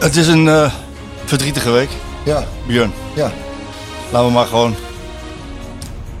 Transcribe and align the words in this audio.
Het 0.00 0.16
is 0.16 0.26
een 0.26 0.48
eh, 0.48 0.72
verdrietige 1.24 1.70
week, 1.70 1.88
Ja, 2.24 2.44
Björn. 2.66 2.92
ja, 3.14 3.32
Laten 4.10 4.26
we 4.28 4.32
maar 4.34 4.46
gewoon 4.46 4.74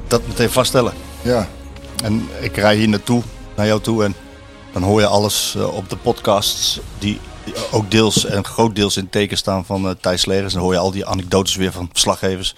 dat 0.08 0.26
meteen 0.26 0.50
vaststellen. 0.50 0.92
ja. 1.22 1.48
En 2.04 2.28
ik 2.40 2.56
rij 2.56 2.76
hier 2.76 2.88
naartoe, 2.88 3.22
naar 3.56 3.66
jou 3.66 3.80
toe 3.80 4.04
en 4.04 4.14
dan 4.72 4.82
hoor 4.82 5.00
je 5.00 5.06
alles 5.06 5.54
eh, 5.56 5.74
op 5.76 5.88
de 5.90 5.96
podcasts 5.96 6.80
die 6.98 7.20
ook 7.70 7.90
deels 7.90 8.24
en 8.24 8.44
groot 8.44 8.74
deels 8.74 8.96
in 8.96 9.08
teken 9.08 9.36
staan 9.36 9.64
van 9.64 9.88
eh, 9.88 9.94
Thijs 10.00 10.26
Legers. 10.26 10.52
Dan 10.52 10.62
hoor 10.62 10.72
je 10.72 10.78
al 10.78 10.90
die 10.90 11.06
anekdotes 11.06 11.56
weer 11.56 11.72
van 11.72 11.88
verslaggevers 11.92 12.54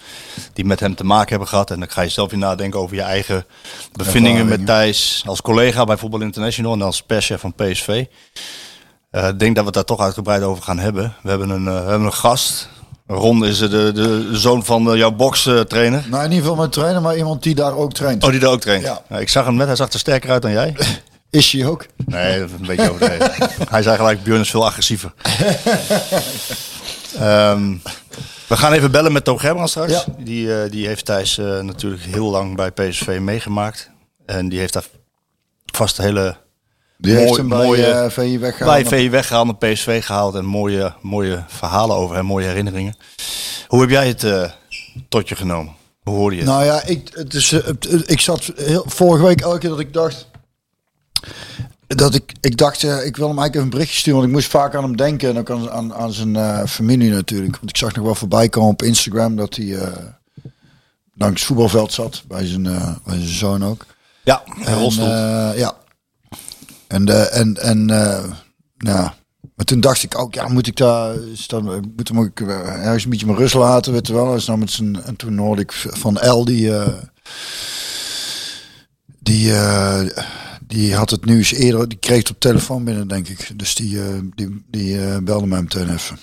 die 0.53 0.65
met 0.65 0.79
hem 0.79 0.95
te 0.95 1.03
maken 1.03 1.29
hebben 1.29 1.47
gehad. 1.47 1.71
En 1.71 1.79
dan 1.79 1.89
ga 1.89 2.01
je 2.01 2.09
zelf 2.09 2.29
weer 2.29 2.39
nadenken 2.39 2.79
over 2.79 2.95
je 2.95 3.01
eigen 3.01 3.45
bevindingen 3.93 4.45
met 4.47 4.65
Thijs 4.65 5.23
als 5.25 5.41
collega 5.41 5.83
bij 5.83 5.97
Voetbal 5.97 6.21
International 6.21 6.73
en 6.73 6.81
als 6.81 7.01
perschef 7.01 7.39
van 7.41 7.53
PSV. 7.53 8.05
Eh, 9.13 9.27
Ik 9.27 9.39
denk 9.39 9.55
dat 9.55 9.63
we 9.63 9.65
het 9.65 9.73
daar 9.73 9.97
toch 9.97 10.05
uitgebreid 10.05 10.43
over 10.43 10.63
gaan 10.63 10.79
hebben. 10.79 11.13
We 11.21 11.29
hebben 11.29 11.49
een, 11.49 11.67
eh, 11.67 11.73
we 11.73 11.89
hebben 11.89 12.05
een 12.07 12.13
gast. 12.13 12.69
Ron 13.07 13.45
is 13.45 13.57
de, 13.57 13.67
de, 13.67 13.91
de 13.91 14.29
zoon 14.31 14.65
van 14.65 14.91
eh, 14.91 14.97
jouw 14.97 15.11
bokstrainer. 15.11 16.03
Nou, 16.09 16.23
in 16.23 16.29
ieder 16.29 16.41
geval 16.41 16.55
mijn 16.55 16.69
trainer, 16.69 17.01
maar 17.01 17.17
iemand 17.17 17.43
die 17.43 17.55
daar 17.55 17.75
ook 17.75 17.93
traint. 17.93 18.23
Oh, 18.23 18.29
die 18.29 18.39
daar 18.39 18.51
ook 18.51 18.61
traint. 18.61 18.83
Ja. 18.83 19.17
Ik 19.17 19.29
zag 19.29 19.45
hem 19.45 19.55
net, 19.55 19.67
hij 19.67 19.75
zag 19.75 19.91
er 19.91 19.99
sterker 19.99 20.29
uit 20.31 20.41
dan 20.41 20.51
jij. 20.51 20.75
Is 21.29 21.51
hij 21.51 21.65
ook? 21.65 21.85
Nee, 22.05 22.39
dat 22.39 22.49
is 22.49 22.55
een 22.59 22.65
beetje 22.65 22.89
overdreven. 22.91 23.31
hij 23.69 23.81
zei 23.81 23.97
gelijk, 23.97 24.23
Björn 24.23 24.41
is 24.41 24.49
veel 24.49 24.65
agressiever. 24.65 25.13
Ehm, 27.19 27.75
we 28.47 28.57
gaan 28.57 28.73
even 28.73 28.91
bellen 28.91 29.11
met 29.11 29.23
Toon 29.23 29.39
Gerbrand 29.39 29.69
straks. 29.69 29.91
Ja. 29.91 30.03
Die, 30.17 30.69
die 30.69 30.87
heeft 30.87 31.05
Thijs 31.05 31.37
natuurlijk 31.61 32.03
heel 32.03 32.29
lang 32.29 32.55
bij 32.55 32.71
PSV 32.71 33.17
meegemaakt. 33.21 33.89
En 34.25 34.49
die 34.49 34.59
heeft 34.59 34.73
daar 34.73 34.85
vast 35.65 35.97
hele 35.97 36.35
Die 36.97 37.13
Mooi- 37.13 37.25
heeft 37.25 37.37
hem 37.37 37.49
bij 37.49 37.65
mooie- 37.65 37.85
eh, 37.85 38.09
VI 38.09 38.39
weggehaald. 38.39 38.89
bij 38.89 38.99
VI 38.99 39.09
weggehaald, 39.09 39.45
naar 39.45 39.71
PSV 39.73 40.05
gehaald. 40.05 40.35
En 40.35 40.45
mooie, 40.45 40.93
mooie 41.01 41.43
verhalen 41.47 41.95
over 41.95 42.15
hem, 42.15 42.25
mooie 42.25 42.45
herinneringen. 42.47 42.95
Hoe 43.67 43.81
heb 43.81 43.89
jij 43.89 44.07
het 44.07 44.23
eh, 44.23 44.49
tot 45.09 45.29
je 45.29 45.35
genomen? 45.35 45.73
Hoe 46.03 46.15
hoorde 46.15 46.35
je 46.35 46.41
het? 46.41 46.49
Nou 46.51 46.63
ja, 46.65 46.83
ik, 46.83 47.09
het 47.13 47.33
is, 47.33 47.51
eh, 47.51 47.69
ik 48.05 48.19
zat 48.19 48.51
heel, 48.55 48.83
vorige 48.87 49.25
week 49.25 49.41
elke 49.41 49.57
keer 49.57 49.69
dat 49.69 49.79
ik 49.79 49.93
dacht... 49.93 50.27
Dat 51.87 52.15
ik, 52.15 52.33
ik 52.41 52.57
dacht, 52.57 52.83
ik 52.83 52.89
wil 52.89 53.27
hem 53.27 53.39
eigenlijk 53.39 53.53
even 53.53 53.61
een 53.63 53.69
berichtje 53.69 53.97
sturen. 53.97 54.19
Want 54.19 54.29
ik 54.31 54.35
moest 54.35 54.49
vaak 54.49 54.75
aan 54.75 54.83
hem 54.83 54.97
denken. 54.97 55.29
En 55.29 55.37
ook 55.37 55.49
aan, 55.51 55.69
aan, 55.71 55.93
aan 55.93 56.11
zijn 56.13 56.67
familie 56.67 57.09
natuurlijk. 57.11 57.55
Want 57.57 57.69
ik 57.69 57.77
zag 57.77 57.95
nog 57.95 58.05
wel 58.05 58.15
voorbij 58.15 58.49
komen 58.49 58.69
op 58.69 58.81
Instagram 58.83 59.35
dat 59.35 59.55
hij 59.55 59.77
langs 61.15 61.39
het 61.39 61.43
voetbalveld 61.47 61.93
zat. 61.93 62.23
Bij 62.27 62.45
zijn, 62.45 62.63
bij 63.03 63.15
zijn 63.17 63.27
zoon 63.27 63.65
ook. 63.65 63.85
ja, 64.23 64.43
eh, 64.65 65.57
ja. 65.57 65.75
En, 66.93 67.07
eh, 67.07 67.39
en, 67.39 67.57
en 67.57 67.89
eh, 67.89 68.31
ja. 68.77 69.13
Maar 69.55 69.65
toen 69.65 69.79
dacht 69.79 70.03
ik 70.03 70.17
ook, 70.17 70.33
ja, 70.33 70.47
moet 70.47 70.67
ik 70.67 70.75
daar, 70.75 71.15
is 71.15 71.47
dat, 71.47 71.63
moet 71.95 72.07
hem 72.07 72.19
ook 72.19 72.39
eh, 72.39 72.49
ergens 72.85 73.03
een 73.03 73.09
beetje 73.09 73.25
mijn 73.25 73.37
rust 73.37 73.53
laten, 73.53 73.93
weet 73.93 74.07
wel. 74.07 74.39
Nou 74.45 74.57
met 74.57 74.79
en 75.05 75.15
toen 75.15 75.37
hoorde 75.37 75.61
ik 75.61 75.71
van 75.71 76.19
El, 76.19 76.45
die, 76.45 76.75
eh, 76.75 76.93
die, 79.19 79.53
eh, 79.53 80.01
die 80.67 80.95
had 80.95 81.09
het 81.09 81.25
nieuws 81.25 81.51
eerder, 81.51 81.89
die 81.89 81.97
kreeg 81.97 82.17
het 82.17 82.29
op 82.29 82.39
telefoon 82.39 82.83
binnen, 82.83 83.07
denk 83.07 83.27
ik. 83.27 83.51
Dus 83.55 83.75
die, 83.75 84.01
eh, 84.01 84.19
die, 84.35 84.63
die 84.67 85.05
eh, 85.05 85.17
belde 85.17 85.47
mij 85.47 85.61
meteen 85.61 85.93
even. 85.93 86.19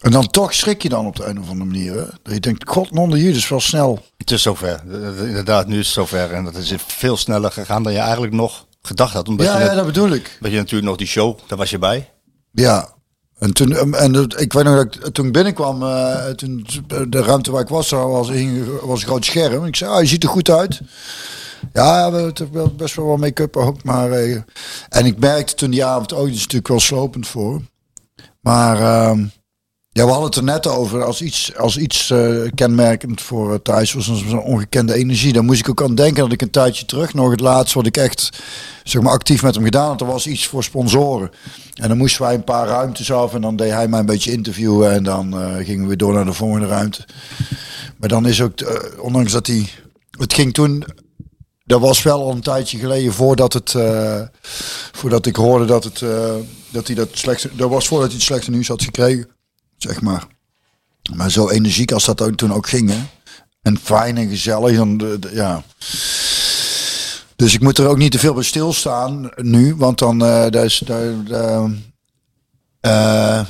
En 0.00 0.10
dan 0.10 0.26
toch 0.26 0.54
schrik 0.54 0.82
je 0.82 0.88
dan 0.88 1.06
op 1.06 1.16
de 1.16 1.24
een 1.24 1.40
of 1.40 1.48
andere 1.48 1.70
manier. 1.70 1.92
Hè? 1.92 2.04
Dat 2.22 2.34
je 2.34 2.40
denkt, 2.40 2.68
god, 2.68 2.90
non 2.90 3.10
de 3.10 3.28
is 3.28 3.48
wel 3.48 3.60
snel. 3.60 4.04
Het 4.16 4.30
is 4.30 4.42
zover. 4.42 4.82
Eh, 4.90 5.26
Inderdaad, 5.26 5.66
nu 5.66 5.78
is 5.78 5.86
het 5.86 5.94
zover. 5.94 6.32
En 6.32 6.44
dat 6.44 6.54
is 6.54 6.74
veel 6.86 7.16
sneller 7.16 7.52
gegaan 7.52 7.82
dan 7.82 7.92
je 7.92 7.98
eigenlijk 7.98 8.32
nog 8.32 8.66
gedacht 8.82 9.12
had. 9.12 9.28
Omdat 9.28 9.46
Ja, 9.46 9.58
je, 9.58 9.64
ja, 9.64 9.74
dat 9.74 9.86
bedoel 9.86 10.10
ik. 10.10 10.38
dat 10.40 10.50
je 10.50 10.56
natuurlijk 10.56 10.88
nog 10.88 10.96
die 10.96 11.06
show, 11.06 11.38
daar 11.46 11.58
was 11.58 11.70
je 11.70 11.78
bij. 11.78 12.10
Ja. 12.52 12.88
En 13.38 13.52
toen, 13.52 13.72
um, 13.76 13.94
en 13.94 14.12
dat- 14.12 14.40
ik 14.40 14.52
weet 14.52 14.64
nog 14.64 14.74
dat 14.74 14.94
ik 14.94 15.12
toen 15.14 15.26
ik 15.26 15.32
binnenkwam, 15.32 15.82
eh, 15.82 16.26
toen 16.28 16.66
de 17.08 17.22
ruimte 17.22 17.50
waar 17.50 17.60
ik 17.62 17.68
was, 17.68 17.88
daar 17.88 18.08
was, 18.08 18.28
was 18.82 19.00
een 19.00 19.06
groot 19.06 19.24
scherm. 19.24 19.64
Ik 19.64 19.76
zei, 19.76 19.90
ah, 19.90 20.00
je 20.00 20.06
ziet 20.06 20.22
er 20.22 20.28
goed 20.28 20.50
uit. 20.50 20.80
Ja, 21.72 22.10
we 22.12 22.32
hebben 22.34 22.76
best 22.76 22.94
wel 22.94 23.06
wat 23.06 23.18
make-up 23.18 23.56
ook, 23.56 23.84
maar 23.84 24.10
eh, 24.12 24.36
en 24.88 25.06
ik 25.06 25.18
merkte 25.18 25.54
toen 25.54 25.70
die 25.70 25.84
avond 25.84 26.10
het 26.10 26.28
is 26.28 26.40
natuurlijk 26.40 26.68
wel 26.68 26.80
slopend 26.80 27.26
voor. 27.26 27.60
Maar 28.40 28.80
ehm, 28.80 29.24
ja, 29.92 30.04
we 30.04 30.10
hadden 30.10 30.28
het 30.28 30.36
er 30.36 30.44
net 30.44 30.66
over. 30.66 31.04
Als 31.04 31.22
iets, 31.22 31.56
als 31.56 31.76
iets 31.76 32.10
eh, 32.10 32.42
kenmerkend 32.54 33.20
voor 33.20 33.52
uh, 33.52 33.58
Thijs 33.62 33.92
was 33.92 34.04
zo'n 34.04 34.42
ongekende 34.42 34.94
energie. 34.94 35.32
Dan 35.32 35.44
moest 35.44 35.60
ik 35.60 35.68
ook 35.68 35.82
aan 35.82 35.94
denken 35.94 36.22
dat 36.22 36.32
ik 36.32 36.42
een 36.42 36.50
tijdje 36.50 36.84
terug 36.84 37.14
nog 37.14 37.30
het 37.30 37.40
laatste 37.40 37.78
wat 37.78 37.86
ik 37.86 37.96
echt 37.96 38.30
zeg 38.84 39.02
maar, 39.02 39.12
actief 39.12 39.42
met 39.42 39.54
hem 39.54 39.64
gedaan 39.64 39.88
had. 39.88 40.00
Er 40.00 40.06
was 40.06 40.26
iets 40.26 40.46
voor 40.46 40.64
sponsoren. 40.64 41.30
En 41.74 41.88
dan 41.88 41.96
moesten 41.96 42.22
wij 42.22 42.34
een 42.34 42.44
paar 42.44 42.66
ruimtes 42.66 43.12
af. 43.12 43.34
En 43.34 43.40
dan 43.40 43.56
deed 43.56 43.70
hij 43.70 43.88
mij 43.88 44.00
een 44.00 44.06
beetje 44.06 44.32
interviewen. 44.32 44.92
En 44.92 45.02
dan 45.02 45.40
eh, 45.40 45.64
gingen 45.64 45.80
we 45.80 45.86
weer 45.86 45.96
door 45.96 46.12
naar 46.12 46.24
de 46.24 46.32
volgende 46.32 46.66
ruimte. 46.66 47.06
Maar 47.96 48.08
dan 48.08 48.26
is 48.26 48.42
ook, 48.42 48.60
eh, 48.60 49.02
ondanks 49.02 49.32
dat 49.32 49.46
hij... 49.46 49.68
Het 50.10 50.34
ging 50.34 50.54
toen... 50.54 50.84
Dat 51.64 51.80
was 51.80 52.02
wel 52.02 52.22
al 52.22 52.30
een 52.30 52.40
tijdje 52.40 52.78
geleden 52.78 53.12
voordat 53.12 53.52
het... 53.52 53.74
eh, 53.74 54.20
voordat 54.92 55.26
ik 55.26 55.36
hoorde 55.36 55.64
dat, 55.64 55.84
het, 55.84 56.02
eh, 56.02 56.34
dat 56.70 56.86
hij 56.86 56.96
dat 56.96 57.08
slechte... 57.12 57.50
Dat 57.56 57.70
was 57.70 57.88
voordat 57.88 58.08
hij 58.08 58.16
het 58.16 58.26
slechte 58.26 58.50
nieuws 58.50 58.68
had 58.68 58.82
gekregen 58.82 59.38
zeg 59.82 60.00
maar. 60.00 60.26
Maar 61.16 61.30
zo 61.30 61.48
energiek 61.48 61.92
als 61.92 62.04
dat 62.04 62.20
ook 62.20 62.36
toen 62.36 62.52
ook 62.52 62.68
ging. 62.68 62.92
En 63.62 63.78
fijn 63.78 64.16
en 64.16 64.28
gezellig, 64.28 64.76
dan, 64.76 64.96
de- 64.98 65.30
ja. 65.32 65.62
Dus 67.36 67.54
ik 67.54 67.60
moet 67.60 67.78
er 67.78 67.86
ook 67.86 67.98
niet 67.98 68.12
te 68.12 68.18
veel 68.18 68.34
bij 68.34 68.42
stilstaan 68.42 69.30
nu, 69.36 69.74
want 69.74 69.98
dan, 69.98 70.24
eh 70.24 70.46
daar 70.50 70.64
is, 70.64 70.82
daar, 70.84 71.12
eh, 72.80 73.44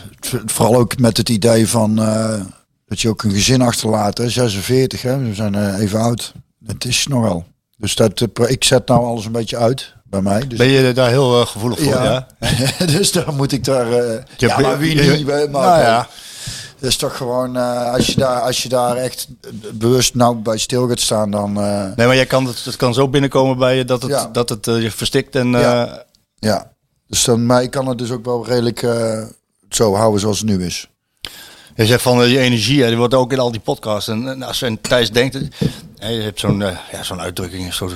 vooral 0.47 0.75
ook 0.77 0.99
met 0.99 1.17
het 1.17 1.29
idee 1.29 1.69
van, 1.69 1.99
eh, 1.99 2.41
dat 2.87 3.01
je 3.01 3.09
ook 3.09 3.23
een 3.23 3.33
gezin 3.33 3.63
achterlaat, 3.63 4.19
hè. 4.19 4.29
46, 4.31 5.03
hè. 5.03 5.19
We 5.19 5.35
zijn 5.35 5.75
even 5.75 6.01
oud. 6.01 6.33
Het 6.67 6.85
is 6.85 7.07
nogal. 7.07 7.47
Dus 7.77 7.95
dat, 7.95 8.27
ik 8.47 8.65
zet 8.65 8.87
nou 8.89 9.05
alles 9.05 9.25
een 9.25 9.33
beetje 9.33 9.57
uit 9.57 9.95
bij 10.11 10.21
mij. 10.21 10.47
Dus 10.47 10.59
Ben 10.59 10.69
je 10.69 10.93
daar 10.93 11.09
heel 11.09 11.41
eh, 11.41 11.47
gevoelig 11.47 11.79
voor? 11.79 11.93
Ja. 11.93 12.27
ja. 12.41 12.87
dus 12.97 13.13
dan 13.13 13.37
moet 13.37 13.53
ik 13.53 13.65
daar. 13.65 13.87
Je 13.93 14.23
ja, 14.37 14.61
maar 14.61 14.79
wie 14.79 15.01
niet? 15.17 15.27
Maar, 15.27 15.51
Nou 15.51 15.81
ja. 15.81 16.09
Dat 16.79 16.89
is 16.91 16.97
toch 16.97 17.17
gewoon. 17.17 17.57
eh, 17.57 17.93
als, 17.93 18.07
je 18.07 18.15
daar, 18.17 18.41
als 18.41 18.63
je 18.63 18.69
daar 18.69 18.97
echt 18.97 19.29
bewust 19.73 20.15
nou 20.15 20.37
bij 20.37 20.59
stil 20.59 20.89
gaat 20.89 21.01
staan, 21.01 21.31
dan. 21.31 21.53
Nee, 21.97 22.07
maar 22.07 22.15
jij 22.15 22.27
kan 22.27 22.47
het, 22.47 22.65
het 22.65 22.77
kan 22.77 22.95
zo 22.95 23.09
binnenkomen 23.09 23.59
bij 23.59 23.77
je 23.77 23.85
dat 23.85 24.03
het, 24.03 24.11
Ja. 24.11 24.29
dat 24.33 24.49
het 24.49 24.65
je 24.65 24.91
verstikt. 24.91 25.35
En, 25.37 25.51
Ja. 25.51 26.05
ja. 26.39 26.73
Dus 27.07 27.25
dan, 27.25 27.47
maar 27.47 27.63
ik 27.63 27.71
kan 27.71 27.87
het 27.87 27.99
dus 27.99 28.11
ook 28.11 28.25
wel 28.25 28.47
redelijk 28.47 28.87
zo 29.69 29.95
houden 29.95 30.21
zoals 30.21 30.39
het 30.39 30.49
nu 30.49 30.65
is. 30.65 30.89
Je 31.81 31.87
zegt 31.87 32.03
van 32.03 32.23
eh, 32.23 32.31
je 32.33 32.39
energie, 32.39 32.87
die 32.87 32.97
wordt 32.97 33.15
ook 33.15 33.33
in 33.33 33.39
al 33.39 33.51
die 33.51 33.61
podcasts. 33.61 34.09
En, 34.09 34.29
en 34.29 34.43
als 34.43 34.65
aan 34.65 34.81
Thijs 34.81 35.11
denkt, 35.11 35.39
hè, 35.99 36.09
je 36.09 36.21
hebt 36.23 36.41
zo'n 36.41 36.63
eh, 36.63 36.77
ja, 36.93 37.03
zo'n 37.03 37.21
uitdrukking, 37.21 37.75
zo, 37.75 37.91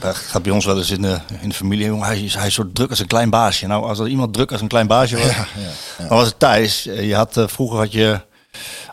dat 0.00 0.16
gaat 0.16 0.42
bij 0.42 0.52
ons 0.52 0.64
wel 0.64 0.76
eens 0.78 0.90
in 0.90 1.02
de, 1.02 1.18
in 1.40 1.48
de 1.48 1.54
familie. 1.54 1.86
jongen, 1.86 2.06
Hij 2.06 2.20
is, 2.20 2.34
hij 2.34 2.46
is 2.46 2.54
zo 2.54 2.70
druk 2.72 2.90
als 2.90 2.98
een 2.98 3.06
klein 3.06 3.30
baasje. 3.30 3.66
Nou, 3.66 3.84
als 3.84 3.98
er 3.98 4.08
iemand 4.08 4.32
druk 4.34 4.52
als 4.52 4.60
een 4.60 4.68
klein 4.68 4.86
baasje 4.86 5.16
was, 5.16 5.32
dan 5.98 6.08
was 6.18 6.26
het 6.26 6.38
Thijs. 6.38 6.86
Eh, 6.86 7.06
Je 7.08 7.14
had, 7.14 7.36
eh, 7.36 7.44
vroeger 7.46 7.78
had 7.78 7.92
je 7.92 8.20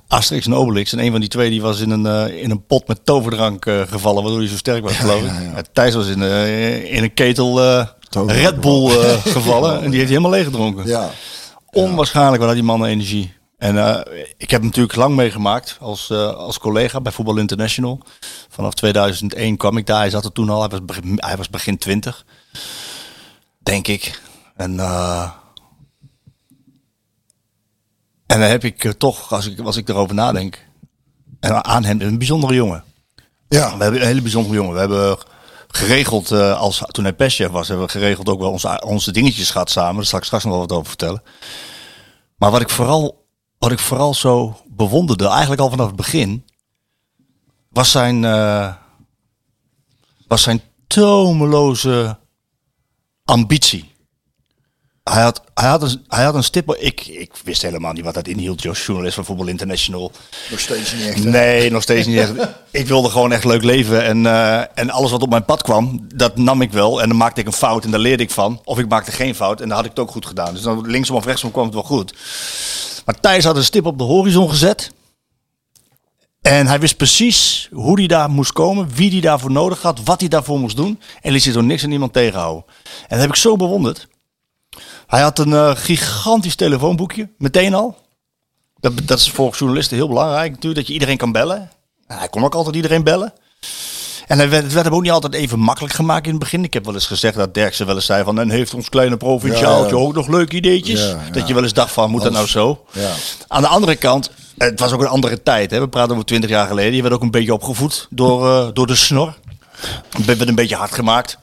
Asterix 0.07 0.45
en 0.45 0.53
Obelix. 0.55 0.93
En 0.93 0.99
een 0.99 1.11
van 1.11 1.19
die 1.19 1.29
twee 1.29 1.49
die 1.49 1.61
was 1.61 1.79
in 1.79 1.89
een, 1.89 2.05
eh, 2.05 2.41
in 2.43 2.51
een 2.51 2.65
pot 2.65 2.87
met 2.87 3.05
toverdrank 3.05 3.65
eh, 3.65 3.81
gevallen, 3.81 4.21
waardoor 4.23 4.41
hij 4.41 4.49
zo 4.49 4.55
sterk 4.57 4.83
was, 4.83 4.95
geloof 4.95 5.21
ik. 5.23 5.31
Ja, 5.55 5.61
Thijs 5.73 5.93
was 5.95 6.07
in, 6.07 6.21
eh, 6.23 6.93
in 6.93 7.03
een 7.03 7.13
ketel 7.13 7.61
eh. 7.61 7.85
Red 8.27 8.61
Bull 8.61 8.89
eh, 8.89 9.25
gevallen 9.25 9.73
en 9.73 9.89
die 9.89 9.99
heeft 9.99 10.09
hij 10.11 10.17
helemaal 10.17 10.31
leeggedronken. 10.31 10.87
Ja. 10.87 11.09
Onwaarschijnlijk 11.71 12.37
wat 12.37 12.45
had 12.45 12.55
die 12.55 12.63
man 12.63 12.85
energie. 12.85 13.33
En 13.57 13.77
eh, 13.77 14.23
ik 14.37 14.51
heb 14.51 14.63
natuurlijk 14.63 14.95
lang 14.95 15.15
meegemaakt 15.15 15.77
als, 15.79 16.09
eh, 16.09 16.33
als 16.33 16.59
collega 16.59 17.01
bij 17.01 17.11
Voetbal 17.11 17.37
International. 17.37 18.01
Vanaf 18.49 18.73
2001 18.73 19.57
kwam 19.57 19.77
ik 19.77 19.85
daar. 19.85 19.99
Hij 19.99 20.09
zat 20.09 20.25
er 20.25 20.31
toen 20.31 20.49
al. 20.49 20.59
Hij 20.59 20.69
was 20.69 20.85
begin, 20.85 21.13
hij 21.15 21.37
was 21.37 21.49
begin 21.49 21.77
20. 21.77 22.25
Denk 23.59 23.87
ik. 23.87 24.21
En, 24.55 24.79
eh, 24.79 25.31
en 28.25 28.39
dan 28.39 28.49
heb 28.49 28.63
ik 28.63 28.93
toch, 28.97 29.33
als 29.33 29.45
ik, 29.45 29.59
als 29.59 29.77
ik 29.77 29.89
erover 29.89 30.15
nadenk. 30.15 30.65
En 31.39 31.65
aan 31.65 31.83
hem, 31.83 32.01
een 32.01 32.17
bijzondere 32.17 32.53
jongen. 32.53 32.83
Ja, 33.47 33.77
We 33.77 33.83
hebben 33.83 34.01
een 34.01 34.07
hele 34.07 34.21
bijzondere 34.21 34.55
jongen. 34.55 34.73
We 34.73 34.79
hebben 34.79 35.17
geregeld, 35.67 36.31
als, 36.31 36.83
toen 36.87 37.03
hij 37.03 37.13
perschef 37.13 37.49
was, 37.49 37.67
hebben 37.67 37.85
we 37.85 37.91
geregeld 37.91 38.29
ook 38.29 38.39
wel 38.39 38.51
onze, 38.51 38.81
onze 38.85 39.11
dingetjes 39.11 39.51
gehad 39.51 39.69
samen. 39.69 39.95
Daar 39.95 40.05
zal 40.05 40.19
ik 40.19 40.25
straks 40.25 40.43
nog 40.43 40.53
wel 40.53 40.61
wat 40.61 40.71
over 40.71 40.87
vertellen. 40.87 41.23
Maar 42.37 42.51
wat 42.51 42.61
ik 42.61 42.69
vooral, 42.69 43.24
wat 43.65 43.73
ik 43.73 43.79
vooral 43.79 44.13
zo 44.13 44.61
bewonderde, 44.67 45.27
eigenlijk 45.27 45.61
al 45.61 45.69
vanaf 45.69 45.87
het 45.87 45.95
begin, 45.95 46.45
was 47.69 47.91
zijn, 47.91 48.23
eh, 48.23 48.73
was 50.27 50.41
zijn 50.41 50.61
tomeloze 50.87 52.19
ambitie. 53.23 53.94
Hij 55.11 55.23
had, 55.23 55.41
hij, 55.53 55.69
had 55.69 55.83
een, 55.83 56.05
hij 56.07 56.23
had 56.23 56.35
een 56.35 56.43
stip. 56.43 56.75
Ik, 56.75 57.07
ik 57.07 57.31
wist 57.43 57.61
helemaal 57.61 57.93
niet 57.93 58.03
wat 58.03 58.13
dat 58.13 58.27
inhield, 58.27 58.61
Jos, 58.61 58.85
journalist 58.85 59.15
van 59.15 59.25
Voetbal 59.25 59.47
International. 59.47 60.11
nog 60.49 60.59
steeds 60.59 60.93
niet 60.93 61.07
echt. 61.07 61.23
hè? 61.23 61.29
Nee, 61.29 61.71
nog 61.71 61.81
steeds 61.81 62.07
niet 62.07 62.17
echt. 62.17 62.31
Ik 62.71 62.87
wilde 62.87 63.09
gewoon 63.09 63.31
echt 63.31 63.43
leuk 63.43 63.63
leven. 63.63 64.03
En, 64.03 64.25
eh, 64.25 64.59
en 64.73 64.89
alles 64.89 65.11
wat 65.11 65.21
op 65.21 65.29
mijn 65.29 65.45
pad 65.45 65.61
kwam, 65.61 66.07
dat 66.15 66.37
nam 66.37 66.61
ik 66.61 66.71
wel. 66.71 67.01
En 67.01 67.07
dan 67.07 67.17
maakte 67.17 67.41
ik 67.41 67.47
een 67.47 67.53
fout 67.53 67.83
en 67.83 67.91
daar 67.91 67.99
leerde 67.99 68.23
ik 68.23 68.31
van. 68.31 68.61
Of 68.63 68.79
ik 68.79 68.89
maakte 68.89 69.11
geen 69.11 69.35
fout 69.35 69.61
en 69.61 69.67
dan 69.67 69.75
had 69.77 69.85
ik 69.85 69.91
het 69.91 69.99
ook 69.99 70.11
goed 70.11 70.25
gedaan. 70.25 70.53
Dus 70.53 70.61
dan 70.61 70.87
linksom 70.87 71.15
of 71.15 71.25
rechtsom 71.25 71.51
kwam 71.51 71.65
het 71.65 71.73
wel 71.73 71.83
goed. 71.83 72.13
Maar 73.05 73.19
Thijs 73.19 73.43
had 73.43 73.55
een 73.55 73.63
stip 73.63 73.85
op 73.85 73.97
de 73.97 74.03
horizon 74.03 74.49
gezet. 74.49 74.91
En 76.41 76.67
hij 76.67 76.79
wist 76.79 76.97
precies 76.97 77.69
hoe 77.71 77.97
hij 77.97 78.07
daar 78.07 78.29
moest 78.29 78.51
komen, 78.51 78.89
wie 78.95 79.11
hij 79.11 79.21
daarvoor 79.21 79.51
nodig 79.51 79.81
had, 79.81 80.03
wat 80.03 80.19
hij 80.19 80.29
daarvoor 80.29 80.59
moest 80.59 80.75
doen. 80.75 80.99
En 81.21 81.31
liet 81.31 81.43
zich 81.43 81.53
door 81.53 81.63
niks 81.63 81.83
en 81.83 81.89
niemand 81.89 82.13
tegenhouden. 82.13 82.63
En 82.83 83.07
dat 83.09 83.19
heb 83.19 83.29
ik 83.29 83.35
zo 83.35 83.55
bewonderd. 83.55 84.07
Hij 85.07 85.21
had 85.21 85.39
een 85.39 85.53
eh, 85.53 85.71
gigantisch 85.75 86.55
telefoonboekje, 86.55 87.29
meteen 87.37 87.73
al. 87.73 87.97
Dat, 88.79 88.93
dat 89.03 89.19
is 89.19 89.31
voor 89.31 89.55
journalisten 89.55 89.97
heel 89.97 90.07
belangrijk 90.07 90.51
natuurlijk, 90.51 90.75
dat 90.75 90.87
je 90.87 90.93
iedereen 90.93 91.17
kan 91.17 91.31
bellen. 91.31 91.69
Nou, 92.07 92.19
hij 92.19 92.29
kon 92.29 92.43
ook 92.43 92.55
altijd 92.55 92.75
iedereen 92.75 93.03
bellen. 93.03 93.33
En 94.27 94.37
hij 94.37 94.49
werd, 94.49 94.63
het 94.63 94.73
werd 94.73 94.85
hem 94.85 94.95
ook 94.95 95.01
niet 95.01 95.11
altijd 95.11 95.33
even 95.33 95.59
makkelijk 95.59 95.93
gemaakt 95.93 96.25
in 96.25 96.31
het 96.31 96.39
begin. 96.39 96.63
Ik 96.63 96.73
heb 96.73 96.85
wel 96.85 96.93
eens 96.93 97.05
gezegd 97.05 97.35
dat 97.35 97.53
Derksen 97.53 97.85
wel 97.85 97.95
eens 97.95 98.05
zei 98.05 98.23
van... 98.23 98.39
en 98.39 98.49
heeft 98.49 98.73
ons 98.73 98.89
kleine 98.89 99.17
provinciaaltje 99.17 99.95
Ja, 99.95 100.01
ja. 100.01 100.07
ook 100.07 100.13
nog 100.13 100.27
leuke 100.27 100.55
ideetjes? 100.55 101.01
Ja. 101.01 101.19
Dat 101.31 101.47
je 101.47 101.53
wel 101.53 101.63
eens 101.63 101.73
dacht 101.73 101.91
van, 101.91 102.09
moet 102.09 102.21
dat 102.21 102.31
nou 102.31 102.47
zo? 102.47 102.85
Ja. 102.91 103.11
Aan 103.47 103.61
de 103.61 103.67
andere 103.67 103.95
kant, 103.95 104.31
het 104.57 104.79
was 104.79 104.91
ook 104.91 105.01
een 105.01 105.07
andere 105.07 105.43
tijd. 105.43 105.71
Hè? 105.71 105.79
We 105.79 105.89
praten 105.89 106.11
over 106.11 106.25
twintig 106.25 106.49
jaar 106.49 106.67
geleden. 106.67 106.95
Je 106.95 107.01
werd 107.01 107.13
ook 107.13 107.21
een 107.21 107.31
beetje 107.31 107.53
opgevoed 107.53 108.07
door, 108.09 108.49
eh, 108.49 108.67
door 108.73 108.87
de 108.87 108.95
snor. 108.95 109.37
Je 110.17 110.23
werd 110.25 110.47
een 110.47 110.55
beetje 110.55 110.75
hard 110.75 110.93
gemaakt. 110.93 111.37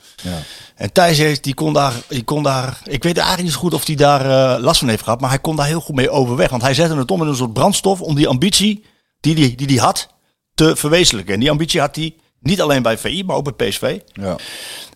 En 0.75 0.93
Thijs 0.93 1.19
heeft, 1.19 1.45
die 1.45 1.55
kon 1.55 1.73
daar, 1.73 1.93
die 2.09 2.25
kon 2.25 2.43
daar, 2.43 2.81
ik 2.85 3.03
weet 3.03 3.17
eigenlijk 3.17 3.43
niet 3.43 3.53
zo 3.53 3.59
goed 3.59 3.75
of 3.75 3.87
hij 3.87 3.95
daar 3.95 4.21
eh, 4.21 4.63
last 4.63 4.79
van 4.79 4.89
heeft 4.89 5.03
gehad, 5.03 5.21
maar 5.21 5.31
hij 5.31 5.39
kon 5.39 5.57
daar 5.57 5.67
heel 5.67 5.81
goed 5.81 5.95
mee 5.95 6.11
overweg. 6.11 6.51
Want 6.51 6.63
hij 6.63 6.75
zette 6.75 6.97
het 6.97 7.11
om 7.11 7.23
in 7.23 7.29
een 7.29 7.37
soort 7.37 7.53
brandstof 7.53 8.01
om 8.01 8.15
die 8.15 8.29
ambitie 8.29 8.85
die 9.21 9.35
hij 9.35 9.43
die, 9.43 9.57
die 9.57 9.67
die 9.67 9.81
had 9.81 10.09
te 10.55 10.77
verwezenlijken. 10.77 11.35
En 11.35 11.41
die 11.41 11.51
ambitie 11.51 11.81
had 11.81 11.97
hij 11.97 12.15
niet 12.41 12.61
alleen 12.61 12.83
bij 12.83 12.99
VI, 12.99 13.25
maar 13.25 13.37
ook 13.37 13.57
bij 13.57 13.69
PSV. 13.69 13.99
Ja. 14.13 14.37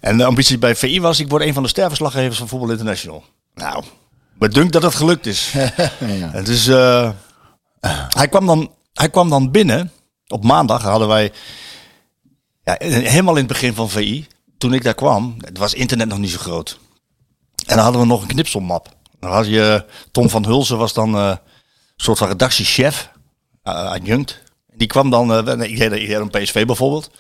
En 0.01 0.19
de 0.19 0.25
ambitie 0.25 0.59
bij 0.59 0.77
VI 0.77 1.01
was, 1.01 1.21
ik 1.21 1.29
word 1.29 1.43
een 1.43 1.55
van 1.55 1.63
de 1.63 1.69
sterverslaggevers 1.69 2.39
van 2.39 2.49
Voetbal 2.49 2.71
International. 2.71 3.25
Nou, 3.55 3.85
me 4.39 4.49
dunkt 4.49 4.73
dat 4.73 4.83
dat 4.83 4.95
gelukt 4.95 5.27
is. 5.27 5.53
ja. 6.21 6.43
Dus 6.43 6.67
hij, 8.09 8.29
kwam 8.29 8.47
dan, 8.47 8.71
hij 8.93 9.11
kwam 9.11 9.31
dan 9.31 9.51
binnen. 9.51 9.93
Op 10.29 10.45
maandag 10.45 10.83
hadden 10.83 11.09
wij, 11.09 11.33
ja, 12.65 12.77
helemaal 12.79 13.35
in 13.35 13.45
het 13.45 13.53
begin 13.53 13.75
van 13.75 13.91
VI, 13.91 14.27
toen 14.59 14.75
ik 14.75 14.83
daar 14.83 14.95
kwam, 14.95 15.37
was 15.53 15.75
internet 15.75 16.09
nog 16.09 16.19
niet 16.19 16.31
zo 16.31 16.39
groot. 16.39 16.79
En 17.67 17.75
dan 17.75 17.85
hadden 17.85 18.01
we 18.01 18.07
nog 18.07 18.23
een 18.23 18.29
knipselmap. 18.29 18.97
Dan 19.21 19.31
had 19.31 19.47
je, 19.47 19.85
Tom 20.11 20.31
van 20.31 20.45
Hulsen 20.45 20.79
was 20.79 20.93
dan 20.93 21.15
eh, 21.15 21.29
een 21.29 21.39
soort 21.97 22.19
van 22.19 22.29
redactiechef, 22.29 23.11
uh, 23.65 23.91
adjunct. 23.91 24.43
Die 24.75 24.87
kwam 24.87 25.11
dan, 25.11 25.33
eh, 25.33 25.55
nee, 25.55 25.69
ik 25.69 25.79
deed 25.79 26.11
een 26.11 26.31
PSV 26.31 26.67
bijvoorbeeld. 26.67 27.11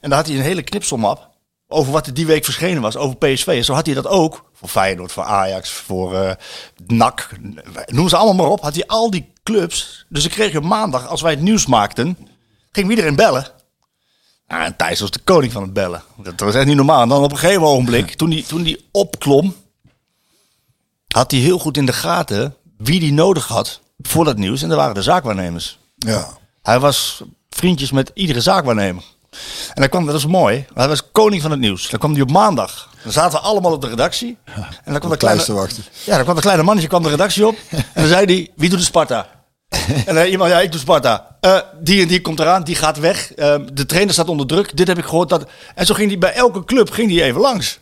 En 0.00 0.08
dan 0.08 0.18
had 0.18 0.26
hij 0.26 0.36
een 0.36 0.42
hele 0.42 0.62
knipselmap 0.62 1.30
over 1.68 1.92
wat 1.92 2.06
er 2.06 2.14
die 2.14 2.26
week 2.26 2.44
verschenen 2.44 2.82
was 2.82 2.96
over 2.96 3.16
PSV. 3.16 3.64
Zo 3.64 3.74
had 3.74 3.86
hij 3.86 3.94
dat 3.94 4.06
ook 4.06 4.50
voor 4.52 4.68
Feyenoord, 4.68 5.12
voor 5.12 5.24
Ajax, 5.24 5.70
voor 5.70 6.14
eh 6.14 6.34
NAC. 6.86 7.28
Noem 7.86 8.08
ze 8.08 8.16
allemaal 8.16 8.34
maar 8.34 8.52
op. 8.52 8.60
Had 8.60 8.74
hij 8.74 8.86
al 8.86 9.10
die 9.10 9.32
clubs. 9.42 10.06
Dus 10.08 10.24
ik 10.24 10.30
kreeg 10.30 10.60
maandag, 10.60 11.08
als 11.08 11.22
wij 11.22 11.30
het 11.30 11.40
nieuws 11.40 11.66
maakten, 11.66 12.18
ging 12.72 12.90
iedereen 12.90 13.16
bellen. 13.16 13.55
Nou, 14.48 14.62
en 14.64 14.76
Thijs 14.76 15.00
was 15.00 15.10
de 15.10 15.18
koning 15.18 15.52
van 15.52 15.62
het 15.62 15.72
bellen. 15.72 16.02
Dat 16.16 16.40
was 16.40 16.54
echt 16.54 16.66
niet 16.66 16.76
normaal. 16.76 17.02
En 17.02 17.08
dan 17.08 17.22
op 17.22 17.32
een 17.32 17.38
gegeven 17.38 17.62
ogenblik, 17.62 18.14
toen 18.14 18.30
hij 18.30 18.44
toen 18.48 18.62
die 18.62 18.86
opklom, 18.90 19.54
had 21.08 21.30
hij 21.30 21.40
heel 21.40 21.58
goed 21.58 21.76
in 21.76 21.86
de 21.86 21.92
gaten 21.92 22.54
wie 22.78 23.00
die 23.00 23.12
nodig 23.12 23.46
had 23.48 23.80
voor 23.98 24.24
dat 24.24 24.36
nieuws. 24.36 24.62
En 24.62 24.68
dat 24.68 24.78
waren 24.78 24.94
de 24.94 25.02
zaakwaarnemers. 25.02 25.78
Ja. 25.96 26.28
Hij 26.62 26.80
was 26.80 27.22
vriendjes 27.50 27.90
met 27.90 28.10
iedere 28.14 28.40
zaakwaarnemer. 28.40 29.02
En 29.74 29.80
dan 29.80 29.88
kwam, 29.88 30.04
dat 30.04 30.14
was 30.14 30.26
mooi, 30.26 30.66
hij 30.74 30.88
was 30.88 31.10
koning 31.12 31.42
van 31.42 31.50
het 31.50 31.60
nieuws. 31.60 31.88
Dan 31.90 31.98
kwam 31.98 32.12
hij 32.12 32.20
op 32.20 32.30
maandag. 32.30 32.90
Dan 33.02 33.12
zaten 33.12 33.40
we 33.40 33.46
allemaal 33.46 33.72
op 33.72 33.82
de 33.82 33.88
redactie. 33.88 34.38
En 34.84 34.92
dan 34.92 34.98
kwam 34.98 35.10
de 35.10 35.16
kleine, 35.16 35.42
te 35.42 35.52
wachten. 35.52 35.84
ja, 36.04 36.14
dan 36.14 36.24
kwam 36.24 36.34
de 36.34 36.40
kleine 36.40 36.62
mannetje 36.62 36.88
kwam 36.88 37.02
de 37.02 37.08
redactie 37.08 37.46
op. 37.46 37.56
En 37.70 37.84
dan 37.94 38.06
zei 38.06 38.24
hij, 38.24 38.50
wie 38.56 38.68
doet 38.68 38.78
de 38.78 38.84
Sparta? 38.84 39.28
En 40.06 40.14
dan 40.14 40.26
iemand, 40.26 40.50
ja, 40.50 40.60
ik 40.60 40.70
doe 40.70 40.80
Sparta. 40.80 41.35
Eh, 41.46 41.58
die 41.80 42.02
en 42.02 42.08
die 42.08 42.20
komt 42.20 42.40
eraan, 42.40 42.64
die 42.64 42.74
gaat 42.74 42.98
weg. 42.98 43.32
Eh, 43.34 43.54
de 43.72 43.86
trainer 43.86 44.12
staat 44.14 44.28
onder 44.28 44.46
druk. 44.46 44.76
Dit 44.76 44.88
heb 44.88 44.98
ik 44.98 45.04
gehoord. 45.04 45.28
Dat... 45.28 45.48
En 45.74 45.86
zo 45.86 45.94
ging 45.94 46.08
hij 46.08 46.18
bij 46.18 46.32
elke 46.32 46.64
club 46.64 46.90
ging 46.90 47.10
hij 47.10 47.22
even 47.22 47.40
langs. 47.40 47.78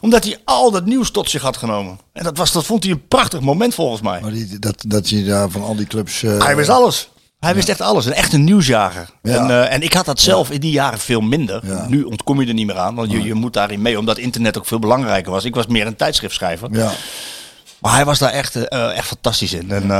Omdat 0.00 0.24
hij 0.24 0.38
al 0.44 0.70
dat 0.70 0.84
nieuws 0.86 1.10
tot 1.10 1.30
zich 1.30 1.42
had 1.42 1.56
genomen. 1.56 1.98
En 2.12 2.24
dat, 2.24 2.36
was, 2.36 2.52
dat 2.52 2.64
vond 2.66 2.82
hij 2.82 2.92
een 2.92 3.08
prachtig 3.08 3.40
moment 3.40 3.74
volgens 3.74 4.00
mij. 4.02 4.20
Maar 4.20 4.32
die, 4.32 4.58
dat, 4.58 4.84
dat 4.86 5.08
je 5.08 5.24
daar 5.24 5.50
van 5.50 5.62
al 5.62 5.76
die 5.76 5.86
clubs... 5.86 6.22
eh, 6.22 6.44
Hij 6.44 6.56
wist 6.56 6.68
alles. 6.68 7.08
Hij 7.40 7.54
wist 7.54 7.68
echt 7.68 7.80
alles. 7.80 8.06
Een 8.06 8.12
echte 8.12 8.38
nieuwsjager. 8.38 9.08
Ja. 9.22 9.48
En, 9.48 9.70
en 9.70 9.82
ik 9.82 9.92
had 9.92 10.04
dat 10.04 10.20
zelf 10.20 10.50
in 10.50 10.60
die 10.60 10.70
jaren 10.72 10.98
veel 10.98 11.20
minder. 11.20 11.62
Nu 11.88 12.02
ontkom 12.02 12.40
je 12.40 12.46
er 12.46 12.54
niet 12.54 12.66
meer 12.66 12.78
aan. 12.78 12.94
Want 12.94 13.10
je, 13.10 13.22
je 13.22 13.34
moet 13.34 13.52
daarin 13.52 13.82
mee. 13.82 13.98
Omdat 13.98 14.18
internet 14.18 14.58
ook 14.58 14.66
veel 14.66 14.78
belangrijker 14.78 15.32
was. 15.32 15.44
Ik 15.44 15.54
was 15.54 15.66
meer 15.66 15.86
een 15.86 15.96
tijdschriftschrijver. 15.96 16.68
Ja. 16.72 16.92
Maar 17.80 17.94
hij 17.94 18.04
was 18.04 18.18
daar 18.18 18.30
echt, 18.30 18.68
echt 18.68 19.06
fantastisch 19.06 19.52
in. 19.52 19.70
En, 19.70 19.90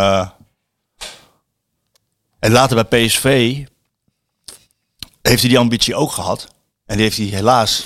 en 2.44 2.52
later 2.52 2.86
bij 2.86 3.06
PSV 3.06 3.56
heeft 5.22 5.40
hij 5.40 5.48
die 5.48 5.58
ambitie 5.58 5.94
ook 5.94 6.12
gehad. 6.12 6.48
En 6.86 6.94
die 6.96 7.04
heeft 7.04 7.16
hij 7.16 7.26
helaas 7.26 7.84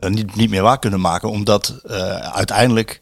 eh, 0.00 0.10
niet, 0.10 0.34
niet 0.34 0.50
meer 0.50 0.62
waar 0.62 0.78
kunnen 0.78 1.00
maken. 1.00 1.30
Omdat 1.30 1.80
eh, 1.84 2.18
uiteindelijk... 2.18 3.00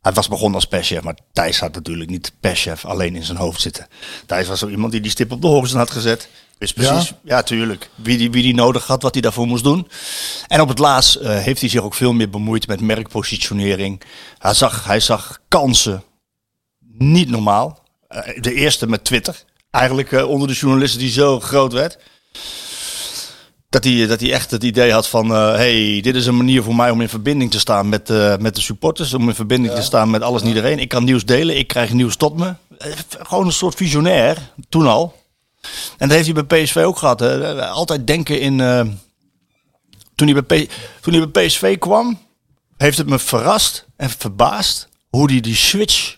Hij 0.00 0.12
was 0.12 0.28
begonnen 0.28 0.54
als 0.54 0.66
perschef, 0.66 1.02
maar 1.02 1.16
Thijs 1.32 1.60
had 1.60 1.74
natuurlijk 1.74 2.10
niet 2.10 2.32
perschef 2.40 2.84
alleen 2.84 3.16
in 3.16 3.24
zijn 3.24 3.38
hoofd 3.38 3.60
zitten. 3.60 3.86
Thijs 4.26 4.48
was 4.48 4.58
zo 4.58 4.68
iemand 4.68 4.92
die 4.92 5.00
die 5.00 5.10
stip 5.10 5.32
op 5.32 5.40
de 5.40 5.46
horizon 5.46 5.78
had 5.78 5.90
gezet. 5.90 6.28
Wist 6.58 6.74
precies, 6.74 7.12
ja, 7.24 7.42
tuurlijk, 7.42 7.90
wie 7.94 8.18
die, 8.18 8.30
wie 8.30 8.42
die 8.42 8.54
nodig 8.54 8.86
had, 8.86 9.02
wat 9.02 9.12
hij 9.12 9.22
daarvoor 9.22 9.46
moest 9.46 9.64
doen. 9.64 9.88
En 10.46 10.60
op 10.60 10.68
het 10.68 10.78
laatst 10.78 11.14
eh, 11.14 11.38
heeft 11.38 11.60
hij 11.60 11.68
zich 11.68 11.82
ook 11.82 11.94
veel 11.94 12.12
meer 12.12 12.30
bemoeid 12.30 12.66
met 12.66 12.80
merkpositionering. 12.80 14.02
Hij 14.38 14.54
zag, 14.54 14.84
hij 14.84 15.00
zag 15.00 15.40
kansen, 15.48 16.02
niet 16.98 17.28
normaal. 17.28 17.80
De 18.40 18.54
eerste 18.54 18.86
met 18.86 19.04
Twitter, 19.04 19.44
eigenlijk 19.72 20.12
eh, 20.12 20.28
onder 20.28 20.48
de 20.48 20.54
journalisten 20.54 21.00
die 21.00 21.10
zo 21.10 21.40
groot 21.40 21.72
werd. 21.72 21.98
Dat 23.68 23.84
hij, 23.84 24.06
dat 24.06 24.20
hij 24.20 24.32
echt 24.32 24.50
het 24.50 24.64
idee 24.64 24.92
had 24.92 25.08
van, 25.08 25.30
eh, 25.34 25.54
hey, 25.54 26.00
dit 26.02 26.14
is 26.14 26.26
een 26.26 26.36
manier 26.36 26.62
voor 26.62 26.74
mij 26.76 26.90
om 26.90 27.00
in 27.00 27.08
verbinding 27.08 27.50
te 27.50 27.58
staan 27.58 27.88
met, 27.88 28.10
eh, 28.10 28.36
met 28.36 28.54
de 28.54 28.60
supporters. 28.60 29.14
Om 29.14 29.28
in 29.28 29.34
verbinding 29.34 29.74
te 29.74 29.82
staan 29.82 30.10
met 30.10 30.22
alles 30.22 30.42
en 30.42 30.48
iedereen. 30.48 30.78
Ik 30.78 30.88
kan 30.88 31.04
nieuws 31.04 31.24
delen, 31.24 31.58
ik 31.58 31.66
krijg 31.66 31.92
nieuws 31.92 32.16
tot 32.16 32.36
me. 32.36 32.54
Eh, 32.78 32.92
Gewoon 33.18 33.46
een 33.46 33.52
soort 33.52 33.74
visionair, 33.74 34.38
toen 34.68 34.86
al. 34.86 35.20
En 35.98 36.08
dat 36.08 36.16
heeft 36.18 36.32
hij 36.34 36.44
bij 36.44 36.62
PSV 36.62 36.76
ook 36.76 36.98
gehad. 36.98 37.20
Hè. 37.20 37.66
Altijd 37.66 38.06
denken 38.06 38.40
in... 38.40 38.60
eh, 38.60 38.80
toen, 40.14 40.28
hij 40.28 40.42
bij 40.42 40.64
P- 40.66 40.70
toen 41.00 41.14
hij 41.14 41.28
bij 41.28 41.46
PSV 41.46 41.78
kwam, 41.78 42.18
heeft 42.76 42.98
het 42.98 43.06
me 43.08 43.18
verrast 43.18 43.86
en 43.96 44.10
verbaasd 44.10 44.88
hoe 45.10 45.30
hij 45.30 45.40
die 45.40 45.56
switch 45.56 46.16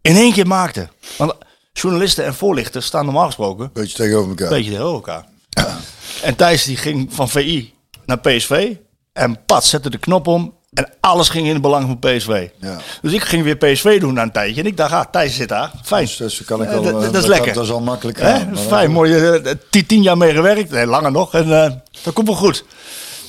in 0.00 0.16
één 0.16 0.32
keer 0.32 0.46
maakte. 0.46 0.88
Want 1.16 1.32
journalisten 1.80 2.24
en 2.24 2.34
voorlichters 2.34 2.86
staan 2.86 3.04
normaal 3.04 3.26
gesproken 3.26 3.70
Beetje 3.72 3.96
tegenover 3.96 4.28
elkaar. 4.28 4.48
beetje 4.48 4.70
tegenover 4.70 4.94
elkaar. 4.94 5.24
En 6.22 6.36
Thijs 6.36 6.64
die 6.64 6.76
ging 6.76 7.08
van 7.14 7.28
VI 7.28 7.74
naar 8.06 8.18
PSV. 8.18 8.72
En 9.12 9.44
pat 9.46 9.64
zette 9.64 9.90
de 9.90 9.98
knop 9.98 10.26
om. 10.26 10.54
En 10.72 10.88
alles 11.00 11.28
ging 11.28 11.46
in 11.46 11.52
het 11.52 11.62
belang 11.62 11.86
van 11.86 11.98
PSV. 11.98 12.48
Ja. 12.60 12.76
Dus 13.02 13.12
ik 13.12 13.22
ging 13.22 13.42
weer 13.44 13.56
PSV 13.56 14.00
doen 14.00 14.14
na 14.14 14.22
een 14.22 14.32
tijdje. 14.32 14.60
En 14.60 14.66
ik 14.66 14.76
dacht, 14.76 14.92
ah, 14.92 15.04
Thijs 15.10 15.34
zit 15.36 15.48
daar. 15.48 15.70
Fijn. 15.84 16.04
Dus, 16.04 16.16
dus 16.16 16.44
kan 16.44 16.62
ik 16.62 16.68
wel, 16.68 16.82
dat- 16.82 16.94
eh, 17.04 17.12
dat 17.12 17.22
is 17.22 17.28
lekker. 17.28 17.52
Dat 17.52 17.64
is 17.64 17.70
al 17.70 17.80
makkelijk. 17.80 18.20
Aan. 18.20 18.58
Fijn, 18.58 18.90
mooi. 18.90 19.14
eh, 19.14 19.52
tien, 19.86 20.02
jaar 20.02 20.16
mee 20.16 20.34
gewerkt. 20.34 20.70
Nee, 20.70 20.86
langer 20.86 21.12
nog. 21.12 21.34
En 21.34 21.62
eh, 21.64 21.72
dat 22.02 22.14
komt 22.14 22.26
wel 22.26 22.36
goed. 22.36 22.64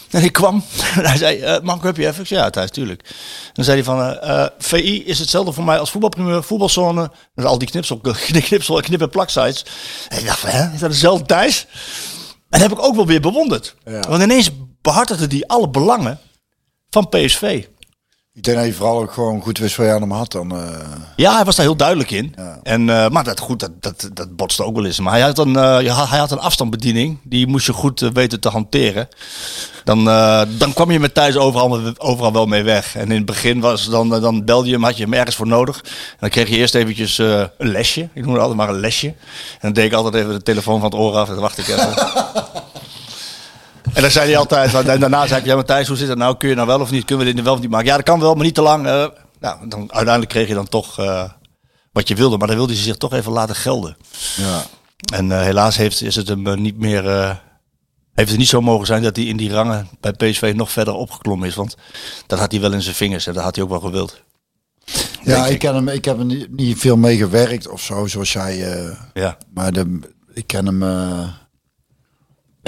En 0.09 0.23
ik 0.23 0.33
kwam 0.33 0.63
en 0.95 1.05
hij 1.09 1.17
zei, 1.17 1.37
uh, 1.39 1.59
Marco, 1.59 1.85
heb 1.85 1.97
je 1.97 2.07
even? 2.07 2.21
Ik 2.21 2.27
zei, 2.27 2.39
ja, 2.39 2.49
thuis, 2.49 2.71
tuurlijk. 2.71 3.15
Dan 3.53 3.65
zei 3.65 3.75
hij 3.77 3.85
van, 3.85 3.99
uh, 3.99 4.45
VI 4.57 5.05
is 5.05 5.19
hetzelfde 5.19 5.51
voor 5.51 5.63
mij 5.63 5.79
als 5.79 5.91
voetbalprimeur, 5.91 6.43
voetbalzone. 6.43 7.11
Dus 7.35 7.45
al 7.45 7.57
die 7.57 7.69
knipsel, 7.69 8.01
knipsel, 8.47 8.81
knip- 8.81 9.01
en 9.01 9.09
plaksites. 9.09 9.65
En 10.07 10.19
ik 10.19 10.25
dacht, 10.25 10.41
hè, 10.41 10.73
is 10.73 10.79
dat 10.79 10.91
dezelfde 10.91 11.25
Thijs? 11.25 11.65
En 12.49 12.59
dat 12.59 12.69
heb 12.69 12.71
ik 12.71 12.83
ook 12.85 12.95
wel 12.95 13.05
weer 13.05 13.21
bewonderd. 13.21 13.75
Ja. 13.85 13.99
Want 13.99 14.23
ineens 14.23 14.49
behartigde 14.81 15.25
hij 15.27 15.43
alle 15.47 15.69
belangen 15.69 16.19
van 16.89 17.09
PSV. 17.09 17.65
Ik 18.39 18.45
denk 18.45 18.57
dat 18.57 18.65
je 18.65 18.73
vooral 18.73 18.99
ook 18.99 19.11
gewoon 19.11 19.41
goed 19.41 19.57
wist 19.57 19.75
waar 19.75 19.87
je 19.87 19.93
aan 19.93 20.01
hem 20.01 20.11
had. 20.11 20.31
Dan, 20.31 20.51
eh, 20.51 20.67
Ja, 21.15 21.35
hij 21.35 21.45
was 21.45 21.55
daar 21.55 21.65
heel 21.65 21.75
duidelijk 21.75 22.11
in. 22.11 22.33
Ja. 22.37 22.59
En, 22.63 22.89
eh, 22.89 23.09
maar 23.09 23.23
dat, 23.23 23.39
goed, 23.39 23.59
dat, 23.59 23.71
dat, 23.79 24.09
dat 24.13 24.35
botste 24.35 24.63
ook 24.63 24.75
wel 24.75 24.85
eens. 24.85 24.99
Maar 24.99 25.13
hij 25.13 25.21
had 25.21 25.37
een, 25.37 25.55
eh, 25.55 26.09
hij 26.09 26.19
had 26.19 26.31
een 26.31 26.39
afstandsbediening. 26.39 27.17
Die 27.23 27.47
moest 27.47 27.65
je 27.65 27.73
goed 27.73 27.99
weten 27.99 28.39
te 28.39 28.49
hanteren. 28.49 29.07
Dan, 29.83 30.05
dan 30.57 30.73
kwam 30.73 30.91
je 30.91 30.99
met 30.99 31.13
Thijs 31.13 31.35
overal, 31.37 31.93
overal 31.97 32.33
wel 32.33 32.45
mee 32.45 32.63
weg. 32.63 32.95
En 32.95 33.09
in 33.09 33.17
het 33.17 33.25
begin 33.25 33.59
was 33.59 33.85
dan, 33.85 34.09
dan 34.09 34.45
belde 34.45 34.67
je 34.67 34.73
hem, 34.73 34.83
had 34.83 34.97
je 34.97 35.03
hem 35.03 35.13
ergens 35.13 35.35
voor 35.35 35.47
nodig. 35.47 35.77
En 35.83 36.17
dan 36.19 36.29
kreeg 36.29 36.49
je 36.49 36.57
eerst 36.57 36.75
eventjes 36.75 37.17
een 37.17 37.49
lesje. 37.57 38.09
Ik 38.13 38.21
noem 38.21 38.33
het 38.33 38.41
altijd 38.41 38.57
maar 38.57 38.69
een 38.69 38.79
lesje. 38.79 39.07
En 39.07 39.15
dan 39.61 39.73
deed 39.73 39.85
ik 39.85 39.93
altijd 39.93 40.15
even 40.15 40.33
de 40.33 40.43
telefoon 40.43 40.79
van 40.79 40.89
het 40.89 40.99
oor 40.99 41.15
af. 41.15 41.27
En 41.27 41.33
dan 41.33 41.43
wacht 41.43 41.57
ik 41.57 41.67
even. 41.67 41.93
En 43.99 44.05
dan 44.05 44.13
zei 44.13 44.29
hij 44.29 44.37
altijd, 44.37 44.73
en 44.73 44.99
daarna 44.99 45.27
zei 45.27 45.39
ik, 45.39 45.45
ja 45.45 45.55
maar 45.55 45.65
Thijs, 45.65 45.87
hoe 45.87 45.97
zit 45.97 46.07
het 46.07 46.17
nou? 46.17 46.37
Kun 46.37 46.49
je 46.49 46.55
nou 46.55 46.67
wel 46.67 46.79
of 46.79 46.91
niet? 46.91 47.05
Kunnen 47.05 47.25
we 47.25 47.33
dit 47.33 47.43
wel 47.43 47.53
of 47.53 47.59
niet 47.59 47.69
maken? 47.69 47.87
Ja, 47.87 47.95
dat 47.95 48.05
kan 48.05 48.19
wel, 48.19 48.35
maar 48.35 48.45
niet 48.45 48.55
te 48.55 48.61
lang. 48.61 48.85
Eh, 48.85 49.07
nou, 49.39 49.67
dan, 49.67 49.79
uiteindelijk 49.79 50.29
kreeg 50.29 50.47
je 50.47 50.53
dan 50.53 50.67
toch 50.67 50.99
eh, 50.99 51.29
wat 51.91 52.07
je 52.07 52.15
wilde. 52.15 52.37
Maar 52.37 52.47
dan 52.47 52.55
wilde 52.55 52.73
hij 52.73 52.81
zich 52.81 52.97
toch 52.97 53.13
even 53.13 53.31
laten 53.31 53.55
gelden. 53.55 53.97
ja. 54.35 54.63
En 55.13 55.31
eh, 55.31 55.41
helaas 55.41 55.77
heeft, 55.77 56.01
is 56.01 56.15
het 56.15 56.27
hem 56.27 56.61
niet 56.61 56.77
meer... 56.77 57.03
heeft 58.13 58.29
het 58.29 58.37
niet 58.37 58.47
zo 58.47 58.61
mogen 58.61 58.85
zijn 58.85 59.03
dat 59.03 59.15
hij 59.15 59.25
in 59.25 59.37
die 59.37 59.51
rangen 59.51 59.89
bij 59.99 60.11
PSV 60.11 60.53
nog 60.55 60.71
verder 60.71 60.93
opgeklommen 60.93 61.47
is. 61.47 61.55
Want 61.55 61.75
dat 62.27 62.39
had 62.39 62.51
hij 62.51 62.61
wel 62.61 62.73
in 62.73 62.81
zijn 62.81 62.95
vingers 62.95 63.27
en 63.27 63.33
dat 63.33 63.43
had 63.43 63.55
hij 63.55 63.63
ook 63.63 63.69
wel 63.69 63.79
gewild. 63.79 64.21
ja 65.23 65.45
ik, 65.45 65.51
ik. 65.51 65.59
ken 65.59 65.75
hem, 65.75 65.87
ik 65.87 66.05
heb 66.05 66.19
er 66.19 66.25
niet, 66.25 66.51
niet 66.51 66.77
veel 66.77 66.97
mee 66.97 67.17
gewerkt 67.17 67.67
of 67.67 67.81
zo, 67.81 68.07
zoals 68.07 68.33
jij. 68.33 68.57
Ja, 69.13 69.37
maar 69.53 69.71
de, 69.71 69.99
ik 70.33 70.47
ken 70.47 70.65
hem. 70.65 70.83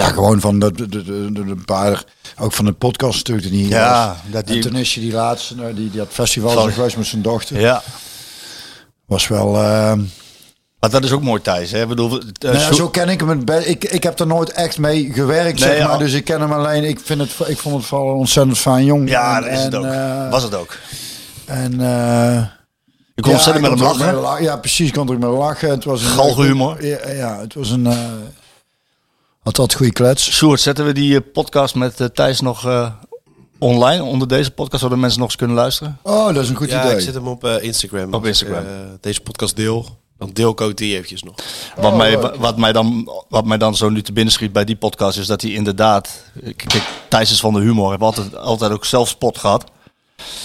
Eh, 0.01 0.07
ja, 0.07 0.13
gewoon 0.13 0.39
van 0.39 0.59
de, 0.59 0.71
de, 0.71 0.87
de, 0.89 1.03
de, 1.03 1.45
de 1.45 1.55
paar. 1.65 2.03
Ook 2.39 2.51
van 2.53 2.65
de 2.65 2.71
podcast 2.73 3.17
natuurlijk. 3.17 3.49
Die 3.55 3.67
Ja, 3.67 4.07
was. 4.07 4.17
dat 4.31 4.47
die- 4.47 4.55
En 4.55 4.61
toen 4.61 4.75
is 4.79 4.93
je 4.93 4.99
die 4.99 5.11
laatste, 5.11 5.55
nou, 5.55 5.73
die, 5.73 5.89
die 5.89 5.99
dat 5.99 6.07
festival 6.11 6.67
is 6.67 6.73
geweest 6.73 6.97
met 6.97 7.05
zijn 7.05 7.21
dochter. 7.21 7.59
ja. 7.59 7.81
Was 9.05 9.27
wel. 9.27 9.55
eh, 9.55 9.93
Maar 10.79 10.89
dat 10.89 11.03
is 11.03 11.11
ook 11.11 11.21
mooi 11.21 11.41
Thijs. 11.41 11.71
Hè? 11.71 11.81
Ik 11.81 11.87
bedoel, 11.87 12.19
eh, 12.19 12.25
nou 12.39 12.57
ja, 12.57 12.73
zo- 12.73 12.89
ken 12.89 13.09
ik 13.09 13.19
hem. 13.19 13.43
Ik, 13.65 13.83
ik 13.83 14.03
heb 14.03 14.19
er 14.19 14.27
nooit 14.27 14.51
echt 14.51 14.77
mee 14.77 15.13
gewerkt, 15.13 15.59
Nee, 15.59 15.69
zeg 15.69 15.79
maar. 15.83 15.91
ja. 15.91 15.97
Dus 15.97 16.13
ik 16.13 16.23
ken 16.25 16.41
hem 16.41 16.51
alleen. 16.53 16.83
Ik, 16.83 16.99
vind 17.03 17.19
het, 17.21 17.47
ik 17.47 17.57
vond 17.57 17.75
het 17.75 17.85
vooral 17.85 18.07
een 18.09 18.15
ontzettend 18.15 18.57
fijn 18.57 18.85
jong. 18.85 19.09
ja, 19.09 19.35
En- 19.35 19.41
dat 19.43 19.51
is 19.59 19.63
het 19.63 19.75
ook. 19.75 19.85
eh, 19.85 20.29
Was 20.29 20.43
het 20.43 20.55
ook. 20.55 20.77
En, 21.45 21.81
eh 21.81 22.41
Ik 23.15 23.23
kon 23.23 23.31
ontzettend 23.33 23.69
met 23.69 23.79
ik 23.79 23.97
hem 23.99 24.15
lachen. 24.15 24.43
Ja, 24.43 24.55
precies. 24.57 24.87
Ik 24.87 24.93
kon 24.93 25.07
er 25.07 25.13
ook 25.13 25.19
mee 25.19 25.29
lachen. 25.29 25.69
Het 25.69 25.83
was 25.83 26.01
een 26.01 26.07
Galgenhumor. 26.07 26.85
Ja, 26.85 27.09
ja, 27.09 27.39
het 27.39 27.53
was 27.53 27.69
een. 27.69 27.87
Had 29.43 29.55
dat 29.55 29.73
goede 29.73 29.91
klets. 29.91 30.31
Sjoerd, 30.31 30.59
zetten 30.61 30.85
we 30.85 30.93
die 30.93 31.15
eh, 31.15 31.21
podcast 31.33 31.75
met 31.75 31.99
eh, 31.99 32.07
Thijs 32.07 32.39
nog 32.39 32.65
eh, 32.65 32.91
online 33.59 34.03
onder 34.03 34.27
deze 34.27 34.51
podcast, 34.51 34.81
zodat 34.83 34.97
mensen 34.97 35.19
nog 35.19 35.27
eens 35.27 35.37
kunnen 35.37 35.55
luisteren? 35.55 35.97
Oh, 36.01 36.25
dat 36.25 36.43
is 36.43 36.49
een 36.49 36.55
goed 36.55 36.69
Ja, 36.69 36.83
idee. 36.83 36.95
ik 36.95 37.01
zet 37.01 37.13
hem 37.13 37.27
op 37.27 37.45
Instagram. 37.45 38.13
Op 38.13 38.21
ik, 38.21 38.27
Instagram. 38.27 38.65
deze 39.01 39.21
podcast 39.21 39.55
deel. 39.55 39.99
Dan 40.17 40.29
deel 40.33 40.51
ik 40.51 40.61
ook 40.61 40.77
die 40.77 40.95
eventjes 40.95 41.23
nog. 41.23 41.35
Wat, 41.75 41.95
mij, 41.95 42.19
wat, 42.19 42.57
mij 42.57 42.71
dan, 42.71 43.11
wat 43.29 43.45
mij 43.45 43.57
dan 43.57 43.75
zo 43.75 43.89
nu 43.89 44.01
te 44.01 44.13
binnen 44.13 44.33
schiet 44.33 44.53
bij 44.53 44.65
die 44.65 44.75
podcast 44.75 45.17
is 45.17 45.27
dat 45.27 45.41
hij 45.41 45.51
inderdaad... 45.51 46.23
Kijk, 46.55 46.83
Thijs 47.07 47.31
is 47.31 47.39
van 47.39 47.53
de 47.53 47.59
humor. 47.59 47.89
Heeft 47.89 48.01
altijd, 48.01 48.35
altijd 48.35 48.71
ook 48.71 48.85
zelf 48.85 49.09
spot 49.09 49.37
gehad. 49.37 49.63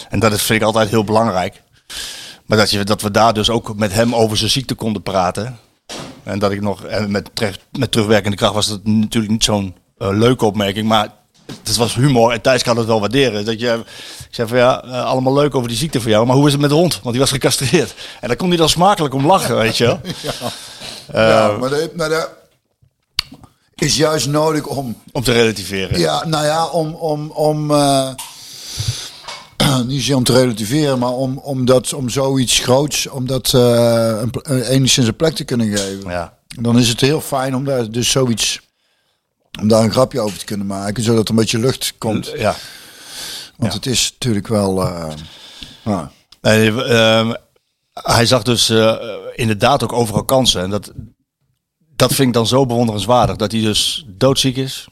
En 0.09 0.19
dat 0.19 0.33
is, 0.33 0.43
vind 0.43 0.61
ik 0.61 0.67
altijd 0.67 0.89
heel 0.89 1.05
belangrijk. 1.05 1.63
Maar 2.47 2.59
dat, 2.59 2.71
je, 2.71 2.85
dat 2.85 3.03
we 3.03 3.11
daar 3.11 3.35
dus 3.35 3.51
ook 3.51 3.77
met 3.77 3.93
hem 3.93 4.15
over 4.15 4.37
zijn 4.37 4.51
ziekte 4.51 4.75
konden 4.75 5.03
praten. 5.03 5.59
En 6.27 6.39
dat 6.39 6.51
ik 6.51 6.61
nog... 6.61 6.85
En 6.85 7.11
met, 7.11 7.31
met 7.73 7.93
terugwerkende 7.93 8.37
kracht 8.37 8.55
was 8.55 8.69
dat 8.69 8.85
natuurlijk 8.85 9.33
niet 9.33 9.45
zo'n 9.45 9.77
eh, 9.99 10.09
leuke 10.13 10.45
opmerking. 10.45 10.89
Maar 10.89 11.09
het 11.65 11.77
was 11.77 11.95
humor 11.95 12.33
en 12.33 12.41
Thijs 12.41 12.63
kan 12.63 12.77
het 12.77 12.87
wel 12.87 13.01
waarderen. 13.01 13.45
Dat 13.45 13.61
je, 13.61 13.83
ik 14.19 14.35
zei 14.35 14.49
van 14.49 14.59
ja, 14.59 14.83
eh, 14.83 15.05
allemaal 15.05 15.35
leuk 15.35 15.55
over 15.55 15.69
die 15.69 15.77
ziekte 15.77 16.01
van 16.01 16.11
jou. 16.11 16.27
Maar 16.27 16.37
hoe 16.37 16.47
is 16.47 16.53
het 16.53 16.61
met 16.61 16.71
de 16.71 16.77
hond? 16.77 16.93
Want 16.93 17.11
die 17.11 17.21
was 17.21 17.31
gecastreerd. 17.31 17.95
En 18.21 18.29
daar 18.29 18.37
kon 18.37 18.49
hij 18.49 18.57
dan 18.57 18.69
smakelijk 18.69 19.15
om 19.15 19.27
lachen, 19.27 19.57
weet 19.65 19.77
je 19.77 19.85
wel. 19.85 20.01
ja, 21.13 21.57
maar, 21.57 21.71
de, 21.71 21.91
maar 21.95 22.09
dat 22.09 22.31
is 23.75 23.97
juist 23.97 24.27
nodig 24.27 24.67
om. 24.67 25.03
Om 25.13 25.23
te 25.23 25.33
relativeren. 25.33 25.99
Ja, 25.99 26.27
nou 26.27 26.45
ja, 26.45 26.67
om. 26.67 26.95
om, 26.95 27.31
om 27.31 27.71
eh, 27.71 28.11
niet 29.87 29.99
zozeer 29.99 30.17
om 30.17 30.25
te 30.25 30.33
relativeren, 30.33 30.99
maar 30.99 31.13
om, 31.13 31.39
om, 31.39 31.65
dat, 31.65 31.93
om 31.93 32.09
zoiets 32.09 32.59
groots, 32.59 33.07
om 33.09 33.27
dat 33.27 33.55
eh, 33.55 34.21
een, 34.21 34.31
eh, 34.43 34.69
enigszins 34.69 35.07
een 35.07 35.17
plek 35.17 35.35
te 35.35 35.45
kunnen 35.45 35.77
geven. 35.77 36.11
Ja. 36.11 36.39
Dan 36.61 36.79
is 36.79 36.89
het 36.89 37.01
heel 37.01 37.21
fijn 37.21 37.55
om 37.57 37.65
daar 37.65 37.91
dus 37.91 38.11
zoiets. 38.11 38.61
Om 39.61 39.69
daar 39.69 39.83
een 39.83 39.91
grapje 39.93 40.21
over 40.21 40.39
te 40.39 40.45
kunnen 40.45 40.67
maken, 40.67 41.03
zodat 41.03 41.25
er 41.25 41.31
een 41.31 41.37
beetje 41.41 41.59
lucht 41.59 41.95
komt. 41.99 42.33
Ja. 42.37 42.57
Want 43.57 43.73
Ja. 43.73 43.79
het 43.79 43.87
is 43.87 44.11
natuurlijk 44.13 44.49
wel. 44.49 44.75
Nee, 46.43 46.83
ehm, 46.85 47.33
hij 47.93 48.27
zag 48.27 48.43
dus 48.43 48.69
eh, 48.69 48.97
inderdaad 49.35 49.83
ook 49.83 49.93
overal 49.93 50.25
kansen. 50.25 50.63
En 50.63 50.71
dat, 50.71 50.93
dat 51.97 52.13
vind 52.15 52.29
ik 52.29 52.35
dan 52.35 52.47
zo 52.47 52.67
bewonderenswaardig. 52.67 53.37
Dat 53.37 53.53
hij 53.53 53.61
dus 53.61 54.07
doodziek 54.09 54.57
is. 54.57 54.87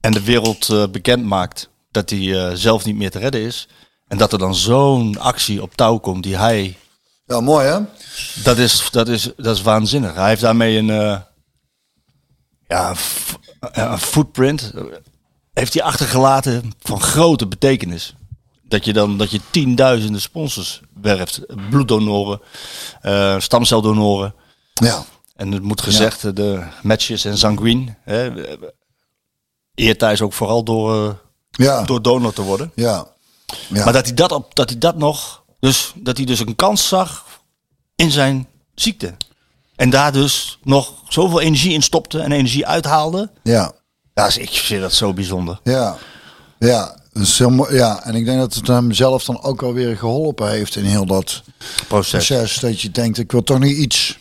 En 0.00 0.12
de 0.12 0.22
wereld 0.22 0.68
eh, 0.68 0.84
bekend 0.88 1.24
maakt 1.24 1.70
dat 1.92 2.10
hij 2.10 2.46
eh, 2.46 2.54
zelf 2.54 2.84
niet 2.84 2.96
meer 2.96 3.10
te 3.10 3.18
redden 3.18 3.40
is. 3.40 3.68
En 4.08 4.18
dat 4.18 4.32
er 4.32 4.38
dan 4.38 4.54
zo'n 4.54 5.18
actie 5.18 5.62
op 5.62 5.74
touw 5.74 5.98
komt 5.98 6.22
die 6.22 6.36
hij... 6.36 6.76
ja, 7.26 7.40
mooi 7.40 7.66
hè? 7.66 7.78
Dat 8.42 8.58
is, 8.58 8.88
dat 8.90 9.08
is, 9.08 9.28
dat 9.36 9.56
is 9.56 9.62
waanzinnig. 9.62 10.14
Hij 10.14 10.28
heeft 10.28 10.40
daarmee 10.40 10.78
een... 10.78 10.90
eh, 10.90 11.20
ja, 12.68 12.94
een 13.72 13.98
footprint. 13.98 14.72
eh, 14.74 14.82
Heeft 15.52 15.74
hij 15.74 15.82
achtergelaten 15.82 16.72
van 16.80 17.00
grote 17.00 17.46
betekenis. 17.46 18.14
Dat 18.62 18.84
je 18.84 18.92
dan 18.92 19.18
dat 19.18 19.30
je 19.30 19.40
tienduizenden 19.50 20.20
sponsors 20.20 20.80
werft. 21.00 21.40
Bloeddonoren, 21.70 22.40
eh, 23.00 23.38
stamceldonoren. 23.40 24.34
Ja. 24.74 25.04
En 25.36 25.52
het 25.52 25.62
moet 25.62 25.80
gezegd, 25.82 26.36
de 26.36 26.62
matches 26.82 27.24
en 27.24 27.38
sanguine. 27.38 27.96
Hè, 28.04 28.30
Thijs 29.96 30.20
ook 30.20 30.32
vooral 30.32 30.62
door, 30.64 31.20
Ja. 31.52 31.82
door 31.82 32.02
donor 32.02 32.32
te 32.32 32.42
worden. 32.42 32.72
Ja. 32.74 33.06
ja. 33.68 33.84
Maar 33.84 33.92
dat 33.92 34.04
hij 34.06 34.14
dat, 34.14 34.32
op, 34.32 34.54
dat 34.54 34.68
hij 34.70 34.78
dat 34.78 34.96
nog, 34.96 35.42
dus 35.60 35.92
dat 35.96 36.16
hij 36.16 36.26
dus 36.26 36.38
een 36.40 36.56
kans 36.56 36.88
zag 36.88 37.24
in 37.96 38.10
zijn 38.10 38.46
ziekte. 38.74 39.14
En 39.76 39.90
daar 39.90 40.12
dus 40.12 40.58
nog 40.62 40.92
zoveel 41.08 41.40
energie 41.40 41.72
in 41.72 41.82
stopte 41.82 42.20
en 42.20 42.32
energie 42.32 42.66
uithaalde. 42.66 43.30
ja. 43.42 43.72
Ja, 44.14 44.24
dus 44.26 44.36
ik 44.38 44.50
vind 44.50 44.80
dat 44.80 44.92
zo 44.92 45.12
bijzonder. 45.12 45.60
Ja, 45.64 45.96
ja, 46.58 46.96
heel 47.12 47.50
mooi. 47.50 47.74
ja. 47.74 48.04
En 48.04 48.14
ik 48.14 48.24
denk 48.24 48.38
dat 48.38 48.54
het 48.54 48.66
hem 48.66 48.92
zelf 48.92 49.24
dan 49.24 49.42
ook 49.42 49.60
wel 49.60 49.72
weer 49.72 49.96
geholpen 49.96 50.50
heeft 50.50 50.76
in 50.76 50.84
heel 50.84 51.06
dat 51.06 51.42
Proces. 51.88 52.26
proces. 52.26 52.58
Dat 52.60 52.80
je 52.80 52.90
denkt, 52.90 53.18
ik 53.18 53.32
wil 53.32 53.42
toch 53.42 53.58
niet 53.58 53.76
iets. 53.76 54.18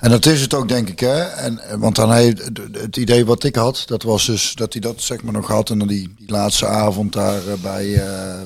En 0.00 0.10
dat 0.10 0.26
is 0.26 0.40
het 0.40 0.54
ook, 0.54 0.68
denk 0.68 0.88
ik. 0.88 1.00
Hè? 1.00 1.22
En, 1.22 1.60
want 1.78 1.96
dan 1.96 2.12
heeft 2.12 2.50
het 2.72 2.96
idee 2.96 3.26
wat 3.26 3.44
ik 3.44 3.54
had, 3.54 3.82
dat 3.86 4.02
was 4.02 4.26
dus 4.26 4.54
dat 4.54 4.72
hij 4.72 4.82
dat 4.82 5.02
zeg 5.02 5.22
maar 5.22 5.32
nog 5.32 5.46
had. 5.46 5.70
En 5.70 5.78
dan 5.78 5.88
die, 5.88 6.14
die 6.16 6.30
laatste 6.30 6.66
avond 6.66 7.12
daar 7.12 7.46
eh, 7.46 7.54
bij, 7.62 7.94
eh, 7.94 8.40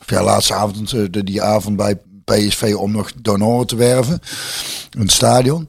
of 0.00 0.10
ja, 0.10 0.22
laatste 0.22 0.54
avond, 0.54 0.92
eh, 0.92 1.04
de, 1.10 1.24
die 1.24 1.42
avond 1.42 1.76
bij 1.76 1.98
PSV 2.24 2.74
om 2.78 2.92
nog 2.92 3.12
donoren 3.12 3.66
te 3.66 3.76
werven 3.76 4.20
in 4.90 5.00
het 5.00 5.12
stadion. 5.12 5.68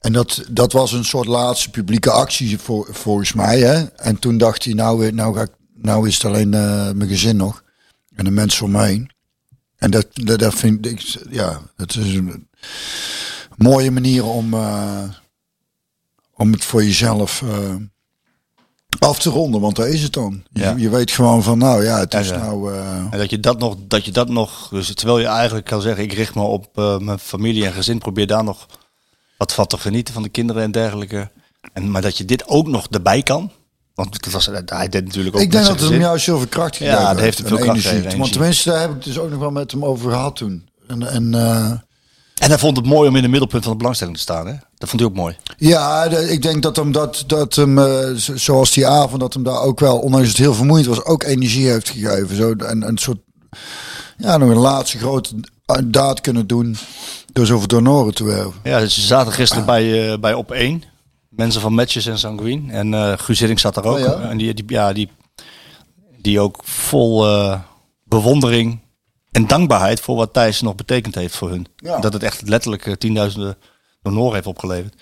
En 0.00 0.12
dat, 0.12 0.44
dat 0.50 0.72
was 0.72 0.92
een 0.92 1.04
soort 1.04 1.26
laatste 1.26 1.70
publieke 1.70 2.10
actie 2.10 2.58
voor, 2.58 2.88
volgens 2.90 3.32
mij. 3.32 3.60
Hè? 3.60 3.84
En 3.84 4.18
toen 4.18 4.38
dacht 4.38 4.64
hij, 4.64 4.74
nou, 4.74 5.06
eh, 5.06 5.12
nou, 5.12 5.34
ga 5.34 5.42
ik, 5.42 5.50
nou 5.74 6.08
is 6.08 6.14
het 6.14 6.24
alleen 6.24 6.54
eh, 6.54 6.90
mijn 6.92 7.08
gezin 7.08 7.36
nog. 7.36 7.62
En 8.14 8.24
de 8.24 8.30
mensen 8.30 8.64
om 8.64 8.76
heen. 8.76 9.10
En 9.76 9.90
dat, 9.90 10.06
dat, 10.12 10.54
vind 10.54 10.86
ik, 10.86 11.00
ja, 11.30 11.60
dat 11.76 11.96
is 11.96 12.20
mooie 13.58 13.90
manier 13.90 14.24
om, 14.24 14.54
eh, 14.54 15.02
om 16.34 16.52
het 16.52 16.64
voor 16.64 16.84
jezelf 16.84 17.42
eh, 17.42 17.74
af 18.98 19.18
te 19.18 19.30
ronden. 19.30 19.60
Want 19.60 19.76
daar 19.76 19.88
is 19.88 20.02
het 20.02 20.12
dan. 20.12 20.42
Je, 20.52 20.60
Ja. 20.62 20.74
je 20.76 20.88
weet 20.88 21.10
gewoon 21.10 21.42
van, 21.42 21.58
nou 21.58 21.84
ja, 21.84 21.98
het 21.98 22.12
Ja, 22.12 22.18
is 22.18 22.28
ja. 22.28 22.36
nou... 22.36 22.72
eh, 22.74 22.96
En 23.10 23.18
dat 23.18 23.30
je 23.30 23.40
dat 23.40 23.58
nog, 23.58 23.76
dat 23.88 24.04
je 24.04 24.10
dat 24.10 24.28
nog, 24.28 24.68
dus 24.68 24.94
terwijl 24.94 25.18
je 25.18 25.26
eigenlijk 25.26 25.66
kan 25.66 25.80
zeggen, 25.82 26.04
ik 26.04 26.12
richt 26.12 26.34
me 26.34 26.42
op 26.42 26.76
mijn 27.00 27.18
familie 27.18 27.66
en 27.66 27.72
gezin, 27.72 27.98
probeer 27.98 28.26
daar 28.26 28.44
nog 28.44 28.66
wat 29.36 29.52
van 29.52 29.66
te 29.66 29.78
genieten 29.78 30.14
van 30.14 30.22
de 30.22 30.28
kinderen 30.28 30.62
en 30.62 30.70
dergelijke. 30.70 31.30
En, 31.72 31.90
maar 31.90 32.02
dat 32.02 32.18
je 32.18 32.24
dit 32.24 32.46
ook 32.48 32.66
nog 32.68 32.86
erbij 32.90 33.22
kan. 33.22 33.50
Want 33.94 34.14
het 34.14 34.30
was, 34.32 34.46
hij 34.66 34.88
deed 34.88 35.04
natuurlijk 35.04 35.36
ook 35.36 35.42
ik 35.42 35.50
denk 35.50 35.66
dat 35.66 35.80
het 35.80 35.90
hem 35.90 36.00
juist 36.00 36.26
heel 36.26 36.38
veel 36.38 36.46
kracht 36.48 36.76
Ja, 36.76 36.90
gegeven 36.90 37.14
dat 37.14 37.22
heeft 37.22 37.38
hem 37.38 37.46
veel 37.46 37.56
kracht 37.58 37.84
energie. 37.86 38.18
Want 38.18 38.32
tenminste, 38.32 38.70
daar 38.70 38.80
heb 38.80 38.88
ik 38.88 38.94
het 38.94 39.04
dus 39.04 39.18
ook 39.18 39.30
nog 39.30 39.38
wel 39.38 39.50
met 39.50 39.70
hem 39.70 39.84
over 39.84 40.10
gehad 40.10 40.36
toen. 40.36 40.68
En, 40.86 41.02
en 41.02 41.34
En 42.38 42.48
hij 42.48 42.58
vond 42.58 42.76
het 42.76 42.86
mooi 42.86 43.08
om 43.08 43.16
in 43.16 43.22
het 43.22 43.30
middelpunt 43.30 43.62
van 43.62 43.72
de 43.72 43.78
belangstelling 43.78 44.16
te 44.16 44.22
staan. 44.22 44.46
Hè? 44.46 44.52
Dat 44.76 44.88
vond 44.88 45.00
hij 45.00 45.10
ook 45.10 45.16
mooi. 45.16 45.36
Ja, 45.56 46.04
ik 46.04 46.42
denk 46.42 46.62
dat 46.62 46.76
hem 46.76 46.92
dat, 46.92 47.24
dat 47.26 47.54
hem, 47.54 47.78
eh, 47.78 48.10
zo- 48.14 48.36
zoals 48.36 48.70
die 48.72 48.86
avond, 48.86 49.20
dat 49.20 49.34
hem 49.34 49.42
daar 49.42 49.60
ook 49.60 49.80
wel, 49.80 49.98
ondanks 49.98 50.28
het 50.28 50.36
heel 50.36 50.54
vermoeiend 50.54 50.88
was, 50.88 51.04
ook 51.04 51.22
energie 51.22 51.68
heeft 51.68 51.88
gegeven. 51.88 52.36
Zo, 52.36 52.52
en 52.52 52.88
een 52.88 52.98
soort, 52.98 53.18
ja, 54.18 54.36
nog 54.36 54.50
een 54.50 54.56
laatste 54.56 54.98
grote 54.98 55.34
daad 55.84 56.20
kunnen 56.20 56.46
doen 56.46 56.76
door 57.32 57.46
zoveel 57.46 57.66
donoren 57.68 58.14
te 58.14 58.24
werven. 58.24 58.52
Ja, 58.64 58.80
dus 58.80 58.94
ze 58.94 59.00
zaten 59.00 59.32
gisteren 59.32 59.64
bij, 59.66 60.12
eh, 60.12 60.18
bij 60.18 60.34
Op 60.34 60.50
1. 60.50 60.82
Mensen 61.28 61.60
van 61.60 61.74
Matches 61.74 62.06
en 62.06 62.18
Sanguine. 62.18 62.72
En 62.72 62.94
eh 62.94 63.12
Guus 63.16 63.38
Hiddink 63.38 63.58
zat 63.60 63.74
daar 63.74 63.84
ook. 63.84 63.96
Oh 63.96 64.00
ja? 64.02 64.20
En 64.20 64.36
die, 64.38 64.54
die, 64.54 64.64
ja, 64.66 64.92
die, 64.92 65.10
die 66.20 66.40
ook 66.40 66.58
vol 66.62 67.26
eh, 67.26 67.60
bewondering 68.04 68.80
en 69.38 69.46
dankbaarheid 69.46 70.00
voor 70.00 70.16
wat 70.16 70.32
Thijs 70.32 70.60
nog 70.60 70.74
betekend 70.74 71.14
heeft 71.14 71.36
voor 71.36 71.50
hun. 71.50 71.66
Ja. 71.76 71.98
Dat 72.00 72.12
het 72.12 72.22
echt 72.22 72.48
letterlijk 72.48 72.86
eh, 72.86 72.92
tienduizenden 72.94 73.56
donoren 74.02 74.34
heeft 74.34 74.46
opgeleverd. 74.46 74.94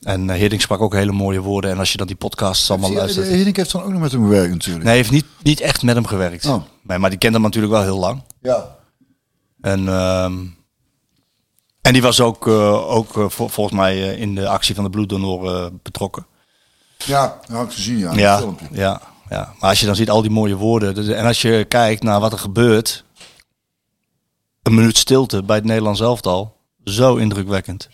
En 0.00 0.30
eh, 0.30 0.38
Hiddink 0.38 0.60
sprak 0.60 0.80
ook 0.80 0.94
hele 0.94 1.12
mooie 1.12 1.40
woorden. 1.40 1.70
En 1.70 1.78
als 1.78 1.92
je 1.92 1.98
dan 1.98 2.06
die 2.06 2.16
podcasts 2.16 2.70
allemaal 2.70 2.92
luistert... 2.92 3.26
Hiddink 3.26 3.56
heeft 3.56 3.72
dan 3.72 3.82
ook 3.82 3.90
nog 3.92 4.00
met 4.00 4.12
hem 4.12 4.22
gewerkt 4.22 4.50
natuurlijk. 4.52 4.84
Nee, 4.84 4.92
hij 4.94 4.96
heeft 5.02 5.10
niet, 5.14 5.24
niet 5.42 5.60
echt 5.60 5.82
met 5.82 5.94
hem 5.94 6.06
gewerkt. 6.06 6.46
Oh. 6.46 6.62
Nee, 6.82 6.98
maar 6.98 7.10
die 7.10 7.18
kende 7.18 7.34
hem 7.34 7.44
natuurlijk 7.46 7.72
wel 7.72 7.82
heel 7.82 7.98
lang. 7.98 8.22
Ja. 8.42 8.76
En, 9.60 9.88
ehm, 9.88 10.34
en 11.82 11.92
die 11.92 12.02
was 12.02 12.20
ook, 12.20 12.46
eh, 12.48 12.90
ook 12.96 13.16
eh, 13.18 13.28
vol- 13.28 13.48
volgens 13.48 13.76
mij 13.76 14.10
eh, 14.10 14.20
in 14.20 14.34
de 14.34 14.48
actie 14.48 14.74
van 14.74 14.84
de 14.84 14.90
bloeddonoren 14.90 15.64
eh, 15.64 15.70
betrokken. 15.82 16.26
Ja, 17.04 17.38
dat 17.46 17.56
had 17.56 17.66
ik 17.66 17.72
gezien, 17.72 17.98
ja. 17.98 18.12
Ja, 18.14 18.42
ja, 18.72 19.00
ja. 19.30 19.52
Maar 19.60 19.70
als 19.70 19.80
je 19.80 19.86
dan 19.86 19.96
ziet 19.96 20.10
al 20.10 20.22
die 20.22 20.30
mooie 20.30 20.56
woorden. 20.56 20.94
dus- 20.94 21.08
En 21.08 21.24
als 21.26 21.42
je 21.42 21.64
kijkt 21.68 22.02
naar 22.02 22.20
wat 22.20 22.32
er 22.32 22.38
gebeurt. 22.38 23.04
Een 24.62 24.74
minuut 24.74 24.96
stilte 24.98 25.42
bij 25.42 25.56
het 25.56 25.64
Nederlands 25.64 26.00
elftal. 26.00 26.56
Zo 26.84 27.16
indrukwekkend. 27.16 27.88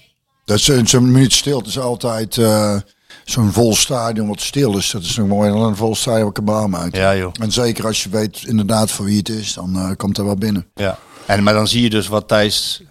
Dat 0.44 0.58
is 0.58 0.68
een- 0.68 0.87
zo'n 0.88 1.11
minuut 1.12 1.32
stil. 1.32 1.58
Het 1.58 1.66
is 1.66 1.78
altijd 1.78 2.38
eh, 2.38 2.76
zo'n 3.25 3.52
vol 3.52 3.75
stadion 3.76 4.28
wat 4.28 4.40
stil 4.40 4.76
is. 4.76 4.90
Dat 4.90 5.02
is 5.02 5.16
nog 5.16 5.28
mooier 5.28 5.52
dan 5.52 5.62
een 5.62 5.76
vol 5.76 5.94
stadion 5.94 6.25
wat 6.25 6.32
kabaal 6.35 6.68
maakt. 6.68 6.96
Ja 6.96 7.16
joh. 7.16 7.32
En 7.40 7.52
zeker 7.52 7.87
als 7.87 8.02
je 8.02 8.08
weet 8.08 8.42
inderdaad 8.44 8.90
voor 8.90 9.04
wie 9.04 9.18
het 9.18 9.28
is, 9.28 9.52
dan 9.54 9.76
eh, 9.76 9.90
komt 9.96 10.18
er 10.18 10.25
wel 10.25 10.37
binnen. 10.37 10.66
Ja. 10.75 10.99
En, 11.26 11.42
maar 11.42 11.54
dan 11.54 11.68
zie 11.68 11.82
je 11.82 11.90
dus 11.90 12.06
wat 12.08 12.28
Thijs... 12.28 12.82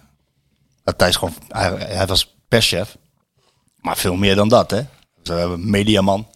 Dat 0.84 0.98
Thijs 0.98 1.16
gewoon... 1.16 1.34
Hij, 1.48 1.72
hij 1.78 2.06
was 2.06 2.36
perschef. 2.48 2.96
Maar 3.80 3.96
veel 3.96 4.14
meer 4.16 4.34
dan 4.34 4.48
dat 4.48 4.70
hè. 4.70 4.80
Dus, 5.22 5.36
eh, 5.36 5.54
mediaman. 5.54 6.26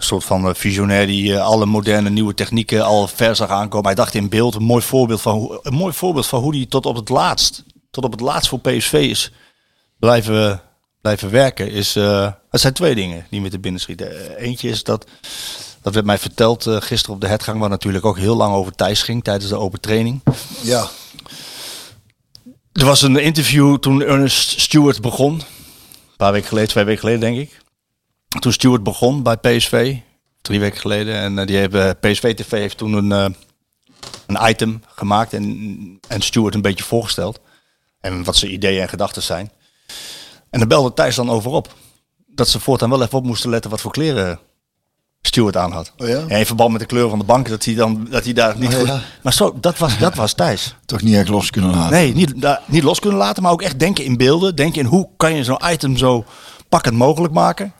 Een 0.00 0.06
soort 0.06 0.24
van 0.24 0.48
eh, 0.48 0.54
visionair 0.54 1.06
die 1.06 1.34
eh, 1.34 1.44
alle 1.44 1.66
moderne 1.66 2.10
nieuwe 2.10 2.34
technieken 2.34 2.84
al 2.84 3.08
ver 3.08 3.36
zag 3.36 3.48
aankomen. 3.48 3.86
Hij 3.86 3.94
dacht 3.94 4.14
in 4.14 4.28
beeld 4.28 4.54
een 4.54 4.62
mooi 4.62 4.82
voorbeeld 4.82 5.20
van 5.20 5.34
hoe, 5.34 5.58
een 5.62 5.74
mooi 5.74 5.92
voorbeeld 5.92 6.26
van 6.26 6.42
hoe 6.42 6.56
hij 6.56 6.66
tot 6.66 6.86
op 6.86 6.96
het 6.96 7.08
laatst, 7.08 7.64
tot 7.90 8.04
op 8.04 8.12
het 8.12 8.20
laatst 8.20 8.48
voor 8.48 8.60
PSV 8.60 8.92
is 8.92 9.32
blijven, 9.98 10.62
blijven 11.00 11.30
werken. 11.30 11.70
Is, 11.70 11.96
eh 11.96 12.32
het 12.50 12.60
zijn 12.60 12.72
twee 12.72 12.94
dingen 12.94 13.26
die 13.30 13.40
me 13.40 13.48
te 13.48 13.58
binnen 13.58 13.80
schieten. 13.80 14.36
Eh, 14.36 14.46
Eentje 14.46 14.68
is 14.68 14.84
dat, 14.84 15.06
dat 15.82 15.94
werd 15.94 16.06
mij 16.06 16.18
verteld 16.18 16.66
eh, 16.66 16.76
gisteren 16.80 17.14
op 17.14 17.20
de 17.20 17.26
hetgang, 17.26 17.60
waar 17.60 17.68
natuurlijk 17.68 18.04
ook 18.04 18.18
heel 18.18 18.36
lang 18.36 18.54
over 18.54 18.72
Thijs 18.72 19.02
ging 19.02 19.24
tijdens 19.24 19.50
de 19.50 19.56
open 19.56 19.80
training. 19.80 20.20
Ja. 20.62 20.88
Er 22.72 22.84
was 22.84 23.02
een 23.02 23.16
interview 23.16 23.78
toen 23.78 24.02
Ernest 24.02 24.60
Stewart 24.60 25.00
begon. 25.00 25.32
Een 25.32 26.16
paar 26.16 26.32
weken 26.32 26.48
geleden, 26.48 26.70
twee 26.70 26.84
weken 26.84 27.00
geleden 27.00 27.20
denk 27.20 27.38
ik. 27.38 27.59
Toen 28.38 28.52
Stewart 28.52 28.82
begon 28.82 29.22
bij 29.22 29.36
PSV. 29.36 29.96
Drie 30.42 30.60
weken 30.60 30.80
geleden. 30.80 31.14
En 31.14 31.38
eh, 31.38 31.46
die 31.46 31.56
hebben, 31.56 31.98
PSV 31.98 32.34
TV 32.34 32.50
heeft 32.50 32.76
toen 32.76 32.92
een, 32.92 33.12
eh, 33.12 33.36
een 34.26 34.50
item 34.50 34.82
gemaakt. 34.86 35.32
En, 35.32 35.98
en 36.08 36.20
Stewart 36.20 36.54
een 36.54 36.62
beetje 36.62 36.84
voorgesteld. 36.84 37.40
En 38.00 38.24
wat 38.24 38.36
zijn 38.36 38.52
ideeën 38.52 38.82
en 38.82 38.88
gedachten 38.88 39.22
zijn. 39.22 39.50
En 40.50 40.58
daar 40.58 40.68
belde 40.68 40.94
Thijs 40.94 41.14
dan 41.14 41.30
over 41.30 41.50
op. 41.50 41.74
Dat 42.26 42.48
ze 42.48 42.60
voortaan 42.60 42.90
wel 42.90 43.02
even 43.02 43.18
op 43.18 43.24
moesten 43.24 43.50
letten 43.50 43.70
wat 43.70 43.80
voor 43.80 43.90
kleren 43.92 44.38
Stewart 45.22 45.56
aan 45.56 45.72
had. 45.72 45.92
Oh 45.96 46.08
ja? 46.08 46.24
En 46.28 46.38
in 46.38 46.46
verband 46.46 46.70
met 46.70 46.80
de 46.80 46.86
kleur 46.86 47.08
van 47.08 47.18
de 47.18 47.24
bank. 47.24 47.48
Dat 47.48 47.64
hij, 47.64 47.74
dan, 47.74 48.06
dat 48.10 48.24
hij 48.24 48.32
daar 48.32 48.58
niet 48.58 48.74
Oh 48.74 48.80
goed... 48.80 49.00
Maar 49.22 49.32
zo, 49.32 49.58
dat 49.60 49.78
was, 49.78 49.98
dat 49.98 50.14
was 50.14 50.32
Thijs. 50.32 50.74
Toch 50.86 51.02
niet 51.02 51.14
echt 51.14 51.28
los 51.28 51.50
kunnen 51.50 51.70
laten. 51.70 51.90
Nee, 51.92 52.14
niet, 52.14 52.40
da- 52.40 52.62
niet 52.66 52.82
los 52.82 53.00
kunnen 53.00 53.18
laten, 53.18 53.42
maar 53.42 53.52
ook 53.52 53.62
echt 53.62 53.78
denken 53.78 54.04
in 54.04 54.16
beelden. 54.16 54.56
Denken 54.56 54.80
in 54.80 54.86
hoe 54.86 55.08
kan 55.16 55.34
je 55.34 55.44
zo'n 55.44 55.60
item 55.70 55.96
zo 55.96 56.24
pakkend 56.68 56.96
mogelijk 56.96 57.32
maken. 57.32 57.72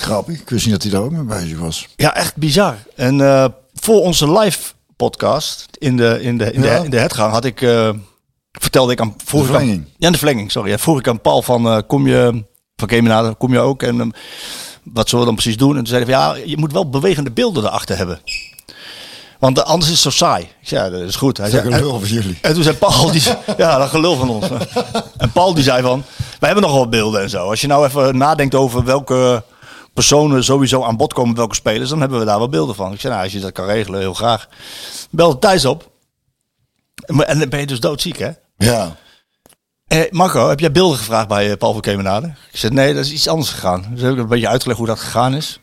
Grappig. 0.00 0.40
Ik 0.40 0.48
wist 0.50 0.64
niet 0.64 0.74
dat 0.74 0.82
hij 0.82 0.92
daar 0.92 1.02
ook 1.02 1.10
mee 1.10 1.40
bezig 1.40 1.58
was. 1.58 1.88
Ja, 1.96 2.14
echt 2.14 2.36
bizar. 2.36 2.76
En 2.96 3.20
eh, 3.20 3.44
voor 3.74 4.00
onze 4.02 4.32
live 4.38 4.58
podcast 4.96 5.66
in 5.78 5.96
de, 5.96 6.18
in 6.22 6.38
de, 6.38 6.52
in 6.52 6.62
Ja. 6.62 6.78
de, 6.78 6.84
in 6.84 6.90
de 6.90 7.08
had 7.14 7.44
ik, 7.44 7.62
eh, 7.62 7.90
vertelde 8.52 8.92
ik 8.92 9.00
aan... 9.00 9.14
vroeg 9.24 9.40
De 9.42 9.48
ik 9.48 9.54
aan- 9.54 9.58
verlenging. 9.60 9.86
ja, 9.98 10.10
de 10.10 10.18
verlenging, 10.18 10.50
sorry. 10.52 10.70
Ja, 10.70 10.78
vroeg 10.78 10.98
ik 10.98 11.08
aan 11.08 11.20
Paul 11.20 11.42
van, 11.42 11.66
eh, 11.66 11.78
kom 11.86 12.06
je, 12.06 12.44
van 12.76 12.88
Kemenade, 12.88 13.34
kom 13.34 13.52
je 13.52 13.58
ook? 13.58 13.82
En 13.82 14.00
ehm, 14.00 14.10
wat 14.82 15.08
zullen 15.08 15.24
we 15.24 15.30
dan 15.30 15.40
precies 15.40 15.58
doen? 15.60 15.70
En 15.70 15.76
toen 15.76 15.86
zei 15.86 16.04
hij 16.04 16.12
van, 16.14 16.22
ja, 16.22 16.44
je 16.46 16.56
moet 16.56 16.72
wel 16.72 16.90
bewegende 16.90 17.30
beelden 17.30 17.64
erachter 17.64 17.96
hebben. 17.96 18.20
Want 19.38 19.64
anders 19.64 19.86
is 19.92 20.04
het 20.04 20.12
zo 20.12 20.24
saai. 20.26 20.42
Ik 20.42 20.68
zei, 20.68 20.84
ja, 20.84 20.90
dat 20.98 21.08
is 21.08 21.16
goed. 21.16 21.36
Hij 21.36 21.50
zei, 21.50 21.66
een 21.66 21.72
en- 21.72 21.80
lul 21.80 21.98
van 22.00 22.08
jullie. 22.08 22.38
en 22.42 22.54
toen 22.54 22.62
zei 22.62 22.76
Paul, 22.76 23.10
die, 23.10 23.22
ja, 23.56 23.78
dat 23.78 23.88
gelul 23.88 24.16
van 24.16 24.28
ons. 24.30 24.46
En 25.16 25.32
Paul 25.32 25.54
die 25.54 25.64
zei 25.64 25.82
van, 25.82 26.04
wij 26.38 26.48
hebben 26.48 26.68
nog 26.68 26.74
wel 26.74 26.88
beelden 26.88 27.22
en 27.22 27.30
zo. 27.30 27.48
Als 27.48 27.60
je 27.60 27.66
nou 27.66 27.86
even 27.86 28.16
nadenkt 28.16 28.54
over 28.54 28.84
welke 28.84 29.42
personen 29.94 30.44
sowieso 30.44 30.82
aan 30.82 30.96
bod 30.96 31.12
komen, 31.12 31.36
welke 31.36 31.54
spelers, 31.54 31.88
dan 31.90 32.00
hebben 32.00 32.18
we 32.18 32.24
daar 32.24 32.38
wel 32.38 32.48
beelden 32.48 32.74
van. 32.74 32.92
Ik 32.92 33.00
zei, 33.00 33.12
nou, 33.12 33.24
als 33.24 33.34
je 33.34 33.40
dat 33.40 33.52
kan 33.52 33.66
regelen, 33.66 34.00
heel 34.00 34.14
graag. 34.14 34.48
Belde 35.10 35.38
Thijs 35.38 35.64
op. 35.64 35.90
En 37.06 37.38
dan 37.38 37.48
ben 37.48 37.60
je 37.60 37.66
dus 37.66 37.80
doodziek, 37.80 38.18
hè? 38.18 38.30
Ja. 38.56 38.96
Eh, 39.86 40.10
Marco, 40.10 40.48
heb 40.48 40.60
jij 40.60 40.72
beelden 40.72 40.98
gevraagd 40.98 41.28
bij 41.28 41.50
eh, 41.50 41.56
Paul 41.56 41.72
van 41.72 41.80
Kemenade? 41.80 42.26
Ik 42.26 42.58
zei, 42.58 42.74
nee, 42.74 42.94
dat 42.94 43.04
is 43.04 43.12
iets 43.12 43.28
anders 43.28 43.50
gegaan. 43.50 43.86
Dus 43.90 44.02
heb 44.02 44.12
ik 44.12 44.18
een 44.18 44.26
beetje 44.26 44.48
uitgelegd 44.48 44.78
hoe 44.78 44.88
dat 44.88 45.00
gegaan 45.00 45.34
is. 45.34 45.60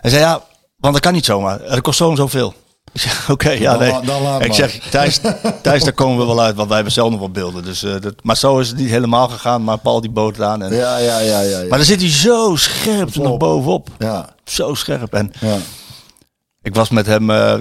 Hij 0.00 0.10
zei, 0.10 0.22
ja, 0.22 0.44
want 0.76 0.94
dat 0.94 1.02
kan 1.02 1.12
niet 1.12 1.24
zomaar. 1.24 1.58
Dat 1.58 1.80
kost 1.80 1.98
zo 1.98 2.10
en 2.10 2.16
zoveel. 2.16 2.54
Ik 2.92 3.00
zeg, 3.00 3.30
oké, 3.30 3.50
ja, 3.50 3.76
nee. 3.76 4.00
dan 4.00 4.42
ik 4.42 4.52
zeg, 4.52 4.78
Thijs, 4.90 5.20
Thijs, 5.62 5.84
daar 5.84 5.92
komen 5.92 6.18
we 6.18 6.24
wel 6.24 6.40
uit, 6.42 6.54
want 6.54 6.66
wij 6.66 6.74
hebben 6.76 6.94
zelf 6.94 7.10
nog 7.10 7.20
wat 7.20 7.32
beelden. 7.32 7.64
Dus, 7.64 7.82
eh, 7.82 8.00
dat, 8.00 8.14
maar 8.22 8.36
zo 8.36 8.58
is 8.58 8.68
het 8.68 8.76
niet 8.76 8.88
helemaal 8.90 9.28
gegaan, 9.28 9.64
maar 9.64 9.78
Paul 9.78 10.00
die 10.00 10.10
bood 10.10 10.36
het 10.36 10.46
aan. 10.46 10.62
En, 10.62 10.74
Ja, 10.74 10.96
ja, 10.96 11.18
ja, 11.18 11.40
ja. 11.40 11.58
ja. 11.60 11.68
Maar 11.68 11.78
dan 11.78 11.86
zit 11.86 12.00
hij 12.00 12.10
zo 12.10 12.56
scherp 12.56 13.14
er 13.14 13.20
nog 13.22 13.36
bovenop. 13.36 13.88
ja. 13.98 14.34
Zo 14.44 14.74
scherp. 14.74 15.14
En 15.14 15.32
ja. 15.40 15.56
ik 16.62 16.74
was 16.74 16.88
met 16.90 17.06
hem. 17.06 17.30
eh, 17.30 17.52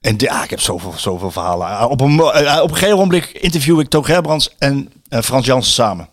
en 0.00 0.14
ja, 0.16 0.44
ik 0.44 0.50
heb 0.50 0.60
zoveel, 0.60 0.92
zoveel 0.96 1.30
verhalen. 1.30 1.66
Ah, 1.66 1.90
Op 1.90 2.00
een, 2.00 2.20
eh, 2.20 2.60
op 2.62 2.70
een 2.70 2.76
gegeven 2.76 2.98
moment 2.98 3.32
interview 3.32 3.80
ik 3.80 3.88
Toon 3.88 4.04
Gerbrands 4.04 4.54
en 4.58 4.92
Frans 5.08 5.46
Jansen 5.46 5.72
samen. 5.72 6.08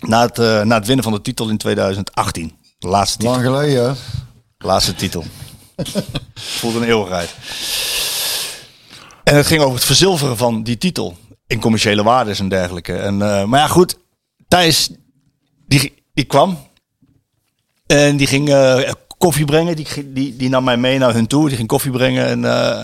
Na 0.00 0.22
het, 0.22 0.36
na 0.64 0.74
het 0.76 0.86
winnen 0.86 1.04
van 1.04 1.12
de 1.12 1.20
titel 1.20 1.48
in 1.48 1.56
2018. 1.58 2.52
De 2.78 2.86
laatste 2.88 3.18
titel. 3.18 3.32
Lang 3.32 3.44
geleden? 3.44 3.96
Laatste 4.58 4.94
titel. 4.94 5.24
Voelde 6.34 6.78
een 6.78 6.84
eeuwigheid. 6.84 7.34
En 9.24 9.36
het 9.36 9.46
ging 9.46 9.60
over 9.60 9.74
het 9.74 9.84
verzilveren 9.84 10.36
van 10.36 10.62
die 10.62 10.78
titel. 10.78 11.16
In 11.46 11.60
commerciële 11.60 12.02
waardes 12.02 12.38
en 12.38 12.48
dergelijke. 12.48 12.96
En, 12.96 13.22
eh, 13.22 13.44
maar 13.44 13.60
ja, 13.60 13.66
goed. 13.66 13.98
Thijs, 14.48 14.90
die, 15.66 16.02
die 16.14 16.24
kwam. 16.24 16.58
En 17.86 18.16
die 18.16 18.26
ging 18.26 18.48
eh, 18.48 18.92
koffie 19.18 19.44
brengen. 19.44 19.76
Die, 19.76 20.12
die, 20.12 20.36
die 20.36 20.48
nam 20.48 20.64
mij 20.64 20.76
mee 20.76 20.98
naar 20.98 21.14
hun 21.14 21.26
toe. 21.26 21.48
Die 21.48 21.56
ging 21.56 21.68
koffie 21.68 21.90
brengen. 21.90 22.26
En, 22.26 22.44
eh, 22.44 22.80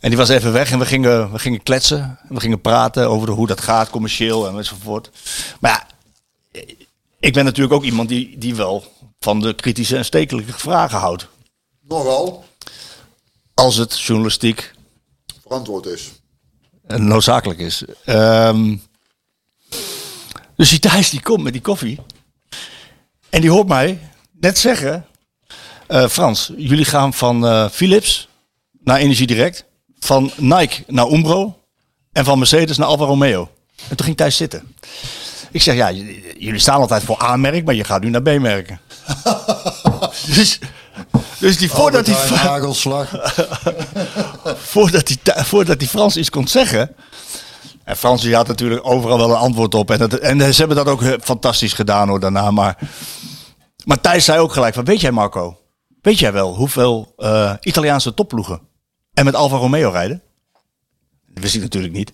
en 0.00 0.08
die 0.08 0.16
was 0.16 0.28
even 0.28 0.52
weg. 0.52 0.70
En 0.70 0.78
we 0.78 0.86
gingen, 0.86 1.32
we 1.32 1.38
gingen 1.38 1.62
kletsen. 1.62 2.18
En 2.28 2.34
we 2.34 2.40
gingen 2.40 2.60
praten 2.60 3.08
over 3.08 3.28
hoe 3.28 3.46
dat 3.46 3.60
gaat, 3.60 3.90
commercieel 3.90 4.48
en 4.48 4.56
enzovoort. 4.56 5.10
Maar 5.60 5.86
ja, 6.52 6.60
ik 7.20 7.32
ben 7.32 7.44
natuurlijk 7.44 7.74
ook 7.74 7.84
iemand 7.84 8.08
die, 8.08 8.38
die 8.38 8.54
wel 8.54 8.84
van 9.20 9.40
de 9.40 9.54
kritische 9.54 9.96
en 9.96 10.04
stekelijke 10.04 10.52
vragen 10.52 10.98
houdt. 10.98 11.28
Nogal. 11.88 12.44
Als 13.54 13.76
het 13.76 14.00
journalistiek 14.00 14.72
Verantwoord 15.42 15.86
is. 15.86 16.12
eh, 16.86 16.98
noodzakelijk 16.98 17.58
is. 17.60 17.82
Dus 20.56 20.70
die 20.70 20.78
Thijs 20.78 21.10
die 21.10 21.22
komt 21.22 21.42
met 21.42 21.52
die 21.52 21.62
koffie. 21.62 22.00
En 23.30 23.40
die 23.40 23.50
hoort 23.50 23.68
mij 23.68 23.98
net 24.40 24.58
zeggen... 24.58 25.06
eh, 25.86 26.08
Frans, 26.08 26.50
jullie 26.56 26.84
gaan 26.84 27.14
van 27.14 27.46
eh, 27.46 27.68
Philips 27.68 28.28
naar 28.80 28.96
Energie 28.98 29.26
Direct. 29.26 29.64
Van 29.98 30.32
Nike 30.36 30.82
naar 30.86 31.06
Umbro. 31.10 31.58
En 32.12 32.24
van 32.24 32.38
Mercedes 32.38 32.76
naar 32.76 32.88
Alfa 32.88 33.04
Romeo. 33.04 33.50
En 33.88 33.96
toen 33.96 34.04
ging 34.06 34.16
Thijs 34.16 34.36
zitten. 34.36 34.74
Ik 35.50 35.62
zeg, 35.62 35.74
ja, 35.74 35.90
jullie 36.38 36.58
staan 36.58 36.80
altijd 36.80 37.02
voor 37.02 37.22
A-merk, 37.22 37.64
maar 37.64 37.74
je 37.74 37.84
gaat 37.84 38.02
nu 38.02 38.08
naar 38.10 38.22
B-merken. 38.22 38.80
dus, 40.36 40.58
dus 41.38 41.58
die 41.58 41.70
voordat 41.78 42.04
die... 42.04 42.14
Albert 42.14 42.34
Heijn, 42.34 42.48
Hagelslag. 42.48 43.10
voordat 44.56 45.06
die, 45.06 45.18
Thu- 45.22 45.44
voordat 45.44 45.78
die 45.78 45.88
Frans 45.88 46.16
iets 46.16 46.30
kon 46.30 46.48
zeggen. 46.48 46.94
En 47.84 47.96
Frans 47.96 48.22
die 48.22 48.34
had 48.34 48.46
natuurlijk 48.46 48.86
overal 48.86 49.18
wel 49.18 49.30
een 49.30 49.36
antwoord 49.36 49.74
op. 49.74 49.90
En, 49.90 49.98
dat, 49.98 50.12
en 50.14 50.54
ze 50.54 50.58
hebben 50.58 50.76
dat 50.76 50.88
ook 50.88 51.02
eh, 51.02 51.12
fantastisch 51.22 51.72
gedaan 51.72 52.08
hoor 52.08 52.20
daarna. 52.20 52.50
Maar, 52.50 52.78
maar 53.84 54.00
Thijs 54.00 54.24
zei 54.24 54.38
ook 54.38 54.52
gelijk 54.52 54.74
van, 54.74 54.84
weet 54.84 55.00
jij 55.00 55.10
Marco, 55.12 55.58
weet 56.00 56.18
jij 56.18 56.32
wel 56.32 56.54
hoeveel 56.54 57.12
eh, 57.16 57.52
Italiaanse 57.60 58.14
topploegen 58.14 58.60
en 59.14 59.24
met 59.24 59.34
Alfa 59.34 59.56
Romeo 59.56 59.90
rijden? 59.90 60.22
Dat 61.26 61.42
wist 61.42 61.54
ik 61.54 61.60
natuurlijk 61.62 61.94
niet. 61.94 62.12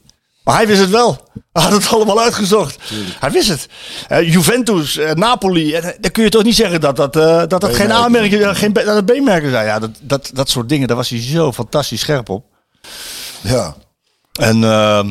Maar 0.50 0.58
hij 0.58 0.68
wist 0.68 0.80
het 0.80 0.90
wel. 0.90 1.18
Hij 1.52 1.62
had 1.62 1.72
het 1.72 1.88
allemaal 1.92 2.20
uitgezocht. 2.20 2.78
Hij 3.20 3.30
wist 3.30 3.48
het. 3.48 3.68
Eh, 4.08 4.32
Juventus, 4.32 4.96
eh, 4.96 5.12
Napoli. 5.12 5.74
En, 5.74 5.82
eh, 5.82 5.98
dan 6.00 6.10
kun 6.10 6.24
je 6.24 6.30
toch 6.30 6.42
niet 6.42 6.54
zeggen 6.54 6.80
dat 6.80 6.96
dat, 6.96 7.12
dat, 7.12 7.50
dat 7.50 7.74
geen 7.74 7.92
aanmerken, 7.92 8.56
geen, 8.56 8.72
dat 8.72 8.86
het 8.86 9.04
B-merken 9.04 9.50
zijn. 9.50 9.66
Ja, 9.66 9.78
dat, 9.78 9.90
dat, 10.00 10.30
dat 10.34 10.48
soort 10.48 10.68
dingen, 10.68 10.88
daar 10.88 10.96
was 10.96 11.08
hij 11.08 11.20
zo 11.20 11.52
fantastisch 11.52 12.00
scherp 12.00 12.28
op. 12.28 12.44
Ja. 13.40 13.74
En 14.32 14.64
ehm, 14.64 15.08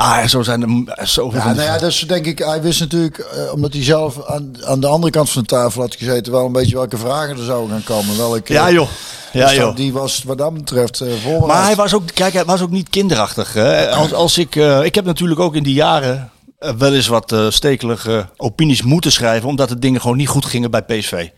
ah, 0.00 0.26
zo 0.26 0.42
zijn 0.42 0.62
er 0.62 1.06
zoveel 1.08 1.40
Ja, 1.40 1.46
nou 1.52 1.62
ja, 1.62 1.78
dus 1.78 2.00
denk 2.00 2.26
ik, 2.26 2.38
hij 2.38 2.62
wist 2.62 2.80
natuurlijk, 2.80 3.18
eh, 3.18 3.52
omdat 3.52 3.72
hij 3.72 3.82
zelf 3.84 4.26
aan, 4.26 4.64
aan 4.64 4.80
de 4.80 4.86
andere 4.86 5.12
kant 5.12 5.30
van 5.30 5.42
de 5.42 5.48
tafel 5.48 5.80
had 5.80 5.94
gezeten, 5.94 6.32
wel 6.32 6.46
een 6.46 6.52
beetje 6.52 6.74
welke 6.74 6.96
vragen 6.96 7.36
er 7.36 7.44
zouden 7.44 7.70
gaan 7.70 7.84
komen. 7.84 8.16
Welke, 8.16 8.52
Ja 8.52 8.70
joh. 8.70 8.88
Ja 9.32 9.46
dus 9.46 9.56
joh. 9.56 9.76
Die 9.76 9.92
was 9.92 10.22
wat 10.22 10.38
dat 10.38 10.54
betreft 10.54 11.00
eh 11.00 11.08
voorbereid. 11.12 11.46
Maar 11.46 11.64
hij 11.64 11.74
was 11.74 11.94
ook, 11.94 12.02
kijk, 12.14 12.32
hij 12.32 12.44
was 12.44 12.60
ook 12.60 12.70
niet 12.70 12.88
kinderachtig. 12.88 13.52
Hè? 13.52 13.90
Als, 13.90 14.12
als 14.12 14.38
ik, 14.38 14.56
eh, 14.56 14.84
ik 14.84 14.94
heb 14.94 15.04
natuurlijk 15.04 15.40
ook 15.40 15.54
in 15.54 15.62
die 15.62 15.74
jaren 15.74 16.30
eh, 16.58 16.72
wel 16.78 16.94
eens 16.94 17.06
wat 17.06 17.32
eh, 17.32 17.50
stekelige 17.50 18.28
opinies 18.36 18.82
moeten 18.82 19.12
schrijven, 19.12 19.48
omdat 19.48 19.68
de 19.68 19.78
dingen 19.78 20.00
gewoon 20.00 20.16
niet 20.16 20.28
goed 20.28 20.44
gingen 20.44 20.70
bij 20.70 20.82
PSV. 20.82 21.28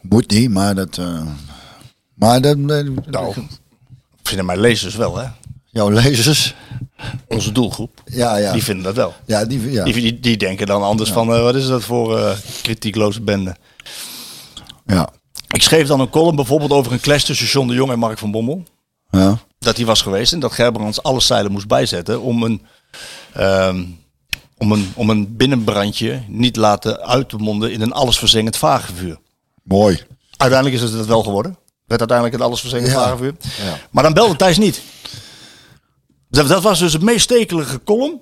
Moet 0.00 0.30
niet, 0.30 0.50
maar 0.50 0.74
dat... 0.74 0.98
eh, 0.98 1.22
maar 2.14 2.40
dat, 2.40 2.56
eh, 2.56 2.86
Nou, 3.06 3.34
vinden 4.22 4.46
mijn 4.46 4.60
lezers 4.60 4.94
wel, 4.94 5.16
hè? 5.16 5.26
jouw 5.70 5.88
lezers, 5.90 6.54
Onze 7.28 7.52
doelgroep. 7.52 8.02
ja, 8.04 8.36
ja. 8.36 8.52
Die 8.52 8.62
vinden 8.62 8.84
dat 8.84 8.94
wel. 8.94 9.14
ja, 9.26 9.44
die, 9.44 9.70
ja. 9.70 9.84
Die, 9.84 9.94
die, 9.94 10.20
die 10.20 10.36
denken 10.36 10.66
dan 10.66 10.82
anders 10.82 11.10
van, 11.10 11.34
eh, 11.34 11.40
wat 11.42 11.54
is 11.54 11.66
dat 11.66 11.84
voor 11.84 12.18
eh, 12.18 12.36
kritiekloze 12.62 13.20
bende? 13.20 13.56
ja. 14.86 15.08
Ik 15.48 15.62
schreef 15.62 15.86
dan 15.86 16.00
een 16.00 16.10
column 16.10 16.36
bijvoorbeeld 16.36 16.70
over 16.70 16.92
een 16.92 17.00
clash 17.00 17.24
tussen 17.24 17.46
John 17.46 17.68
de 17.68 17.74
Jong 17.74 17.90
en 17.92 17.98
Mark 17.98 18.18
van 18.18 18.30
Bommel. 18.30 18.62
ja. 19.10 19.38
dat 19.58 19.76
hij 19.76 19.86
was 19.86 20.02
geweest 20.02 20.32
en 20.32 20.40
dat 20.40 20.52
Gerbrands 20.52 21.02
alle 21.02 21.20
zeilen 21.20 21.52
moest 21.52 21.66
bijzetten 21.66 22.20
om 22.20 22.42
een, 22.42 22.62
ehm, 23.32 23.84
om 24.58 24.72
een, 24.72 24.92
om 24.94 25.10
een 25.10 25.36
binnenbrandje 25.36 26.22
niet 26.26 26.56
laten 26.56 27.00
uitmonden 27.06 27.72
in 27.72 27.80
een 27.80 27.92
allesverzengend 27.92 28.56
vagevuur. 28.56 29.18
Mooi. 29.62 30.02
Uiteindelijk 30.36 30.82
is 30.82 30.88
het 30.90 30.98
het 30.98 31.06
wel 31.06 31.22
geworden. 31.22 31.56
Werd 31.86 32.00
uiteindelijk 32.00 32.38
het 32.38 32.46
allesverzengend 32.46 32.92
Ja. 32.92 32.98
vagevuur. 33.02 33.34
Ja. 33.64 33.78
Maar 33.90 34.02
dan 34.02 34.12
belde 34.12 34.36
Thijs 34.36 34.58
niet. 34.58 34.82
Dat, 36.30 36.48
dat 36.48 36.62
was 36.62 36.78
dus 36.78 36.92
het 36.92 37.02
meest 37.02 37.20
stekelige 37.20 37.80
column. 37.84 38.20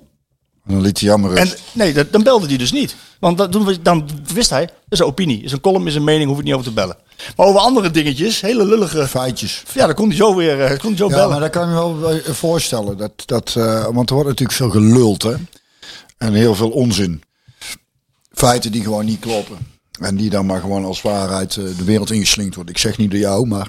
Dan 0.65 0.81
liet 0.81 0.99
hij 0.99 1.09
jammer 1.09 1.33
En 1.33 1.49
nee, 1.71 1.93
dat, 1.93 2.11
dan 2.11 2.23
belde 2.23 2.47
hij 2.47 2.57
dus 2.57 2.71
niet. 2.71 2.95
Want 3.19 3.37
dat, 3.37 3.51
dan 3.81 4.09
wist 4.33 4.49
hij, 4.49 4.65
dat 4.65 4.75
is 4.89 4.99
een 4.99 5.05
opinie. 5.05 5.43
Is 5.43 5.51
een 5.51 5.61
column, 5.61 5.87
is 5.87 5.95
een 5.95 6.03
mening, 6.03 6.29
hoef 6.29 6.37
ik 6.37 6.43
niet 6.43 6.53
over 6.53 6.65
te 6.65 6.73
bellen. 6.73 6.97
Maar 7.35 7.45
over 7.45 7.59
andere 7.59 7.91
dingetjes, 7.91 8.41
hele 8.41 8.65
lullige... 8.65 9.07
Feitjes. 9.07 9.63
Ja, 9.73 9.85
dan 9.85 9.95
kon 9.95 10.07
hij 10.07 10.17
zo 10.17 10.35
weer 10.35 10.61
eh, 10.61 10.79
kon 10.79 10.89
hij 10.89 10.97
zo 10.97 11.07
Ja, 11.07 11.15
bellen. 11.15 11.29
maar 11.29 11.39
dat 11.39 11.49
kan 11.49 11.67
je 11.67 11.73
wel 11.73 12.11
eh, 12.11 12.33
voorstellen. 12.33 12.97
Dat, 12.97 13.11
dat, 13.25 13.55
eh, 13.57 13.85
want 13.85 14.09
er 14.09 14.15
wordt 14.15 14.29
natuurlijk 14.29 14.57
veel 14.57 14.69
geluld, 14.69 15.23
hè. 15.23 15.35
En 16.17 16.33
heel 16.33 16.55
veel 16.55 16.69
onzin. 16.69 17.23
Feiten 18.31 18.71
die 18.71 18.83
gewoon 18.83 19.05
niet 19.05 19.19
kloppen. 19.19 19.57
En 19.99 20.15
die 20.15 20.29
dan 20.29 20.45
maar 20.45 20.61
gewoon 20.61 20.85
als 20.85 21.01
waarheid 21.01 21.53
de 21.53 21.83
wereld 21.83 22.11
ingeslingd 22.11 22.55
worden. 22.55 22.73
Ik 22.73 22.79
zeg 22.79 22.97
niet 22.97 23.11
door 23.11 23.19
jou, 23.19 23.47
maar... 23.47 23.67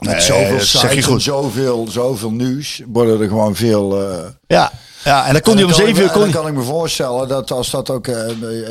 Met 0.00 0.10
Nee, 0.12 0.20
zoveel 0.20 0.54
je 0.54 0.60
sites 0.64 1.06
en 1.08 1.20
zoveel, 1.20 1.86
zoveel 1.90 2.30
nieuws 2.30 2.82
worden 2.86 3.20
er 3.20 3.28
gewoon 3.28 3.56
veel... 3.56 4.00
eh, 4.10 4.16
Ja, 4.46 4.72
ja, 5.04 5.26
en 5.26 5.32
dan 5.32 5.42
kon 5.42 5.54
hij 5.56 5.64
om 5.64 5.72
zeven 5.72 6.02
uur... 6.02 6.10
Kon 6.10 6.20
dan 6.20 6.30
kan 6.30 6.46
ik 6.46 6.54
me 6.54 6.62
voorstellen 6.62 7.28
dat 7.28 7.50
als 7.50 7.70
dat 7.70 7.90
ook 7.90 8.06
eh, 8.06 8.14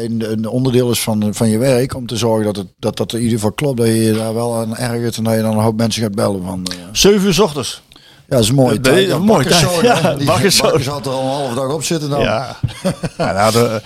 een, 0.03 0.31
een 0.31 0.47
onderdeel 0.47 0.91
is 0.91 0.99
van, 1.01 1.33
van 1.33 1.49
je 1.49 1.57
werk, 1.57 1.95
om 1.95 2.07
te 2.07 2.15
zorgen 2.17 2.45
dat 2.45 2.55
het, 2.55 2.67
dat, 2.79 2.97
dat 2.97 3.13
in 3.13 3.19
ieder 3.19 3.33
geval 3.35 3.51
klopt, 3.51 3.77
dat 3.77 3.87
je 3.87 4.03
je 4.03 4.13
daar 4.13 4.33
wel 4.33 4.55
aan 4.57 4.77
ergert 4.77 5.17
en 5.17 5.23
dat 5.23 5.33
je 5.33 5.41
dan 5.41 5.51
een 5.57 5.63
hoop 5.63 5.77
mensen 5.77 6.01
gaat 6.01 6.15
bellen 6.15 6.43
van... 6.43 6.65
eh, 6.71 6.75
Zeven 6.91 7.25
uur 7.27 7.33
's 7.33 7.39
ochtends. 7.39 7.81
ja, 7.89 8.01
dat 8.27 8.39
is 8.39 8.47
tijd. 8.81 8.83
dat 9.09 9.19
is 9.45 9.61
hè. 9.61 9.81
Ja, 9.81 10.13
Die 10.15 10.25
bakkers 10.25 10.55
zo. 10.55 10.63
bakkers 10.63 10.87
had 10.87 11.05
er 11.05 11.11
al 11.11 11.21
een 11.21 11.27
halve 11.27 11.55
dag 11.55 11.69
op 11.73 11.83
zitten 11.83 12.09
dan. 12.09 12.21
Ja. 12.21 12.55
ja 13.17 13.31
nou, 13.33 13.51
de, 13.51 13.81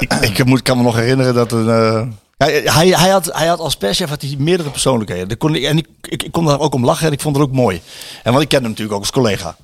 ik, 0.00 0.12
ik 0.12 0.44
moet, 0.44 0.62
kan 0.62 0.76
me 0.76 0.82
nog 0.82 0.94
herinneren 0.96 1.34
dat 1.34 1.52
een... 1.52 2.16
eh, 2.36 2.46
hij, 2.46 2.62
hij, 2.64 2.88
hij, 2.88 3.08
had, 3.10 3.24
hij 3.32 3.46
had 3.46 3.58
als 3.58 3.76
perschef 3.76 4.08
had 4.08 4.22
hij 4.22 4.34
meerdere 4.38 4.70
persoonlijkheden. 4.70 5.36
Kon 5.38 5.54
ik, 5.54 5.62
en 5.64 5.78
ik, 5.78 5.86
ik, 6.00 6.22
ik 6.22 6.32
kon 6.32 6.44
daar 6.44 6.60
ook 6.60 6.74
om 6.74 6.84
lachen 6.84 7.06
en 7.06 7.12
ik 7.12 7.20
vond 7.20 7.36
het 7.36 7.44
ook 7.44 7.52
mooi. 7.52 7.80
En 8.22 8.30
want 8.32 8.42
ik 8.44 8.48
ken 8.48 8.58
hem 8.60 8.68
natuurlijk 8.68 8.94
ook 8.96 9.02
als 9.02 9.10
collega. 9.10 9.56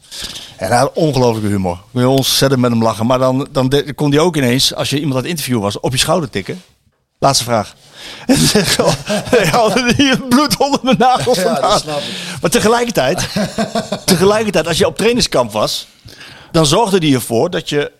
En 0.57 0.69
hij 0.69 0.79
had 0.79 0.93
ongelooflijke 0.95 1.49
humor. 1.51 1.79
Kon 1.93 2.01
je 2.01 2.09
ontzettend 2.09 2.61
met 2.61 2.71
hem 2.71 2.83
lachen. 2.83 3.07
Maar 3.07 3.19
dan, 3.19 3.49
dan 3.51 3.69
de- 3.69 3.93
kon 3.95 4.11
hij 4.11 4.21
ook 4.21 4.37
ineens, 4.37 4.75
als 4.75 4.91
je 4.91 4.97
iemand 4.97 5.15
aan 5.15 5.21
het 5.23 5.31
interview 5.31 5.61
was, 5.61 5.81
op 5.81 5.93
je 5.93 5.99
schouder 5.99 6.31
tikken. 6.31 6.63
Laatste 7.19 7.45
vraag. 7.45 7.75
En 8.27 8.35
dan 8.37 8.45
zeg 8.47 8.77
je, 8.77 8.85
oh, 8.85 8.93
ik 9.41 9.45
haalde 9.47 9.93
hier 9.97 10.11
het 10.11 10.29
bloed 10.29 10.57
onder 10.57 10.81
mijn 10.83 10.99
nagels 10.99 11.39
vandaan. 11.39 11.79
ik. 11.79 11.85
Maar 12.41 12.51
tegelijkertijd, 12.51 13.29
tegelijkertijd, 14.05 14.67
als 14.67 14.79
je 14.79 14.87
op 14.87 14.97
trainingskamp 14.97 15.53
was, 15.53 15.87
dan 16.53 16.67
zorgde 16.67 16.99
hij 16.99 17.15
ervoor 17.15 17.51
dat 17.51 17.69
je 17.69 17.93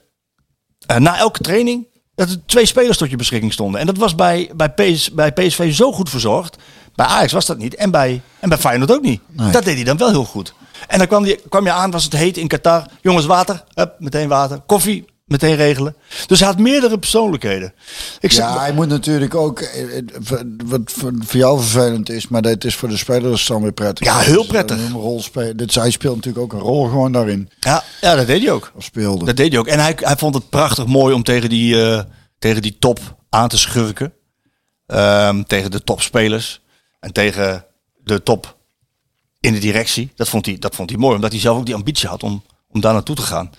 eh, 0.87 0.97
na 0.97 1.19
elke 1.19 1.39
training 1.41 1.87
dat 2.21 2.31
er 2.31 2.47
twee 2.47 2.67
spelers 2.67 2.99
tot 2.99 3.11
je 3.11 3.17
beschikking 3.17 3.53
stonden. 3.53 3.81
En 3.81 3.87
dat 3.87 3.97
was 3.97 4.15
bij, 4.15 4.51
bij, 4.57 4.69
PS, 4.71 5.13
bij 5.13 5.33
PSV 5.33 5.75
zo 5.75 5.93
goed 5.93 6.11
verzorgd. 6.11 6.57
Bij 6.95 7.07
Ajax 7.07 7.33
was 7.33 7.47
dat 7.47 7.59
niet. 7.59 7.75
En 7.75 7.91
bij, 7.91 8.21
en 8.41 8.49
bij 8.49 8.59
Feyenoord 8.59 8.93
ook 8.93 9.03
niet. 9.03 9.21
Dat 9.53 9.65
deed 9.65 9.75
hij 9.75 9.85
dan 9.85 9.97
wel 9.97 10.11
heel 10.11 10.25
goed. 10.25 10.55
En 10.89 10.99
dan 10.99 11.07
kwam, 11.07 11.23
die, 11.23 11.41
kwam 11.49 11.65
je 11.65 11.73
aan, 11.73 11.91
was 11.91 12.05
het 12.05 12.13
heet 12.13 12.37
in 12.37 12.49
Qatar. 12.49 12.87
Jongens, 13.01 13.27
water. 13.27 13.65
Hup, 13.75 13.95
meteen 13.99 14.29
water. 14.29 14.61
Koffie, 14.67 15.05
meteen 15.31 15.57
regelen. 15.57 15.97
Dus 16.27 16.39
hij 16.39 16.49
had 16.49 16.59
meerdere 16.59 16.99
persoonlijkheden. 16.99 17.75
Ik 18.21 18.33
zeg, 18.33 18.45
Ja, 18.45 18.59
hij 18.59 18.73
moet 18.73 18.89
natuurlijk 18.89 19.35
ook, 19.35 19.61
eh, 19.61 19.99
eh, 19.99 20.05
wat 20.65 20.81
voor 20.95 21.13
jou 21.31 21.61
vervelend 21.61 22.11
is, 22.11 22.29
maar 22.29 22.43
dat 22.43 22.65
is 22.65 22.75
voor 22.75 22.89
de 22.89 22.97
spelers 22.97 23.47
dan 23.47 23.63
weer 23.63 23.73
prettig. 23.73 24.07
Ja, 24.07 24.19
heel 24.19 24.35
Dus, 24.35 24.45
eh, 24.45 24.51
prettig. 24.51 24.77
Een 24.77 24.93
rol 24.93 25.23
spelen. 25.23 25.57
Dit, 25.57 25.75
hij 25.75 25.91
speelt 25.91 26.17
natuurlijk 26.17 26.45
ook 26.45 26.53
een 26.53 26.67
rol 26.67 26.85
gewoon 26.85 27.13
daarin. 27.13 27.51
ja, 27.61 27.85
ja, 28.01 28.15
dat 28.15 28.27
deed 28.27 28.43
hij 28.43 28.53
ook. 28.53 28.73
Of 28.75 28.85
speelde. 28.85 29.25
Dat 29.25 29.37
deed 29.37 29.51
hij 29.51 29.61
ook. 29.61 29.67
En 29.67 29.79
hij, 29.79 29.97
hij 30.01 30.17
vond 30.17 30.35
het 30.35 30.49
prachtig 30.49 30.87
mooi 30.87 31.15
om 31.15 31.23
tegen 31.23 31.49
die, 31.49 32.05
tegen 32.39 32.63
die 32.63 32.77
top 32.79 32.99
aan 33.29 33.49
te 33.49 33.59
schurken. 33.59 34.13
Ehm, 34.87 35.43
tegen 35.43 35.71
de 35.71 35.85
topspelers. 35.85 36.61
En 37.01 37.13
tegen 37.13 37.65
de 38.05 38.23
top 38.23 38.57
in 39.41 39.53
de 39.53 39.59
directie. 39.59 40.13
Dat 40.17 40.29
vond 40.29 40.47
hij, 40.47 40.57
dat 40.59 40.75
vond 40.75 40.91
hij 40.91 40.99
mooi. 40.99 41.15
Omdat 41.15 41.31
hij 41.31 41.41
zelf 41.41 41.59
ook 41.59 41.67
die 41.67 41.75
ambitie 41.75 42.09
had 42.09 42.23
om, 42.23 42.43
om 42.69 42.81
daar 42.81 42.93
naartoe 42.93 43.17
te 43.17 43.23
gaan. 43.23 43.51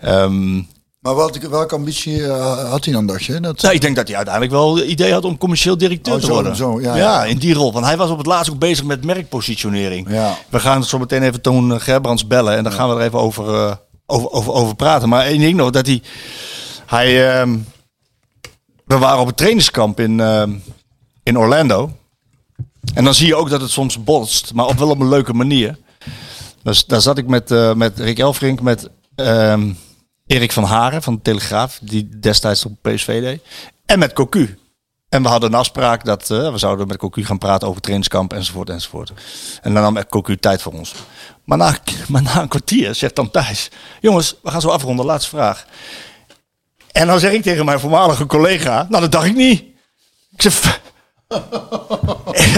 Ehm, 0.00 0.62
Maar 1.00 1.14
wat, 1.14 1.36
welke 1.36 1.74
ambitie 1.74 2.26
eh, 2.26 2.70
had 2.70 2.84
hij 2.84 2.94
dan, 2.94 3.06
dacht 3.06 3.24
je? 3.24 3.40
Dat, 3.40 3.62
nou, 3.62 3.74
ik 3.74 3.80
denk 3.80 3.96
dat 3.96 4.06
hij 4.06 4.16
uiteindelijk 4.16 4.54
wel 4.54 4.76
het 4.76 4.86
idee 4.86 5.12
had 5.12 5.24
om 5.24 5.38
commercieel 5.38 5.78
directeur 5.78 6.14
Oh, 6.14 6.20
te 6.20 6.26
zo, 6.26 6.32
worden. 6.32 6.56
zo, 6.56 6.80
ja, 6.80 6.96
ja. 6.96 7.24
in 7.24 7.38
die 7.38 7.54
rol. 7.54 7.72
Want 7.72 7.84
hij 7.84 7.96
was 7.96 8.10
op 8.10 8.18
het 8.18 8.26
laatst 8.26 8.50
ook 8.50 8.58
bezig 8.58 8.84
met 8.84 9.04
merkpositionering. 9.04 10.10
Ja. 10.10 10.36
We 10.48 10.60
gaan 10.60 10.84
zo 10.84 10.98
meteen 10.98 11.22
even 11.22 11.40
Toon 11.40 11.80
Gerbrands 11.80 12.26
bellen. 12.26 12.56
En 12.56 12.62
dan 12.64 12.72
gaan 12.72 12.88
we 12.88 12.94
er 12.94 13.00
even 13.00 13.18
over, 13.18 13.54
eh, 13.54 13.74
over, 14.06 14.30
over, 14.30 14.52
over 14.52 14.76
praten. 14.76 15.08
Maar 15.08 15.24
één 15.24 15.40
ding 15.40 15.56
nog, 15.56 15.70
dat 15.70 15.86
hij... 15.86 16.02
hij 16.86 17.38
ehm, 17.38 17.58
we 18.84 18.98
waren 18.98 19.20
op 19.20 19.28
een 19.28 19.34
trainingskamp 19.34 20.00
in, 20.00 20.20
ehm, 20.20 20.52
in 21.22 21.38
Orlando. 21.38 21.90
En 22.94 23.04
dan 23.04 23.14
zie 23.14 23.26
je 23.26 23.34
ook 23.34 23.50
dat 23.50 23.60
het 23.60 23.70
soms 23.70 24.04
botst. 24.04 24.54
Maar 24.54 24.66
op 24.66 24.78
wel 24.78 24.90
op 24.90 25.00
een 25.00 25.08
leuke 25.08 25.32
manier. 25.32 25.78
Dus 26.62 26.86
daar 26.86 27.00
zat 27.00 27.18
ik 27.18 27.26
met, 27.26 27.50
eh, 27.50 27.74
met 27.74 27.98
Rick 27.98 28.18
Elfrink, 28.18 28.60
met 28.60 28.88
ehm, 29.14 29.72
Erik 30.30 30.52
van 30.52 30.64
Haren 30.64 31.02
van 31.02 31.14
de 31.14 31.22
Telegraaf. 31.22 31.78
Die 31.82 32.08
destijds 32.18 32.64
op 32.64 32.72
PSV 32.82 33.20
deed. 33.20 33.42
En 33.86 33.98
met 33.98 34.12
Cocu. 34.12 34.58
En 35.08 35.22
we 35.22 35.28
hadden 35.28 35.52
een 35.52 35.58
afspraak 35.58 36.04
dat 36.04 36.30
eh, 36.30 36.52
we 36.52 36.58
zouden 36.58 36.86
met 36.86 36.96
Cocu 36.96 37.24
gaan 37.24 37.38
praten 37.38 37.68
over 37.68 37.80
trainingskamp 37.80 38.32
enzovoort 38.32 38.70
enzovoort. 38.70 39.12
En 39.62 39.74
dan 39.74 39.82
nam 39.82 40.06
Cocu 40.08 40.36
tijd 40.36 40.62
voor 40.62 40.72
ons. 40.72 40.94
Maar 41.44 41.58
na, 41.58 41.76
maar 42.08 42.22
na 42.22 42.40
een 42.40 42.48
kwartier 42.48 42.94
zegt 42.94 43.16
dan 43.16 43.30
Thijs, 43.30 43.70
jongens, 44.00 44.34
we 44.42 44.50
gaan 44.50 44.60
zo 44.60 44.68
afronden, 44.68 45.06
laatste 45.06 45.30
vraag. 45.30 45.66
En 46.92 47.06
dan 47.06 47.20
zeg 47.20 47.32
ik 47.32 47.42
tegen 47.42 47.64
mijn 47.64 47.80
voormalige 47.80 48.26
collega, 48.26 48.86
nou 48.88 49.02
dat 49.02 49.12
dacht 49.12 49.26
ik 49.26 49.34
niet. 49.34 49.64
Ik 50.32 50.42
zeg, 50.42 50.80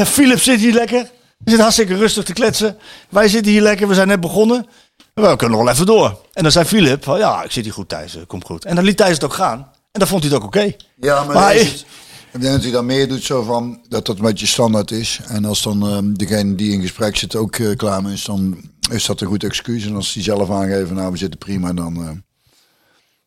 Philip 0.15 0.41
zit 0.41 0.61
hier 0.61 0.75
lekker. 0.75 1.03
We 1.03 1.51
zitten 1.51 1.61
hartstikke 1.61 1.97
rustig 1.97 2.25
te 2.25 2.33
kletsen. 2.33 2.79
Wij 3.09 3.29
zitten 3.29 3.53
hier 3.53 3.63
lekker, 3.63 3.89
we 3.89 3.95
zijn 3.95 4.09
net 4.09 4.21
begonnen. 4.21 4.67
We 5.15 5.37
kunnen 5.37 5.51
nog 5.57 5.65
wel 5.67 5.73
even 5.75 5.87
door. 5.87 6.19
En 6.33 6.43
dan 6.43 6.53
zei 6.53 6.65
Philip, 6.65 7.05
van, 7.05 7.19
ja, 7.19 7.43
ik 7.43 7.51
zit 7.51 7.65
hier 7.65 7.73
goed 7.73 7.89
Thijs, 7.89 8.17
eh, 8.17 8.23
komt 8.27 8.45
goed. 8.45 8.65
En 8.65 8.75
dan 8.75 8.85
liet 8.85 8.97
Thijs 8.97 9.13
het 9.15 9.25
ook 9.25 9.35
gaan. 9.35 9.59
En 9.93 9.99
dan 10.01 10.09
vond 10.09 10.23
hij 10.23 10.33
het 10.33 10.41
ook 10.41 10.47
oké. 10.47 10.73
Ja, 11.01 11.25
maar, 11.25 11.35
Maar 11.35 11.55
ik- 11.57 11.85
denk 12.31 12.53
dat 12.53 12.63
hij 12.63 12.71
dan 12.71 12.87
meer 12.87 13.09
doet 13.09 13.23
zo 13.23 13.43
van 13.43 13.81
dat 13.89 14.07
dat 14.07 14.17
een 14.17 14.25
beetje 14.25 14.47
standaard 14.47 14.91
is. 14.91 15.21
En 15.27 15.45
als 15.45 15.63
dan 15.63 15.87
ehm, 15.89 16.13
degene 16.13 16.55
die 16.55 16.73
in 16.73 16.81
gesprek 16.81 17.17
zit 17.17 17.37
ook 17.37 17.57
eh, 17.57 17.77
klaar 17.77 18.13
is, 18.13 18.25
dan 18.25 18.71
is 18.91 19.07
dat 19.07 19.21
een 19.21 19.27
goed 19.27 19.45
excuus. 19.45 19.85
En 19.87 19.95
als 19.95 20.13
die 20.13 20.23
zelf 20.23 20.51
aangeven, 20.51 20.95
nou 20.97 21.11
we 21.13 21.17
zitten 21.19 21.39
prima, 21.39 21.73
dan... 21.73 21.97
eh, 21.97 22.11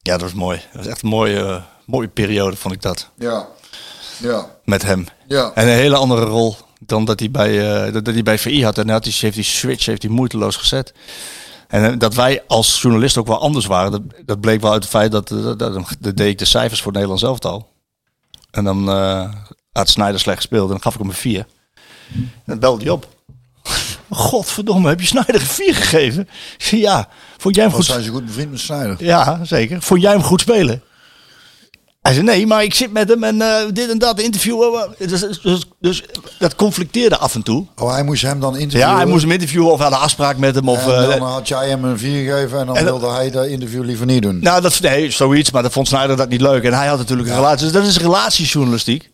Ja, 0.01 0.11
dat 0.11 0.21
was 0.21 0.33
mooi. 0.33 0.57
Dat 0.73 0.83
was 0.83 0.87
echt 0.91 1.01
een 1.03 1.09
mooie, 1.09 1.63
mooie 1.85 2.07
periode, 2.07 2.55
vond 2.55 2.73
ik 2.73 2.81
dat. 2.81 3.09
ja, 3.17 3.47
ja, 4.17 4.55
Met 4.63 4.81
hem. 4.83 5.05
ja. 5.27 5.51
En 5.55 5.67
een 5.67 5.73
hele 5.73 5.95
andere 5.95 6.25
rol 6.25 6.55
dan 6.79 7.05
dat 7.05 7.19
hij 7.19 7.31
bij, 7.31 7.57
dat, 7.91 8.05
dat 8.05 8.13
hij 8.13 8.23
bij 8.23 8.39
VI 8.39 8.63
had. 8.63 8.77
En 8.77 8.83
hij 8.83 8.93
had 8.93 9.03
die, 9.03 9.15
heeft 9.19 9.35
die 9.35 9.43
switch 9.43 9.85
heeft 9.85 10.01
hij 10.01 10.11
moeiteloos 10.11 10.55
gezet. 10.55 10.93
En 11.75 11.91
eh, 11.91 11.99
dat 11.99 12.13
wij 12.13 12.43
als 12.47 12.81
journalist 12.81 13.17
ook 13.17 13.27
wel 13.27 13.39
anders 13.39 13.65
waren. 13.65 13.91
Dat, 13.91 14.01
dat 14.25 14.39
bleek 14.39 14.61
wel 14.61 14.71
uit 14.71 14.81
het 14.81 14.91
feit 14.91 15.11
dat, 15.11 15.27
dat, 15.27 15.59
dat, 15.59 15.73
dat 15.99 16.17
deed 16.17 16.29
ik 16.29 16.37
de 16.37 16.45
cijfers 16.45 16.81
voor 16.81 16.91
het 16.91 17.01
Nederlands 17.01 17.23
elftal. 17.23 17.71
En 18.51 18.63
dan 18.63 18.89
eh, 18.89 19.33
had 19.71 19.89
Snyder 19.89 20.19
slecht 20.19 20.37
gespeeld 20.37 20.65
en 20.65 20.71
dan 20.71 20.81
gaf 20.81 20.93
ik 20.93 20.99
hem 20.99 21.09
een 21.09 21.15
vier. 21.15 21.45
En 22.13 22.31
dan 22.45 22.59
belde 22.59 22.83
hij 22.83 22.91
op. 22.91 23.07
Godverdomme, 24.09 24.89
heb 24.89 24.99
je 24.99 25.05
Snyder 25.05 25.35
een 25.35 25.41
4 25.41 25.75
gegeven? 25.75 26.29
Ja. 26.57 27.09
Vond 27.37 27.55
jij 27.55 27.63
hem 27.63 27.73
Wat 27.73 27.81
goed? 27.81 27.91
zijn 27.91 28.03
ze 28.03 28.11
goed 28.11 28.25
bevriend 28.25 28.51
met 28.51 28.59
Snyder? 28.59 28.95
Ja, 29.03 29.39
zeker. 29.43 29.81
Vond 29.81 30.01
jij 30.01 30.11
hem 30.11 30.23
goed 30.23 30.41
spelen? 30.41 30.83
Hij 32.05 32.13
zei, 32.13 32.25
nee, 32.25 32.47
maar 32.47 32.63
ik 32.63 32.73
zit 32.73 32.91
met 32.93 33.09
hem 33.09 33.23
en 33.23 33.41
eh, 33.41 33.55
dit 33.73 33.89
en 33.89 33.97
dat, 33.97 34.19
interview. 34.19 34.61
eh, 34.63 34.81
eh. 34.99 35.09
Dus, 35.09 35.39
dus, 35.41 35.65
dus 35.79 36.03
dat 36.39 36.55
conflicteerde 36.55 37.17
af 37.17 37.35
en 37.35 37.43
toe. 37.43 37.65
Oh, 37.75 37.91
hij 37.93 38.03
moest 38.03 38.21
hem 38.21 38.39
dan 38.39 38.53
interviewen. 38.57 38.87
Ja, 38.89 38.95
hij 38.95 39.05
moest 39.05 39.21
hem 39.21 39.31
interviewen 39.31 39.71
of 39.71 39.79
had 39.79 39.91
een 39.91 39.97
afspraak 39.97 40.37
met 40.37 40.55
hem. 40.55 40.69
Of, 40.69 40.87
En 40.87 41.19
dan 41.19 41.27
had 41.27 41.47
jij 41.47 41.69
hem 41.69 41.83
een 41.83 41.97
4 41.99 42.31
gegeven 42.31 42.59
en 42.59 42.65
dan 42.65 42.75
En 42.77 42.85
dat- 42.85 42.99
wilde 42.99 43.15
hij 43.15 43.31
dat 43.31 43.45
interview 43.45 43.83
liever 43.83 44.05
niet 44.05 44.21
doen. 44.21 44.39
Nou, 44.39 44.61
dat, 44.61 44.79
nee, 44.81 45.11
zoiets, 45.11 45.51
maar 45.51 45.63
dat 45.63 45.71
vond 45.71 45.87
Snyder 45.87 46.17
dat 46.17 46.29
niet 46.29 46.41
leuk. 46.41 46.63
En 46.63 46.73
hij 46.73 46.87
had 46.87 46.97
natuurlijk 46.97 47.29
een 47.29 47.35
relatie. 47.35 47.63
Dus 47.63 47.73
dat 47.73 47.83
is 47.85 47.97
relatiejournalistiek. 47.97 49.11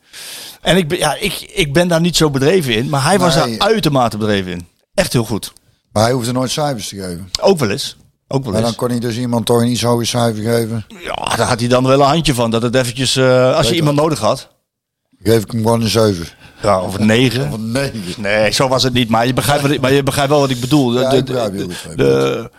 En 0.61 0.77
ik 0.77 0.87
ben, 0.87 0.97
ja, 0.97 1.15
ik, 1.19 1.51
ik 1.53 1.73
ben 1.73 1.87
daar 1.87 2.01
niet 2.01 2.15
zo 2.17 2.29
bedreven 2.29 2.75
in, 2.75 2.89
maar 2.89 3.03
hij 3.03 3.19
was 3.19 3.35
Nee. 3.35 3.57
daar 3.57 3.67
uitermate 3.67 4.17
bedreven 4.17 4.51
in. 4.51 4.67
Echt 4.93 5.13
heel 5.13 5.25
goed. 5.25 5.53
Maar 5.91 6.03
hij 6.03 6.11
hoefde 6.11 6.31
nooit 6.31 6.51
cijfers 6.51 6.87
te 6.87 6.95
geven. 6.95 7.29
Ook 7.41 7.59
wel 7.59 7.69
eens. 7.69 7.95
Ook 8.31 8.43
wel 8.43 8.53
En 8.53 8.59
dan 8.59 8.67
eens. 8.69 8.75
kon 8.75 8.89
hij 8.89 8.99
dus 8.99 9.17
iemand 9.17 9.45
toch 9.45 9.61
een 9.61 9.67
iets 9.71 9.81
hoger 9.83 10.05
cijfer 10.05 10.43
geven. 10.43 10.85
Ja, 11.03 11.35
daar 11.35 11.47
had 11.47 11.59
hij 11.59 11.69
dan 11.69 11.83
wel 11.87 11.99
een 12.01 12.07
handje 12.07 12.33
van. 12.33 12.51
Dat 12.51 12.61
het 12.61 12.75
eventjes, 12.75 13.15
eh, 13.15 13.55
als 13.55 13.69
je 13.69 13.75
iemand 13.75 13.95
nodig 13.97 14.19
had. 14.19 14.47
Geef 15.23 15.43
ik 15.43 15.51
hem 15.51 15.61
gewoon 15.61 15.81
een 15.81 15.87
7. 15.89 16.27
Ja, 16.61 16.81
of 16.81 16.97
een 16.97 17.05
negen. 17.05 17.47
Of 17.47 17.53
een 17.53 17.71
9. 17.71 17.99
Nee, 18.17 18.51
zo 18.51 18.67
was 18.67 18.83
het 18.83 18.93
niet. 18.93 19.09
Maar 19.09 19.27
je 19.27 19.33
begrijpt, 19.33 19.61
wat 19.61 19.71
ik, 19.71 19.81
maar 19.81 19.93
je 19.93 20.03
begrijpt 20.03 20.31
wel 20.31 20.39
wat 20.39 20.49
ik 20.49 20.59
bedoel. 20.59 20.99
Ja, 20.99 21.11
ik 21.11 21.25
begrijp 21.25 21.57
de- 21.57 21.63
goed. 21.63 21.97
de- 21.97 22.49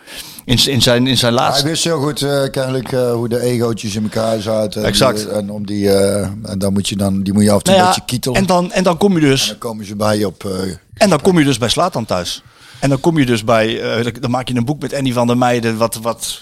in, 0.45 0.65
in, 0.65 0.81
zijn, 0.81 1.07
in 1.07 1.17
zijn 1.17 1.33
Hij 1.33 1.43
laatste... 1.43 1.67
wist 1.67 1.83
heel 1.83 1.99
goed 2.01 2.21
eh, 2.21 2.43
kennelijk 2.51 2.91
eh, 2.91 3.11
hoe 3.13 3.29
de 3.29 3.39
egootjes 3.39 3.95
in 3.95 4.03
elkaar 4.03 4.39
zaten. 4.41 4.81
En 4.81 4.87
Exact. 4.87 5.17
die- 5.17 5.29
en, 5.29 5.49
om 5.49 5.65
die, 5.65 5.89
eh, 5.91 6.21
en 6.43 6.55
dan 6.59 6.73
moet 6.73 6.89
je 6.89 6.95
dan, 6.95 7.23
die 7.23 7.33
moet 7.33 7.43
je 7.43 7.51
af 7.51 7.57
en 7.57 7.63
toe 7.63 7.73
Nou 7.73 7.85
een 7.85 7.91
ja, 7.93 7.95
beetje 7.99 8.11
kietelen. 8.15 8.37
en, 8.37 8.45
dan, 8.45 8.71
en 8.71 8.83
dan 8.83 8.97
kom 8.97 9.13
je 9.13 9.19
dus... 9.19 9.47
dan 9.47 9.57
komen 9.57 9.85
ze 9.85 9.95
bij 9.95 10.17
je 10.17 10.27
op. 10.27 10.47
En 10.93 11.09
dan 11.09 11.21
kom 11.21 11.39
je 11.39 11.45
dus 11.45 11.57
bij 11.57 11.69
Slatan 11.69 12.05
thuis. 12.05 12.43
En 12.83 12.89
dan 12.89 12.99
kom 12.99 13.17
je 13.17 13.25
dus 13.25 13.43
bij, 13.43 13.81
eh, 13.81 14.13
dan 14.19 14.31
maak 14.31 14.47
je 14.47 14.55
een 14.55 14.65
boek 14.65 14.81
met 14.81 14.93
Andy 14.93 15.13
van 15.13 15.27
der 15.27 15.37
Meijden 15.37 15.77
wat, 15.77 15.95
wat 15.95 16.41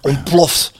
ontploft. 0.00 0.72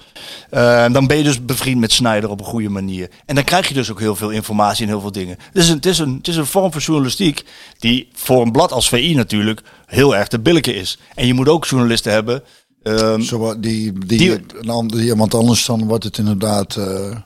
Eh, 0.51 0.93
dan 0.93 1.07
ben 1.07 1.17
je 1.17 1.23
dus 1.23 1.45
bevriend 1.45 1.81
met 1.81 1.93
Snyder 1.93 2.31
op 2.31 2.39
een 2.41 2.47
goede 2.47 2.69
manier. 2.69 3.11
En 3.27 3.35
dan 3.35 3.45
krijg 3.45 3.69
je 3.69 3.75
dus 3.75 3.91
ook 3.91 3.99
heel 4.01 4.17
veel 4.17 4.31
informatie 4.31 4.83
en 4.83 4.89
heel 4.89 5.01
veel 5.01 5.13
dingen. 5.13 5.37
Dus 5.53 5.67
het 5.69 5.87
is 5.87 5.99
een, 5.99 6.15
het 6.17 6.29
is 6.29 6.37
een 6.37 6.47
vorm 6.47 6.73
van 6.73 6.81
journalistiek 6.81 7.45
die 7.79 8.09
voor 8.15 8.43
een 8.43 8.53
blad 8.53 8.73
als 8.73 8.89
VI 8.89 9.15
natuurlijk 9.15 9.61
heel 9.87 10.17
erg 10.17 10.29
te 10.29 10.39
billijken 10.41 10.75
is. 10.75 10.99
En 11.15 11.27
je 11.27 11.35
moet 11.35 11.49
ook 11.49 11.65
journalisten 11.67 12.13
hebben. 12.13 12.43
zo, 13.23 13.39
wat- 13.39 13.63
die, 13.63 13.93
die, 14.07 14.19
Die- 14.19 14.41
een 14.61 14.69
ander, 14.71 15.03
iemand 15.03 15.35
anders, 15.35 15.65
dan 15.67 15.87
wordt 15.87 16.05
het 16.05 16.19
inderdaad 16.19 16.77
eh 16.77 17.17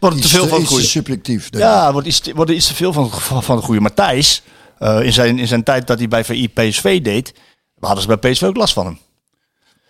wordt 0.00 0.16
het 0.16 0.24
te 0.24 0.30
veel 0.30 0.42
te, 0.42 0.48
van 0.48 0.58
het 0.58 0.68
goede. 0.68 0.84
subjectief. 0.84 1.50
denk. 1.50 1.64
Ja, 1.64 1.92
wordt 1.92 2.06
iets, 2.06 2.20
wordt 2.34 2.50
er 2.50 2.56
iets 2.56 2.66
te 2.66 2.74
veel 2.74 2.92
van, 2.92 3.10
van, 3.10 3.42
van 3.42 3.56
het 3.56 3.64
goede. 3.64 3.80
Maar 3.80 3.94
Thijs, 3.94 4.42
eh, 4.78 5.02
in, 5.02 5.12
zijn, 5.12 5.38
in 5.38 5.46
zijn 5.46 5.62
tijd 5.62 5.86
dat 5.86 5.98
hij 5.98 6.08
bij 6.08 6.24
VI 6.24 6.48
PSV 6.48 7.02
deed, 7.02 7.34
hadden 7.80 8.02
ze 8.02 8.16
bij 8.16 8.30
PSV 8.30 8.42
ook 8.42 8.56
last 8.56 8.74
van 8.74 8.86
hem. 8.86 8.98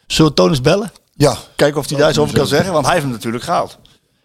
Zullen 0.07 0.31
we 0.31 0.37
Toon 0.37 0.49
eens 0.49 0.61
bellen? 0.61 0.93
ja. 1.15 1.37
Kijken 1.57 1.81
of 1.81 1.89
hij 1.89 1.99
daar 1.99 2.09
iets 2.09 2.19
over 2.19 2.35
kan 2.35 2.47
zeggen, 2.47 2.73
want 2.73 2.85
hij 2.85 2.95
heeft 2.95 3.07
hem 3.07 3.15
natuurlijk 3.15 3.45
gehaald. 3.45 3.79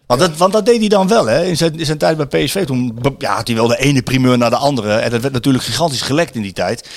Want 0.06 0.20
dat, 0.20 0.36
want 0.36 0.52
dat 0.52 0.66
deed 0.66 0.78
hij 0.78 0.88
dan 0.88 1.08
wel, 1.08 1.26
hè? 1.26 1.44
In 1.44 1.56
zijn, 1.56 1.78
in 1.78 1.84
zijn 1.84 1.98
tijd 1.98 2.16
bij 2.16 2.44
PSV. 2.44 2.64
Toen 2.64 2.98
ja, 3.18 3.34
had 3.34 3.46
hij 3.46 3.56
wel 3.56 3.66
de 3.66 3.78
ene 3.78 4.02
primeur 4.02 4.38
naar 4.38 4.50
de 4.50 4.56
andere. 4.56 4.94
En 4.94 5.10
dat 5.10 5.20
werd 5.20 5.32
natuurlijk 5.32 5.64
gigantisch 5.64 6.02
gelekt 6.02 6.34
in 6.34 6.42
die 6.42 6.52
tijd. 6.52 6.88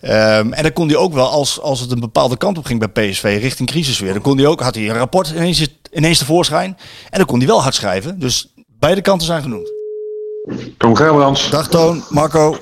Ehm, 0.00 0.52
en 0.52 0.62
dan 0.62 0.72
kon 0.72 0.88
hij 0.88 0.96
ook 0.96 1.12
wel, 1.12 1.28
als, 1.28 1.60
als 1.60 1.80
het 1.80 1.90
een 1.90 2.00
bepaalde 2.00 2.36
kant 2.36 2.58
op 2.58 2.64
ging 2.64 2.92
bij 2.92 3.08
PSV, 3.08 3.38
richting 3.40 3.68
crisis 3.68 3.98
weer. 3.98 4.12
Dan 4.12 4.22
kon 4.22 4.36
hij 4.36 4.46
ook, 4.46 4.60
had 4.60 4.74
hij 4.74 4.88
een 4.88 4.96
rapport 4.96 5.30
ineens, 5.30 5.66
ineens 5.92 6.18
tevoorschijn. 6.18 6.76
En 7.10 7.18
dan 7.18 7.26
kon 7.26 7.38
hij 7.38 7.46
wel 7.46 7.62
hard 7.62 7.74
schrijven. 7.74 8.18
Dus 8.18 8.52
beide 8.78 9.00
kanten 9.00 9.26
zijn 9.26 9.42
genoemd. 9.42 9.75
Tom 10.78 10.96
Gerbrands. 10.96 11.50
Dag 11.50 11.68
Toon, 11.68 12.04
Marco. 12.10 12.56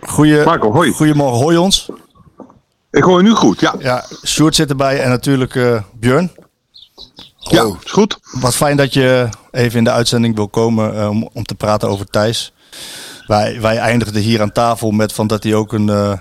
Goeie, 0.00 0.44
Marco, 0.44 0.72
hoi. 0.72 0.92
Goedemorgen, 0.92 1.38
hoi 1.42 1.56
ons. 1.56 1.88
Ik 2.90 3.02
hoor 3.02 3.16
je 3.18 3.22
nu 3.28 3.34
goed, 3.34 3.60
ja. 3.60 3.74
Ja, 3.78 4.04
Sjoerd 4.26 4.54
zit 4.54 4.70
erbij 4.70 5.00
en 5.00 5.08
natuurlijk 5.08 5.54
eh 5.54 5.82
Björn. 6.00 6.32
Ja, 7.38 7.64
Oh. 7.66 7.76
is 7.84 7.90
goed. 7.90 8.18
Wat 8.40 8.54
fijn 8.56 8.76
dat 8.76 8.92
je 8.92 9.28
even 9.50 9.78
in 9.78 9.84
de 9.84 9.90
uitzending 9.90 10.34
wil 10.36 10.48
komen 10.48 11.00
eh, 11.00 11.08
om, 11.08 11.28
om 11.32 11.44
te 11.44 11.54
praten 11.54 11.88
over 11.88 12.06
Thijs. 12.06 12.52
Wij, 13.26 13.60
wij 13.60 13.76
eindigden 13.78 14.22
hier 14.22 14.40
aan 14.42 14.52
tafel 14.52 14.90
met 14.90 15.12
van 15.12 15.26
dat 15.26 15.42
hij 15.42 15.54
ook 15.54 15.72
een, 15.72 15.88
eh, 15.88 16.12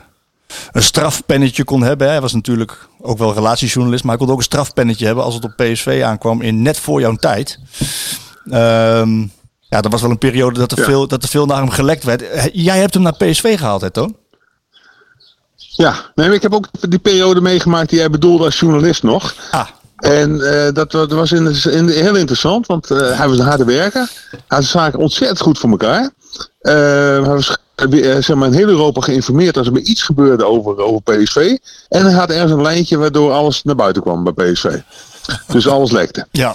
een 0.71 0.83
strafpennetje 0.83 1.63
kon 1.63 1.81
hebben. 1.83 2.05
hè. 2.07 2.13
Hij 2.13 2.21
was 2.21 2.33
natuurlijk 2.33 2.87
ook 3.01 3.17
wel 3.17 3.33
relatiejournalist, 3.33 4.03
maar 4.03 4.15
hij 4.15 4.23
kon 4.25 4.33
ook 4.33 4.39
een 4.39 4.45
strafpennetje 4.45 5.05
hebben 5.05 5.23
als 5.23 5.33
het 5.35 5.43
op 5.43 5.53
PSV 5.55 6.01
aankwam 6.05 6.41
in 6.41 6.61
net 6.61 6.79
voor 6.79 6.99
jouw 6.99 7.15
tijd. 7.15 7.59
Ehm, 8.49 9.25
ja, 9.69 9.81
dat 9.81 9.91
was 9.91 10.01
wel 10.01 10.09
een 10.11 10.17
periode 10.17 10.59
dat 10.59 10.71
er, 10.71 10.77
Ja. 10.79 10.83
veel, 10.83 11.07
dat 11.07 11.23
er 11.23 11.29
veel 11.29 11.45
naar 11.45 11.57
hem 11.57 11.69
gelekt 11.69 12.03
werd. 12.03 12.21
Eh, 12.29 12.45
Jij 12.53 12.79
hebt 12.79 12.93
hem 12.93 13.03
naar 13.03 13.15
PSV 13.15 13.57
gehaald, 13.57 13.81
hè 13.81 13.89
Toon? 13.89 14.15
Ja, 15.55 15.95
nee, 16.15 16.33
ik 16.33 16.41
heb 16.41 16.53
ook 16.53 16.67
die 16.89 16.99
periode 16.99 17.41
meegemaakt 17.41 17.89
die 17.89 17.99
jij 17.99 18.09
bedoelde 18.09 18.43
als 18.43 18.59
journalist 18.59 19.03
nog. 19.03 19.35
Ah, 19.51 19.67
En 19.95 20.41
eh, 20.65 20.73
dat, 20.73 20.91
dat 20.91 21.11
was 21.11 21.31
in 21.31 21.87
heel 21.89 22.15
interessant, 22.15 22.65
want 22.67 22.91
eh, 22.91 23.17
hij 23.17 23.27
was 23.27 23.37
een 23.39 23.45
harde 23.45 23.65
werker. 23.65 24.11
Hij 24.29 24.39
had 24.47 24.61
de 24.61 24.65
zaken 24.67 24.99
ontzettend 24.99 25.39
goed 25.41 25.59
voor 25.59 25.69
elkaar. 25.69 26.09
Eh, 26.59 26.73
hij 26.73 27.21
was 27.21 27.57
zeg 28.19 28.33
maar, 28.35 28.47
in 28.47 28.53
heel 28.53 28.67
Europa 28.67 29.01
geïnformeerd 29.01 29.57
als 29.57 29.67
er 29.67 29.73
maar 29.73 29.81
iets 29.81 30.01
gebeurde 30.03 30.45
over, 30.45 30.77
over 30.77 31.01
PSV. 31.01 31.57
En 31.89 32.03
hij 32.05 32.13
had 32.13 32.29
ergens 32.29 32.51
een 32.51 32.61
lijntje 32.61 32.97
waardoor 32.97 33.31
alles 33.31 33.63
naar 33.63 33.75
buiten 33.75 34.01
kwam 34.01 34.23
bij 34.33 34.51
PSV. 34.51 34.75
Dus 35.47 35.67
alles 35.67 35.91
lekte. 35.91 36.27
ja. 36.31 36.53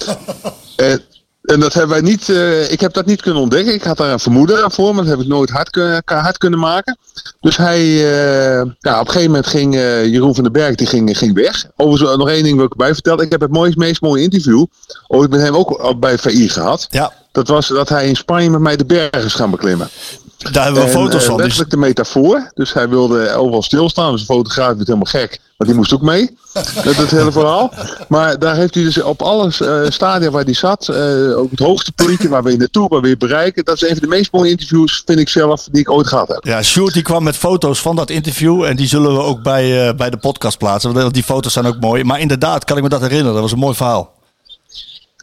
En, 0.77 1.03
en 1.45 1.61
dat 1.61 1.73
hebben 1.73 1.93
wij 1.93 2.11
niet, 2.11 2.29
eh, 2.29 2.71
ik 2.73 2.81
heb 2.81 2.93
dat 2.93 3.07
niet 3.07 3.23
kunnen 3.23 3.43
ontdekken. 3.43 3.75
Ik 3.75 3.83
had 3.83 3.97
daar 3.97 4.13
een 4.13 4.19
vermoeden 4.19 4.63
aan 4.65 4.73
voor, 4.73 4.95
maar 4.95 5.05
dat 5.05 5.13
heb 5.13 5.23
ik 5.23 5.29
nooit 5.29 5.51
hard, 5.51 5.71
kun- 5.71 6.03
hard 6.05 6.39
kunnen 6.39 6.59
maken. 6.59 6.99
Dus 7.41 7.57
hij, 7.57 7.81
eh, 7.81 8.71
ja, 8.79 9.01
op 9.01 9.07
een 9.07 9.13
gegeven 9.13 9.27
moment 9.27 9.47
ging 9.47 9.75
eh, 9.75 10.05
Jeroen 10.07 10.35
van 10.35 10.43
den 10.45 10.53
Berg 10.53 10.75
die 10.75 10.87
ging, 10.87 11.19
ging 11.19 11.35
weg. 11.35 11.67
Overigens 11.77 12.17
nog 12.19 12.29
één 12.29 12.43
ding 12.43 12.57
wil 12.57 12.65
ik 12.65 12.71
erbij 12.71 12.93
vertellen. 12.95 13.25
Ik 13.25 13.31
heb 13.33 13.41
het 13.41 13.51
mooist, 13.53 13.77
meest 13.77 14.01
mooie 14.01 14.23
interview 14.23 14.65
ooit 15.07 15.31
met 15.31 15.41
hem 15.41 15.55
ook 15.57 15.71
al 15.71 15.99
bij 15.99 16.19
VI 16.19 16.49
gehad. 16.49 16.87
ja, 16.91 17.13
Dat 17.33 17.49
was 17.49 17.69
dat 17.69 17.89
hij 17.89 18.09
in 18.09 18.17
Spanje 18.17 18.51
met 18.51 18.61
mij 18.61 18.77
de 18.77 18.85
bergen 18.85 19.25
is 19.25 19.35
gaan 19.35 19.51
beklimmen. 19.51 19.89
Daar 20.39 20.65
hebben 20.65 20.83
we 20.83 20.89
En, 20.89 20.95
foto's 20.95 21.23
eh, 21.23 21.27
van. 21.27 21.37
Dus, 21.37 21.45
letterlijk 21.45 21.71
de 21.71 21.77
metafoor. 21.77 22.51
Dus 22.55 22.73
hij 22.73 22.89
wilde 22.89 23.31
overal 23.33 23.63
stilstaan. 23.63 24.13
Dus 24.13 24.21
de 24.21 24.33
fotograaf 24.33 24.67
werd 24.67 24.87
helemaal 24.87 25.05
gek. 25.05 25.41
Want 25.57 25.71
die 25.71 25.79
moest 25.79 25.93
ook 25.93 26.03
mee. 26.03 26.37
Met 26.85 26.97
het 26.97 27.11
hele 27.11 27.33
verhaal. 27.33 27.73
Maar 28.09 28.39
daar 28.39 28.57
heeft 28.57 28.75
hij 28.75 28.85
dus 28.85 29.03
op 29.03 29.23
alle 29.23 29.53
eh, 29.59 29.91
stadia 29.91 30.31
waar 30.31 30.45
hij 30.45 30.55
zat. 30.55 30.89
eh, 30.89 31.39
ook 31.39 31.51
het 31.51 31.59
hoogtepuntje 31.59 32.29
waar 32.29 32.43
we 32.43 32.53
in 32.53 32.59
naartoe, 32.59 32.89
waar 32.89 33.01
we 33.01 33.07
weer 33.07 33.17
bereiken. 33.17 33.65
Dat 33.65 33.75
is 33.75 33.83
een 33.83 33.89
van 33.97 33.99
de 33.99 34.07
meest 34.07 34.33
mooie 34.33 34.51
interviews, 34.51 35.03
vind 35.07 35.19
ik 35.19 35.29
zelf, 35.29 35.69
die 35.71 35.81
ik 35.81 35.91
ooit 35.91 36.07
gehad 36.07 36.29
heb. 36.29 36.45
Ja, 36.45 36.63
Sjoerd 36.63 36.95
die 36.95 37.03
kwam 37.03 37.23
met 37.23 37.37
foto's 37.37 37.81
van 37.81 37.97
dat 37.97 38.11
interview. 38.11 38.63
En 38.63 38.77
die 38.77 38.87
zullen 38.87 39.13
we 39.13 39.21
ook 39.21 39.43
bij, 39.43 39.95
bij 39.95 40.11
de 40.11 40.17
podcast 40.17 40.59
plaatsen. 40.59 40.93
Want 40.93 41.15
die 41.15 41.23
foto's 41.23 41.53
zijn 41.53 41.67
ook 41.67 41.81
mooi. 41.81 42.05
Maar 42.05 42.21
inderdaad, 42.21 42.65
kan 42.65 42.77
ik 42.77 42.83
me 42.83 42.89
dat 42.89 43.01
herinneren. 43.01 43.33
Dat 43.33 43.43
was 43.43 43.53
een 43.53 43.59
mooi 43.59 43.75
verhaal. 43.75 44.14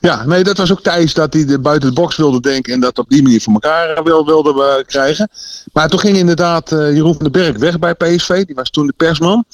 Ja, 0.01 0.25
nee, 0.25 0.43
dat 0.43 0.57
was 0.57 0.71
ook 0.71 0.81
Thijs 0.81 1.13
dat 1.13 1.33
hij 1.33 1.59
buiten 1.59 1.89
de 1.89 2.01
box 2.01 2.15
wilde 2.15 2.39
denken. 2.39 2.73
En 2.73 2.79
dat 2.79 2.99
op 2.99 3.09
die 3.09 3.23
manier 3.23 3.41
voor 3.41 3.53
elkaar 3.53 3.89
eh, 3.89 4.03
wil, 4.03 4.25
wilde 4.25 4.63
eh, 4.63 4.85
krijgen. 4.85 5.29
Maar 5.73 5.89
toen 5.89 5.99
ging 5.99 6.17
inderdaad 6.17 6.71
eh, 6.71 6.93
Jeroen 6.93 7.13
van 7.13 7.23
den 7.23 7.31
Berg 7.31 7.57
weg 7.57 7.79
bij 7.79 7.95
PSV. 7.95 8.45
Die 8.45 8.55
was 8.55 8.69
toen 8.69 8.87
de 8.87 8.93
persman. 8.97 9.45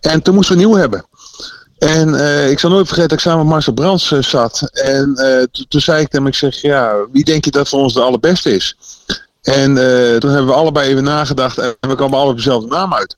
En 0.00 0.22
toen 0.22 0.34
moesten 0.34 0.56
we 0.56 0.62
nieuw 0.62 0.74
hebben. 0.74 1.04
En 1.78 2.14
ik 2.50 2.58
zal 2.58 2.70
nooit 2.70 2.86
vergeten 2.86 3.08
dat 3.08 3.18
ik 3.18 3.24
samen 3.24 3.38
met 3.38 3.48
Marcel 3.48 3.72
Brands 3.72 4.08
zat. 4.08 4.70
En 4.72 5.14
toen 5.68 5.80
zei 5.80 6.02
ik 6.02 6.12
hem, 6.12 6.26
ik 6.26 6.34
zeg, 6.34 6.60
ja, 6.60 6.94
wie 7.12 7.24
denk 7.24 7.44
je 7.44 7.50
dat 7.50 7.68
voor 7.68 7.80
ons 7.80 7.94
de 7.94 8.00
allerbeste 8.00 8.54
is? 8.54 8.76
En 9.42 9.74
toen 10.20 10.30
hebben 10.30 10.46
we 10.46 10.52
allebei 10.52 10.88
even 10.88 11.04
nagedacht 11.04 11.58
en 11.58 11.74
we 11.80 11.94
kwamen 11.94 12.00
allemaal 12.00 12.28
op 12.28 12.36
dezelfde 12.36 12.68
naam 12.68 12.94
uit. 12.94 13.16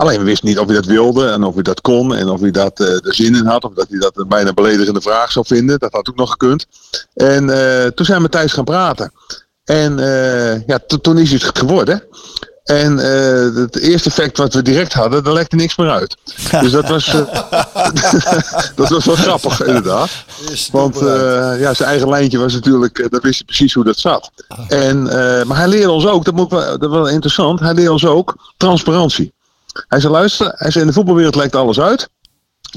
Alleen 0.00 0.18
we 0.18 0.24
wisten 0.24 0.48
niet 0.48 0.58
of 0.58 0.66
hij 0.66 0.74
dat 0.74 0.84
wilde 0.84 1.28
en 1.28 1.44
of 1.44 1.54
hij 1.54 1.62
dat 1.62 1.80
kon 1.80 2.14
en 2.14 2.28
of 2.28 2.40
hij 2.40 2.50
dat 2.50 2.80
eh, 2.80 2.86
er 2.86 3.14
zin 3.14 3.34
in 3.34 3.46
had. 3.46 3.64
Of 3.64 3.74
dat 3.74 3.86
hij 3.88 3.98
dat 3.98 4.16
een 4.16 4.28
bijna 4.28 4.52
beledigende 4.52 5.00
vraag 5.00 5.32
zou 5.32 5.46
vinden. 5.46 5.78
Dat 5.78 5.92
had 5.92 6.08
ook 6.08 6.16
nog 6.16 6.30
gekund. 6.30 6.66
En 7.14 7.50
eh, 7.50 7.86
toen 7.86 8.06
zijn 8.06 8.16
we 8.16 8.22
met 8.22 8.32
Thijs 8.32 8.52
gaan 8.52 8.64
praten. 8.64 9.12
En 9.64 9.98
eh, 9.98 10.66
ja, 10.66 10.78
to- 10.86 10.96
toen 10.96 11.18
is 11.18 11.32
het 11.32 11.58
geworden. 11.58 12.02
En 12.64 12.96
het 13.54 13.78
eerste 13.78 14.08
effect 14.08 14.36
wat 14.36 14.54
we 14.54 14.62
direct 14.62 14.92
hadden, 14.92 15.24
daar 15.24 15.32
lekte 15.32 15.56
niks 15.56 15.76
meer 15.76 15.90
uit. 15.90 16.16
Dus 16.62 16.70
dat 16.70 16.88
was, 16.88 17.04
dat 18.76 18.88
was 18.88 19.04
wel 19.04 19.14
grappig, 19.14 19.62
inderdaad. 19.64 20.10
Want 20.72 20.98
ja, 21.58 21.74
zijn 21.74 21.88
eigen 21.88 22.08
lijntje 22.08 22.38
was 22.38 22.52
natuurlijk, 22.52 23.10
dat 23.10 23.22
wist 23.22 23.36
hij 23.36 23.44
precies 23.46 23.74
hoe 23.74 23.84
dat 23.84 23.98
zat. 23.98 24.30
En, 24.68 25.08
eh, 25.08 25.44
maar 25.44 25.56
hij 25.56 25.68
leerde 25.68 25.90
ons 25.90 26.06
ook, 26.06 26.24
dat, 26.24 26.34
moet 26.34 26.50
dat 26.50 26.82
is 26.82 26.88
wel 26.88 27.08
interessant, 27.08 27.60
hij 27.60 27.74
leerde 27.74 27.92
ons 27.92 28.06
ook 28.06 28.36
transparantie. 28.56 29.32
Hij 29.88 30.00
zei, 30.00 30.12
luister, 30.12 30.52
hij 30.54 30.70
zei, 30.70 30.84
in 30.84 30.90
de 30.90 30.96
voetbalwereld 30.96 31.34
lijkt 31.34 31.56
alles 31.56 31.80
uit. 31.80 32.08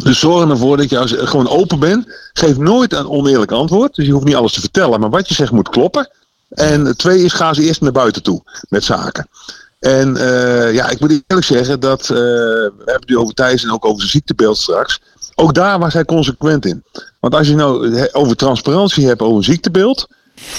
Dus 0.03 0.19
zorg 0.19 0.49
ervoor 0.49 0.77
dat 0.77 0.89
je 0.89 0.99
als 0.99 1.15
gewoon 1.17 1.49
open 1.49 1.79
bent. 1.79 2.08
Geef 2.34 2.58
nooit 2.58 2.93
een 2.93 3.10
oneerlijk 3.10 3.51
antwoord. 3.51 3.95
Dus 3.95 4.06
je 4.06 4.12
hoeft 4.12 4.25
niet 4.25 4.36
alles 4.36 4.53
te 4.53 4.60
vertellen, 4.60 4.99
maar 4.99 5.10
wat 5.10 5.27
je 5.27 5.34
zegt 5.34 5.51
moet 5.51 5.69
kloppen. 5.69 6.10
En 6.49 6.97
twee 6.97 7.23
is, 7.23 7.34
ga 7.34 7.53
ze 7.53 7.63
eerst 7.63 7.82
naar 7.82 7.91
buiten 7.91 8.23
toe 8.23 8.43
met 8.69 8.84
zaken. 8.84 9.27
En 9.79 10.17
eh, 10.17 10.73
ja, 10.73 10.89
ik 10.89 10.99
moet 10.99 11.23
eerlijk 11.27 11.47
zeggen 11.47 11.79
dat, 11.79 12.01
eh, 12.01 12.08
we 12.08 12.71
hebben 12.75 12.93
het 12.93 13.10
nu 13.10 13.17
over 13.17 13.34
Thijs 13.34 13.63
en 13.63 13.71
ook 13.71 13.86
over 13.86 13.99
zijn 13.99 14.12
ziektebeeld 14.12 14.58
straks. 14.58 14.99
Ook 15.36 15.53
daar 15.53 15.79
was 15.79 15.93
hij 15.93 16.06
consequent 16.06 16.65
in. 16.65 16.84
Want 17.19 17.36
als 17.36 17.47
je 17.47 17.56
nou 17.56 18.08
over 18.12 18.36
transparantie 18.36 19.08
hebt 19.08 19.21
over 19.21 19.38
een 19.38 19.43
ziektebeeld, 19.43 20.08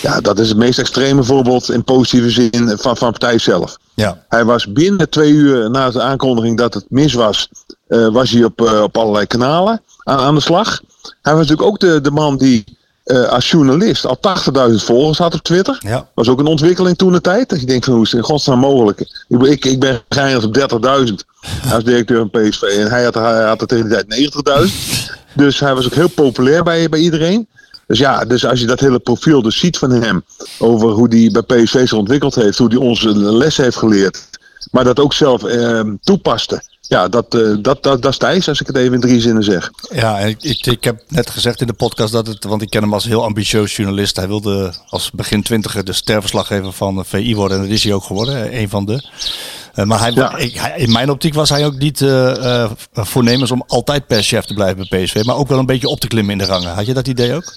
Ja, 0.02 0.20
dat 0.20 0.38
is 0.38 0.48
het 0.48 0.58
meest 0.58 0.78
extreme 0.78 1.22
voorbeeld 1.24 1.70
in 1.70 1.84
positieve 1.84 2.30
zin 2.30 2.72
van, 2.78 2.96
van 2.96 3.10
partij 3.10 3.38
zelf. 3.38 3.76
Ja. 3.94 4.24
Hij 4.28 4.44
was 4.44 4.72
binnen 4.72 5.10
twee 5.10 5.30
uur 5.32 5.70
na 5.70 5.90
de 5.90 6.00
aankondiging 6.02 6.58
dat 6.58 6.74
het 6.74 6.84
mis 6.88 7.12
was, 7.12 7.48
eh, 7.86 8.08
was 8.08 8.30
hij 8.30 8.44
op, 8.44 8.60
eh, 8.60 8.82
op 8.82 8.96
allerlei 8.96 9.26
kanalen 9.26 9.82
aan, 10.02 10.18
aan 10.18 10.34
de 10.34 10.40
slag. 10.40 10.80
Hij 11.22 11.34
was 11.34 11.42
natuurlijk 11.48 11.68
ook 11.68 11.80
de, 11.80 12.00
de 12.00 12.10
man 12.10 12.36
die 12.36 12.64
eh, 13.04 13.22
als 13.28 13.50
journalist 13.50 14.06
al 14.06 14.18
80.000 14.20 14.84
volgers 14.84 15.18
had 15.18 15.34
op 15.34 15.42
Twitter. 15.42 15.76
Ja. 15.80 16.08
Was 16.14 16.28
ook 16.28 16.38
een 16.38 16.46
ontwikkeling 16.46 16.96
toen 16.96 17.12
de 17.12 17.20
tijd. 17.20 17.48
Dat 17.48 17.60
je 17.60 17.66
denkt 17.66 17.84
van 17.84 17.94
hoe 17.94 18.02
is 18.02 18.10
het 18.10 18.20
in 18.20 18.26
godsnaam 18.26 18.58
mogelijk? 18.58 19.00
Ik, 19.28 19.38
ben- 19.38 19.50
ik, 19.50 19.64
ik 19.64 19.80
ben 19.80 20.02
geëindigd 20.08 20.44
op 20.46 20.54
30.000 20.54 21.14
als 21.74 21.84
directeur 21.84 22.18
van 22.30 22.30
PSV. 22.30 22.62
En 22.62 22.90
hij 22.90 23.04
had, 23.04 23.14
hij 23.14 23.44
had 23.44 23.60
er 23.60 23.66
tegen 23.66 23.88
die 23.88 24.32
tijd 24.32 24.68
90.000. 24.68 25.12
Dus 25.36 25.60
hij 25.60 25.74
was 25.74 25.84
ook 25.86 25.94
heel 25.94 26.08
populair 26.08 26.62
bij, 26.62 26.88
bij 26.88 27.00
iedereen. 27.00 27.48
Dus 27.86 27.98
ja, 27.98 28.24
dus 28.24 28.46
als 28.46 28.60
je 28.60 28.66
dat 28.66 28.80
hele 28.80 28.98
profiel 28.98 29.42
dus 29.42 29.58
ziet 29.58 29.78
van 29.78 29.90
hem. 29.90 30.24
Over 30.58 30.88
hoe 30.88 31.08
hij 31.08 31.30
bij 31.30 31.42
PSV 31.42 31.72
zich 31.72 31.92
ontwikkeld 31.92 32.34
heeft. 32.34 32.58
Hoe 32.58 32.68
hij 32.68 32.76
ons 32.76 33.04
een 33.04 33.36
les 33.36 33.56
heeft 33.56 33.76
geleerd. 33.76 34.28
Maar 34.70 34.84
dat 34.84 35.00
ook 35.00 35.12
zelf 35.12 35.44
eh, 35.44 35.80
toepaste. 36.00 36.62
Ja, 36.88 37.08
dat, 37.08 37.34
eh, 37.34 37.40
dat, 37.40 37.82
dat, 37.82 38.02
dat 38.02 38.06
is 38.06 38.18
Thijs, 38.18 38.48
als 38.48 38.60
ik 38.60 38.66
het 38.66 38.76
even 38.76 38.94
in 38.94 39.00
drie 39.00 39.20
zinnen 39.20 39.44
zeg. 39.44 39.70
Ja, 39.92 40.18
ik, 40.18 40.42
ik, 40.66 40.84
heb 40.84 41.02
net 41.08 41.30
gezegd 41.30 41.60
in 41.60 41.66
de 41.66 41.72
podcast 41.72 42.12
dat 42.12 42.26
het, 42.26 42.44
want 42.44 42.62
ik 42.62 42.70
ken 42.70 42.82
hem 42.82 42.94
als 42.94 43.04
heel 43.04 43.24
ambitieus 43.24 43.76
journalist. 43.76 44.16
Hij 44.16 44.28
wilde 44.28 44.74
als 44.88 45.10
begin 45.10 45.42
twintiger 45.42 45.84
de 45.84 45.92
sterverslaggever 45.92 46.72
van 46.72 46.96
de 46.96 47.04
VI 47.04 47.34
worden. 47.34 47.56
En 47.56 47.62
dat 47.62 47.72
is 47.72 47.84
hij 47.84 47.92
ook 47.92 48.04
geworden, 48.04 48.50
eh, 48.50 48.60
een 48.60 48.68
van 48.68 48.84
de. 48.84 49.04
Eh, 49.74 49.84
maar 49.84 49.98
hij, 49.98 50.12
Ja. 50.12 50.36
ik, 50.36 50.54
hij- 50.54 50.78
in 50.78 50.92
mijn 50.92 51.10
optiek 51.10 51.34
was 51.34 51.48
hij 51.48 51.66
ook 51.66 51.78
niet 51.78 52.00
eh, 52.00 52.62
eh, 52.62 52.70
voornemens 52.92 53.50
om 53.50 53.64
altijd 53.66 54.06
perschef 54.06 54.44
te 54.44 54.54
blijven 54.54 54.86
bij 54.88 55.04
PSV. 55.04 55.22
Maar 55.24 55.36
ook 55.36 55.48
wel 55.48 55.58
een 55.58 55.66
beetje 55.66 55.88
op 55.88 56.00
te 56.00 56.06
klimmen 56.06 56.32
in 56.32 56.38
de 56.38 56.44
rangen. 56.44 56.74
Had 56.74 56.86
je 56.86 56.94
dat 56.94 57.08
idee 57.08 57.34
ook? 57.34 57.54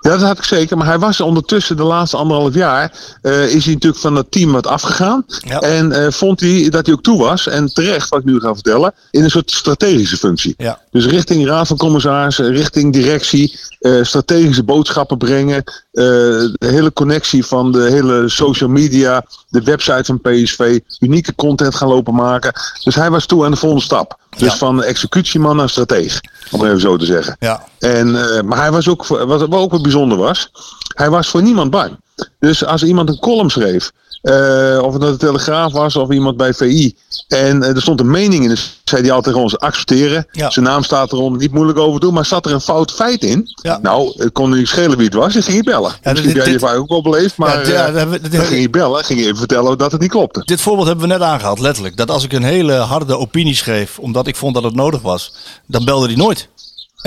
Ja, 0.00 0.10
dat 0.10 0.20
had 0.20 0.38
ik 0.38 0.44
zeker. 0.44 0.76
Maar 0.76 0.86
hij 0.86 0.98
was 0.98 1.20
ondertussen 1.20 1.76
de 1.76 1.82
laatste 1.82 2.16
anderhalf 2.16 2.54
jaar. 2.54 2.92
is 3.22 3.64
hij 3.64 3.72
natuurlijk 3.74 4.00
van 4.02 4.16
het 4.16 4.30
team 4.30 4.52
wat 4.52 4.66
afgegaan. 4.66 5.24
Ja. 5.44 5.58
En 5.60 6.12
vond 6.12 6.40
hij 6.40 6.68
dat 6.70 6.86
hij 6.86 6.94
ook 6.94 7.02
toe 7.02 7.18
was. 7.18 7.46
En 7.48 7.72
terecht, 7.72 8.08
wat 8.08 8.18
ik 8.18 8.24
nu 8.24 8.40
ga 8.40 8.54
vertellen. 8.54 8.94
In 9.10 9.24
een 9.24 9.30
soort 9.30 9.50
strategische 9.50 10.16
functie. 10.16 10.54
Ja. 10.56 10.80
Dus 10.90 11.06
richting 11.06 11.46
raad 11.46 11.66
van 11.66 11.76
commissarissen, 11.76 12.52
richting 12.52 12.92
directie. 12.92 13.58
strategische 14.02 14.62
boodschappen 14.64 15.18
brengen. 15.18 15.64
Eh, 15.98 16.04
de 16.52 16.66
hele 16.66 16.92
connectie 16.92 17.46
van 17.46 17.72
de 17.72 17.80
hele 17.90 18.28
social 18.28 18.68
media. 18.68 19.24
De 19.48 19.62
website 19.62 20.04
van 20.04 20.20
PSV. 20.20 20.78
Unieke 21.00 21.34
content 21.34 21.74
gaan 21.74 21.88
lopen 21.88 22.14
maken. 22.14 22.52
Dus 22.84 22.94
hij 22.94 23.10
was 23.10 23.26
toe 23.26 23.44
aan 23.44 23.50
de 23.50 23.56
volgende 23.56 23.84
stap. 23.84 24.18
Dus 24.36 24.52
Ja. 24.52 24.56
van 24.56 24.82
executieman 24.82 25.56
naar 25.56 25.68
strateeg. 25.68 26.20
Om 26.50 26.64
even 26.64 26.80
zo 26.80 26.96
te 26.96 27.04
zeggen. 27.04 27.36
Ja. 27.38 27.64
En, 27.78 28.22
eh, 28.34 28.42
maar 28.42 28.58
hij 28.58 28.70
was 28.70 28.88
ook, 28.88 29.06
wat, 29.06 29.26
wat 29.26 29.50
ook 29.52 29.70
wat 29.70 29.82
bijzonder 29.82 30.18
was, 30.18 30.50
hij 30.94 31.10
was 31.10 31.28
voor 31.28 31.42
niemand 31.42 31.70
bang. 31.70 31.96
Dus 32.38 32.64
als 32.64 32.82
iemand 32.82 33.08
een 33.08 33.18
column 33.18 33.50
schreef, 33.50 33.90
eh, 34.22 34.78
of 34.82 34.92
het 34.92 35.00
nou 35.02 35.12
de 35.12 35.18
Telegraaf 35.18 35.72
was 35.72 35.96
of 35.96 36.10
iemand 36.10 36.36
bij 36.36 36.54
VI, 36.54 36.94
en 37.28 37.62
eh, 37.62 37.74
er 37.74 37.80
stond 37.82 38.00
een 38.00 38.10
mening 38.10 38.42
in, 38.42 38.48
dus 38.48 38.80
zei 38.84 39.00
hij 39.02 39.10
altijd 39.10 39.24
tegen 39.34 39.42
ons 39.42 39.58
accepteren. 39.58 40.26
Ja. 40.32 40.50
Zijn 40.50 40.64
naam 40.64 40.82
staat 40.82 41.12
eronder, 41.12 41.40
niet 41.40 41.52
moeilijk 41.52 41.78
over 41.78 42.00
doen, 42.00 42.14
maar 42.14 42.24
zat 42.26 42.46
er 42.46 42.52
een 42.52 42.60
fout 42.60 42.92
feit 42.92 43.22
in? 43.24 43.44
Ja. 43.62 43.78
Nou, 43.82 44.12
het 44.16 44.32
kon 44.32 44.50
niet 44.50 44.68
schelen 44.68 44.96
wie 44.96 45.06
het 45.06 45.14
was, 45.14 45.32
dan 45.32 45.42
ging 45.42 45.56
je 45.56 45.62
bellen. 45.62 45.92
dit- 46.02 46.12
Misschien 46.12 46.36
heb 46.36 46.46
je 46.46 46.58
vaak 46.58 46.76
ook 46.76 46.88
wel 46.88 47.02
beleefd, 47.02 47.36
maar 47.36 47.68
Ja, 47.68 47.86
eh, 47.86 47.94
ja, 47.94 48.18
dan 48.30 48.44
ging 48.44 48.60
je 48.60 48.70
bellen, 48.70 49.04
ging 49.04 49.18
je 49.20 49.24
even 49.24 49.38
vertellen 49.38 49.78
dat 49.78 49.92
het 49.92 50.00
niet 50.00 50.10
klopte. 50.10 50.42
Dit 50.44 50.60
voorbeeld 50.60 50.86
hebben 50.86 51.08
we 51.08 51.12
net 51.12 51.22
aangehaald, 51.22 51.58
letterlijk. 51.60 51.96
Dat 51.96 52.10
als 52.10 52.24
ik 52.24 52.32
een 52.32 52.42
hele 52.44 52.72
harde 52.72 53.18
opinie 53.18 53.54
schreef, 53.54 53.98
omdat 53.98 54.26
ik 54.26 54.36
vond 54.36 54.54
dat 54.54 54.62
het 54.64 54.74
nodig 54.74 55.02
was, 55.02 55.32
dan 55.66 55.84
belde 55.84 56.06
hij 56.06 56.16
nooit. 56.16 56.48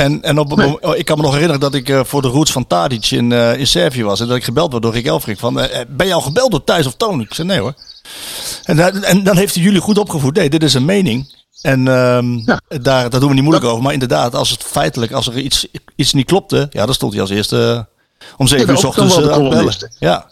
En, 0.01 0.21
en 0.23 0.39
op, 0.39 0.77
oh, 0.81 0.95
ik 0.95 1.05
kan 1.05 1.17
me 1.17 1.23
nog 1.23 1.31
herinneren 1.31 1.61
dat 1.61 1.73
ik 1.73 1.89
eh, 1.89 1.99
voor 2.03 2.21
de 2.21 2.27
roots 2.27 2.51
van 2.51 2.67
Tadic 2.67 3.11
in, 3.11 3.31
eh, 3.31 3.57
in 3.57 3.67
Servië 3.67 4.03
was. 4.03 4.19
En 4.19 4.27
dat 4.27 4.35
ik 4.37 4.43
gebeld 4.43 4.71
werd 4.71 4.83
door 4.83 4.93
Rick 4.93 5.05
Elfrink 5.05 5.39
van, 5.39 5.59
eh, 5.59 5.79
ben 5.87 6.07
je 6.07 6.13
al 6.13 6.21
gebeld 6.21 6.51
door 6.51 6.63
Thijs 6.63 6.85
of 6.85 6.93
Toon? 6.95 7.21
Ik 7.21 7.33
zei, 7.33 7.47
nee 7.47 7.59
hoor. 7.59 7.73
En, 8.63 9.03
en 9.03 9.23
dan 9.23 9.37
heeft 9.37 9.55
hij 9.55 9.63
jullie 9.63 9.81
goed 9.81 9.97
opgevoed. 9.97 10.35
Nee, 10.35 10.49
dit 10.49 10.63
is 10.63 10.73
een 10.73 10.85
mening. 10.85 11.35
En 11.61 11.87
ehm, 11.87 12.37
Ja. 12.37 12.61
daar, 12.67 13.09
daar 13.09 13.19
doen 13.19 13.29
we 13.29 13.33
niet 13.33 13.43
moeilijk 13.43 13.65
over. 13.65 13.83
Maar 13.83 13.93
inderdaad, 13.93 14.35
als 14.35 14.49
het 14.49 14.63
feitelijk, 14.63 15.11
als 15.11 15.27
er 15.27 15.37
iets, 15.37 15.65
iets 15.95 16.13
niet 16.13 16.25
klopte, 16.25 16.67
ja, 16.71 16.85
dan 16.85 16.93
stond 16.93 17.11
hij 17.11 17.21
als 17.21 17.29
eerste 17.29 17.87
om 18.37 18.47
zeven 18.47 18.65
Ja, 18.65 18.71
uur 18.71 18.77
's 18.77 18.83
ochtends 18.83 19.15
het 19.15 19.25
bellen. 19.25 19.73
Ja. 19.99 20.25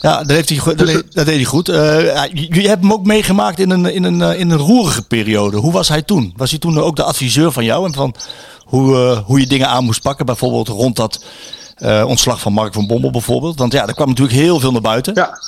Ja, 0.00 0.18
dat, 0.18 0.30
heeft 0.30 0.48
hij, 0.48 0.58
dat, 0.64 0.78
Dus- 0.78 0.92
deed, 0.92 1.14
dat 1.14 1.26
deed 1.26 1.34
hij 1.34 1.44
goed. 1.44 1.66
Ja, 1.66 2.24
je, 2.32 2.60
je 2.60 2.68
hebt 2.68 2.82
hem 2.82 2.92
ook 2.92 3.06
meegemaakt 3.06 3.58
in 3.58 3.70
een, 3.70 3.86
in, 3.86 4.04
een, 4.04 4.22
eh, 4.22 4.40
in 4.40 4.50
een 4.50 4.58
roerige 4.58 5.02
periode. 5.02 5.56
Hoe 5.56 5.72
was 5.72 5.88
hij 5.88 6.02
toen? 6.02 6.32
Was 6.36 6.50
hij 6.50 6.58
toen 6.58 6.80
ook 6.80 6.96
de 6.96 7.02
adviseur 7.02 7.52
van 7.52 7.64
jou? 7.64 7.86
En 7.86 7.94
van 7.94 8.14
hoe, 8.64 8.96
eh, 8.96 9.18
hoe 9.24 9.40
je 9.40 9.46
dingen 9.46 9.68
aan 9.68 9.84
moest 9.84 10.02
pakken? 10.02 10.26
Bijvoorbeeld 10.26 10.68
rond 10.68 10.96
dat 10.96 11.24
ontslag 12.06 12.40
van 12.40 12.52
Mark 12.52 12.72
van 12.72 12.86
Bommel 12.86 13.10
bijvoorbeeld. 13.10 13.58
Want 13.58 13.72
ja, 13.72 13.86
er 13.86 13.94
kwam 13.94 14.08
natuurlijk 14.08 14.36
heel 14.36 14.60
veel 14.60 14.72
naar 14.72 14.80
buiten. 14.80 15.14
Ja. 15.14 15.38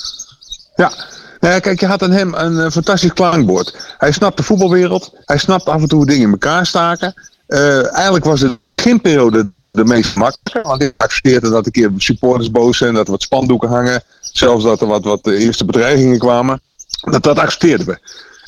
Ja. 0.75 0.91
Nou 1.39 1.53
ja, 1.53 1.59
kijk, 1.59 1.79
je 1.79 1.85
had 1.85 2.03
aan 2.03 2.11
hem 2.11 2.33
een 2.33 2.71
fantastisch 2.71 3.13
klankbord. 3.13 3.95
Hij 3.97 4.11
snapt 4.11 4.37
de 4.37 4.43
voetbalwereld. 4.43 5.11
Hij 5.25 5.37
snapt 5.37 5.65
af 5.65 5.81
en 5.81 5.87
toe 5.87 5.97
hoe 5.97 6.07
dingen 6.07 6.25
in 6.25 6.31
elkaar 6.31 6.65
staken. 6.65 7.13
Eigenlijk 7.47 8.25
was 8.25 8.39
de 8.39 8.57
beginperiode 8.75 9.51
de 9.71 9.85
meest 9.85 10.15
makkelijke. 10.15 10.69
Want 10.69 10.81
hij 10.81 10.93
accepteerde 10.97 11.49
dat 11.49 11.65
een 11.65 11.71
keer 11.71 11.91
supporters 11.97 12.51
boos 12.51 12.77
zijn. 12.77 12.93
Dat 12.93 13.05
er 13.05 13.11
wat 13.11 13.21
spandoeken 13.21 13.69
hangen. 13.69 14.03
Zelfs 14.31 14.63
dat 14.63 14.81
er 14.81 14.87
wat, 14.87 15.03
wat 15.03 15.23
de 15.23 15.37
eerste 15.37 15.65
bedreigingen 15.65 16.19
kwamen. 16.19 16.61
Dat, 17.01 17.23
dat 17.23 17.39
accepteerden 17.39 17.85
we. 17.85 17.97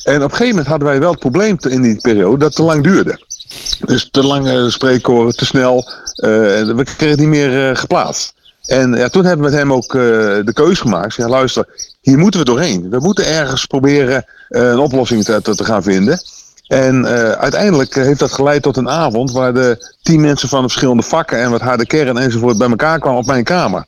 En 0.02 0.16
op 0.16 0.22
een 0.22 0.30
gegeven 0.30 0.48
moment 0.48 0.66
hadden 0.66 0.88
wij 0.88 1.00
wel 1.00 1.10
het 1.10 1.20
probleem 1.20 1.56
in 1.68 1.82
die 1.82 2.00
periode 2.00 2.36
dat 2.36 2.46
het 2.46 2.56
te 2.56 2.62
lang 2.62 2.82
duurde. 2.82 3.20
Dus 3.84 4.08
te 4.10 4.22
lange 4.22 4.70
spreekkoren, 4.70 5.36
te 5.36 5.44
snel. 5.44 5.90
eh, 6.14 6.28
we 6.28 6.84
kregen 6.84 7.08
het 7.08 7.18
niet 7.18 7.28
meer 7.28 7.70
eh, 7.70 7.76
geplaatst. 7.76 8.34
En 8.62 8.94
ja, 8.94 9.08
toen 9.08 9.24
hebben 9.24 9.44
we 9.44 9.50
met 9.50 9.60
hem 9.60 9.72
ook 9.72 9.94
eh, 9.94 10.00
de 10.44 10.52
keuze 10.54 10.80
gemaakt. 10.80 11.14
Ja, 11.14 11.28
luister, 11.28 11.66
hier 12.00 12.18
moeten 12.18 12.40
we 12.40 12.46
doorheen. 12.46 12.90
We 12.90 12.98
moeten 12.98 13.26
ergens 13.26 13.66
proberen 13.66 14.24
een 14.48 14.78
oplossing 14.78 15.24
te, 15.24 15.42
te, 15.42 15.64
gaan 15.64 15.82
vinden. 15.82 16.20
En 16.66 17.06
uiteindelijk 17.38 17.94
heeft 17.94 18.18
dat 18.18 18.32
geleid 18.32 18.62
tot 18.62 18.76
een 18.76 18.88
avond 18.88 19.32
waar 19.32 19.54
de 19.54 19.94
tien 20.02 20.20
mensen 20.20 20.48
van 20.48 20.62
de 20.62 20.68
verschillende 20.68 21.02
vakken 21.02 21.38
en 21.38 21.50
wat 21.50 21.60
harde 21.60 21.86
kern 21.86 22.18
enzovoort 22.18 22.58
bij 22.58 22.68
elkaar 22.68 22.98
kwamen 22.98 23.20
op 23.20 23.26
mijn 23.26 23.44
kamer. 23.44 23.84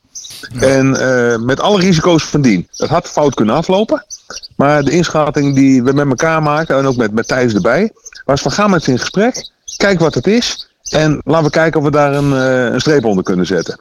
En 0.59 0.95
eh, 0.95 1.37
met 1.37 1.59
alle 1.59 1.79
risico's 1.79 2.23
van 2.23 2.41
dien. 2.41 2.67
Dat 2.77 2.89
had 2.89 3.07
fout 3.07 3.33
kunnen 3.33 3.55
aflopen. 3.55 4.05
Maar 4.55 4.83
de 4.83 4.91
inschatting 4.91 5.55
die 5.55 5.83
we 5.83 5.93
met 5.93 6.07
elkaar 6.07 6.41
maken, 6.41 6.77
en 6.77 6.85
ook 6.85 6.95
met, 6.95 7.11
met 7.11 7.27
Thijs 7.27 7.53
erbij, 7.53 7.91
was 8.25 8.41
van 8.41 8.51
ga 8.51 8.67
met 8.67 8.83
ze 8.83 8.91
in 8.91 8.99
gesprek. 8.99 9.49
Kijk 9.77 9.99
wat 9.99 10.13
het 10.13 10.27
is. 10.27 10.69
En 10.89 11.21
laten 11.23 11.45
we 11.45 11.51
kijken 11.51 11.79
of 11.79 11.85
we 11.85 11.91
daar 11.91 12.13
een, 12.13 12.33
eh, 12.33 12.73
een 12.73 12.79
streep 12.79 13.05
onder 13.05 13.23
kunnen 13.23 13.45
zetten. 13.45 13.79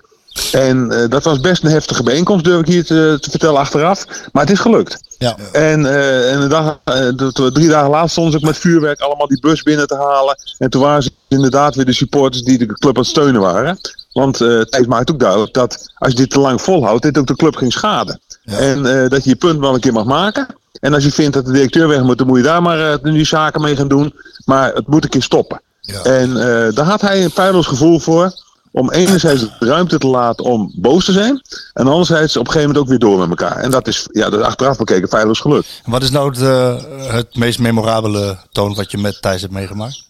En 0.53 0.91
eh, 0.91 1.09
dat 1.09 1.25
was 1.25 1.41
best 1.41 1.65
een 1.65 1.71
heftige 1.71 2.03
bijeenkomst, 2.03 2.45
durf 2.45 2.61
ik 2.61 2.67
hier 2.67 2.85
te, 2.85 3.19
te 3.21 3.31
vertellen 3.31 3.61
achteraf. 3.61 4.07
Maar 4.33 4.43
het 4.43 4.53
is 4.53 4.61
gelukt. 4.61 5.17
Ja. 5.19 5.37
En, 5.53 5.87
eh, 5.87 6.33
en 6.33 6.41
de 6.41 6.47
dag, 6.47 6.79
eh, 6.85 7.09
drie 7.49 7.69
dagen 7.69 7.91
later 7.91 8.11
stonden 8.11 8.33
ze 8.33 8.39
ook 8.39 8.45
met 8.45 8.59
vuurwerk 8.59 9.01
allemaal 9.01 9.27
die 9.27 9.41
bus 9.41 9.63
binnen 9.63 9.87
te 9.87 9.97
halen. 9.97 10.37
En 10.59 10.71
toen 10.71 10.83
waren 10.83 11.03
ze 11.03 11.11
inderdaad 11.29 11.75
weer 11.75 11.85
de 11.85 11.93
supporters 11.93 12.43
die 12.43 12.59
de 12.59 12.67
club 12.67 12.97
aan 12.97 13.03
het 13.03 13.11
steunen 13.11 13.41
waren. 13.41 13.79
Want 14.15 14.41
eh 14.41 14.61
Thijs 14.61 14.87
maakt 14.87 15.11
ook 15.11 15.19
duidelijk 15.19 15.53
dat 15.53 15.93
als 15.95 16.11
je 16.13 16.19
dit 16.19 16.31
te 16.31 16.41
lang 16.41 16.63
volhoudt, 16.63 17.03
dit 17.03 17.19
ook 17.19 17.27
de 17.27 17.37
club 17.37 17.57
ging 17.57 17.73
schaden. 17.73 18.21
En 18.45 18.87
eh, 18.87 19.09
dat 19.09 19.25
je 19.25 19.31
je 19.31 19.37
punt 19.37 19.61
wel 19.61 19.75
een 19.75 19.81
keer 19.81 19.93
mag 19.93 20.05
maken. 20.05 20.47
En 20.81 20.95
als 20.95 21.05
je 21.05 21.13
vindt 21.13 21.33
dat 21.33 21.45
de 21.47 21.53
directeur 21.53 21.89
weg 21.89 22.03
moet, 22.03 22.19
dan 22.19 22.27
moet 22.27 22.37
je 22.37 22.43
daar 22.43 22.63
maar 22.63 22.93
eh, 22.93 23.13
nu 23.13 23.25
zaken 23.25 23.61
mee 23.61 23.77
gaan 23.77 23.89
doen. 23.89 24.15
Maar 24.45 24.75
het 24.75 24.87
moet 24.87 25.05
een 25.05 25.11
keer 25.11 25.23
stoppen. 25.23 25.63
En 26.03 26.35
daar 26.75 26.85
had 26.85 27.01
hij 27.01 27.25
een 27.25 27.31
feilloos 27.31 27.67
gevoel 27.67 27.99
voor. 27.99 28.43
Om 28.73 28.91
enerzijds 28.91 29.41
de 29.43 29.67
ruimte 29.67 29.99
te 29.99 30.07
laten 30.07 30.45
om 30.45 30.73
boos 30.77 31.05
te 31.05 31.13
zijn. 31.13 31.43
En 31.73 31.87
anderzijds 31.87 32.37
op 32.37 32.47
een 32.47 32.53
gegeven 32.53 32.69
moment 32.69 32.85
ook 32.85 32.91
weer 32.91 33.11
door 33.11 33.19
met 33.19 33.29
elkaar. 33.29 33.57
En 33.57 33.71
dat 33.71 33.87
is, 33.87 34.09
ja, 34.13 34.31
dat 34.31 34.41
is 34.41 34.47
achteraf 34.47 34.77
bekeken 34.77 35.09
feilloos 35.09 35.41
gelukt. 35.41 35.67
En 35.85 35.91
Wat 35.91 36.03
is 36.03 36.11
nou 36.11 36.31
het, 36.31 37.13
het 37.13 37.37
meest 37.37 37.59
memorabele 37.59 38.39
toon 38.53 38.75
wat 38.75 38.91
je 38.91 38.99
met 38.99 39.23
Thijs 39.23 39.41
hebt 39.41 39.53
meegemaakt? 39.53 40.05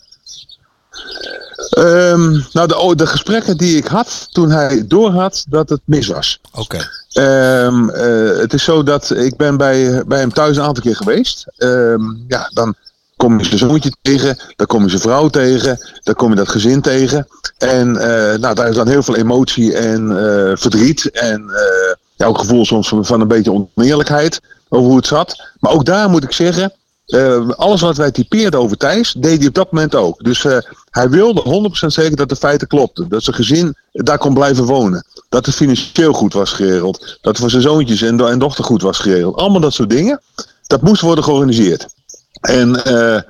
Ehm, 1.74 2.40
nou, 2.52 2.68
de, 2.68 2.78
oh, 2.78 2.96
de 2.96 3.06
gesprekken 3.06 3.56
die 3.56 3.76
ik 3.76 3.86
had 3.86 4.28
toen 4.30 4.50
hij 4.50 4.84
doorhad 4.86 5.44
dat 5.48 5.68
het 5.68 5.80
mis 5.84 6.06
was. 6.06 6.40
Oké. 6.52 6.88
Ehm, 7.12 7.88
eh, 7.88 8.38
het 8.38 8.52
is 8.52 8.64
zo 8.64 8.82
dat 8.82 9.10
ik 9.10 9.36
ben 9.36 9.56
bij, 9.56 10.04
bij 10.06 10.18
hem 10.18 10.32
thuis 10.32 10.56
een 10.56 10.62
aantal 10.62 10.82
keer 10.82 10.96
geweest. 10.96 11.46
Ehm, 11.56 12.02
ja, 12.28 12.50
dan 12.52 12.74
kom 13.16 13.38
je 13.38 13.44
zijn 13.44 13.58
zoontje 13.58 13.92
tegen, 14.02 14.38
dan 14.56 14.66
kom 14.66 14.82
je 14.82 14.88
zijn 14.88 15.00
vrouw 15.00 15.28
tegen, 15.28 15.78
dan 16.02 16.14
kom 16.14 16.30
je 16.30 16.36
dat 16.36 16.48
gezin 16.48 16.80
tegen. 16.80 17.26
En 17.58 17.96
eh, 17.96 18.38
nou, 18.38 18.54
daar 18.54 18.68
is 18.68 18.76
dan 18.76 18.88
heel 18.88 19.02
veel 19.02 19.16
emotie 19.16 19.74
en 19.74 20.10
eh, 20.10 20.56
verdriet 20.56 21.10
en 21.10 21.50
ja, 22.16 22.26
ook 22.26 22.38
gevoel 22.38 22.64
soms 22.64 22.88
van, 22.88 23.04
van 23.04 23.20
een 23.20 23.28
beetje 23.28 23.68
oneerlijkheid 23.74 24.40
over 24.68 24.86
hoe 24.86 24.96
het 24.96 25.06
zat. 25.06 25.50
Maar 25.58 25.72
ook 25.72 25.84
daar 25.84 26.10
moet 26.10 26.24
ik 26.24 26.32
zeggen, 26.32 26.72
alles 27.56 27.80
wat 27.80 27.96
wij 27.96 28.10
typeerden 28.10 28.60
over 28.60 28.76
Thijs, 28.76 29.12
deed 29.18 29.38
hij 29.38 29.48
op 29.48 29.54
dat 29.54 29.72
moment 29.72 29.94
ook. 29.94 30.24
Dus 30.24 30.46
hij 30.94 31.08
wilde 31.10 31.70
100% 31.82 31.86
zeker 31.86 32.16
dat 32.16 32.28
de 32.28 32.36
feiten 32.36 32.68
klopten. 32.68 33.08
Dat 33.08 33.22
zijn 33.22 33.36
gezin 33.36 33.76
daar 33.92 34.18
kon 34.18 34.34
blijven 34.34 34.64
wonen. 34.64 35.06
Dat 35.28 35.46
het 35.46 35.54
financieel 35.54 36.12
goed 36.12 36.32
was 36.32 36.52
geregeld. 36.52 36.98
Dat 36.98 37.18
het 37.32 37.38
voor 37.38 37.50
zijn 37.50 37.62
zoontjes 37.62 38.02
en, 38.02 38.16
do- 38.16 38.26
en 38.26 38.38
dochter 38.38 38.64
goed 38.64 38.82
was 38.82 38.98
geregeld. 38.98 39.36
Allemaal 39.36 39.60
dat 39.60 39.72
soort 39.72 39.90
dingen. 39.90 40.20
Dat 40.66 40.82
moest 40.82 41.00
worden 41.00 41.24
georganiseerd. 41.24 41.86
En 42.40 42.84
eh, 42.84 43.20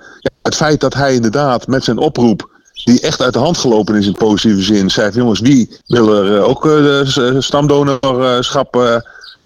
het 0.42 0.54
feit 0.54 0.80
dat 0.80 0.94
hij 0.94 1.14
inderdaad 1.14 1.66
met 1.66 1.84
zijn 1.84 1.98
oproep 1.98 2.50
die 2.84 3.00
echt 3.00 3.20
uit 3.22 3.32
de 3.32 3.38
hand 3.38 3.58
gelopen 3.58 3.94
is 3.94 4.06
in 4.06 4.12
positieve 4.12 4.62
zin. 4.62 4.90
Zei 4.90 5.10
jongens, 5.12 5.40
wie 5.40 5.78
wil 5.86 6.14
er 6.16 6.36
eh, 6.36 6.48
ook 6.48 6.68
s- 7.04 7.46
stamdonorschap 7.46 9.02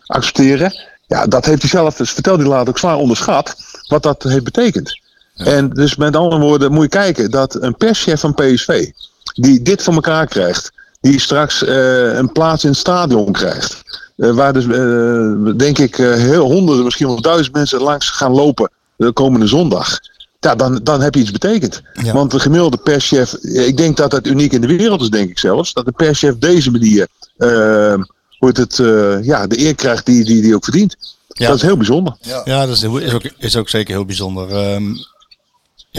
accepteren? 0.06 0.72
Ja, 1.06 1.26
dat 1.26 1.44
heeft 1.44 1.60
hij 1.60 1.70
zelf, 1.70 1.96
dus 1.96 2.10
vertelde 2.10 2.42
hij 2.42 2.50
later 2.50 2.68
ook 2.68 2.78
zwaar 2.78 2.96
onderschat, 2.96 3.54
wat 3.88 4.02
dat 4.02 4.22
heeft 4.22 4.44
betekend. 4.44 5.00
En 5.38 5.70
dus 5.70 5.96
met 5.96 6.16
andere 6.16 6.40
woorden 6.40 6.72
moet 6.72 6.82
je 6.82 6.88
kijken 6.88 7.30
dat 7.30 7.62
een 7.62 7.76
perschef 7.76 8.20
van 8.20 8.34
PSV, 8.34 8.90
die 9.34 9.62
dit 9.62 9.82
voor 9.82 9.94
elkaar 9.94 10.26
krijgt, 10.26 10.72
die 11.00 11.20
straks 11.20 11.64
eh, 11.64 12.14
een 12.14 12.32
plaats 12.32 12.64
in 12.64 12.70
het 12.70 12.78
stadion 12.78 13.32
krijgt, 13.32 13.82
eh, 14.16 14.30
waar 14.30 14.52
dus 14.52 14.66
eh, 14.66 15.56
denk 15.56 15.78
ik 15.78 15.96
heel 15.96 16.46
honderden, 16.46 16.84
misschien 16.84 17.06
wel 17.06 17.20
duizend 17.20 17.54
mensen 17.54 17.80
langs 17.80 18.10
gaan 18.10 18.32
lopen 18.32 18.70
de 18.96 19.12
komende 19.12 19.46
zondag. 19.46 19.98
Ja, 20.40 20.54
dan, 20.54 20.80
dan 20.82 21.00
heb 21.00 21.14
je 21.14 21.20
iets 21.20 21.30
betekend. 21.30 21.82
Ja. 21.92 22.12
Want 22.12 22.30
de 22.30 22.40
gemiddelde 22.40 22.76
perschef, 22.76 23.32
ik 23.42 23.76
denk 23.76 23.96
dat 23.96 24.10
dat 24.10 24.26
uniek 24.26 24.52
in 24.52 24.60
de 24.60 24.76
wereld 24.76 25.00
is, 25.00 25.10
denk 25.10 25.30
ik 25.30 25.38
zelfs, 25.38 25.72
dat 25.72 25.84
de 25.84 25.92
perschef 25.92 26.38
deze 26.38 26.70
manier 26.70 27.06
eh, 27.36 27.94
hoe 28.38 28.52
heet 28.52 28.56
het, 28.56 28.76
ja, 29.24 29.46
de 29.46 29.60
eer 29.60 29.74
krijgt 29.74 30.06
die 30.06 30.24
die, 30.24 30.42
die 30.42 30.54
ook 30.54 30.64
verdient. 30.64 30.96
Ja. 31.28 31.46
Dat 31.46 31.56
is 31.56 31.62
heel 31.62 31.76
bijzonder. 31.76 32.16
Ja, 32.44 32.66
dat 32.66 32.76
is, 32.76 32.82
is, 32.82 33.12
ook, 33.12 33.30
is 33.38 33.56
ook 33.56 33.68
zeker 33.68 33.94
heel 33.94 34.04
bijzonder. 34.04 34.50
Ehm, 34.50 34.94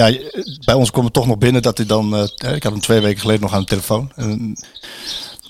ja, 0.05 0.17
bij 0.65 0.75
ons 0.75 0.91
kwam 0.91 1.03
het 1.03 1.13
toch 1.13 1.27
nog 1.27 1.37
binnen 1.37 1.61
dat 1.61 1.77
hij 1.77 1.85
dan... 1.85 2.15
eh, 2.15 2.53
ik 2.55 2.63
had 2.63 2.71
hem 2.71 2.81
twee 2.81 3.01
weken 3.01 3.19
geleden 3.19 3.41
nog 3.41 3.53
aan 3.53 3.59
de 3.59 3.65
telefoon. 3.67 4.11
En 4.15 4.57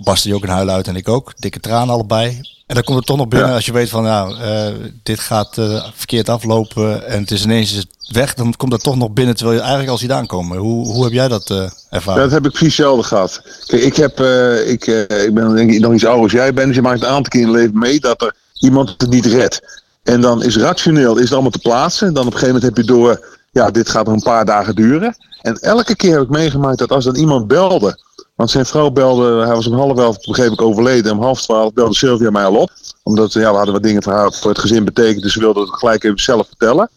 barstte 0.03 0.27
hij 0.27 0.37
ook 0.37 0.43
een 0.43 0.49
huil 0.49 0.69
uit 0.69 0.87
en 0.87 0.95
ik 0.95 1.07
ook. 1.09 1.33
Dikke 1.37 1.59
tranen 1.59 1.93
allebei. 1.93 2.41
En 2.65 2.75
dan 2.75 2.83
komt 2.83 2.97
het 2.97 3.05
toch 3.07 3.17
nog 3.17 3.27
binnen 3.27 3.49
Ja. 3.49 3.55
als 3.55 3.65
je 3.65 3.71
weet 3.73 3.89
van... 3.89 4.03
Nou, 4.03 4.39
eh, 4.39 4.73
dit 5.03 5.19
gaat 5.19 5.57
eh, 5.57 5.85
verkeerd 5.93 6.29
aflopen 6.29 7.07
en 7.07 7.19
het 7.21 7.31
is 7.31 7.43
ineens 7.43 7.85
weg. 8.11 8.33
Dan 8.33 8.53
komt 8.57 8.71
dat 8.71 8.83
toch 8.83 8.95
nog 8.95 9.11
binnen 9.11 9.35
terwijl 9.35 9.55
je 9.57 9.61
eigenlijk 9.61 9.91
al 9.91 9.97
ziet 9.97 10.11
aankomen. 10.11 10.57
Hoe, 10.57 10.85
hoe 10.87 11.03
heb 11.03 11.13
jij 11.13 11.27
dat 11.27 11.49
eh, 11.49 11.69
ervaren? 11.89 12.21
Dat 12.21 12.31
heb 12.31 12.45
ik 12.45 12.51
precies 12.51 12.77
hetzelfde 12.77 13.03
gehad. 13.07 13.41
Kijk, 13.65 13.83
ik, 13.83 13.95
heb, 13.95 14.19
eh, 14.19 14.69
ik, 14.69 14.87
eh, 14.87 15.23
ik 15.25 15.33
ben 15.33 15.55
denk 15.55 15.71
ik 15.71 15.79
nog 15.79 15.93
iets 15.93 16.05
ouder 16.05 16.23
als 16.23 16.31
jij 16.31 16.53
bent. 16.53 16.67
Dus 16.67 16.75
je 16.75 16.81
maakt 16.81 17.01
een 17.01 17.07
aantal 17.07 17.31
keer 17.31 17.41
in 17.41 17.47
je 17.47 17.53
leven 17.53 17.79
mee 17.79 17.99
dat 17.99 18.21
er 18.21 18.35
iemand 18.59 18.95
het 18.97 19.09
niet 19.09 19.25
redt. 19.25 19.81
En 20.03 20.21
dan 20.21 20.43
is 20.43 20.57
rationeel 20.57 21.15
is 21.15 21.23
het 21.23 21.31
allemaal 21.33 21.51
te 21.51 21.59
plaatsen. 21.59 22.13
Dan 22.13 22.25
op 22.27 22.33
een 22.33 22.39
gegeven 22.39 22.55
moment 22.55 22.75
heb 22.75 22.85
je 22.85 22.91
door, 22.93 23.37
ja, 23.51 23.71
dit 23.71 23.89
gaat 23.89 24.05
nog 24.05 24.15
een 24.15 24.21
paar 24.21 24.45
dagen 24.45 24.75
duren. 24.75 25.15
En 25.41 25.55
elke 25.55 25.95
keer 25.95 26.13
heb 26.13 26.21
ik 26.21 26.29
meegemaakt 26.29 26.77
dat 26.77 26.91
als 26.91 27.05
dan 27.05 27.15
iemand 27.15 27.47
belde. 27.47 27.99
Want 28.35 28.51
zijn 28.51 28.65
vrouw 28.65 28.89
belde, 28.89 29.45
hij 29.45 29.55
was 29.55 29.67
om 29.67 29.73
half 29.73 29.97
elf 29.97 30.17
begreep 30.19 30.51
ik 30.51 30.61
overleden. 30.61 31.11
Om 31.11 31.21
half 31.21 31.41
twaalf 31.41 31.73
belde 31.73 31.95
Sylvia 31.95 32.29
mij 32.29 32.45
al 32.45 32.55
op. 32.55 32.71
Omdat 33.03 33.33
ja, 33.33 33.49
we 33.51 33.55
hadden 33.55 33.73
wat 33.73 33.83
dingen 33.83 34.03
voor 34.03 34.13
haar 34.13 34.33
voor 34.33 34.49
het 34.49 34.59
gezin 34.59 34.85
betekend. 34.85 35.23
Dus 35.23 35.33
ze 35.33 35.39
wilde 35.39 35.59
het 35.59 35.69
gelijk 35.69 36.03
even 36.03 36.19
zelf 36.19 36.47
vertellen. 36.47 36.89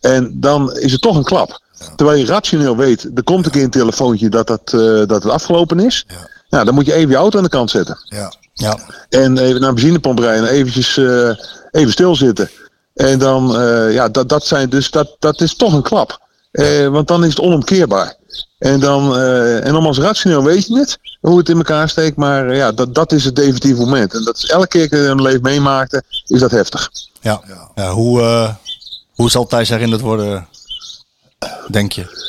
En 0.00 0.40
dan 0.40 0.72
is 0.72 0.92
het 0.92 1.00
toch 1.00 1.16
een 1.16 1.24
klap. 1.24 1.60
Terwijl 1.96 2.18
je 2.18 2.26
rationeel 2.26 2.76
weet, 2.76 3.10
er 3.14 3.22
komt 3.22 3.44
een 3.44 3.50
keer 3.50 3.62
een 3.62 3.70
telefoontje 3.70 4.28
dat, 4.28 4.46
dat, 4.46 4.72
eh, 4.72 4.80
dat 4.80 5.22
het 5.22 5.28
afgelopen 5.28 5.80
is. 5.80 6.06
Ja. 6.48 6.64
dan 6.64 6.74
moet 6.74 6.86
je 6.86 6.92
even 6.92 7.10
je 7.10 7.16
auto 7.16 7.38
aan 7.38 7.44
de 7.44 7.50
kant 7.50 7.70
zetten. 7.70 7.98
Ja. 8.04 8.32
Ja, 8.54 8.78
En 9.08 9.38
even 9.38 9.60
naar 9.60 9.68
een 9.68 9.74
benzinepomp 9.74 10.18
rijden 10.18 10.48
en 10.48 10.54
eventjes 10.54 10.96
eh, 10.96 11.30
even 11.70 11.92
stilzitten. 11.92 12.50
En 13.00 13.18
dan, 13.18 13.56
eh, 13.56 13.92
ja, 13.92 14.08
dat, 14.08 14.28
dat, 14.28 14.46
zijn 14.46 14.68
dus, 14.68 14.90
dat, 14.90 15.16
dat 15.18 15.40
is 15.40 15.54
toch 15.54 15.72
een 15.72 15.82
klap. 15.82 16.20
Eh, 16.50 16.88
want 16.88 17.08
dan 17.08 17.24
is 17.24 17.28
het 17.28 17.40
onomkeerbaar. 17.40 18.14
En, 18.58 18.80
dan, 18.80 19.16
eh, 19.16 19.66
en 19.66 19.76
om 19.76 19.86
als 19.86 19.98
rationeel 19.98 20.44
weet 20.44 20.66
je 20.66 20.78
het, 20.78 20.98
hoe 21.20 21.38
het 21.38 21.48
in 21.48 21.56
elkaar 21.56 21.88
steekt. 21.88 22.16
Maar 22.16 22.54
ja, 22.54 22.72
dat, 22.72 22.94
dat 22.94 23.12
is 23.12 23.24
het 23.24 23.36
definitieve 23.36 23.80
moment. 23.80 24.14
En 24.14 24.24
dat 24.24 24.36
is 24.36 24.46
elke 24.46 24.66
keer 24.66 24.88
dat 24.88 24.98
je 24.98 25.06
een 25.06 25.22
leven 25.22 25.42
meemaakte, 25.42 26.02
is 26.26 26.40
dat 26.40 26.50
heftig. 26.50 26.90
ja. 27.20 27.42
ja 27.74 27.90
hoe, 27.90 28.54
hoe 29.14 29.30
zal 29.30 29.46
Thijs 29.46 29.68
herinnerd 29.68 30.00
worden, 30.00 30.48
denk 31.70 31.92
je? 31.92 32.28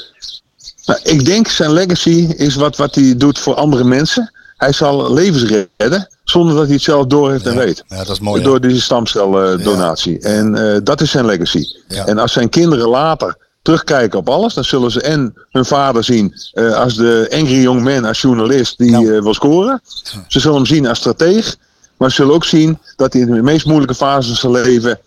Nou, 0.86 1.00
ik 1.04 1.26
denk 1.26 1.48
zijn 1.48 1.72
legacy 1.72 2.34
is 2.36 2.56
wat, 2.56 2.78
wat 2.78 2.96
hij 2.96 3.18
doet 3.18 3.40
voor 3.40 3.56
andere 3.56 3.84
mensen. 3.84 4.32
Hij 4.58 4.72
zal 4.72 5.14
levens 5.14 5.68
redden 5.78 6.10
zonder 6.32 6.56
dat 6.56 6.66
hij 6.66 6.74
het 6.74 6.84
zelf 6.84 7.06
door 7.06 7.32
heeft 7.32 7.46
en 7.46 7.58
weet. 7.58 7.84
Ja, 7.88 7.98
dat 7.98 8.10
is 8.10 8.20
mooi. 8.20 8.44
Door 8.44 8.62
deze 8.62 8.82
stamceldonatie. 8.82 10.20
En 10.20 10.56
eh, 10.74 10.80
dat 10.84 11.02
is 11.02 11.12
zijn 11.12 11.26
legacy. 11.26 11.66
Ja. 11.88 12.06
En 12.06 12.18
als 12.18 12.32
zijn 12.34 12.50
kinderen 12.50 12.88
later 12.88 13.38
terugkijken 13.62 14.20
op 14.20 14.30
alles, 14.30 14.54
dan 14.54 14.64
zullen 14.64 14.92
ze 14.92 15.02
en 15.02 15.34
hun 15.50 15.66
vader 15.66 16.04
zien 16.04 16.34
eh, 16.54 16.74
als 16.74 16.96
de 16.96 17.28
angry 17.34 17.62
young 17.62 17.84
man, 17.84 18.06
als 18.06 18.22
journalist 18.22 18.78
die 18.78 18.92
Ja. 18.92 18.98
eh, 18.98 19.22
wil 19.22 19.34
scoren. 19.34 19.82
Ze 20.28 20.40
zullen 20.40 20.56
hem 20.58 20.66
zien 20.66 20.88
als 20.88 20.98
strateeg. 20.98 21.56
Maar 21.98 22.10
ze 22.10 22.16
zullen 22.16 22.34
ook 22.34 22.46
zien 22.46 22.78
dat 22.96 23.14
hij 23.14 23.22
in 23.22 23.32
de 23.32 23.42
meest 23.42 23.66
moeilijke 23.66 23.96
fase 23.96 24.28
van 24.28 24.52
zijn 24.52 24.64
leven 24.66 25.00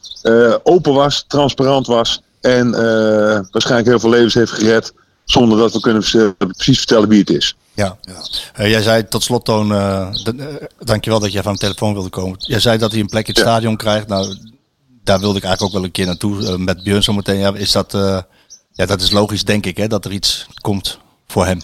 open 0.62 0.93
was, 0.93 1.25
transparant 1.29 1.87
was. 1.87 2.22
En 2.41 2.70
waarschijnlijk 3.51 3.89
heel 3.89 4.01
veel 4.01 4.11
levens 4.11 4.35
heeft 4.35 4.53
gered. 4.53 4.93
Zonder 5.25 5.59
dat 5.59 5.72
we 5.72 5.81
kunnen 5.81 6.03
precies 6.37 6.79
vertellen 6.79 7.09
wie 7.09 7.20
het 7.20 7.31
is. 7.31 7.57
Ja. 7.75 7.97
Eh, 8.55 8.70
jij 8.70 8.83
zei 8.83 9.09
tot 9.09 9.22
slot, 9.22 9.45
Toon, 9.45 9.72
eh, 9.75 10.09
dankjewel 10.79 11.20
dat 11.20 11.33
jij 11.33 11.43
van 11.43 11.53
de 11.53 11.59
telefoon 11.59 11.93
wilde 11.93 12.09
komen. 12.09 12.37
Jij 12.39 12.61
zei 12.61 12.79
dat 12.79 12.91
hij 12.93 13.01
een 13.01 13.09
plek 13.09 13.29
in 13.29 13.35
het 13.35 13.43
Ja. 13.45 13.51
stadion 13.51 13.77
krijgt. 13.77 14.07
Nou, 14.09 14.37
daar 15.05 15.20
wilde 15.20 15.39
ik 15.39 15.45
eigenlijk 15.45 15.62
ook 15.75 15.79
wel 15.81 15.89
een 15.89 15.95
keer 15.95 16.07
naartoe 16.07 16.59
met 16.59 16.83
Björn 16.83 17.03
zometeen. 17.03 17.39
Ja, 17.39 17.55
is 17.55 17.72
dat, 17.72 17.93
ja, 18.72 18.87
dat 18.87 19.01
is 19.01 19.11
logisch, 19.11 19.45
denk 19.45 19.66
ik, 19.66 19.77
hè, 19.77 19.87
dat 19.87 20.05
er 20.05 20.12
iets 20.12 20.47
komt 20.61 20.99
voor 21.27 21.47
hem. 21.47 21.61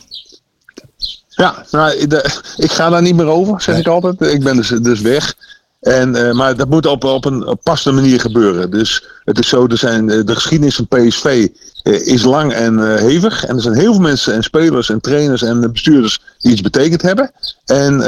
Ja, 1.28 1.64
nou, 1.70 2.06
de- 2.06 2.40
ik 2.56 2.72
ga 2.72 2.88
daar 2.90 3.02
niet 3.02 3.14
meer 3.16 3.26
over, 3.26 3.62
zeg 3.62 3.78
ik 3.78 3.86
altijd. 3.86 4.20
Ik 4.20 4.42
ben 4.42 4.56
dus, 4.56 4.68
dus 4.68 5.00
weg. 5.00 5.34
En, 5.80 6.14
eh, 6.14 6.32
maar 6.32 6.56
dat 6.56 6.68
moet 6.68 6.86
op, 6.86 7.04
op 7.04 7.24
een 7.24 7.58
passende 7.62 8.00
manier 8.00 8.20
gebeuren. 8.20 8.70
Dus 8.70 9.04
het 9.24 9.38
is 9.38 9.48
zo, 9.48 9.66
er 9.66 9.78
zijn, 9.78 10.10
eh, 10.10 10.24
de 10.24 10.34
geschiedenis 10.34 10.76
van 10.76 10.86
PSV 10.88 11.48
eh, 11.82 12.06
is 12.06 12.22
lang 12.22 12.52
en 12.52 12.96
hevig. 12.98 13.44
En 13.44 13.56
er 13.56 13.62
zijn 13.62 13.74
heel 13.74 13.92
veel 13.92 14.02
mensen 14.02 14.34
en 14.34 14.42
spelers 14.42 14.90
en 14.90 15.00
trainers 15.00 15.42
en 15.42 15.72
bestuurders 15.72 16.20
die 16.38 16.52
iets 16.52 16.60
betekend 16.60 17.02
hebben. 17.02 17.32
En 17.64 18.00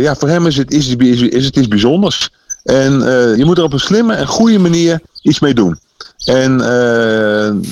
ja, 0.00 0.14
voor 0.14 0.28
hem 0.28 0.46
is 0.46 0.56
het, 0.56 0.72
is, 0.72 0.94
is, 0.94 1.44
het 1.44 1.56
iets 1.56 1.68
bijzonders. 1.68 2.30
En 2.62 2.92
je 3.36 3.44
moet 3.44 3.58
er 3.58 3.64
op 3.64 3.72
een 3.72 3.80
slimme 3.80 4.14
en 4.14 4.26
goede 4.26 4.58
manier 4.58 5.00
iets 5.22 5.40
mee 5.40 5.54
doen. 5.54 5.78
En 6.24 6.58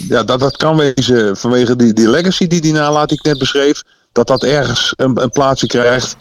ja, 0.08 0.22
dat, 0.22 0.40
dat 0.40 0.56
kan 0.56 0.76
wezen 0.76 1.36
vanwege 1.36 1.76
die, 1.76 1.92
die 1.92 2.08
legacy 2.08 2.46
die 2.46 2.60
hij 2.60 2.70
nalaat, 2.70 3.08
die 3.08 3.18
ik 3.18 3.24
net 3.24 3.38
beschreef. 3.38 3.82
Dat 4.12 4.26
dat 4.26 4.42
ergens 4.42 4.92
een, 4.96 5.22
een 5.22 5.30
plaatsje 5.30 5.66
krijgt. 5.66 6.16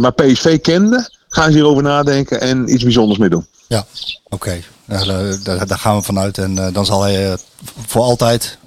Maar 0.00 0.12
PSV 0.12 0.60
kende, 0.60 1.08
gaan 1.28 1.50
ze 1.50 1.56
hierover 1.56 1.82
nadenken 1.82 2.40
en 2.40 2.72
iets 2.72 2.82
bijzonders 2.82 3.18
mee 3.18 3.28
doen. 3.28 3.46
Ja, 3.68 3.86
oké. 4.28 4.60
Daar, 4.84 5.06
daar- 5.42 5.66
daar 5.66 5.78
gaan 5.78 5.96
we 5.96 6.02
vanuit. 6.02 6.38
En 6.38 6.58
eh, 6.58 6.74
dan 6.74 6.86
zal 6.86 7.02
hij 7.02 7.30
eh, 7.32 7.38
voor 7.86 8.02
altijd 8.02 8.58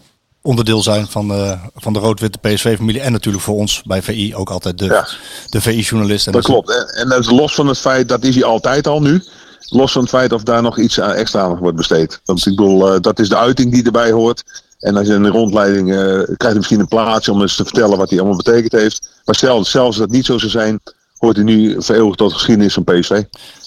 onderdeel 0.42 0.82
zijn 0.82 1.08
van, 1.08 1.32
eh, 1.34 1.60
van 1.76 1.94
de 1.94 2.00
rood-witte 2.00 2.38
PSV-familie. 2.38 3.02
En 3.02 3.12
natuurlijk 3.12 3.44
voor 3.44 3.56
ons 3.56 3.82
bij 3.86 4.02
VI 4.02 4.36
ook 4.36 4.50
altijd 4.50 4.78
de, 4.78 4.86
Ja. 4.86 5.08
de 5.50 5.62
VI-journalist. 5.62 6.26
Dat 6.26 6.36
is- 6.36 6.42
klopt. 6.46 6.70
En, 6.70 6.88
en 7.02 7.10
dat 7.10 7.20
is 7.20 7.30
los 7.30 7.56
van 7.56 7.68
het 7.68 7.78
feit, 7.78 8.10
dat 8.10 8.24
is 8.24 8.36
hij 8.36 8.44
altijd 8.44 8.88
al 8.88 9.02
nu. 9.02 9.24
Los 9.70 9.92
van 9.92 10.02
het 10.02 10.10
feit 10.10 10.34
of 10.34 10.44
daar 10.44 10.62
nog 10.62 10.78
iets 10.80 10.98
extra 10.98 11.42
aan 11.42 11.58
wordt 11.58 11.78
besteed. 11.78 12.22
Want 12.26 12.40
ik 12.46 12.56
bedoel, 12.56 13.02
dat 13.02 13.20
is 13.20 13.30
de 13.30 13.38
uiting 13.38 13.72
die 13.72 13.84
erbij 13.84 14.12
hoort. 14.12 14.44
En 14.80 14.98
als 14.98 15.08
je 15.08 15.20
de 15.20 15.28
rondleiding 15.30 15.88
krijgt 15.90 16.38
hij 16.42 16.54
misschien 16.56 16.80
een 16.80 16.88
plaatsje 16.88 17.32
om 17.32 17.42
eens 17.42 17.56
te 17.56 17.64
vertellen 17.64 17.98
wat 17.98 18.10
hij 18.10 18.20
allemaal 18.20 18.38
betekend 18.38 18.72
heeft. 18.72 19.10
Maar 19.26 19.36
stel, 19.36 19.66
zelfs 19.66 19.76
als 19.88 19.98
dat 19.98 20.10
niet 20.10 20.26
zo 20.26 20.38
zou 20.38 20.52
zijn, 20.52 20.80
hoort 21.20 21.36
hij 21.36 21.46
nu 21.46 21.82
vereeuwigd 21.84 22.18
tot 22.18 22.30
de 22.30 22.36
geschiedenis 22.36 22.74
van 22.74 22.84
PSV. 22.84 23.24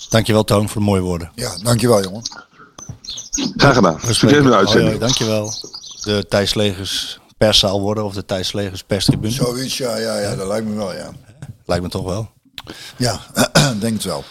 Dankjewel 0.08 0.44
Toon 0.44 0.68
voor 0.68 0.80
de 0.80 0.86
mooie 0.86 1.00
woorden. 1.00 1.30
Ja, 1.34 1.56
dankjewel 1.62 2.02
jongen. 2.02 2.22
Graag 3.56 3.74
gedaan. 3.74 3.94
We 3.94 4.00
Succes 4.00 4.16
spreken. 4.16 4.42
met 4.42 4.52
de 4.52 4.58
uitzending. 4.58 4.98
dankjewel. 4.98 5.52
De 6.02 6.26
Thijs 6.28 6.54
Legers 6.54 7.20
perszaal 7.38 7.80
worden 7.80 8.04
of 8.04 8.14
de 8.14 8.24
Thijs 8.24 8.52
Legers 8.52 8.82
perstribune. 8.82 9.32
Zoiets, 9.32 9.76
ja, 9.76 9.96
ja, 9.96 10.18
ja, 10.18 10.36
dat 10.36 10.46
lijkt 10.46 10.66
me 10.66 10.74
wel, 10.74 10.94
ja. 10.94 11.10
Lijkt 11.66 11.82
me 11.84 11.90
toch 11.90 12.04
wel. 12.04 12.30
Ja, 12.96 13.20
denk 13.80 13.92
het 13.94 14.04
wel. 14.04 14.24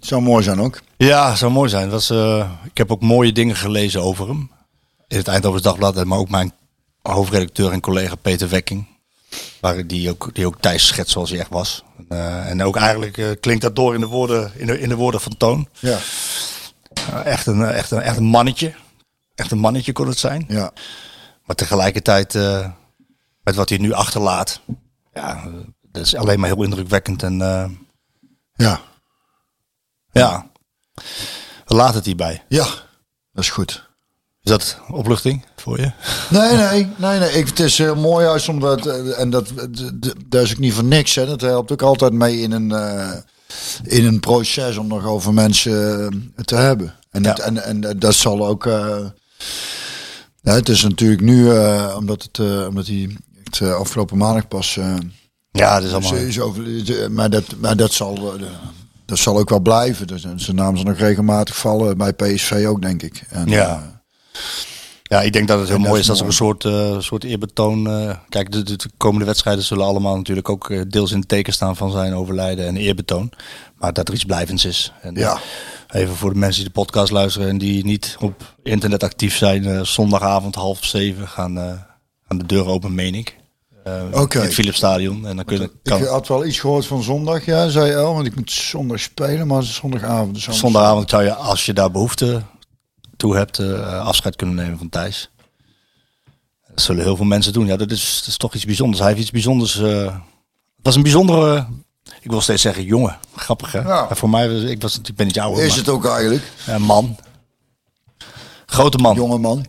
Zou 0.00 0.22
mooi 0.22 0.42
zijn 0.44 0.60
ook. 0.60 0.80
Ja, 0.96 1.34
zou 1.34 1.52
mooi 1.52 1.68
zijn. 1.68 1.90
Dat 1.90 2.00
is, 2.00 2.10
eh, 2.10 2.50
ik 2.64 2.78
heb 2.78 2.90
ook 2.90 3.00
mooie 3.00 3.32
dingen 3.32 3.56
gelezen 3.56 4.02
over 4.02 4.28
hem. 4.28 4.50
In 5.08 5.16
het 5.16 5.28
Eindhovens 5.28 5.62
Dagblad, 5.62 6.04
maar 6.04 6.18
ook 6.18 6.30
mijn 6.30 6.52
hoofdredacteur 7.02 7.72
en 7.72 7.80
collega 7.80 8.14
Peter 8.14 8.48
Wekking. 8.48 8.86
Waar 9.60 9.86
die 9.86 10.10
ook, 10.10 10.30
die 10.34 10.46
ook 10.46 10.60
Thijs 10.60 10.86
schetst 10.86 11.12
zoals 11.12 11.30
hij 11.30 11.38
echt 11.38 11.50
was. 11.50 11.82
Eh, 12.10 12.48
en 12.50 12.62
ook 12.62 12.76
eigenlijk 12.76 13.18
eh, 13.18 13.30
klinkt 13.40 13.62
dat 13.62 13.76
door 13.76 13.94
in 13.94 14.00
de 14.00 14.06
woorden, 14.06 14.52
in 14.54 14.66
de, 14.66 14.80
in 14.80 14.88
de 14.88 14.94
woorden 14.96 15.20
van 15.20 15.36
Toon. 15.36 15.68
Ja, 15.78 15.98
Eh, 17.10 17.26
echt, 17.26 17.46
een, 17.46 17.62
echt, 17.64 17.90
een, 17.90 18.00
echt 18.00 18.16
een 18.16 18.24
mannetje. 18.24 18.74
Echt 19.34 19.50
een 19.50 19.58
mannetje 19.58 19.92
kon 19.92 20.06
het 20.08 20.18
zijn. 20.18 20.44
ja. 20.48 20.72
Maar 21.44 21.56
tegelijkertijd, 21.56 22.34
met 23.42 23.54
wat 23.54 23.68
hij 23.68 23.78
nu 23.78 23.92
achterlaat, 23.92 24.60
ja, 25.12 25.44
dat 25.82 26.04
is 26.06 26.14
alleen 26.16 26.40
maar 26.40 26.48
heel 26.48 26.62
indrukwekkend. 26.62 27.22
En 27.22 27.38
Ja, 28.54 28.80
ja, 30.12 30.46
we 31.64 31.74
laten 31.74 31.94
het 31.94 32.04
hierbij. 32.06 32.44
ja, 32.48 32.64
dat 33.32 33.44
is 33.44 33.50
goed. 33.50 33.88
Is 34.42 34.50
dat 34.50 34.78
opluchting 34.88 35.44
voor 35.60 35.80
je? 35.80 35.90
Nee, 36.30 36.56
nee, 36.56 36.88
nee, 36.96 37.18
nee. 37.18 37.32
Ik, 37.32 37.46
het 37.46 37.60
is 37.60 37.78
heel 37.78 37.96
mooi 37.96 38.24
juist 38.24 38.48
omdat, 38.48 38.86
eh, 38.86 39.20
en 39.20 39.30
dat, 39.30 39.46
d- 39.46 40.02
d- 40.02 40.14
dat 40.26 40.42
is 40.42 40.52
ook 40.52 40.58
niet 40.58 40.72
voor 40.72 40.84
niks. 40.84 41.14
Hè. 41.14 41.26
Dat 41.26 41.40
helpt 41.40 41.72
ook 41.72 41.82
altijd 41.82 42.12
mee 42.12 42.40
in 42.40 42.52
een, 42.52 42.72
eh, 42.72 43.10
in 43.82 44.06
een 44.06 44.20
proces 44.20 44.76
om 44.76 44.86
nog 44.86 45.06
over 45.06 45.34
mensen 45.34 46.02
eh, 46.36 46.44
te 46.44 46.54
hebben. 46.56 46.94
En, 47.10 47.22
Ja. 47.22 47.36
en, 47.38 47.64
en 47.64 47.98
dat 47.98 48.14
zal 48.14 48.46
ook. 48.46 48.66
eh, 48.66 48.96
ja, 50.42 50.52
het 50.54 50.68
is 50.68 50.82
natuurlijk 50.82 51.20
nu, 51.20 51.50
eh, 51.50 51.94
omdat, 51.98 52.22
het, 52.22 52.38
eh, 52.38 52.66
omdat 52.68 52.86
hij 52.86 53.16
Het 53.44 53.60
eh, 53.60 53.74
afgelopen 53.74 54.16
maandag 54.18 54.48
pas. 54.48 54.76
eh, 54.76 54.94
Ja, 55.50 55.74
dat 55.74 55.84
is 55.84 55.92
allemaal... 55.92 56.14
is, 56.14 56.22
is 56.22 56.40
over, 56.40 56.64
eh, 57.02 57.08
maar, 57.08 57.30
dat, 57.30 57.44
maar 57.60 57.76
dat 57.76 57.92
zal, 57.92 58.16
eh, 58.36 58.42
dat 59.06 59.18
zal 59.18 59.38
ook 59.38 59.48
wel 59.48 59.60
blijven. 59.60 60.06
Dus 60.06 60.26
zijn 60.36 60.56
naam 60.56 60.76
zal 60.76 60.84
nog 60.84 60.98
regelmatig 60.98 61.56
vallen 61.56 61.96
bij 61.98 62.12
PSV 62.12 62.64
ook, 62.68 62.82
denk 62.82 63.02
ik. 63.02 63.22
En, 63.28 63.48
Ja. 63.48 63.68
eh, 63.68 63.82
Ja, 65.10 65.20
ik 65.22 65.32
denk 65.32 65.48
dat 65.48 65.58
het 65.58 65.68
heel 65.68 65.76
En 65.76 65.82
mooi 65.82 66.00
is 66.00 66.08
er 66.08 66.26
een 66.26 66.32
soort, 66.32 66.64
eh, 66.64 66.98
soort 66.98 67.24
eerbetoon... 67.24 67.86
eh, 67.90 68.16
kijk, 68.28 68.52
de, 68.52 68.62
de, 68.62 68.76
de 68.76 68.90
komende 68.96 69.24
wedstrijden 69.24 69.64
zullen 69.64 69.84
allemaal 69.84 70.16
natuurlijk 70.16 70.48
ook 70.48 70.70
eh, 70.70 70.80
deels 70.88 71.12
in 71.12 71.18
het 71.18 71.28
teken 71.28 71.52
staan 71.52 71.76
van 71.76 71.90
zijn 71.90 72.14
overlijden 72.14 72.66
en 72.66 72.76
eerbetoon. 72.76 73.30
Maar 73.78 73.92
dat 73.92 74.08
er 74.08 74.14
iets 74.14 74.24
blijvends 74.24 74.64
is. 74.64 74.92
En, 75.02 75.14
Ja. 75.14 75.38
Even 75.90 76.16
voor 76.16 76.32
de 76.32 76.38
mensen 76.38 76.62
die 76.62 76.72
de 76.72 76.80
podcast 76.80 77.12
luisteren 77.12 77.48
en 77.48 77.58
die 77.58 77.84
niet 77.84 78.16
op 78.20 78.54
internet 78.62 79.02
actief 79.02 79.36
zijn. 79.36 79.86
zondagavond 79.86 80.54
half 80.54 80.84
zeven 80.84 81.28
gaan, 81.28 81.54
de 82.28 82.46
deuren 82.46 82.72
open, 82.72 82.94
meen 82.94 83.14
ik. 83.14 83.36
Oké. 84.12 84.38
In 84.38 84.44
het 84.44 84.54
Philipsstadion. 84.54 85.26
En 85.26 85.36
dan 85.36 85.44
kunnen, 85.44 85.66
ik 85.66 85.72
kan, 85.82 86.02
had 86.04 86.28
wel 86.28 86.46
iets 86.46 86.58
gehoord 86.60 86.86
van 86.86 87.02
zondag, 87.02 87.44
ja, 87.44 87.68
zei 87.68 87.90
El, 87.92 88.14
want 88.14 88.26
ik 88.26 88.36
moet 88.36 88.50
zondag 88.52 89.00
spelen, 89.00 89.46
maar 89.46 89.58
het 89.58 89.66
is 89.66 89.74
zondagavond. 89.74 90.34
Dus 90.34 90.42
anders- 90.44 90.58
zondagavond 90.62 91.10
zou 91.10 91.22
je, 91.22 91.34
als 91.34 91.66
je 91.66 91.72
daar 91.72 91.90
behoefte 91.90 92.42
toe 93.20 93.36
hebt, 93.36 93.58
eh, 93.58 94.00
afscheid 94.06 94.36
kunnen 94.36 94.54
nemen 94.56 94.78
van 94.78 94.88
Thijs. 94.88 95.30
Dat 96.68 96.80
zullen 96.80 97.04
heel 97.04 97.16
veel 97.16 97.24
mensen 97.24 97.52
doen. 97.52 97.66
Ja, 97.66 97.76
dat 97.76 97.90
is, 97.90 98.18
dat 98.18 98.26
is 98.28 98.36
toch 98.36 98.54
iets 98.54 98.64
bijzonders. 98.64 98.98
Hij 98.98 99.08
heeft 99.08 99.20
iets 99.20 99.30
bijzonders. 99.30 99.78
eh, 99.80 100.04
het 100.76 100.82
was 100.82 100.94
een 100.96 101.02
bijzondere. 101.02 101.66
Ik 102.20 102.30
wil 102.30 102.40
steeds 102.40 102.62
zeggen 102.62 102.84
jongen. 102.84 103.18
Grappig 103.36 103.72
hè? 103.72 103.78
Ja. 103.80 104.14
Voor 104.14 104.30
mij, 104.30 104.50
was- 104.52 104.62
ik, 104.62 104.82
was, 104.82 104.98
ik 105.02 105.14
ben 105.14 105.26
niet 105.26 105.38
ouder. 105.40 105.62
Is 105.64 105.68
maar- 105.68 105.78
het 105.78 105.88
ook 105.88 106.06
eigenlijk? 106.06 106.42
Ja, 106.66 106.78
man. 106.78 107.16
Grote 108.66 108.98
man. 108.98 109.14
Jonge 109.14 109.38
man. 109.38 109.66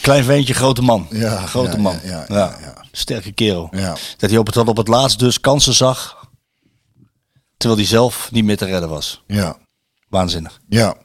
Klein 0.00 0.24
veentje, 0.24 0.54
grote 0.54 0.82
man. 0.82 1.06
Ja, 1.10 1.46
grote 1.46 1.76
ja, 1.76 1.82
man. 1.82 1.98
ja, 2.02 2.10
ja, 2.10 2.24
Ja, 2.28 2.36
ja, 2.36 2.58
ja. 2.60 2.84
Sterke 2.92 3.32
kerel. 3.32 3.68
Ja. 3.70 3.96
Dat 4.16 4.30
hij 4.30 4.38
op 4.38 4.46
het, 4.46 4.56
op 4.56 4.76
het 4.76 4.88
laatst 4.88 5.18
dus 5.18 5.40
kansen 5.40 5.74
zag. 5.74 6.26
Terwijl 7.56 7.80
hij 7.80 7.90
zelf 7.90 8.30
niet 8.32 8.44
meer 8.44 8.56
te 8.56 8.64
redden 8.64 8.88
was. 8.88 9.22
Ja, 9.26 9.56
Waanzinnig. 10.08 10.60
ja. 10.68 10.96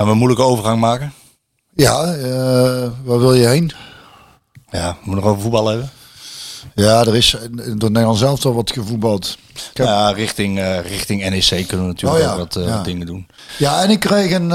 Gaan 0.00 0.08
we 0.08 0.14
een 0.14 0.20
moeilijke 0.20 0.46
overgang 0.50 0.80
maken? 0.80 1.12
Ja, 1.74 2.04
eh, 2.14 2.90
waar 3.04 3.18
wil 3.18 3.34
je 3.34 3.46
heen? 3.46 3.72
Ja, 4.70 4.88
we 4.92 4.96
moeten 5.04 5.14
nog 5.24 5.24
over 5.24 5.42
voetbal 5.42 5.66
hebben. 5.68 5.90
Ja, 6.74 7.00
er 7.00 7.16
is 7.16 7.36
door 7.76 7.90
Nederland 7.90 8.18
zelf 8.18 8.44
al 8.46 8.54
wat 8.54 8.72
gevoetbald. 8.72 9.38
Heb- 9.74 9.86
Ja, 9.86 10.10
richting, 10.10 10.58
eh, 10.58 10.80
richting 10.80 11.20
NEC 11.30 11.66
kunnen 11.66 11.86
we 11.86 11.92
natuurlijk 11.92 12.20
Oh 12.22 12.26
ja, 12.26 12.32
ook 12.32 12.38
wat 12.38 12.56
eh, 12.56 12.64
ja. 12.66 12.82
dingen 12.82 13.06
doen. 13.06 13.26
Ja, 13.58 13.82
en 13.82 13.90
ik 13.90 14.00
kreeg 14.00 14.32
een, 14.32 14.50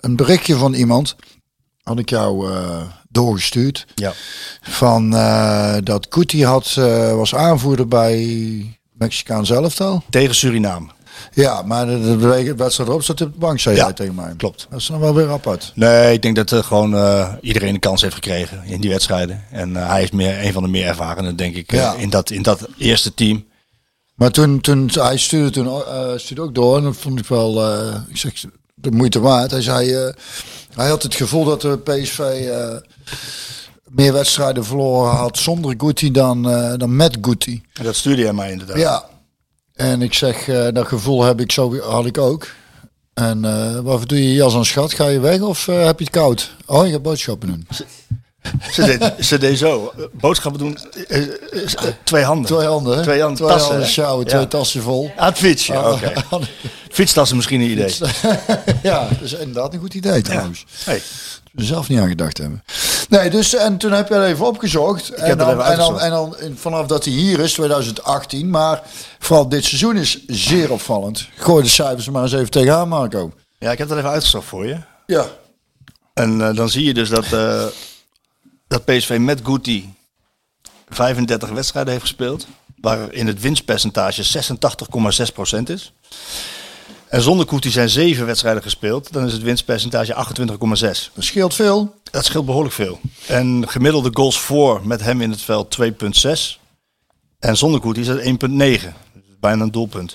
een 0.00 0.16
berichtje 0.16 0.56
van 0.56 0.72
iemand. 0.74 1.16
Had 1.82 1.98
ik 1.98 2.08
jou 2.10 2.52
doorgestuurd. 3.08 3.86
Ja. 3.94 4.12
Van 4.60 5.10
dat 5.84 6.08
Kuti 6.08 6.44
had, 6.44 6.74
was 7.14 7.34
aanvoerder 7.34 7.88
bij 7.88 8.80
Mexicaan 8.92 9.46
zelftal. 9.46 10.02
Tegen 10.10 10.34
Suriname. 10.34 10.86
Ja, 11.32 11.62
maar 11.62 11.86
de, 11.86 12.16
wedstrijd 12.56 12.88
erop 12.88 13.02
zat 13.02 13.20
op 13.20 13.32
de 13.32 13.38
bank, 13.38 13.60
zei 13.60 13.76
Ja, 13.76 13.84
jij 13.84 13.92
tegen 13.92 14.14
mij. 14.14 14.32
klopt. 14.36 14.66
Dat 14.70 14.80
is 14.80 14.86
dan 14.86 15.00
wel 15.00 15.14
weer 15.14 15.30
apart. 15.30 15.72
Nee, 15.74 16.12
ik 16.12 16.22
denk 16.22 16.36
dat 16.36 16.50
er 16.50 16.64
gewoon 16.64 16.94
eh, 16.94 17.32
iedereen 17.40 17.74
een 17.74 17.80
kans 17.80 18.02
heeft 18.02 18.14
gekregen 18.14 18.62
in 18.64 18.80
die 18.80 18.90
wedstrijden. 18.90 19.44
En 19.50 19.76
eh, 19.76 19.88
hij 19.88 20.02
is 20.02 20.10
meer, 20.10 20.44
een 20.44 20.52
van 20.52 20.62
de 20.62 20.68
meer 20.68 20.86
ervarenen, 20.86 21.36
denk 21.36 21.54
ik, 21.54 21.72
eh, 21.72 21.78
Ja. 21.78 21.94
in, 21.94 22.10
dat, 22.10 22.30
in 22.30 22.42
dat 22.42 22.68
eerste 22.78 23.14
team. 23.14 23.48
Maar 24.14 24.30
toen, 24.30 24.60
toen 24.60 24.90
hij 24.92 25.16
stuurde 25.18 25.50
toen 25.50 25.66
eh, 25.66 26.08
stuurde 26.16 26.42
ook 26.42 26.54
door 26.54 26.76
en 26.76 26.82
dat 26.82 26.96
vond 26.96 27.18
ik 27.18 27.26
wel, 27.26 27.64
eh, 27.70 27.94
ik 28.08 28.16
zeg, 28.16 28.32
de 28.74 28.90
moeite 28.90 29.20
waard. 29.20 29.50
Hij 29.50 29.62
zei, 29.62 29.92
eh, 29.94 30.14
hij 30.74 30.88
had 30.88 31.02
het 31.02 31.14
gevoel 31.14 31.44
dat 31.44 31.60
de 31.60 31.78
PSV 31.78 32.18
eh, 32.18 32.76
meer 33.88 34.12
wedstrijden 34.12 34.64
verloren 34.64 35.10
had 35.16 35.38
zonder 35.38 35.74
Guti 35.78 36.10
dan, 36.10 36.50
eh, 36.50 36.72
dan 36.76 36.96
met 36.96 37.18
Guti. 37.20 37.62
En 37.72 37.84
dat 37.84 37.96
stuurde 37.96 38.22
hij 38.22 38.32
mij 38.32 38.50
inderdaad. 38.50 38.76
Ja. 38.78 39.04
En 39.80 40.02
ik 40.02 40.14
zeg, 40.14 40.48
eh, 40.48 40.66
dat 40.72 40.86
gevoel 40.86 41.22
heb 41.22 41.40
ik 41.40 41.52
zo, 41.52 41.78
had 41.80 42.06
ik 42.06 42.18
ook. 42.18 42.46
En 43.14 43.44
eh 43.44 43.78
waarvoor 43.80 44.06
doe 44.06 44.18
je 44.22 44.28
je 44.28 44.34
jas 44.34 44.54
aan 44.54 44.64
schat? 44.64 44.92
Ga 44.92 45.06
je 45.08 45.20
weg 45.20 45.40
of 45.40 45.68
eh, 45.68 45.84
heb 45.84 45.98
je 45.98 46.04
het 46.04 46.14
koud? 46.14 46.54
Oh, 46.66 46.86
je 46.86 46.92
gaat 46.92 47.02
boodschappen 47.02 47.48
doen. 47.48 47.66
Ze, 48.72 48.84
deed, 48.84 49.26
ze 49.26 49.38
deed 49.38 49.58
zo. 49.58 49.92
Boodschappen 50.12 50.60
doen, 50.60 50.78
twee 52.04 52.24
handen. 52.24 52.46
Twee 52.46 52.66
handen, 52.66 52.96
hè? 52.96 53.02
Twee 53.02 53.20
handen, 53.20 53.36
twee 53.46 53.48
tassen, 53.58 54.04
handen 54.04 54.26
Ja. 54.26 54.32
twee 54.32 54.48
tassen 54.48 54.82
vol. 54.82 55.10
Aan 55.16 55.28
het 55.28 55.38
fietsen, 55.38 55.76
Ah, 55.84 55.92
oké. 55.92 56.12
Fietstassen 56.90 57.36
misschien 57.36 57.60
een 57.60 57.70
idee. 57.70 57.94
ja, 58.82 59.08
dat 59.08 59.20
is 59.20 59.32
inderdaad 59.32 59.74
een 59.74 59.80
goed 59.80 59.94
idee 59.94 60.22
trouwens. 60.22 60.64
Hey. 60.84 61.02
Zelf 61.54 61.88
niet 61.88 61.98
aan 61.98 62.08
gedacht 62.08 62.38
hebben. 62.38 62.64
Nee, 63.08 63.30
dus 63.30 63.54
en 63.54 63.76
toen 63.76 63.92
heb 63.92 64.08
je 64.08 64.14
het 64.14 64.24
even 64.24 64.46
opgezocht. 64.46 65.08
en, 65.08 65.38
dan, 65.38 65.50
even 65.50 65.64
en, 65.64 65.78
dan, 65.78 66.00
en 66.00 66.10
dan 66.10 66.36
vanaf 66.54 66.86
dat 66.86 67.04
hij 67.04 67.14
hier 67.14 67.40
is, 67.40 67.52
2018. 67.52 68.50
Maar 68.50 68.82
vooral 69.18 69.48
dit 69.48 69.64
seizoen 69.64 69.96
is 69.96 70.24
zeer 70.26 70.72
opvallend. 70.72 71.28
Gooi 71.36 71.62
de 71.62 71.68
cijfers 71.68 72.06
er 72.06 72.12
maar 72.12 72.22
eens 72.22 72.32
even 72.32 72.50
tegenaan, 72.50 72.88
Marco. 72.88 73.32
Ja, 73.58 73.70
ik 73.72 73.78
heb 73.78 73.88
dat 73.88 73.98
even 73.98 74.10
uitgezocht 74.10 74.46
voor 74.46 74.66
je. 74.66 74.78
Ja. 75.06 75.26
En 76.14 76.40
eh, 76.40 76.54
dan 76.54 76.68
zie 76.68 76.84
je 76.84 76.94
dus 76.94 77.08
dat, 77.08 77.32
eh, 77.32 77.64
dat 78.68 78.84
PSV 78.84 79.18
met 79.20 79.40
Guti 79.44 79.94
35 80.88 81.48
wedstrijden 81.48 81.92
heeft 81.92 82.04
gespeeld. 82.04 82.46
Waarin 82.80 83.26
het 83.26 83.40
winstpercentage 83.40 84.22
86,6% 84.22 85.70
is. 85.70 85.92
En 87.10 87.22
zonder 87.22 87.48
Guti 87.48 87.70
zijn 87.70 87.88
7 87.88 88.26
wedstrijden 88.26 88.62
gespeeld. 88.62 89.12
Dan 89.12 89.26
is 89.26 89.32
het 89.32 89.42
winstpercentage 89.42 90.14
28,6%. 90.14 91.12
Dat 91.14 91.24
scheelt 91.24 91.54
veel. 91.54 91.94
Dat 92.10 92.24
scheelt 92.24 92.46
behoorlijk 92.46 92.74
veel. 92.74 93.00
En 93.26 93.64
gemiddelde 93.68 94.10
goals 94.12 94.40
voor 94.40 94.86
met 94.86 95.02
hem 95.02 95.20
in 95.20 95.30
het 95.30 95.42
veld 95.42 95.76
2,6. 95.80 96.58
En 97.38 97.56
zonder 97.56 97.80
Guti 97.80 98.00
is 98.00 98.06
dat 98.06 98.18
1,9. 98.18 98.26
Dus 98.26 98.92
Bijna 99.40 99.62
een 99.62 99.70
doelpunt. 99.70 100.14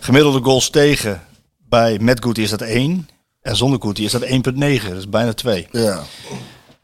Gemiddelde 0.00 0.42
goals 0.42 0.70
tegen 0.70 1.22
bij 1.68 1.98
met 1.98 2.24
Guti 2.24 2.42
is 2.42 2.50
dat 2.50 2.60
1. 2.60 3.08
En 3.40 3.56
zonder 3.56 3.80
Guti 3.80 4.04
is 4.04 4.12
dat 4.12 4.24
1,9. 4.24 4.28
Dus 4.54 5.08
bijna 5.08 5.32
2. 5.32 5.68
Ja. 5.72 6.02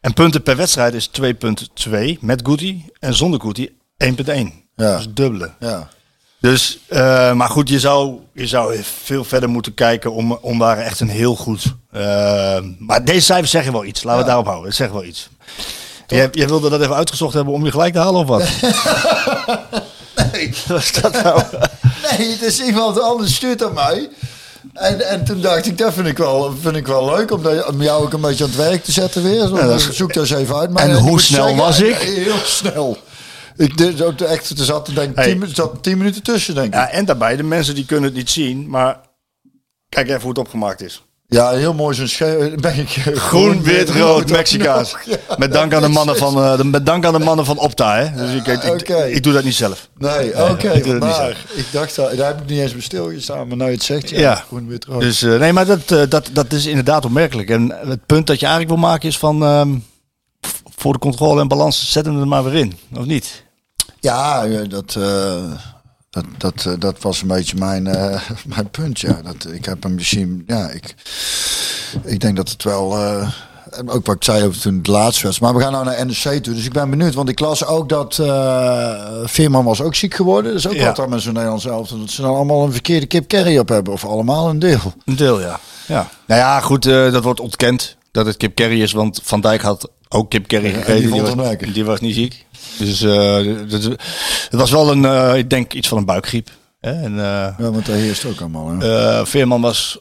En 0.00 0.12
punten 0.12 0.42
per 0.42 0.57
wedstrijd 0.57 0.94
is 0.94 1.11
2,2 1.20 2.18
met 2.20 2.40
Guti. 2.46 2.84
En 2.98 3.14
zonder 3.14 3.40
Guti 3.40 3.68
1,1. 3.68 4.14
Ja. 4.76 4.96
Dus 4.96 5.07
dubbele. 5.14 5.50
Ja. 5.61 5.88
Dus, 6.51 6.78
eh, 6.88 7.32
maar 7.32 7.49
goed, 7.49 7.68
je 7.68 7.78
zou, 7.80 8.14
je 8.32 8.47
zou 8.47 8.80
veel 9.05 9.24
verder 9.24 9.49
moeten 9.49 9.74
kijken 9.74 10.12
om, 10.12 10.38
om 10.40 10.59
daar 10.59 10.78
echt 10.78 11.01
een 11.01 11.09
heel 11.09 11.36
goed... 11.36 11.64
eh, 11.92 12.57
maar 12.78 13.05
deze 13.05 13.20
cijfers 13.20 13.51
zeggen 13.51 13.72
wel 13.72 13.84
iets. 13.84 14.03
Laten 14.03 14.12
we 14.12 14.16
het 14.18 14.26
daarop 14.26 14.47
houden. 14.47 14.66
Het 14.66 14.76
zeggen 14.76 14.97
wel 14.97 15.05
iets. 15.07 15.28
Jij, 16.07 16.28
jij 16.32 16.47
wilde 16.49 16.68
dat 16.70 16.80
even 16.80 16.95
uitgezocht 16.95 17.34
hebben 17.34 17.55
om 17.55 17.64
je 17.64 17.70
gelijk 17.70 17.92
te 17.92 17.99
halen 17.99 18.20
of 18.20 18.26
wat? 18.26 18.42
Nee. 20.32 20.55
Wat 20.68 20.78
is 20.82 20.92
dat 20.92 21.22
nou? 21.22 21.42
Nee, 22.18 22.30
het 22.30 22.42
is 22.42 22.61
iemand 22.61 23.01
anders 23.01 23.34
stuurt 23.34 23.64
aan 23.64 23.74
mij. 23.74 24.09
En, 24.72 25.09
en 25.09 25.24
toen 25.24 25.40
dacht 25.40 25.66
ik, 25.66 25.78
dat 25.78 25.92
vind 25.95 26.07
ik 26.07 26.18
wel, 26.18 26.55
vind 26.61 26.76
ik 26.76 26.86
wel 26.86 27.05
leuk 27.05 27.30
om, 27.32 27.42
dat- 27.42 27.66
om 27.66 27.82
jou 27.82 28.05
ook 28.05 28.12
een 28.12 28.20
beetje 28.20 28.45
aan 28.45 28.51
het 28.51 28.59
werk 28.59 28.84
te 28.84 28.92
zetten 28.92 29.22
weer. 29.22 29.47
Zo, 29.47 29.57
Ja, 29.57 29.74
is- 29.74 29.90
Zoek 29.90 30.12
dat 30.14 30.22
eens 30.30 30.38
even 30.40 30.57
uit. 30.57 30.70
Maar 30.70 30.82
En 30.88 30.95
hoe 30.97 31.20
snel 31.20 31.57
was 31.57 31.80
ik? 31.80 31.97
Heel 31.97 32.34
snel. 32.45 32.97
Ik 33.57 33.76
de 33.76 34.26
echt, 34.26 34.50
er 34.59 34.64
zat, 34.64 34.90
denk, 34.94 35.16
Hey. 35.16 35.24
tien, 35.34 35.44
zat 35.55 35.82
tien 35.82 35.98
minuten 35.98 36.22
tussen, 36.22 36.55
denk 36.55 36.66
ik. 36.66 36.74
Ja, 36.74 36.88
en 36.90 37.05
daarbij, 37.05 37.36
de 37.36 37.42
mensen 37.42 37.74
die 37.74 37.84
kunnen 37.86 38.05
het 38.05 38.14
niet 38.14 38.30
zien, 38.30 38.68
maar 38.68 39.00
kijk 39.88 40.09
even 40.09 40.20
hoe 40.20 40.28
het 40.28 40.38
opgemaakt 40.38 40.82
is. 40.82 41.02
Ja, 41.26 41.50
heel 41.50 41.74
mooi 41.74 41.94
zo'n 41.94 42.09
schee- 42.09 42.55
ben 42.55 42.78
ik 42.78 42.90
eh, 42.96 43.16
Groen, 43.16 43.62
wit, 43.62 43.90
rood, 43.90 44.30
Mexicaans. 44.30 44.96
ja. 45.05 45.16
Met 45.38 45.52
dank 45.52 45.74
aan 45.74 45.82
de 45.82 45.88
mannen 45.88 46.16
van, 46.16 46.36
eh, 46.36 46.57
de- 46.57 46.64
met 46.64 46.86
dank 46.86 47.05
aan 47.05 47.12
de 47.12 47.18
mannen 47.18 47.44
van 47.44 47.59
Opta, 47.59 47.96
hè. 47.96 48.11
Dus 48.16 48.34
ik, 48.34 48.46
ik, 48.46 48.88
ik, 48.88 49.22
doe 49.22 49.32
dat 49.32 49.44
niet 49.44 49.55
zelf. 49.55 49.88
Nee, 49.98 50.50
oké, 50.50 50.96
maar 50.98 51.36
ik 51.55 51.66
dacht, 51.72 51.96
daar 51.96 52.26
heb 52.26 52.40
ik 52.40 52.48
niet 52.48 52.59
eens 52.61 52.72
bij 52.72 52.80
stilgestaan, 52.80 53.48
maar 53.48 53.57
nou 53.57 53.70
je 53.70 53.76
het 53.76 53.84
zegt, 53.84 54.11
ja, 54.11 54.18
Ja. 54.18 54.34
groen, 54.34 54.68
wit, 54.68 54.84
rood. 54.84 55.00
Dus 55.00 55.22
eh, 55.22 55.38
nee, 55.38 55.52
maar 55.52 55.66
dat, 55.66 55.90
eh, 55.90 56.02
dat, 56.09 56.30
dat 56.32 56.52
is 56.52 56.66
inderdaad 56.66 57.05
opmerkelijk. 57.05 57.50
En 57.50 57.74
het 57.86 58.07
punt 58.07 58.26
dat 58.26 58.40
je 58.40 58.46
eigenlijk 58.46 58.74
wil 58.80 58.88
maken 58.88 59.09
is 59.09 59.18
van 59.18 59.42
ehm, 59.42 59.74
voor 60.76 60.92
de 60.92 60.98
controle 60.98 61.40
en 61.40 61.48
balans 61.48 61.92
zet 61.92 62.05
hem 62.07 62.20
er 62.20 62.28
maar 62.28 62.44
weer 62.44 62.55
in, 62.55 62.78
of 62.96 63.05
niet? 63.05 63.43
Ja, 64.05 64.46
dat, 64.68 64.96
eh, 64.96 65.52
dat, 66.11 66.24
dat, 66.38 66.64
eh, 66.66 66.72
dat 66.78 67.00
was 67.00 67.22
een 67.22 67.28
beetje 67.28 67.57
mijn, 67.57 67.86
eh, 67.86 68.20
mijn 68.55 68.70
punt. 68.70 69.00
Ja. 69.00 69.20
Dat, 69.22 69.46
ik 69.52 69.64
heb 69.64 69.82
hem 69.82 69.94
misschien, 69.94 70.42
ja, 70.46 70.68
ik, 70.68 70.94
ik 72.05 72.20
denk 72.20 72.36
dat 72.36 72.48
het 72.48 72.62
wel, 72.62 72.96
eh, 72.98 73.28
ook 73.86 74.07
wat 74.07 74.16
ik 74.16 74.24
zei 74.24 74.44
over 74.44 74.61
toen 74.61 74.76
het 74.76 74.86
laatste 74.86 75.26
was. 75.26 75.38
Maar 75.38 75.55
we 75.55 75.61
gaan 75.61 75.72
nou 75.72 75.84
naar 75.84 76.07
NEC 76.07 76.42
toe, 76.42 76.55
dus 76.55 76.64
ik 76.64 76.72
ben 76.72 76.90
benieuwd. 76.90 77.14
Want 77.14 77.28
ik 77.28 77.40
las 77.40 77.64
ook 77.66 77.88
dat 77.88 78.18
eh 78.18 78.94
Veerman 79.24 79.64
was 79.64 79.80
ook 79.80 79.94
ziek 79.94 80.14
geworden. 80.14 80.50
Dat 80.50 80.61
is 80.61 80.68
ook 80.68 80.74
Ja. 80.74 80.92
wat 80.92 81.09
met 81.09 81.20
zo'n 81.20 81.32
Nederlands 81.32 81.64
elftal. 81.66 81.98
Dat 81.98 82.11
ze 82.11 82.22
dan 82.22 82.34
allemaal 82.34 82.64
een 82.64 82.72
verkeerde 82.72 83.07
kip 83.07 83.28
carry 83.28 83.59
op 83.59 83.68
hebben. 83.68 83.92
Of 83.92 84.05
allemaal 84.05 84.48
een 84.48 84.59
deel. 84.59 84.92
Een 85.05 85.16
deel, 85.16 85.40
ja. 85.40 85.61
ja. 85.86 86.09
Nou 86.26 86.40
ja, 86.40 86.61
goed, 86.61 86.86
eh, 86.86 87.12
dat 87.12 87.22
wordt 87.22 87.40
ontkend 87.40 87.96
dat 88.11 88.26
het 88.26 88.36
Kip 88.36 88.55
Carry 88.55 88.82
is, 88.82 88.92
want 88.92 89.20
Van 89.22 89.40
Dijk 89.40 89.62
had 89.62 89.90
ook 90.14 90.30
Kip 90.30 90.46
Carry 90.46 90.66
en 90.66 90.74
gegeten. 90.74 91.10
die 91.12 91.20
was, 91.22 91.56
die 91.72 91.84
was 91.84 92.00
niet 92.00 92.14
ziek. 92.14 92.46
Dus 92.78 93.02
eh, 93.02 93.68
dat- 93.70 93.82
het 93.82 93.98
was 94.60 94.70
wel 94.70 94.90
een, 94.90 95.04
eh, 95.04 95.36
ik 95.36 95.50
denk 95.50 95.72
iets 95.72 95.88
van 95.88 95.98
een 95.98 96.04
buikgriep. 96.04 96.50
Hè? 96.80 96.90
En, 97.02 97.12
eh, 97.12 97.18
Ja, 97.18 97.54
want 97.58 97.86
dat 97.86 97.94
heerst 97.94 98.24
ook 98.24 98.40
allemaal. 98.40 98.68
Hè? 98.78 99.26
Veerman 99.26 99.60
was 99.60 99.98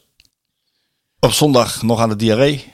op 1.20 1.32
zondag 1.32 1.82
nog 1.84 2.00
aan 2.00 2.10
de 2.10 2.16
diarree. 2.16 2.72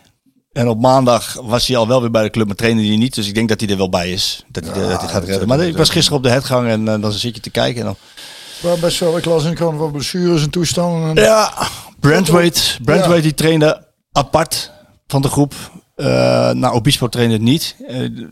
En 0.52 0.68
op 0.68 0.80
maandag 0.82 1.34
was 1.42 1.68
hij 1.68 1.78
al 1.78 1.88
wel 1.88 2.02
weer 2.02 2.12
bij 2.12 2.24
de 2.24 2.30
club, 2.30 2.48
maar 2.48 2.56
trainde 2.56 2.86
hij 2.88 2.96
niet. 2.96 3.16
Dus 3.16 3.28
ik 3.28 3.34
denk 3.36 3.50
dat 3.50 3.60
hij 3.60 3.70
er 3.70 3.78
wel 3.78 3.90
bij 3.90 4.12
is. 4.12 4.44
Dat 4.48 4.66
hij, 4.66 4.74
dat 4.88 5.00
hij 5.02 5.10
gaat 5.10 5.24
redden. 5.24 5.48
Maar 5.48 5.60
ik 5.60 5.78
was 5.78 5.90
gisteren 5.90 6.18
op 6.18 6.24
de 6.24 6.30
headgang 6.30 6.68
en 6.68 6.86
dan 7.02 7.12
zit 7.12 7.36
je 7.36 7.42
te 7.42 7.50
kijken. 7.50 7.80
En 7.80 7.86
dan... 7.86 7.96
Maar 8.64 8.80
best 8.80 9.00
wel, 9.00 9.18
ik 9.18 9.26
las 9.26 9.44
in 9.44 9.54
krant 9.54 9.78
wat 9.80 9.92
blessures 9.92 10.44
en 10.44 10.50
toestanden. 10.50 11.18
En... 11.18 11.24
Ja, 11.24 11.54
Brentwaite, 12.00 12.62
Brentwaite 12.84 13.22
die 13.22 13.34
trainde 13.34 13.88
apart 14.12 14.72
van 15.08 15.22
de 15.22 15.28
groep. 15.28 15.54
Uh, 16.00 16.52
nou, 16.52 16.74
Obispo 16.74 17.08
trainde 17.08 17.34
het 17.34 17.42
niet. 17.42 17.76
Uh, 17.90 18.26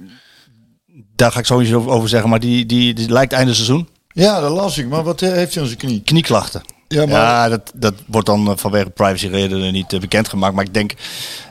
daar 1.16 1.32
ga 1.32 1.40
ik 1.40 1.50
iets 1.50 1.74
over 1.74 2.10
zeggen, 2.10 2.30
maar 2.30 2.40
die, 2.40 2.66
die, 2.66 2.94
die 2.94 3.10
lijkt 3.10 3.34
einde 3.34 3.54
seizoen. 3.54 3.88
Ja, 4.08 4.40
dat 4.40 4.52
las 4.52 4.78
ik. 4.78 4.88
Maar 4.88 5.04
wat 5.04 5.20
heeft 5.20 5.54
hij 5.54 5.64
aan 5.64 5.70
zijn 5.70 5.80
knie? 5.80 6.02
Knieklachten. 6.02 6.62
Ja, 6.88 7.06
maar... 7.06 7.16
ja 7.16 7.50
dat, 7.50 7.72
dat 7.76 7.94
wordt 8.06 8.28
dan 8.28 8.58
vanwege 8.58 8.90
privacy 8.90 9.28
redenen 9.28 9.74
niet 9.74 10.00
bekendgemaakt. 10.00 10.56
Maar 10.56 10.64
ik 10.64 10.74
denk, 10.74 10.94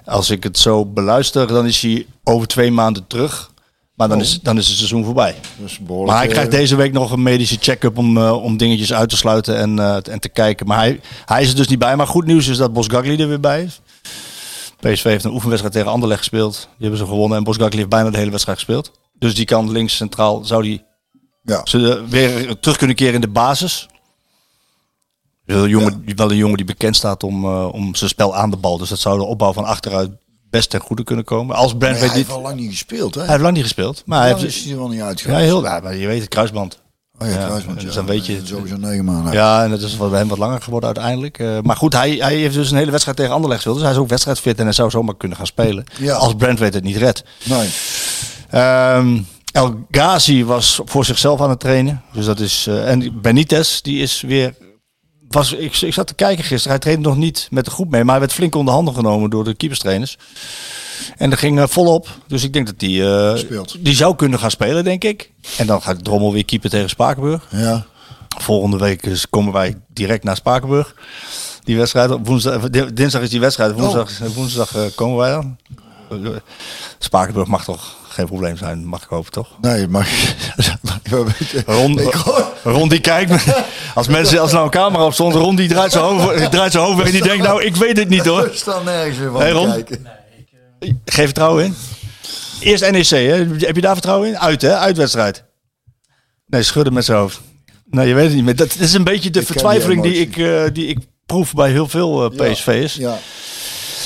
als 0.04 0.30
ik 0.30 0.42
het 0.42 0.58
zo 0.58 0.86
beluister, 0.86 1.46
dan 1.46 1.66
is 1.66 1.80
hij 1.80 2.06
over 2.24 2.46
twee 2.46 2.70
maanden 2.70 3.06
terug. 3.06 3.50
Maar 3.94 4.08
dan, 4.08 4.16
oh. 4.16 4.22
is, 4.22 4.40
dan 4.40 4.58
is 4.58 4.66
het 4.66 4.76
seizoen 4.76 5.04
voorbij. 5.04 5.34
maar 6.06 6.16
hij 6.16 6.26
krijgt 6.26 6.50
deze 6.50 6.76
week 6.76 6.92
nog 6.92 7.12
een 7.12 7.22
medische 7.22 7.56
check-up 7.60 7.98
om, 7.98 8.16
uh, 8.16 8.42
om 8.42 8.56
dingetjes 8.56 8.92
uit 8.92 9.08
te 9.08 9.16
sluiten 9.16 9.56
en, 9.56 9.76
uh, 9.76 9.96
en 10.08 10.20
te 10.20 10.28
kijken. 10.28 10.66
Maar 10.66 10.78
hij, 10.78 11.00
hij 11.24 11.42
is 11.42 11.50
er 11.50 11.56
dus 11.56 11.68
niet 11.68 11.78
bij. 11.78 11.96
Maar 11.96 12.06
goed 12.06 12.26
nieuws 12.26 12.46
is 12.46 12.56
dat 12.56 12.72
Bosgagli 12.72 13.16
er 13.16 13.28
weer 13.28 13.40
bij 13.40 13.62
is. 13.62 13.80
PSV 14.80 15.04
heeft 15.04 15.24
een 15.24 15.32
oefenwedstrijd 15.32 15.74
tegen 15.74 15.90
Anderlecht 15.90 16.20
gespeeld. 16.20 16.54
Die 16.54 16.88
hebben 16.88 16.98
ze 16.98 17.06
gewonnen 17.06 17.38
en 17.38 17.44
Bosgagli 17.44 17.76
heeft 17.76 17.88
bijna 17.88 18.10
de 18.10 18.18
hele 18.18 18.30
wedstrijd 18.30 18.58
gespeeld. 18.58 18.92
Dus 19.18 19.34
die 19.34 19.44
kan 19.44 19.70
links 19.70 19.96
centraal, 19.96 20.44
zou 20.44 20.62
die 20.62 20.84
ja. 21.42 21.60
ze 21.64 22.04
weer 22.08 22.58
terug 22.58 22.76
kunnen 22.76 22.96
keren 22.96 23.14
in 23.14 23.20
de 23.20 23.28
basis. 23.28 23.88
Wel 25.44 25.64
een 25.64 25.68
jongen, 25.68 26.02
ja. 26.06 26.14
wel 26.14 26.30
een 26.30 26.36
jongen 26.36 26.56
die 26.56 26.66
bekend 26.66 26.96
staat 26.96 27.22
om, 27.22 27.44
uh, 27.44 27.68
om 27.72 27.94
zijn 27.94 28.10
spel 28.10 28.36
aan 28.36 28.50
de 28.50 28.56
bal. 28.56 28.78
Dus 28.78 28.88
dat 28.88 28.98
zou 28.98 29.18
de 29.18 29.24
opbouw 29.24 29.52
van 29.52 29.64
achteruit 29.64 30.10
best 30.50 30.70
ten 30.70 30.80
goede 30.80 31.04
kunnen 31.04 31.24
komen. 31.24 31.56
Als 31.56 31.76
Brent 31.76 31.98
nee, 31.98 32.08
hij 32.08 32.16
heeft 32.16 32.30
al 32.30 32.40
lang 32.40 32.60
niet 32.60 32.70
gespeeld, 32.70 33.14
hè? 33.14 33.20
Hij 33.20 33.30
heeft 33.30 33.42
lang 33.42 33.54
niet 33.54 33.62
gespeeld. 33.62 34.02
Maar 34.06 34.20
hij 34.20 34.28
heeft... 34.28 34.42
is 34.42 34.62
hij 34.62 34.72
er 34.72 34.78
wel 34.78 34.88
niet 34.88 35.00
uitgegaan. 35.00 35.38
Ja, 35.40 35.44
heel 35.44 35.62
ja, 35.62 35.80
maar 35.80 35.96
je 35.96 36.06
weet 36.06 36.20
het, 36.20 36.28
kruisband. 36.28 36.84
Oh 37.18 37.28
ja, 37.28 37.46
kruisband, 37.46 37.80
Dus 37.80 37.88
ja. 37.88 37.94
dan 37.94 38.06
weet 38.06 38.26
je... 38.26 38.40
Sowieso 38.44 38.76
negen 38.76 39.04
maanden. 39.04 39.32
Ja, 39.32 39.64
en 39.64 39.70
dat 39.70 39.80
is 39.80 39.96
bij 39.96 40.18
hem 40.18 40.28
wat 40.28 40.38
langer 40.38 40.62
geworden 40.62 40.86
uiteindelijk. 40.88 41.38
Uh, 41.38 41.58
maar 41.62 41.76
goed, 41.76 41.92
hij, 41.92 42.10
hij 42.10 42.34
heeft 42.34 42.54
dus 42.54 42.70
een 42.70 42.76
hele 42.76 42.90
wedstrijd 42.90 43.16
tegen 43.16 43.32
Anderlecht 43.32 43.62
gespeeld. 43.62 43.76
Dus 43.76 43.86
hij 43.86 43.96
is 43.96 44.02
ook 44.02 44.08
wedstrijdfit 44.08 44.58
en 44.58 44.64
hij 44.64 44.72
zou 44.72 44.90
zomaar 44.90 45.16
kunnen 45.16 45.36
gaan 45.36 45.46
spelen. 45.46 45.84
Ja. 45.98 46.14
Als 46.14 46.34
weet 46.36 46.74
het 46.74 46.84
niet 46.84 46.96
redt. 46.96 47.24
Nee. 47.44 47.68
Um, 48.96 49.26
El 49.52 49.86
Ghazi 49.90 50.44
was 50.44 50.80
voor 50.84 51.04
zichzelf 51.04 51.40
aan 51.40 51.50
het 51.50 51.60
trainen. 51.60 52.02
Dus 52.12 52.24
dat 52.24 52.40
is... 52.40 52.66
Uh, 52.68 52.90
en 52.90 53.20
Benitez, 53.20 53.80
die 53.80 54.02
is 54.02 54.20
weer 54.20 54.54
was, 55.28 55.52
ik, 55.52 55.76
ik 55.76 55.92
zat 55.92 56.06
te 56.06 56.14
kijken 56.14 56.44
gisteren. 56.44 56.70
Hij 56.70 56.78
trainde 56.78 57.08
nog 57.08 57.16
niet 57.16 57.48
met 57.50 57.64
de 57.64 57.70
groep 57.70 57.90
mee. 57.90 58.02
Maar 58.04 58.10
hij 58.10 58.20
werd 58.20 58.32
flink 58.32 58.54
onder 58.54 58.74
handen 58.74 58.94
genomen 58.94 59.30
door 59.30 59.44
de 59.44 59.54
keeperstrainers. 59.54 60.18
En 61.16 61.30
dat 61.30 61.38
ging 61.38 61.58
uh, 61.58 61.66
volop. 61.66 62.08
Dus 62.26 62.44
ik 62.44 62.52
denk 62.52 62.66
dat 62.66 62.78
die, 62.78 63.00
uh, 63.00 63.34
die 63.80 63.94
zou 63.94 64.16
kunnen 64.16 64.38
gaan 64.38 64.50
spelen, 64.50 64.84
denk 64.84 65.04
ik. 65.04 65.30
En 65.56 65.66
dan 65.66 65.82
gaat 65.82 66.04
Drommel 66.04 66.32
weer 66.32 66.44
keeper 66.44 66.70
tegen 66.70 66.88
Spakenburg. 66.88 67.46
Ja. 67.50 67.86
Volgende 68.38 68.78
week 68.78 69.02
dus 69.02 69.28
komen 69.28 69.52
wij 69.52 69.76
direct 69.88 70.24
naar 70.24 70.36
Spakenburg. 70.36 70.94
Die 71.64 71.76
wedstrijd. 71.76 72.10
Woensdag, 72.22 72.70
dinsdag 72.70 73.22
is 73.22 73.30
die 73.30 73.40
wedstrijd. 73.40 73.72
Woensdag, 73.72 74.20
oh. 74.22 74.28
woensdag 74.28 74.76
uh, 74.76 74.82
komen 74.94 75.16
wij 75.16 75.30
dan. 75.30 75.56
Spakenburg 76.98 77.48
mag 77.48 77.64
toch 77.64 77.96
geen 78.08 78.26
probleem 78.26 78.56
zijn, 78.56 78.84
mag 78.84 79.02
ik 79.02 79.08
hopen, 79.08 79.32
toch? 79.32 79.48
Nee, 79.60 79.88
maar... 79.88 80.34
Rond, 81.66 82.00
Rond 82.62 82.90
die 82.90 83.00
kijkt... 83.00 83.32
Als 83.94 84.08
mensen, 84.08 84.40
als 84.40 84.52
nou 84.52 84.64
een 84.64 84.70
camera 84.70 85.04
op 85.04 85.12
stond, 85.12 85.34
Ron 85.34 85.56
die 85.56 85.68
draait 85.68 85.92
zijn 85.92 86.04
hoofd, 86.04 86.50
draait 86.50 86.72
zijn 86.72 86.84
hoofd 86.84 86.96
weg 86.96 87.06
en 87.06 87.12
die 87.12 87.22
denkt, 87.22 87.44
nou, 87.44 87.64
ik 87.64 87.76
weet 87.76 87.96
het 87.96 88.08
niet 88.08 88.24
hoor. 88.24 88.46
Ik 88.52 88.54
sta 88.54 88.80
nergens 88.80 89.18
meer 89.18 89.30
van 89.30 89.40
hey, 89.40 89.50
Ron, 89.50 89.70
kijken. 89.70 90.06
Geef 91.04 91.24
vertrouwen 91.24 91.64
in. 91.64 91.74
Eerst 92.60 92.90
NEC, 92.90 93.08
hè? 93.08 93.46
heb 93.58 93.74
je 93.74 93.80
daar 93.80 93.92
vertrouwen 93.92 94.28
in? 94.28 94.38
Uit, 94.38 94.62
hè? 94.62 94.76
Uitwedstrijd. 94.76 95.44
Nee, 96.46 96.62
schudden 96.62 96.92
met 96.92 97.04
zijn 97.04 97.18
hoofd. 97.18 97.40
Nee, 97.90 98.08
je 98.08 98.14
weet 98.14 98.24
het 98.24 98.34
niet 98.34 98.44
meer. 98.44 98.56
Dat 98.56 98.76
is 98.78 98.92
een 98.92 99.04
beetje 99.04 99.30
de 99.30 99.40
ik 99.40 99.46
vertwijfeling 99.46 100.02
die, 100.02 100.12
die, 100.12 100.20
ik, 100.20 100.36
uh, 100.36 100.62
die 100.72 100.86
ik 100.86 100.98
proef 101.26 101.54
bij 101.54 101.70
heel 101.70 101.88
veel 101.88 102.24
uh, 102.24 102.52
PSV'ers. 102.52 102.94
Ja, 102.94 103.10
ja. 103.10 103.18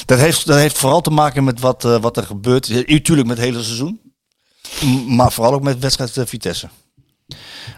Dat 0.07 0.19
heeft, 0.19 0.47
dat 0.47 0.57
heeft 0.57 0.79
vooral 0.79 1.01
te 1.01 1.11
maken 1.11 1.45
met 1.45 1.61
wat, 1.61 1.85
uh, 1.85 2.01
wat 2.01 2.17
er 2.17 2.23
gebeurt. 2.23 2.69
Natuurlijk 2.87 3.29
met 3.29 3.37
het 3.37 3.47
hele 3.47 3.63
seizoen. 3.63 4.01
Maar 5.07 5.33
vooral 5.33 5.53
ook 5.53 5.63
met 5.63 5.79
wedstrijd 5.79 6.29
Vitesse. 6.29 6.69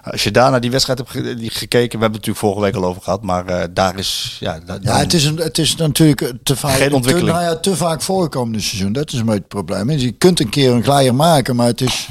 Als 0.03 0.25
je 0.25 0.31
daar 0.31 0.51
naar 0.51 0.61
die 0.61 0.71
wedstrijd 0.71 0.99
hebt 0.99 1.11
gekeken, 1.11 1.99
we 1.99 2.05
hebben 2.05 2.21
het 2.21 2.27
natuurlijk 2.27 2.39
vorige 2.39 2.61
week 2.61 2.75
al 2.75 2.85
over 2.85 3.03
gehad, 3.03 3.23
maar 3.23 3.51
uh, 3.51 3.63
daar 3.71 3.99
is 3.99 4.37
ja, 4.41 4.61
ja, 4.81 4.99
het 4.99 5.13
is 5.13 5.25
een, 5.25 5.37
het 5.37 5.59
is 5.59 5.77
natuurlijk 5.77 6.33
te 6.43 6.57
vaak 6.57 6.77
geen 6.77 6.93
ontwikkeling. 6.93 7.37
Te, 7.37 7.43
nou 7.43 7.55
ja, 7.55 7.61
te 7.61 7.77
vaak 7.77 8.03
voorkomende 8.03 8.61
seizoen. 8.61 8.93
Dat 8.93 9.13
is 9.13 9.19
een 9.19 9.25
beetje 9.25 9.41
het 9.41 9.49
probleem. 9.49 9.87
Dus 9.87 10.03
je 10.03 10.13
kunt 10.13 10.41
een 10.41 10.49
keer 10.49 10.71
een 10.71 10.83
glijer 10.83 11.15
maken, 11.15 11.57
maar 11.57 11.67
het 11.67 11.81
is 11.81 12.09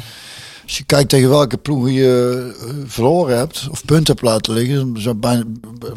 als 0.71 0.79
je 0.79 0.85
kijkt 0.85 1.09
tegen 1.09 1.29
welke 1.29 1.57
ploegen 1.57 1.91
je 1.93 2.53
uh, 2.65 2.73
verloren 2.85 3.37
hebt 3.37 3.67
of 3.71 3.85
punten 3.85 4.13
hebt 4.15 4.25
laten 4.25 4.53
liggen, 4.53 5.01
zo 5.01 5.15
bijna, 5.15 5.43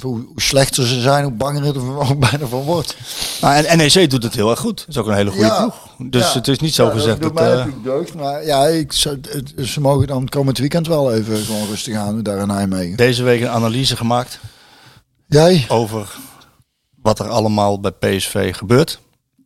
hoe 0.01 0.25
slechter 0.37 0.87
ze 0.87 1.01
zijn, 1.01 1.25
hoe 1.25 1.33
banger 1.33 1.65
het 1.65 1.77
er 1.77 2.19
bijna 2.31 2.47
van 2.47 2.63
wordt. 2.63 2.97
Nou, 3.41 3.65
en 3.65 3.77
NEC 3.77 4.11
doet 4.11 4.23
het 4.23 4.35
heel 4.35 4.51
erg 4.51 4.59
goed. 4.59 4.79
Dat 4.79 4.89
is 4.89 4.97
ook 4.97 5.07
een 5.07 5.15
hele 5.15 5.31
goede 5.31 5.47
Ja, 5.47 5.59
ploeg. 5.61 6.11
Dus 6.11 6.33
ja. 6.33 6.39
het 6.39 6.49
is 6.49 6.59
niet 6.59 6.75
zo 6.75 6.85
Ja, 6.87 6.91
gezegd 6.93 7.23
dat. 7.23 7.37
dat. 7.37 7.59
eh, 7.59 7.67
deugd, 7.83 8.15
maar 8.15 8.45
ja, 8.47 8.67
ik, 8.67 8.93
zou- 8.93 9.19
het- 9.29 9.69
ze 9.69 9.81
mogen 9.81 10.07
dan 10.07 10.29
komend 10.29 10.59
weekend 10.59 10.87
wel 10.87 11.13
even 11.13 11.37
gewoon 11.39 11.67
rustig 11.69 11.97
aan 11.97 12.23
daar 12.23 12.39
in 12.39 12.47
Nijmegen. 12.47 12.97
deze 12.97 13.23
week 13.23 13.41
een 13.41 13.49
analyse 13.49 13.97
gemaakt 13.97 14.39
Jij? 15.27 15.65
over 15.69 16.15
wat 17.03 17.19
er 17.19 17.29
allemaal 17.29 17.81
bij 17.81 17.91
PSV 17.93 18.55
gebeurt. 18.57 19.01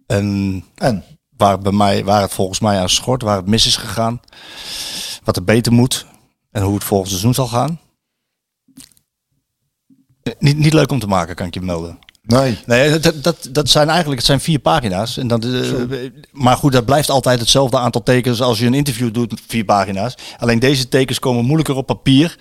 En 0.06 0.64
En? 0.74 1.04
waar, 1.36 1.58
bij 1.58 1.72
mij, 1.72 2.04
waar 2.04 2.20
het 2.22 2.32
volgens 2.32 2.60
mij 2.60 2.78
aan 2.80 2.88
schort, 2.88 3.22
waar 3.22 3.36
het 3.36 3.46
mis 3.46 3.66
is 3.66 3.76
gegaan. 3.76 4.20
Wat 5.28 5.36
er 5.36 5.44
beter 5.44 5.72
moet 5.72 6.06
en 6.50 6.62
hoe 6.62 6.74
het 6.74 6.84
volgend 6.84 7.08
seizoen 7.08 7.34
zal 7.34 7.46
gaan. 7.46 7.80
Niet, 10.38 10.56
niet 10.56 10.72
leuk 10.72 10.90
om 10.90 10.98
te 10.98 11.06
maken, 11.06 11.34
kan 11.34 11.46
ik 11.46 11.54
je 11.54 11.60
melden. 11.60 11.98
Nee. 12.22 12.58
Nee, 12.66 12.98
dat, 12.98 13.22
dat, 13.22 13.48
dat 13.50 13.68
zijn 13.68 13.88
eigenlijk 13.88 14.18
het 14.18 14.26
zijn 14.26 14.40
vier 14.40 14.58
pagina's. 14.58 15.16
En 15.16 15.28
dat, 15.28 15.44
eh, 15.44 16.10
maar 16.32 16.56
goed, 16.56 16.72
dat 16.72 16.84
blijft 16.84 17.10
altijd 17.10 17.40
hetzelfde 17.40 17.78
aantal 17.78 18.02
tekens 18.02 18.40
als 18.40 18.58
je 18.58 18.66
een 18.66 18.74
interview 18.74 19.12
doet, 19.14 19.40
vier 19.46 19.64
pagina's. 19.64 20.14
Alleen 20.38 20.58
deze 20.58 20.88
tekens 20.88 21.18
komen 21.18 21.44
moeilijker 21.44 21.76
op 21.76 21.86
papier 21.86 22.38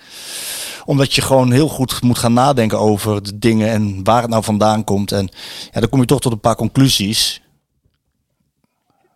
omdat 0.84 1.14
je 1.14 1.22
gewoon 1.22 1.52
heel 1.52 1.68
goed 1.68 2.02
moet 2.02 2.18
gaan 2.18 2.32
nadenken 2.32 2.78
over 2.78 3.22
de 3.22 3.38
dingen 3.38 3.68
en 3.68 4.04
waar 4.04 4.20
het 4.22 4.30
nou 4.30 4.44
vandaan 4.44 4.84
komt. 4.84 5.12
En 5.12 5.28
ja, 5.72 5.80
dan 5.80 5.88
kom 5.88 6.00
je 6.00 6.06
toch 6.06 6.20
tot 6.20 6.32
een 6.32 6.40
paar 6.40 6.56
conclusies. 6.56 7.42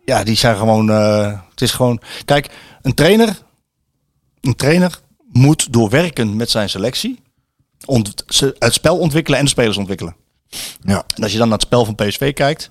Ja, 0.05 0.23
die 0.23 0.35
zijn 0.35 0.57
gewoon. 0.57 0.89
eh, 0.89 1.39
het 1.49 1.61
is 1.61 1.71
gewoon. 1.71 2.01
Kijk, 2.25 2.49
een 2.81 2.93
trainer. 2.93 3.41
Een 4.43 4.55
trainer 4.55 4.99
moet 5.31 5.73
doorwerken 5.73 6.35
met 6.35 6.49
zijn 6.49 6.69
selectie. 6.69 7.19
Ont, 7.85 8.23
het 8.59 8.73
spel 8.73 8.97
ontwikkelen 8.97 9.39
en 9.39 9.45
de 9.45 9.51
spelers 9.51 9.77
ontwikkelen. 9.77 10.15
Ja. 10.81 11.03
En 11.15 11.23
als 11.23 11.31
je 11.31 11.37
dan 11.37 11.47
naar 11.47 11.57
het 11.57 11.67
spel 11.67 11.85
van 11.85 11.95
PSV 11.95 12.33
kijkt. 12.33 12.69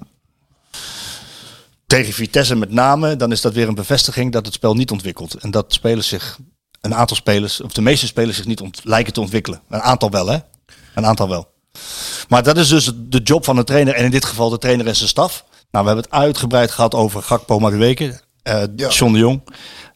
Tegen 1.87 2.13
Vitesse 2.13 2.55
met 2.55 2.71
name, 2.71 3.17
dan 3.17 3.33
is 3.33 3.41
dat 3.41 3.53
weer 3.53 3.69
een 3.69 3.75
bevestiging 3.75 4.33
dat 4.33 4.47
het 4.47 4.55
spel 4.55 4.75
niet 4.75 4.91
ontwikkelt. 4.91 5.35
En 5.35 5.51
dat 5.51 5.73
spelers 5.73 6.09
zich, 6.09 6.39
een 6.81 6.95
aantal 6.95 7.17
spelers, 7.17 7.61
of 7.61 7.73
de 7.73 7.83
meeste 7.83 8.07
spelers 8.07 8.37
zich 8.37 8.47
niet 8.47 8.81
lijken 8.85 9.13
te 9.13 9.21
ontwikkelen. 9.21 9.63
Een 9.69 9.81
aantal 9.81 10.11
wel, 10.11 10.27
hè? 10.27 10.39
Een 10.95 11.07
aantal 11.07 11.29
wel. 11.29 11.53
Maar 12.29 12.43
dat 12.43 12.57
is 12.57 12.69
dus 12.69 12.93
de 12.97 13.21
job 13.23 13.45
van 13.45 13.57
de 13.57 13.65
trainer. 13.65 13.95
En 13.95 14.05
in 14.05 14.11
dit 14.11 14.25
geval 14.25 14.51
de 14.51 14.59
trainer 14.59 14.87
en 14.87 14.97
zijn 14.97 15.09
staf. 15.09 15.45
Nou, 15.71 15.85
we 15.85 15.91
hebben 15.91 16.11
het 16.11 16.21
uitgebreid 16.23 16.71
gehad 16.71 16.95
over 16.95 17.23
Gakpo 17.23 17.59
Madueke, 17.59 18.21
eh 18.43 18.63
Ja. 18.77 18.89
John 18.89 19.13
de 19.13 19.19
Jong. 19.19 19.43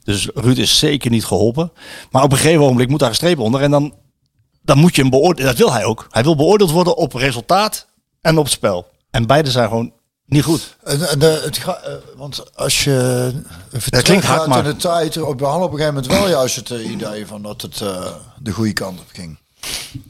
Dus 0.07 0.29
Ruud 0.35 0.59
is 0.59 0.79
zeker 0.79 1.11
niet 1.11 1.25
geholpen. 1.25 1.73
Maar 2.11 2.23
op 2.23 2.33
een 2.33 2.39
gegeven 2.39 2.61
moment 2.61 2.89
moet 2.89 2.99
daar 3.01 3.09
een 3.09 3.15
streep 3.15 3.39
onder. 3.39 3.61
En 3.63 3.71
dan, 3.71 3.95
dan 4.63 4.79
moet 4.79 4.95
je 4.95 5.01
hem 5.01 5.11
beoordelen. 5.11 5.51
Dat 5.51 5.59
wil 5.59 5.73
hij 5.73 5.85
ook. 5.85 6.07
Hij 6.11 6.23
wil 6.23 6.37
beoordeeld 6.37 6.71
worden 6.71 6.97
op 6.97 7.13
resultaat 7.13 7.87
en 8.21 8.39
op 8.39 8.49
spel. 8.49 8.87
En 9.11 9.27
beide 9.27 9.51
zijn 9.51 9.69
gewoon 9.69 9.93
niet 10.27 10.45
goed. 10.45 10.77
En, 10.85 11.09
en 11.09 11.19
de, 11.19 11.41
het 11.45 11.59
ga, 11.59 11.77
eh, 11.77 11.93
want 12.17 12.57
als 12.57 12.85
je 12.85 13.31
Dat 13.91 14.03
klinkt 14.03 14.25
hard, 14.25 14.47
maar- 14.47 14.59
in 14.59 14.65
de 14.65 14.77
tijd, 14.77 15.17
op, 15.17 15.29
op 15.29 15.41
een 15.43 15.47
gegeven 15.47 15.87
moment 15.87 16.07
wel 16.07 16.29
juist 16.29 16.57
het 16.57 16.71
eh, 16.71 16.91
idee 16.91 17.27
van 17.27 17.43
dat 17.43 17.63
het 17.63 17.81
eh, 17.81 18.07
de 18.39 18.53
goede 18.53 18.73
kant 18.73 19.01
op 19.01 19.09
ging. 19.13 19.39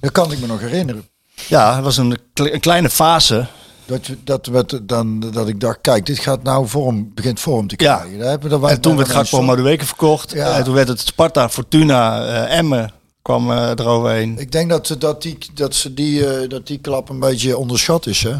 Dat 0.00 0.12
kan 0.12 0.32
ik 0.32 0.38
me 0.40 0.46
nog 0.46 0.60
herinneren. 0.60 1.08
Ja, 1.48 1.74
het 1.74 1.84
was 1.84 1.96
een, 1.96 2.18
een 2.34 2.60
kleine 2.60 2.90
fase. 2.90 3.46
Dat, 3.86 4.00
dat, 4.24 4.46
we, 4.46 4.84
dan, 4.86 5.20
dat 5.20 5.48
ik 5.48 5.60
dacht, 5.60 5.78
kijk, 5.80 6.06
dit 6.06 6.18
gaat 6.18 6.42
nou 6.42 6.68
vorm, 6.68 7.10
begint 7.14 7.40
vorm 7.40 7.66
te 7.66 7.74
Ja. 7.78 7.96
krijgen. 7.96 8.40
We- 8.40 8.48
daar 8.48 8.70
En 8.70 8.80
toen 8.80 8.96
werd 8.96 9.08
Gakpo 9.08 9.36
mensen- 9.36 9.44
Madueke 9.44 9.86
verkocht. 9.86 10.30
Ja. 10.32 10.56
En 10.56 10.64
toen 10.64 10.74
werd 10.74 10.88
het 10.88 11.00
Sparta, 11.00 11.48
Fortuna, 11.48 12.26
eh 12.26 12.58
Emmen 12.58 12.92
kwam 13.22 13.50
eh, 13.50 13.68
eroverheen. 13.70 14.38
Ik 14.38 14.52
denk 14.52 14.70
dat, 14.70 14.86
ze- 14.86 14.98
dat, 14.98 15.22
die, 15.22 15.38
dat, 15.54 15.74
ze 15.74 15.94
die, 15.94 16.26
eh, 16.26 16.48
dat 16.48 16.66
die 16.66 16.78
klap 16.78 17.08
een 17.08 17.20
beetje 17.20 17.56
onderschat 17.56 18.06
is. 18.06 18.22
Hè? 18.22 18.34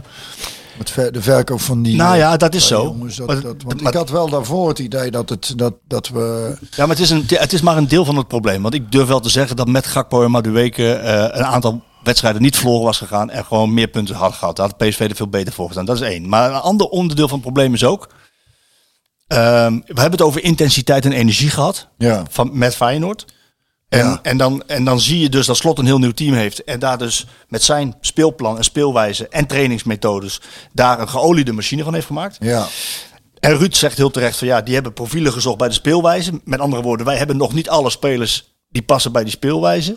Met 0.79 0.91
ver- 0.91 1.13
de 1.13 1.23
verkoop 1.23 1.61
van 1.61 1.83
die. 1.83 1.97
Nou 1.97 2.17
ja, 2.17 2.37
dat 2.37 2.55
is 2.55 2.67
zo. 2.67 2.83
Jongens, 2.83 3.17
dat, 3.17 3.27
Maar- 3.27 3.41
dat, 3.41 3.63
want 3.65 3.81
maar- 3.83 3.93
ik 3.93 3.99
had 3.99 4.11
wel 4.11 4.29
daarvoor 4.29 4.69
het 4.69 4.79
idee 4.79 5.11
dat, 5.11 5.29
het, 5.29 5.53
dat, 5.57 5.75
dat 5.89 6.09
we. 6.09 6.57
Ja, 6.71 6.87
maar 6.87 6.97
het 6.97 6.99
is, 7.05 7.11
een, 7.11 7.25
het 7.29 7.53
is 7.53 7.61
maar 7.61 7.77
een 7.77 7.89
deel 7.89 8.05
van 8.05 8.17
het 8.17 8.29
probleem. 8.29 8.63
Want 8.63 8.75
ik 8.75 8.93
durf 8.93 9.09
wel 9.09 9.21
te 9.21 9.29
zeggen 9.29 9.57
dat 9.57 9.69
met 9.69 9.87
Gakpo 9.87 10.25
en 10.25 10.31
Madueke 10.31 10.93
eh 10.93 11.39
een 11.39 11.45
aantal 11.45 11.83
wedstrijden 12.07 12.43
niet 12.43 12.57
verloren 12.57 12.85
was 12.85 12.99
gegaan. 12.99 13.31
En 13.31 13.45
gewoon 13.45 13.75
meer 13.75 13.89
punten 13.89 14.15
had 14.15 14.35
gehad. 14.35 14.57
Daar 14.57 14.67
had 14.67 14.77
PSV 14.77 15.01
er 15.01 15.17
veel 15.17 15.29
beter 15.29 15.53
voor 15.53 15.67
gestaan. 15.67 15.85
Dat 15.85 15.97
is 16.01 16.09
één. 16.09 16.29
Maar 16.29 16.51
een 16.51 16.61
ander 16.61 16.87
onderdeel 16.87 17.29
van 17.29 17.37
het 17.39 17.47
probleem 17.47 17.75
is 17.75 17.85
ook 17.85 18.09
Ehm, 19.27 19.73
we 19.73 20.01
hebben 20.01 20.11
het 20.11 20.23
over 20.23 20.43
intensiteit 20.45 21.05
en 21.05 21.13
energie 21.13 21.51
gehad 21.51 21.89
Ja. 21.99 22.25
van, 22.31 22.51
met 22.53 22.77
Feyenoord. 22.77 23.25
En, 23.89 23.99
Ja. 23.99 24.19
en, 24.23 24.37
dan, 24.37 24.63
en 24.67 24.85
dan 24.85 25.01
zie 25.01 25.21
je 25.21 25.29
dus 25.29 25.47
dat 25.47 25.57
Slot 25.57 25.79
een 25.79 25.87
heel 25.87 25.99
nieuw 25.99 26.11
team 26.13 26.35
heeft. 26.35 26.65
En 26.65 26.79
daar 26.79 26.99
dus 26.99 27.27
met 27.49 27.63
zijn 27.63 27.95
speelplan 28.01 28.57
en 28.57 28.65
speelwijze 28.65 29.29
en 29.29 29.47
trainingsmethodes... 29.47 30.41
daar 30.73 31.01
een 31.01 31.09
geoliede 31.09 31.53
machine 31.53 31.85
van 31.85 31.95
heeft 31.95 32.07
gemaakt. 32.07 32.37
Ja. 32.41 32.67
En 33.41 33.57
Ruud 33.59 33.75
zegt 33.75 33.97
heel 33.97 34.11
terecht 34.11 34.39
van 34.39 34.47
ja, 34.47 34.61
die 34.63 34.75
hebben 34.75 34.93
profielen 34.93 35.33
gezocht 35.33 35.59
bij 35.59 35.69
de 35.69 35.75
speelwijze. 35.75 36.41
Met 36.45 36.61
andere 36.61 36.83
woorden, 36.83 37.07
wij 37.07 37.17
hebben 37.17 37.37
nog 37.37 37.53
niet 37.53 37.69
alle 37.69 37.91
spelers 37.91 38.56
die 38.77 38.85
passen 38.85 39.13
bij 39.13 39.23
die 39.23 39.33
speelwijze. 39.33 39.97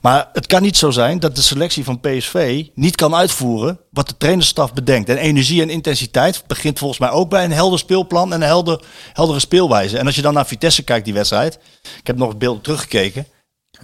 Maar 0.00 0.28
het 0.32 0.46
kan 0.46 0.62
niet 0.62 0.76
zo 0.76 0.90
zijn 0.90 1.18
dat 1.20 1.36
de 1.36 1.42
selectie 1.42 1.84
van 1.84 2.00
PSV 2.00 2.66
niet 2.74 2.96
kan 2.96 3.14
uitvoeren 3.14 3.80
wat 3.90 4.08
de 4.08 4.16
trainerstaf 4.16 4.72
bedenkt. 4.72 5.08
En 5.08 5.16
energie 5.16 5.62
en 5.62 5.70
intensiteit 5.70 6.42
begint 6.46 6.78
volgens 6.78 7.00
mij 7.00 7.10
ook 7.10 7.30
bij 7.30 7.44
een 7.44 7.52
helder 7.52 7.78
speelplan 7.78 8.32
en 8.32 8.40
een 8.40 8.46
helder, 8.46 8.82
heldere 9.12 9.38
speelwijze. 9.38 9.98
En 9.98 10.06
als 10.06 10.14
je 10.14 10.22
dan 10.22 10.34
naar 10.34 10.46
Vitesse 10.46 10.82
kijkt, 10.82 11.04
die 11.04 11.14
wedstrijd. 11.14 11.58
Ik 11.98 12.06
heb 12.06 12.16
nog 12.16 12.28
het 12.28 12.38
beeld 12.38 12.64
teruggekeken. 12.64 13.26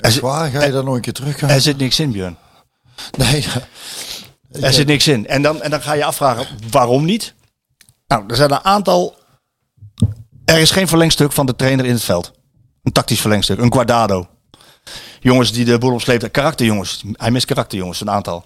Er, 0.00 0.12
zit- 0.12 0.22
waar? 0.22 0.50
Ga 0.50 0.64
je 0.64 0.72
daar 0.72 0.84
nog 0.84 0.94
een 0.94 1.00
keer 1.00 1.12
terug 1.12 1.40
er 1.40 1.60
zit 1.60 1.76
niks 1.78 2.00
in, 2.00 2.12
Björn. 2.12 2.36
Nee. 3.18 3.46
Er 4.60 4.72
zit 4.72 4.86
niks 4.86 5.08
in. 5.08 5.26
En 5.26 5.42
dan, 5.42 5.62
en 5.62 5.70
dan 5.70 5.82
ga 5.82 5.92
je 5.92 6.04
afvragen, 6.04 6.46
waarom 6.70 7.04
niet? 7.04 7.34
Nou, 8.06 8.24
er 8.28 8.36
zijn 8.36 8.52
een 8.52 8.64
aantal... 8.64 9.16
Er 10.44 10.58
is 10.58 10.70
geen 10.70 10.88
verlengstuk 10.88 11.32
van 11.32 11.46
de 11.46 11.56
trainer 11.56 11.84
in 11.84 11.92
het 11.92 12.04
veld. 12.04 12.32
Een 12.86 12.92
tactisch 12.92 13.20
verlengstuk. 13.20 13.58
Een 13.58 13.72
Guardado. 13.72 14.26
Jongens 15.20 15.52
die 15.52 15.64
de 15.64 15.78
boel 15.78 15.92
opsleept. 15.92 16.30
Karakterjongens. 16.30 17.02
Hij 17.12 17.30
mist 17.30 17.46
karakterjongens, 17.46 18.00
een 18.00 18.10
aantal. 18.10 18.44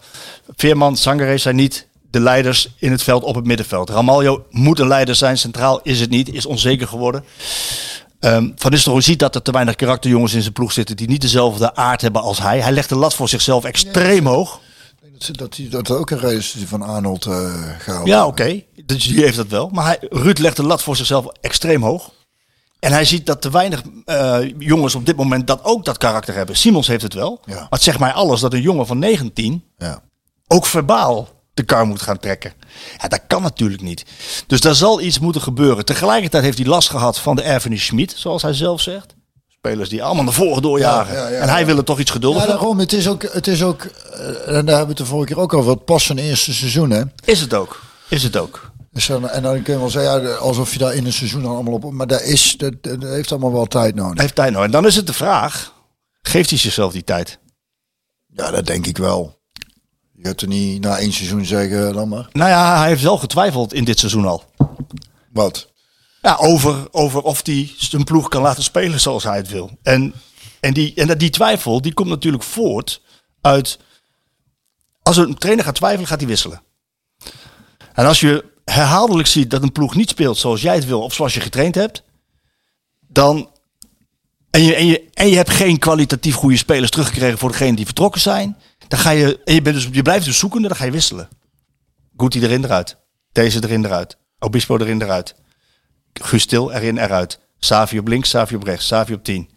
Veerman, 0.57 0.97
Sangare 0.97 1.39
zijn 1.39 1.57
niet 1.57 1.87
de 2.11 2.21
leiders 2.21 2.75
in 2.79 2.91
het 2.91 3.03
veld 3.03 3.23
op 3.23 3.35
het 3.35 3.45
middenveld. 3.45 3.91
Ramaljo 3.91 4.45
moet 4.51 4.79
een 4.79 4.87
leider 4.87 5.15
zijn. 5.15 5.39
Centraal 5.39 5.81
is 5.83 6.01
het 6.01 6.11
niet. 6.11 6.33
Is 6.33 6.47
onzeker 6.47 6.89
geworden. 6.89 7.25
Ehm, 8.21 8.49
Van 8.57 8.71
Nistelrooy 8.71 9.03
ziet 9.03 9.19
dat 9.19 9.35
er 9.35 9.43
te 9.43 9.53
weinig 9.53 9.75
karakterjongens 9.75 10.35
in 10.35 10.43
zijn 10.43 10.53
ploeg 10.53 10.73
zitten... 10.73 10.97
die 10.97 11.09
niet 11.09 11.21
dezelfde 11.21 11.75
aard 11.75 12.01
hebben 12.01 12.23
als 12.23 12.39
hij. 12.39 12.61
Hij 12.61 12.73
legt 12.73 12.89
de 12.89 12.97
lat 12.97 13.15
voor 13.15 13.29
zichzelf 13.29 13.65
extreem 13.65 14.27
hoog. 14.27 14.61
Dat, 15.19 15.37
dat, 15.37 15.59
dat 15.71 15.89
er 15.89 15.97
ook 15.97 16.11
een 16.11 16.19
reden 16.19 16.39
is 16.39 16.53
die 16.53 16.69
van 16.69 16.83
Arnold 16.83 17.27
eh 17.27 17.53
gehaald. 17.79 18.07
Ja, 18.07 18.27
oké. 18.27 18.63
Dus 18.85 19.05
die 19.05 19.23
heeft 19.23 19.37
dat 19.37 19.49
wel. 19.49 19.69
Maar 19.73 19.85
hij, 19.85 19.99
Ruud 20.01 20.39
legt 20.39 20.57
de 20.57 20.63
lat 20.63 20.83
voor 20.83 20.97
zichzelf 20.97 21.27
extreem 21.41 21.83
hoog. 21.83 22.11
En 22.81 22.93
hij 22.93 23.05
ziet 23.05 23.27
dat 23.27 23.41
te 23.43 23.51
weinig 23.51 23.83
eh, 24.05 24.39
jongens 24.59 24.95
op 24.95 25.07
dit 25.07 25.17
moment 25.17 25.47
dat 25.47 25.65
ook 25.65 25.85
dat 25.85 25.99
karakter 25.99 26.35
hebben. 26.35 26.57
Simons 26.57 26.87
heeft 26.87 27.03
het 27.03 27.15
wel. 27.15 27.41
Ja. 27.45 27.55
Maar 27.55 27.67
het 27.71 27.83
zegt 27.83 27.99
mij 27.99 28.13
alles 28.13 28.41
dat 28.41 28.53
een 28.53 28.61
jongen 28.61 28.87
van 28.87 28.99
19 28.99 29.65
Ja. 29.79 30.03
ook 30.47 30.67
verbaal 30.67 31.29
de 31.55 31.63
kar 31.63 31.87
moet 31.87 32.03
gaan 32.03 32.19
trekken. 32.19 32.53
Ja, 32.99 33.09
dat 33.09 33.21
kan 33.27 33.43
natuurlijk 33.43 33.83
niet. 33.83 34.05
Dus 34.47 34.61
daar 34.61 34.75
zal 34.75 35.01
iets 35.01 35.19
moeten 35.19 35.43
gebeuren. 35.43 35.85
Tegelijkertijd 35.85 36.43
heeft 36.45 36.59
hij 36.59 36.67
last 36.67 36.91
gehad 36.91 37.19
van 37.19 37.37
de 37.37 37.43
erfenis 37.43 37.85
Schmid, 37.85 38.15
zoals 38.17 38.43
hij 38.43 38.53
zelf 38.53 38.81
zegt. 38.81 39.15
Spelers 39.49 39.89
die 39.89 40.03
allemaal 40.03 40.25
naar 40.25 40.33
voren 40.33 40.63
doorjagen. 40.63 41.15
Ja, 41.15 41.21
ja, 41.23 41.29
ja, 41.29 41.39
en 41.41 41.49
hij 41.49 41.61
ja. 41.61 41.67
wil 41.67 41.77
het 41.77 41.87
toch 41.87 41.99
iets 41.99 42.09
Ja, 42.11 42.15
geduldiger. 42.17 42.49
daarom. 42.49 42.79
Het 42.79 42.93
is 42.93 43.09
ook, 43.09 43.23
het 43.33 43.47
is 43.47 43.63
ook 43.63 43.83
eh, 43.83 44.27
en 44.29 44.67
daar 44.67 44.77
hebben 44.77 44.81
we 44.83 44.87
het 44.89 44.97
de 44.97 45.05
vorige 45.07 45.33
keer 45.35 45.43
ook 45.43 45.55
over, 45.55 45.71
het 45.71 45.85
pas 45.85 46.05
zijn 46.05 46.19
eerste 46.19 46.55
seizoen, 46.55 46.91
hè. 46.91 47.03
Is 47.25 47.41
het 47.41 47.55
ook. 47.55 47.81
Is 48.09 48.23
het 48.23 48.37
ook. 48.37 48.70
Dus 48.91 49.07
dan, 49.07 49.29
en 49.29 49.43
dan 49.43 49.63
kun 49.63 49.73
je 49.75 49.79
wel 49.81 49.91
zeggen, 49.91 50.23
ja, 50.23 50.35
alsof 50.35 50.73
je 50.73 50.79
daar 50.79 50.95
in 50.95 51.07
een 51.07 51.13
seizoen 51.13 51.43
dan 51.43 51.55
allemaal 51.55 51.73
op... 51.73 51.91
Maar 51.93 52.07
dat, 52.07 52.23
is, 52.23 52.57
dat, 52.57 52.83
dat 52.83 53.03
heeft 53.03 53.31
allemaal 53.31 53.53
wel 53.53 53.67
tijd 53.67 53.95
nodig. 53.95 54.21
Heeft 54.21 54.35
tijd 54.35 54.51
nodig. 54.51 54.67
En 54.67 54.73
dan 54.73 54.87
is 54.87 54.97
het 54.97 55.07
de 55.07 55.13
vraag, 55.13 55.75
geeft 56.23 56.51
hij 56.51 56.59
zichzelf 56.59 56.93
die 56.93 57.05
tijd? 57.05 57.39
Ja, 58.27 58.51
dat 58.51 58.67
denk 58.67 58.87
ik 58.87 58.97
wel. 58.99 59.39
Je 60.13 60.27
gaat 60.27 60.41
er 60.41 60.49
niet 60.49 60.81
na 60.83 60.99
één 60.99 61.13
seizoen 61.13 61.45
zeggen, 61.45 61.93
dan 61.93 62.09
maar. 62.09 62.29
Nou 62.33 62.51
ja, 62.51 62.79
hij 62.79 62.89
heeft 62.89 63.03
wel 63.03 63.19
getwijfeld 63.19 63.73
in 63.73 63.85
dit 63.85 63.99
seizoen 63.99 64.25
al. 64.27 64.45
Wat? 65.33 65.73
Ja, 66.23 66.37
over, 66.37 66.89
over 66.91 67.21
of 67.23 67.47
hij 67.47 67.73
zijn 67.77 68.05
ploeg 68.05 68.29
kan 68.29 68.43
laten 68.43 68.63
spelen 68.63 69.01
zoals 69.01 69.25
hij 69.25 69.37
het 69.37 69.49
wil. 69.49 69.71
En, 69.83 70.15
en, 70.61 70.75
die, 70.75 70.95
en 70.95 71.07
dat- 71.07 71.19
die 71.19 71.31
twijfel 71.31 71.81
die 71.83 71.95
komt 71.95 72.09
natuurlijk 72.09 72.43
voort 72.43 73.03
uit... 73.41 73.79
Als 75.03 75.17
een 75.17 75.35
trainer 75.39 75.65
gaat 75.65 75.75
twijfelen, 75.75 76.07
gaat 76.07 76.19
hij 76.19 76.29
wisselen. 76.29 76.63
En 77.93 78.07
als 78.07 78.21
je 78.21 78.45
herhaaldelijk 78.71 79.29
ziet 79.29 79.51
dat 79.51 79.63
een 79.63 79.73
ploeg 79.73 79.95
niet 79.95 80.11
speelt 80.11 80.39
zoals 80.39 80.63
jij 80.63 80.75
het 80.75 80.85
wil... 80.85 81.03
of 81.03 81.15
zoals 81.15 81.35
je 81.35 81.41
getraind 81.41 81.75
hebt... 81.75 82.05
dan... 83.09 83.51
En 84.51 84.63
je, 84.63 84.75
en, 84.75 84.87
je, 84.87 85.09
en 85.15 85.29
je 85.29 85.37
hebt 85.37 85.51
geen 85.51 85.79
kwalitatief 85.79 86.35
goede 86.35 86.57
spelers 86.57 86.91
teruggekregen 86.91 87.39
voor 87.39 87.51
degenen 87.51 87.75
die 87.75 87.85
vertrokken 87.85 88.21
zijn... 88.21 88.57
dan 88.89 88.99
ga 88.99 89.11
je... 89.11 89.41
En 89.45 89.55
je, 89.55 89.63
bent 89.63 89.77
dus, 89.77 89.89
je 89.93 90.03
blijft 90.03 90.25
dus 90.25 90.39
zoekende, 90.39 90.69
dan 90.69 90.77
ga 90.77 90.85
je 90.85 90.91
wisselen. 90.91 91.29
Guti 92.17 92.43
erin 92.43 92.65
eruit. 92.65 92.97
Deze 93.33 93.65
erin 93.65 93.85
eruit. 93.85 94.19
Obispo 94.39 94.79
erin 94.79 95.03
eruit. 95.03 95.35
Guus 96.13 96.47
Til 96.47 96.73
erin 96.73 96.99
eruit. 96.99 97.41
Savi 97.59 97.99
op 97.99 98.09
links, 98.09 98.29
Savi 98.29 98.55
op 98.55 98.63
rechts. 98.63 98.87
Savi 98.87 99.13
op 99.13 99.25
10. 99.25 99.51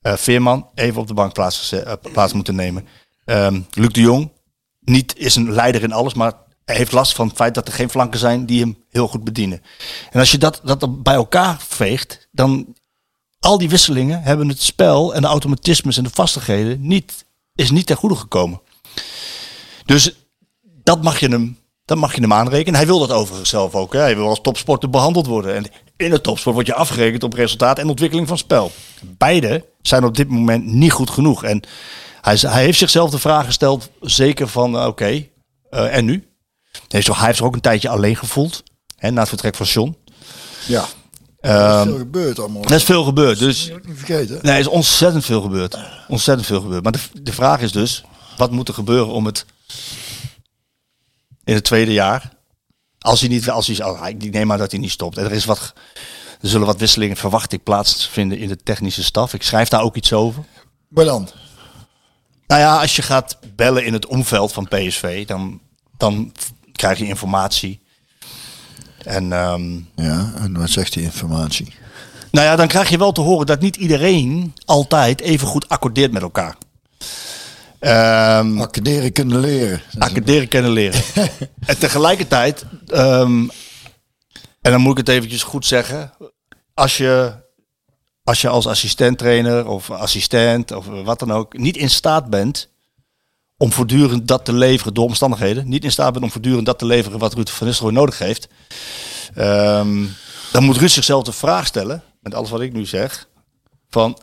Eh, 0.00 0.16
Veerman 0.16 0.70
even 0.74 1.00
op 1.00 1.06
de 1.06 1.14
bank 1.14 1.32
plaats, 1.32 1.72
eh, 1.72 1.92
plaats 2.12 2.32
moeten 2.32 2.54
nemen. 2.54 2.86
Ehm, 3.24 3.60
Luc 3.70 3.92
de 3.92 4.00
Jong 4.00 4.32
niet, 4.80 5.16
is 5.16 5.36
een 5.36 5.52
leider 5.52 5.82
in 5.82 5.92
alles, 5.92 6.14
maar 6.14 6.32
hij 6.64 6.76
heeft 6.76 6.92
last 6.92 7.14
van 7.14 7.26
het 7.26 7.36
feit 7.36 7.54
dat 7.54 7.68
er 7.68 7.74
geen 7.74 7.90
flanken 7.90 8.18
zijn 8.18 8.46
die 8.46 8.60
hem 8.60 8.84
heel 8.90 9.08
goed 9.08 9.24
bedienen. 9.24 9.62
En 10.10 10.20
als 10.20 10.30
je 10.30 10.38
dat, 10.38 10.60
dat 10.64 11.02
bij 11.02 11.14
elkaar 11.14 11.56
veegt, 11.68 12.28
dan 12.30 12.74
al 13.40 13.58
die 13.58 13.68
wisselingen 13.68 14.22
hebben 14.22 14.48
het 14.48 14.62
spel 14.62 15.14
en 15.14 15.20
de 15.20 15.26
automatismes 15.26 15.96
en 15.96 16.04
de 16.04 16.10
vastigheden 16.10 16.86
niet, 16.86 17.24
is 17.54 17.70
niet 17.70 17.86
ten 17.86 17.96
goede 17.96 18.16
gekomen. 18.16 18.60
Dus 19.84 20.14
dat 20.62 21.02
mag 21.02 21.20
je 21.20 21.28
hem, 21.28 21.58
dat 21.84 21.98
mag 21.98 22.14
je 22.14 22.20
hem 22.20 22.32
aanrekenen. 22.32 22.74
Hij 22.74 22.86
wil 22.86 22.98
dat 22.98 23.12
overigens 23.12 23.50
zelf 23.50 23.74
ook. 23.74 23.92
Hij 23.92 24.16
wil 24.16 24.28
als 24.28 24.40
topsporter 24.40 24.90
behandeld 24.90 25.26
worden. 25.26 25.54
En 25.54 25.66
in 25.96 26.10
de 26.10 26.20
topsport 26.20 26.54
word 26.54 26.66
je 26.66 26.74
afgerekend 26.74 27.22
op 27.22 27.32
resultaat 27.32 27.78
en 27.78 27.88
ontwikkeling 27.88 28.28
van 28.28 28.38
spel. 28.38 28.72
Beide 29.00 29.64
zijn 29.80 30.04
op 30.04 30.16
dit 30.16 30.28
moment 30.28 30.64
niet 30.64 30.92
goed 30.92 31.10
genoeg. 31.10 31.44
En 31.44 31.62
hij, 32.20 32.36
hij 32.40 32.62
heeft 32.62 32.78
zichzelf 32.78 33.10
de 33.10 33.18
vraag 33.18 33.44
gesteld, 33.44 33.90
zeker 34.00 34.48
van 34.48 34.78
eh, 34.78 34.86
oké, 34.86 35.26
eh, 35.70 35.96
en 35.96 36.04
nu? 36.04 36.31
Hij 36.92 37.00
heeft, 37.00 37.16
hij 37.16 37.26
heeft 37.26 37.36
zich 37.36 37.46
ook 37.46 37.54
een 37.54 37.60
tijdje 37.60 37.88
alleen 37.88 38.16
gevoeld. 38.16 38.62
Hè, 38.96 39.10
na 39.10 39.20
het 39.20 39.28
vertrek 39.28 39.54
van 39.54 39.66
John. 39.66 39.96
Ja. 40.66 40.84
er 41.40 41.50
is 41.50 41.56
Ehm, 41.74 41.86
veel 41.88 41.98
gebeurd 41.98 42.38
allemaal. 42.38 42.62
er 42.64 42.72
is 42.72 42.84
veel 42.84 43.04
gebeurd. 43.04 43.38
Dus 43.38 43.68
Dat 43.68 43.86
niet 43.86 43.96
vergeten. 43.98 44.38
Nee, 44.42 44.52
er 44.52 44.58
is 44.60 44.66
ontzettend 44.66 45.24
veel 45.24 45.40
gebeurd. 45.40 45.78
Ontzettend 46.08 46.46
veel 46.46 46.60
gebeurd. 46.60 46.82
Maar 46.82 46.92
de, 46.92 47.00
de 47.22 47.32
vraag 47.32 47.60
is 47.60 47.72
dus, 47.72 48.04
wat 48.36 48.50
moet 48.50 48.68
er 48.68 48.74
gebeuren 48.74 49.12
om 49.12 49.26
het 49.26 49.44
in 51.44 51.54
het 51.54 51.64
tweede 51.64 51.92
jaar, 51.92 52.30
als 52.98 53.20
hij 53.20 53.28
niet, 53.28 53.50
als 53.50 53.66
hij, 53.66 53.82
als- 53.82 54.08
ik 54.08 54.32
neem 54.32 54.46
maar 54.46 54.58
dat 54.58 54.70
hij 54.70 54.80
niet 54.80 54.90
stopt. 54.90 55.18
En 55.18 55.24
er 55.24 55.32
is 55.32 55.44
wat, 55.44 55.72
er 56.40 56.48
zullen 56.48 56.66
wat 56.66 56.78
wisselingen, 56.78 57.16
verwacht 57.16 57.52
ik, 57.52 57.62
plaatsvinden 57.62 58.38
in 58.38 58.48
de 58.48 58.56
technische 58.62 59.04
staf. 59.04 59.34
Ik 59.34 59.42
schrijf 59.42 59.68
daar 59.68 59.82
ook 59.82 59.96
iets 59.96 60.12
over. 60.12 60.44
Maar 60.88 61.04
dan? 61.04 61.28
Nou 62.46 62.60
ja, 62.60 62.80
als 62.80 62.96
je 62.96 63.02
gaat 63.02 63.38
bellen 63.56 63.84
in 63.84 63.92
het 63.92 64.06
omveld 64.06 64.52
van 64.52 64.68
PSV, 64.68 65.26
dan, 65.26 65.60
dan 65.96 66.32
krijg 66.82 66.98
je 66.98 67.06
informatie. 67.06 67.80
En 69.04 69.32
ehm, 69.32 69.72
Ja, 69.94 70.32
en 70.36 70.58
wat 70.58 70.70
zegt 70.70 70.92
die 70.92 71.02
informatie? 71.02 71.74
nou 72.30 72.46
ja, 72.46 72.56
dan 72.56 72.68
krijg 72.68 72.88
je 72.88 72.98
wel 72.98 73.12
te 73.12 73.20
horen 73.20 73.46
dat 73.46 73.60
niet 73.60 73.76
iedereen 73.76 74.54
altijd 74.64 75.20
even 75.20 75.46
goed 75.46 75.68
accordeert 75.68 76.12
met 76.12 76.22
elkaar. 76.22 76.56
Ehm 77.78 78.60
Accaderen 78.60 79.12
kunnen 79.12 79.40
leren. 79.40 79.80
Accorderen 79.98 80.48
kennen 80.48 80.70
leren. 80.70 81.02
en 81.70 81.78
tegelijkertijd, 81.78 82.64
ehm, 82.86 83.48
en 84.60 84.70
dan 84.70 84.80
moet 84.80 84.98
ik 84.98 85.06
het 85.06 85.16
eventjes 85.16 85.42
goed 85.42 85.66
zeggen, 85.66 86.12
als 86.74 86.96
je, 86.96 87.32
als 88.24 88.40
je 88.40 88.48
als 88.48 88.66
assistent-trainer 88.66 89.66
of 89.66 89.90
assistent 89.90 90.72
of 90.72 90.86
wat 90.86 91.18
dan 91.18 91.32
ook 91.32 91.58
niet 91.58 91.76
in 91.76 91.90
staat 91.90 92.30
bent 92.30 92.71
om 93.62 93.72
voortdurend 93.72 94.28
dat 94.28 94.44
te 94.44 94.52
leveren 94.52 94.94
door 94.94 95.04
omstandigheden, 95.04 95.68
niet 95.68 95.84
in 95.84 95.90
staat 95.92 96.12
bent 96.12 96.24
om 96.24 96.30
voortdurend 96.30 96.66
dat 96.66 96.78
te 96.78 96.86
leveren 96.86 97.18
wat 97.18 97.34
Ruud 97.34 97.48
van 97.48 97.66
Nistelrooy 97.66 97.94
nodig 97.94 98.18
heeft, 98.18 98.48
ehm, 99.34 100.04
dan 100.52 100.64
moet 100.64 100.76
Ruud 100.76 100.90
zichzelf 100.90 101.24
de 101.24 101.32
vraag 101.32 101.66
stellen, 101.66 102.02
met 102.20 102.34
alles 102.34 102.50
wat 102.50 102.60
ik 102.60 102.72
nu 102.72 102.86
zeg, 102.86 103.28
van 103.90 104.18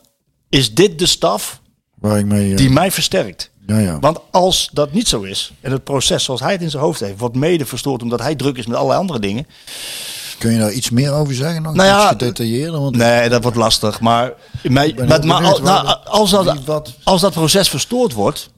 is 0.48 0.74
dit 0.74 0.98
de 0.98 1.06
staf 1.06 1.60
Waar 1.94 2.18
ik 2.18 2.26
mee... 2.26 2.50
eh, 2.50 2.56
die 2.56 2.70
mij 2.70 2.90
versterkt? 2.90 3.50
ja, 3.66 3.78
ja. 3.78 3.98
Want 3.98 4.18
als 4.30 4.68
dat 4.72 4.92
niet 4.92 5.08
zo 5.08 5.22
is, 5.22 5.52
en 5.60 5.72
het 5.72 5.84
proces 5.84 6.24
zoals 6.24 6.40
hij 6.40 6.52
het 6.52 6.62
in 6.62 6.70
zijn 6.70 6.82
hoofd 6.82 7.00
heeft, 7.00 7.18
wordt 7.18 7.36
mede 7.36 7.66
verstoord 7.66 8.02
omdat 8.02 8.20
hij 8.20 8.34
druk 8.34 8.56
is 8.56 8.66
met 8.66 8.76
allerlei 8.76 9.00
andere 9.00 9.18
dingen. 9.18 9.46
Kun 10.38 10.52
je 10.52 10.58
daar 10.58 10.72
iets 10.72 10.90
meer 10.90 11.12
over 11.12 11.34
zeggen? 11.34 11.62
Nog 11.62 11.74
Nou 11.74 11.88
ja, 11.88 12.00
iets 12.00 12.08
gedetailleerder? 12.08 12.80
Want 12.80 12.96
Nee, 12.96 13.28
dat 13.28 13.42
wordt 13.42 13.58
lastig. 13.58 14.00
Maar, 14.00 14.32
mij, 14.62 14.94
ben 14.94 15.08
maar, 15.08 15.18
heel 15.20 15.26
maar 15.28 15.40
benieuwd 15.40 15.58
al- 15.58 15.64
nou, 15.64 15.84
dat, 16.64 16.94
als 17.02 17.20
dat 17.20 17.32
proces 17.32 17.68
verstoord 17.68 18.12
wordt, 18.12 18.50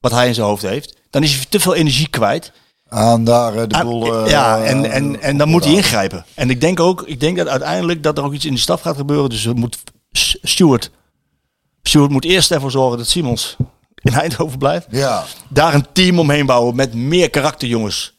wat 0.00 0.10
hij 0.12 0.26
in 0.28 0.34
zijn 0.34 0.46
hoofd 0.46 0.62
heeft, 0.62 0.96
dan 1.10 1.22
is 1.22 1.34
hij 1.34 1.44
te 1.48 1.60
veel 1.60 1.74
energie 1.74 2.08
kwijt. 2.08 2.52
aan 2.88 3.24
daar 3.24 3.54
eh, 3.54 3.68
de 3.68 3.74
Ah, 3.74 3.82
boel... 3.82 4.24
eh, 4.24 4.30
ja, 4.30 4.64
en, 4.64 4.90
en, 4.90 5.20
en 5.20 5.36
dan 5.36 5.48
moet 5.48 5.64
hij 5.64 5.72
ingrijpen. 5.74 6.24
En 6.34 6.50
ik 6.50 6.60
denk 6.60 6.80
ook, 6.80 7.02
ik 7.06 7.20
denk 7.20 7.36
dat 7.36 7.48
uiteindelijk 7.48 8.02
dat 8.02 8.18
er 8.18 8.24
ook 8.24 8.32
iets 8.32 8.44
in 8.44 8.50
die 8.52 8.60
staf 8.60 8.80
gaat 8.80 8.96
gebeuren. 8.96 9.30
Dus 9.30 9.46
moet 9.46 9.78
Stuart, 10.42 10.90
Stuart 11.82 12.10
moet 12.10 12.24
eerst 12.24 12.50
ervoor 12.50 12.70
zorgen 12.70 12.98
dat 12.98 13.08
Simons 13.08 13.56
in 14.02 14.12
Eindhoven 14.12 14.58
blijft. 14.58 14.86
Ja, 14.90 15.24
Daar 15.48 15.74
een 15.74 15.86
team 15.92 16.18
omheen 16.18 16.46
bouwen 16.46 16.74
met 16.76 16.94
meer 16.94 17.30
karakterjongens 17.30 18.18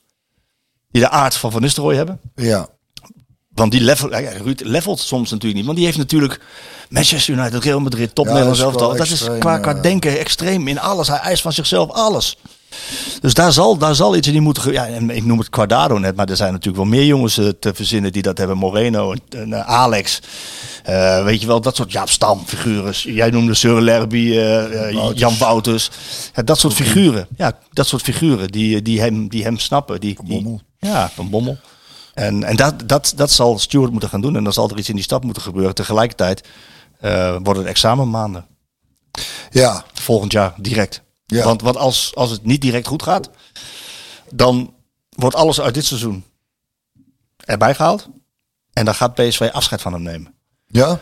die 0.92 1.02
de 1.02 1.10
aard 1.10 1.36
van 1.36 1.52
Van 1.52 1.62
Nistelrooy 1.62 1.96
hebben. 1.96 2.20
ja. 2.36 2.68
Want 3.54 3.72
die 3.72 3.82
level, 3.82 4.10
ja, 4.20 4.30
Ruud 4.44 4.62
levelt 4.64 5.00
soms 5.00 5.30
natuurlijk 5.30 5.56
niet. 5.56 5.66
Want 5.66 5.78
die 5.78 5.86
heeft 5.86 5.98
natuurlijk 5.98 6.40
Manchester 6.90 7.34
United, 7.34 7.64
Real 7.64 7.80
Madrid, 7.80 8.16
top 8.16 8.26
Ja, 8.26 8.32
Nederlands 8.32 8.78
dat 8.78 9.10
is 9.10 9.28
qua, 9.40 9.58
qua 9.58 9.72
ja. 9.76 9.82
denken 9.82 10.20
extreem 10.20 10.68
in 10.68 10.80
alles. 10.80 11.08
Hij 11.08 11.18
eist 11.18 11.42
van 11.42 11.54
zichzelf 11.54 11.90
alles. 11.90 12.38
Dus 13.22 13.34
daar 13.34 13.52
zal, 13.52 13.78
daar 13.78 13.96
zal 13.96 14.16
iets 14.16 14.28
in 14.28 14.34
die 14.34 14.42
moeten. 14.42 14.72
Ja, 14.72 14.88
en 14.88 15.10
ik 15.10 15.26
noem 15.26 15.40
het 15.40 15.50
Quadrado 15.50 15.98
net, 15.98 16.16
maar 16.16 16.30
er 16.30 16.36
zijn 16.36 16.52
natuurlijk 16.52 16.84
wel 16.84 16.92
meer 16.92 17.06
jongens 17.06 17.38
eh, 17.38 17.48
te 17.60 17.74
verzinnen 17.74 18.12
die 18.12 18.22
dat 18.22 18.38
hebben. 18.38 18.58
Moreno 18.58 19.16
en, 19.30 19.54
eh, 19.54 19.68
Alex. 19.68 20.20
Eh, 20.84 21.24
weet 21.24 21.42
je 21.42 21.48
wel, 21.48 21.62
dat 21.62 21.76
soort 21.76 21.92
ja, 21.92 22.06
stamfiguren. 22.06 22.94
Jij 22.94 23.30
noemde 23.30 23.54
Søren 23.54 23.84
Lerby, 23.84 24.40
Jan 25.14 25.38
Wouters. 25.38 25.90
Ja, 26.36 26.44
dat 26.44 26.60
soort 26.60 26.74
figuren. 26.74 27.28
Ja, 27.38 27.58
dat 27.72 27.88
soort 27.88 28.02
figuren 28.02 28.48
die, 28.48 28.82
die, 28.82 29.02
hem, 29.02 29.28
die 29.28 29.44
hem 29.44 29.58
snappen. 29.58 30.00
Die, 30.00 30.18
die, 30.24 30.34
Bommel. 30.34 30.62
ja, 30.80 31.12
van 31.16 31.30
Bommel. 31.30 31.58
En, 32.14 32.44
en 32.44 32.56
dat, 32.56 32.90
dat, 32.90 33.14
dat 33.16 33.32
zal 33.32 33.60
Stuart 33.60 33.92
moeten 33.92 34.10
gaan 34.10 34.22
doen. 34.22 34.36
En 34.36 34.44
dan 34.44 34.54
zal 34.54 34.70
er 34.70 34.78
iets 34.78 34.90
in 34.90 34.96
die 34.96 35.04
stad 35.04 35.24
moeten 35.24 35.44
gebeuren. 35.44 35.76
Tegelijkertijd 35.76 36.48
eh, 37.00 37.32
worden 37.44 37.64
het 37.64 37.72
examenmaanden. 37.72 38.46
Ja, 39.50 39.86
Volgend 39.94 40.32
jaar 40.32 40.54
direct. 40.58 41.02
Ja. 41.26 41.44
Want, 41.44 41.62
want 41.62 41.78
als, 41.78 42.16
als 42.16 42.30
het 42.30 42.46
niet 42.46 42.62
direct 42.62 42.88
goed 42.88 43.04
gaat, 43.04 43.30
dan 44.30 44.74
wordt 45.10 45.36
alles 45.36 45.62
uit 45.62 45.74
dit 45.74 45.86
seizoen 45.86 46.24
erbij 47.38 47.76
gehaald. 47.76 48.08
En 48.74 48.86
dan 48.86 48.96
gaat 48.96 49.14
PSV 49.14 49.50
afscheid 49.54 49.82
van 49.82 49.94
hem 49.94 50.02
nemen. 50.02 50.34
ja. 50.68 51.00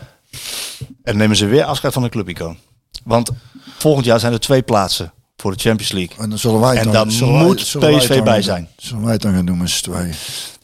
En 1.02 1.16
nemen 1.16 1.36
ze 1.36 1.46
weer 1.46 1.64
afscheid 1.64 1.92
van 1.92 2.02
een 2.02 2.10
clubicoon. 2.10 2.58
Want 3.04 3.30
volgend 3.78 4.06
jaar 4.06 4.20
zijn 4.20 4.32
er 4.32 4.40
twee 4.40 4.62
plaatsen 4.62 5.12
voor 5.40 5.52
de 5.56 5.58
Champions 5.62 5.92
League. 5.92 6.16
En 6.18 6.28
dan 6.28 6.38
zullen 6.38 6.60
wij 6.60 6.76
En 6.76 6.84
dan, 6.84 6.92
dan 6.92 7.10
zullen 7.10 7.34
wij- 7.34 7.42
moet 7.44 7.72
wij 7.72 7.96
PSV 7.98 8.14
dan 8.14 8.24
bij 8.24 8.42
zijn. 8.42 8.68
Zullen 8.76 9.02
wij 9.04 9.12
het 9.12 9.22
dan 9.22 9.34
gaan 9.34 9.44
doen 9.46 9.58
met 9.58 9.70
z'n 9.70 9.82
tweeën? 9.90 10.14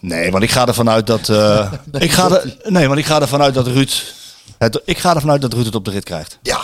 Nee, 0.01 0.31
want 0.31 0.43
ik 0.45 0.51
ga 0.51 0.67
ervan 0.67 0.89
uit 0.91 1.07
dat. 1.07 1.29
eh, 1.29 1.73
ik 1.99 2.13
ga 2.13 2.31
er, 2.31 2.57
nee, 2.65 2.87
want 2.87 2.99
ik 2.99 3.07
ga 3.07 3.21
ervan 3.21 3.43
uit 3.43 3.55
dat 3.55 3.67
Ruud. 3.67 4.15
Het, 4.59 4.81
ik 4.85 4.99
ga 4.99 5.15
ervan 5.15 5.31
uit 5.31 5.41
dat 5.41 5.53
Ruud 5.53 5.65
het 5.65 5.75
op 5.75 5.85
de 5.85 5.91
rit 5.91 6.05
krijgt. 6.05 6.39
Ja. 6.43 6.61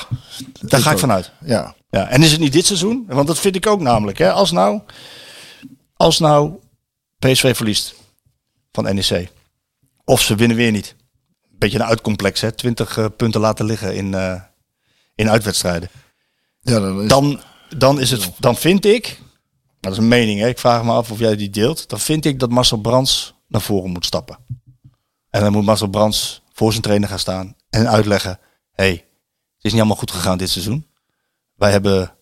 Daar 0.60 0.80
ga 0.80 0.90
ik 0.90 0.98
vanuit. 0.98 1.30
Ja. 1.44 1.74
Ja, 1.90 2.08
en 2.08 2.22
is 2.22 2.30
het 2.30 2.40
niet 2.40 2.52
dit 2.52 2.66
seizoen? 2.66 3.04
Want 3.08 3.26
dat 3.26 3.38
vind 3.38 3.56
ik 3.56 3.66
ook 3.66 3.80
namelijk. 3.80 4.18
Hè? 4.18 4.32
Als, 4.32 4.50
nou, 4.50 4.80
als 5.96 6.18
nou 6.18 6.52
PSV 7.18 7.56
verliest 7.56 7.94
van 8.72 8.94
NEC. 8.94 9.30
Of 10.04 10.20
ze 10.20 10.34
winnen 10.34 10.56
weer 10.56 10.70
niet. 10.70 10.94
Beetje 11.48 11.78
een 11.78 11.84
uitcomplex, 11.84 12.40
hè? 12.40 12.52
20 12.52 12.96
eh, 12.98 13.06
punten 13.16 13.40
laten 13.40 13.64
liggen 13.64 13.94
in, 13.94 14.14
eh, 14.14 14.40
in 15.14 15.30
uitwedstrijden. 15.30 15.88
Ja, 16.60 16.80
dan 16.80 17.02
is, 17.02 17.08
Dan, 17.08 17.40
dan, 17.77 18.01
is 18.01 18.11
het, 18.11 18.31
dan 18.39 18.57
vind 18.57 18.85
ik, 18.85 19.20
dat 19.81 19.93
is 19.93 19.99
een 19.99 20.09
mening, 20.09 20.41
hè? 20.41 20.49
ik 20.49 20.59
vraag 20.59 20.85
me 20.85 20.93
af 20.93 21.11
of 21.11 21.18
jij 21.18 21.37
die 21.37 21.51
deelt. 21.51 21.89
Dan 21.89 22.01
vind 22.01 22.25
ik 22.25 22.39
dat 22.39 22.51
Marcel 22.51 22.79
Brands 22.79 23.35
naar 23.49 23.61
voren 23.61 23.91
moet 23.91 24.05
stappen. 24.05 24.39
En 25.31 25.41
dan 25.41 25.53
moet 25.53 25.64
Marcel 25.64 25.89
Brands 25.89 26.43
voor 26.53 26.70
zijn 26.70 26.83
trainer 26.83 27.09
gaan 27.09 27.18
staan 27.18 27.57
en 27.70 27.89
uitleggen: 27.89 28.39
hey, 28.73 28.91
het 28.91 29.01
is 29.61 29.70
niet 29.70 29.81
allemaal 29.81 29.97
goed 29.97 30.11
gegaan 30.11 30.39
dit 30.39 30.51
seizoen. 30.51 30.87
Wij 31.55 31.70
hebben 31.70 32.14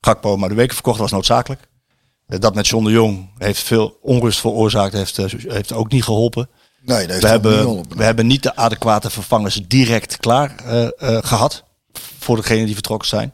Gakpo 0.00 0.36
maar 0.36 0.48
de 0.48 0.54
weken 0.54 0.74
verkocht, 0.74 0.98
dat 0.98 1.10
was 1.10 1.18
noodzakelijk. 1.18 1.60
Eh, 2.26 2.38
Dat 2.38 2.54
met 2.54 2.66
John 2.66 2.84
de 2.84 2.90
Jong 2.90 3.30
heeft 3.38 3.62
veel 3.62 3.98
onrust 4.02 4.40
veroorzaakt, 4.40 4.92
heeft, 4.92 5.18
eh, 5.18 5.26
heeft 5.46 5.72
ook 5.72 5.90
niet 5.90 6.04
geholpen. 6.04 6.48
nee, 6.80 7.06
dat 7.06 7.20
We 7.20 7.28
hebben, 7.28 7.84
we 7.96 8.04
hebben 8.04 8.26
niet 8.26 8.42
de 8.42 8.56
adequate 8.56 9.10
vervangers 9.10 9.62
direct 9.66 10.16
klaar 10.16 10.56
eh, 10.56 11.18
gehad. 11.20 11.64
Voor 12.18 12.36
degenen 12.36 12.64
die 12.64 12.74
vertrokken 12.74 13.08
zijn. 13.08 13.32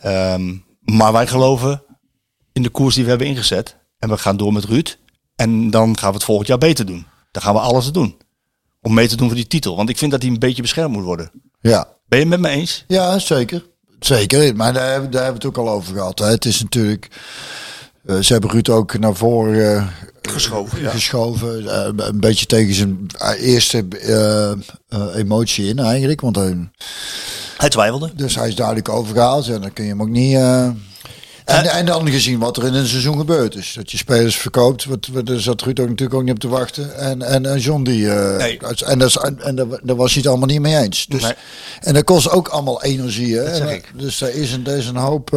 Ehm, 0.00 0.54
maar 0.80 1.12
wij 1.12 1.26
geloven 1.26 1.82
in 2.52 2.62
de 2.62 2.68
koers 2.68 2.94
die 2.94 3.04
we 3.04 3.10
hebben 3.10 3.26
ingezet. 3.28 3.76
En 3.98 4.08
we 4.08 4.18
gaan 4.18 4.36
door 4.36 4.52
met 4.52 4.64
Ruud. 4.64 4.98
En 5.36 5.70
dan 5.70 5.98
gaan 5.98 6.08
we 6.08 6.14
het 6.14 6.24
volgend 6.24 6.48
jaar 6.48 6.58
beter 6.58 6.86
doen. 6.86 7.06
Dan 7.30 7.42
gaan 7.42 7.54
we 7.54 7.60
alles 7.60 7.86
aan 7.86 7.92
doen. 7.92 8.16
Om 8.80 8.94
mee 8.94 9.08
te 9.08 9.16
doen 9.16 9.26
voor 9.26 9.36
die 9.36 9.46
titel. 9.46 9.76
Want 9.76 9.88
ik 9.88 9.98
vind 9.98 10.10
dat 10.10 10.22
hij 10.22 10.30
een 10.30 10.38
beetje 10.38 10.62
beschermd 10.62 10.94
moet 10.94 11.04
worden. 11.04 11.30
Ja. 11.60 11.88
Ben 12.06 12.18
je 12.18 12.24
het 12.24 12.40
met 12.40 12.50
me 12.50 12.56
eens? 12.56 12.84
Ja, 12.88 13.18
zeker. 13.18 13.64
Zeker, 14.00 14.56
maar 14.56 14.72
daar, 14.72 14.90
hebben- 14.90 15.10
daar 15.10 15.22
hebben 15.24 15.40
we 15.42 15.48
het 15.48 15.58
ook 15.58 15.66
al 15.66 15.72
over 15.72 15.94
gehad. 15.94 16.18
Hè. 16.18 16.26
Het 16.26 16.44
is 16.44 16.62
natuurlijk... 16.62 17.08
eh, 18.06 18.18
ze 18.18 18.32
hebben 18.32 18.50
Ruud 18.50 18.68
ook 18.68 18.98
naar 18.98 19.14
voren 19.14 19.76
eh, 19.76 19.86
Geschoven. 20.32 20.90
geschoven. 20.90 21.68
eh, 21.68 22.06
een 22.06 22.20
beetje 22.20 22.46
tegen 22.46 22.74
zijn 22.74 23.06
eerste 23.40 23.84
emotie 25.14 25.68
in 25.68 25.78
eigenlijk. 25.78 26.20
Want 26.20 26.36
hij, 26.36 26.70
Hij 27.56 27.68
twijfelde. 27.68 28.10
dus 28.14 28.34
hij 28.34 28.48
is 28.48 28.54
duidelijk 28.54 28.88
overgehaald. 28.88 29.48
En 29.48 29.60
dan 29.60 29.72
kun 29.72 29.84
je 29.84 29.90
hem 29.90 30.02
ook 30.02 30.08
niet... 30.08 30.34
en, 30.34 30.76
en 31.64 31.86
dan 31.86 32.10
gezien 32.10 32.38
wat 32.38 32.56
er 32.56 32.64
in 32.64 32.74
een 32.74 32.86
seizoen 32.86 33.18
gebeurd 33.18 33.54
is. 33.54 33.72
Dat 33.76 33.90
je 33.90 33.96
spelers 33.96 34.36
verkoopt. 34.36 34.84
Wat, 34.84 35.08
daar 35.24 35.40
zat 35.40 35.62
Ruud 35.62 35.80
ook 35.80 35.88
natuurlijk 35.88 36.18
ook 36.18 36.24
niet 36.24 36.34
op 36.34 36.38
te 36.40 36.48
wachten. 36.48 36.96
En, 36.98 37.22
en, 37.22 37.46
en 37.46 37.58
John 37.58 37.82
die... 37.82 38.06
Nee. 38.06 38.58
En, 38.84 38.98
dat 38.98 39.14
en 39.38 39.54
daar, 39.56 39.66
daar 39.82 39.96
was 39.96 40.12
hij 40.12 40.20
het 40.22 40.26
allemaal 40.30 40.48
niet 40.48 40.60
mee 40.60 40.76
eens. 40.76 41.06
Dus, 41.06 41.22
Nee. 41.22 41.32
En 41.80 41.94
dat 41.94 42.04
kost 42.04 42.30
ook 42.30 42.48
allemaal 42.48 42.82
energie. 42.82 43.36
Hè? 43.36 43.44
En. 43.44 43.82
Dus 43.94 44.20
er 44.20 44.34
is 44.34 44.52
een, 44.52 44.66
er 44.66 44.76
is 44.76 44.86
een 44.86 44.96
hoop... 44.96 45.30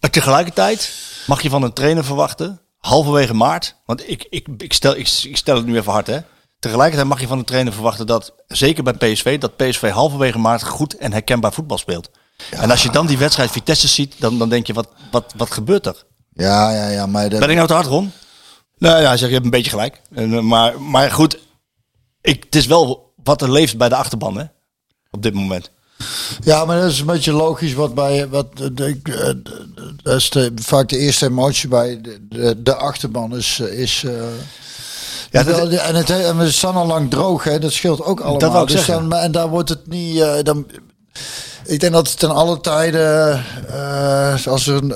Maar 0.00 0.10
tegelijkertijd 0.10 0.90
mag 1.26 1.42
je 1.42 1.50
van 1.50 1.62
een 1.62 1.72
trainer 1.72 2.04
verwachten, 2.04 2.60
halverwege 2.78 3.34
maart, 3.34 3.76
want 3.84 4.08
ik, 4.10 4.26
ik, 4.30 4.46
ik, 4.58 4.72
stel, 4.72 4.96
ik, 4.96 5.20
ik 5.22 5.36
stel 5.36 5.56
het 5.56 5.66
nu 5.66 5.76
even 5.76 5.92
hard 5.92 6.06
hè. 6.06 6.18
Tegelijkertijd 6.58 7.08
mag 7.08 7.20
je 7.20 7.26
van 7.26 7.38
een 7.38 7.44
trainer 7.44 7.72
verwachten 7.72 8.06
dat, 8.06 8.34
zeker 8.46 8.82
bij 8.82 8.92
PSV, 8.92 9.38
dat 9.38 9.56
PSV 9.56 9.90
halverwege 9.90 10.38
maart 10.38 10.64
goed 10.64 10.96
en 10.96 11.12
herkenbaar 11.12 11.52
voetbal 11.52 11.78
speelt. 11.78 12.10
En 12.50 12.70
als 12.70 12.82
je 12.82 12.90
dan 12.90 13.06
die 13.06 13.18
wedstrijd 13.18 13.50
Vitesse 13.50 13.88
ziet, 13.88 14.14
dan, 14.18 14.38
dan 14.38 14.48
denk 14.48 14.66
je, 14.66 14.72
wat, 14.72 14.88
wat, 15.10 15.32
wat 15.36 15.50
gebeurt 15.50 15.86
er? 15.86 16.04
Ja, 16.32 16.70
ja, 16.70 16.88
ja, 16.88 17.06
maar 17.06 17.28
dat, 17.28 17.40
Ben 17.40 17.48
ik 17.48 17.56
nou 17.56 17.68
te 17.68 17.74
hard, 17.74 17.86
Ron? 17.86 18.12
Nou 18.78 19.02
ja, 19.02 19.08
zegt, 19.08 19.20
je 19.20 19.32
hebt 19.32 19.44
een 19.44 19.50
beetje 19.50 19.70
gelijk. 19.70 20.00
En, 20.14 20.34
eh, 20.34 20.40
maar, 20.40 20.80
maar 20.82 21.10
goed, 21.10 21.38
ik, 22.20 22.44
het 22.44 22.54
is 22.54 22.66
wel 22.66 23.12
wat 23.22 23.42
er 23.42 23.52
leeft 23.52 23.76
bij 23.76 23.88
de 23.88 23.96
achterban 23.96 24.38
hè, 24.38 24.44
op 25.10 25.22
dit 25.22 25.34
moment. 25.34 25.70
Ja, 26.40 26.64
maar 26.64 26.80
dat 26.80 26.90
is 26.90 27.00
een 27.00 27.06
beetje 27.06 27.32
logisch 27.32 27.74
wat 27.74 27.94
bij 27.94 28.28
wat 28.28 28.46
eh, 28.54 28.66
dat 30.02 30.14
is 30.14 30.30
de, 30.30 30.52
vaak 30.54 30.88
de 30.88 30.98
eerste 30.98 31.26
emotie 31.26 31.68
bij 31.68 32.00
de, 32.00 32.18
de, 32.28 32.62
de 32.62 32.74
achterban 32.74 33.36
is 33.36 33.60
eh, 33.60 33.78
is 33.78 34.04
eh, 34.04 34.12
Ja, 35.30 35.42
dat, 35.42 35.68
en 35.68 35.94
het 35.94 36.10
en 36.10 36.38
we 36.38 36.50
staan 36.50 36.74
al 36.74 36.86
lang 36.86 37.10
droog, 37.10 37.44
hè? 37.44 37.58
Dat 37.58 37.72
scheelt 37.72 38.02
ook 38.02 38.20
allemaal. 38.20 38.52
Dat 38.52 38.68
dus 38.68 38.86
dan, 38.86 39.12
en 39.12 39.32
daar 39.32 39.48
wordt 39.48 39.68
het 39.68 39.86
niet. 39.86 40.44
dan, 40.44 40.66
ik 41.64 41.80
denk 41.80 41.92
dat 41.92 42.08
het 42.08 42.18
ten 42.18 42.30
alle 42.30 42.60
tijden, 42.60 43.44
als 44.46 44.66
er 44.66 44.82
een, 44.82 44.94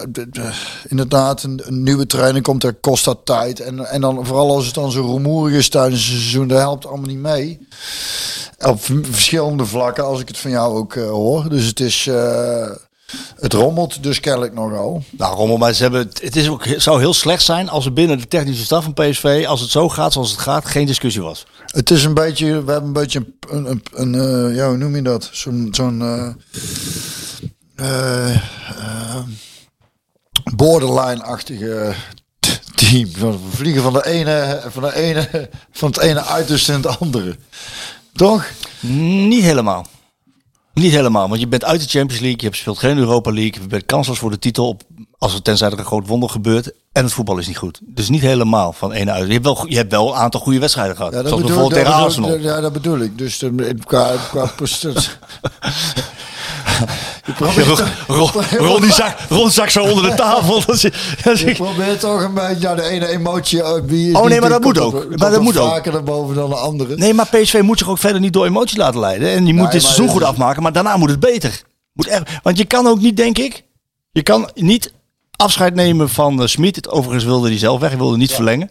inderdaad 0.89 1.43
een, 1.43 1.61
een 1.65 1.83
nieuwe 1.83 2.07
trainer 2.07 2.43
komt, 2.43 2.61
dan 2.61 2.81
kost 2.81 3.05
dat 3.05 3.19
tijd. 3.25 3.61
En, 3.61 3.87
en 3.87 4.01
dan 4.01 4.27
vooral 4.27 4.55
als 4.55 4.67
het 4.67 4.75
dan 4.75 4.91
zo 4.91 5.01
rumoerig 5.01 5.57
is 5.57 5.69
tijdens 5.69 6.07
het 6.07 6.19
seizoen, 6.19 6.49
dat 6.49 6.59
helpt 6.59 6.87
allemaal 6.87 7.09
niet 7.09 7.19
mee. 7.19 7.69
Op 8.67 8.81
verschillende 9.03 9.67
vlakken, 9.67 10.05
als 10.05 10.21
ik 10.21 10.29
het 10.29 10.39
van 10.39 10.51
jou 10.51 10.77
ook 10.77 10.95
eh, 10.95 11.09
hoor. 11.09 11.49
Dus 11.49 11.67
het 11.67 11.81
is, 11.81 12.07
eh, 12.07 12.71
het 13.37 13.53
rommelt 13.53 14.03
dus 14.03 14.21
kennelijk 14.21 14.55
nogal. 14.55 15.03
Nou, 15.11 15.37
Rommel, 15.37 15.57
maar 15.57 15.73
ze 15.73 15.83
hebben, 15.83 16.11
het 16.21 16.37
is 16.37 16.49
ook, 16.49 16.65
het 16.65 16.83
zou 16.83 16.99
heel 16.99 17.15
slecht 17.15 17.43
zijn 17.43 17.69
als 17.69 17.85
er 17.85 17.93
binnen 17.93 18.19
de 18.19 18.29
technische 18.29 18.65
staf 18.65 18.85
van 18.85 18.95
PSV, 18.95 19.45
als 19.49 19.61
het 19.61 19.71
zo 19.71 19.89
gaat 19.89 20.13
zoals 20.13 20.31
het 20.31 20.41
gaat, 20.41 20.65
geen 20.65 20.87
discussie 20.87 21.23
was. 21.23 21.47
Het 21.67 21.91
is 21.91 22.05
een 22.05 22.15
beetje, 22.15 22.65
we 22.65 22.73
hebben 22.73 22.89
een 22.89 22.93
beetje 22.93 23.27
een, 23.49 23.71
een, 23.71 23.83
een, 23.93 24.15
eh, 24.15 24.57
ja, 24.57 24.69
hoe 24.69 24.77
noem 24.77 24.97
je 24.97 25.03
dat? 25.03 25.29
Zo'n, 25.33 25.69
zo'n 25.71 26.37
borderline-achtige 30.57 31.95
team. 32.75 33.13
We 33.13 33.39
vliegen 33.51 33.83
van 33.83 33.93
de 33.93 34.07
ene, 34.07 34.63
van 34.69 34.83
de 34.83 34.95
ene, 34.95 35.49
van 35.71 35.89
het 35.89 35.99
ene 35.99 36.25
uiterste 36.25 36.73
in 36.73 36.83
het 36.83 36.99
andere. 36.99 37.37
Toch? 38.15 38.47
Niet 38.81 39.43
helemaal. 39.43 39.87
Niet 40.75 40.93
helemaal, 40.93 41.29
want 41.29 41.41
je 41.41 41.49
bent 41.49 41.65
uit 41.65 41.81
de 41.81 41.89
Champions 41.89 42.21
League, 42.21 42.39
je 42.41 42.45
hebt 42.47 42.57
speelt 42.57 42.79
geen 42.79 42.99
Europa 42.99 43.33
League, 43.33 43.63
je 43.63 43.69
bent 43.69 43.87
kansloos 43.87 44.19
voor 44.19 44.31
de 44.31 44.39
titel, 44.39 44.69
op, 44.69 44.83
als 45.19 45.35
er 45.35 45.43
tenzij 45.43 45.71
er 45.71 45.79
een 45.79 45.85
groot 45.85 46.07
wonder 46.07 46.29
gebeurt, 46.29 46.73
en 46.93 47.05
het 47.05 47.13
voetbal 47.13 47.39
is 47.39 47.47
niet 47.47 47.57
goed. 47.57 47.81
Dus 47.83 48.09
niet 48.09 48.21
helemaal 48.21 48.73
van 48.73 48.93
ene 48.93 49.11
uit. 49.11 49.27
Je 49.27 49.33
hebt 49.33 49.45
wel, 49.45 49.67
je 49.69 49.77
hebt 49.77 49.91
wel 49.91 50.09
een 50.09 50.15
aantal 50.15 50.41
goede 50.41 50.59
wedstrijden 50.59 50.97
gehad, 50.97 51.13
zoals 51.13 51.27
bedoel- 51.31 51.41
bijvoorbeeld 51.47 51.75
tegen 51.83 51.93
Arsenal. 51.93 52.37
ja, 52.39 52.61
dat 52.61 52.73
bedoel 52.73 52.99
ik. 52.99 53.19
Dus 53.19 53.39
de, 53.39 53.75
qua, 53.85 54.15
qua 54.31 54.51
prestatie. 57.33 57.65
Je 57.65 57.75
probeert, 58.07 58.07
Ron, 58.07 58.29
Ron, 58.59 58.67
Ron 58.67 58.81
die 58.81 58.93
zak, 58.93 59.17
Ron 59.29 59.51
zak 59.51 59.71
zo 59.71 59.83
onder 59.83 60.11
de 60.11 60.15
tafel. 60.17 60.61
Dat 60.67 60.75
is- 60.75 60.83
dat 61.23 61.35
is- 61.35 61.41
je 61.41 61.55
probeert 61.55 62.01
toch 62.01 62.23
een 62.23 62.35
beetje 62.35 62.61
ja, 62.61 62.75
de 62.75 62.83
ene 62.83 63.07
emotie. 63.07 63.63
eh, 63.63 63.73
Wie, 63.85 64.17
Oh, 64.19 64.27
nee, 64.27 64.41
maar 64.41 64.49
dat 64.51 64.63
moet 64.63 64.79
ook. 64.79 65.17
Maar 65.17 65.31
dat 65.31 65.41
moet 65.41 65.57
ook. 65.59 65.69
vaker 65.71 65.93
naar 65.93 66.03
boven 66.03 66.35
dan 66.35 66.49
de 66.51 66.57
andere. 66.57 66.97
Nee, 66.97 67.15
maar 67.15 67.27
PSV 67.27 67.61
moet 67.63 67.79
zich 67.79 67.89
ook 67.89 67.99
verder 67.99 68.21
niet 68.21 68.33
door 68.33 68.47
emotie 68.47 68.79
laten 68.79 69.01
leiden. 69.01 69.29
En 69.31 69.45
die 69.45 69.55
moet 69.55 69.63
Nee, 69.63 69.73
dit 69.73 69.83
seizoen 69.83 70.09
goed 70.09 70.23
afmaken, 70.23 70.63
maar 70.63 70.73
daarna 70.73 70.97
moet 70.97 71.11
het 71.11 71.21
beter. 71.21 71.63
Moet 71.93 72.07
echt, 72.07 72.31
want 72.43 72.59
je 72.59 72.65
kan 72.65 72.87
ook 72.87 73.01
niet, 73.01 73.17
denk 73.17 73.39
ik, 73.39 73.65
je 74.13 74.23
kan 74.23 74.51
niet 74.55 74.93
afscheid 75.37 75.75
nemen 75.75 76.09
van 76.09 76.41
uh, 76.41 76.47
Smit. 76.47 76.77
Het 76.77 76.89
Overigens 76.89 77.25
wilde 77.25 77.49
hij 77.49 77.59
zelf 77.59 77.81
weg, 77.81 77.89
hij 77.89 77.99
wilde 77.99 78.17
niet 78.17 78.33
verlengen. 78.33 78.71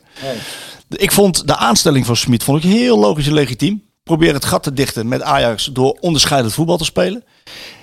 Ik 0.89 1.11
vond 1.11 1.47
de 1.47 1.55
aanstelling 1.55 2.05
van 2.05 2.15
Smit 2.15 2.43
vond 2.43 2.63
ik 2.63 2.69
heel 2.71 2.99
logisch 2.99 3.27
en 3.27 3.33
legitiem. 3.33 3.83
Probeer 4.03 4.33
het 4.33 4.45
gat 4.45 4.63
te 4.63 4.73
dichten 4.73 5.07
met 5.07 5.21
Ajax 5.21 5.69
door 5.73 5.97
onderscheidend 5.99 6.53
voetbal 6.53 6.77
te 6.77 6.83
spelen. 6.83 7.23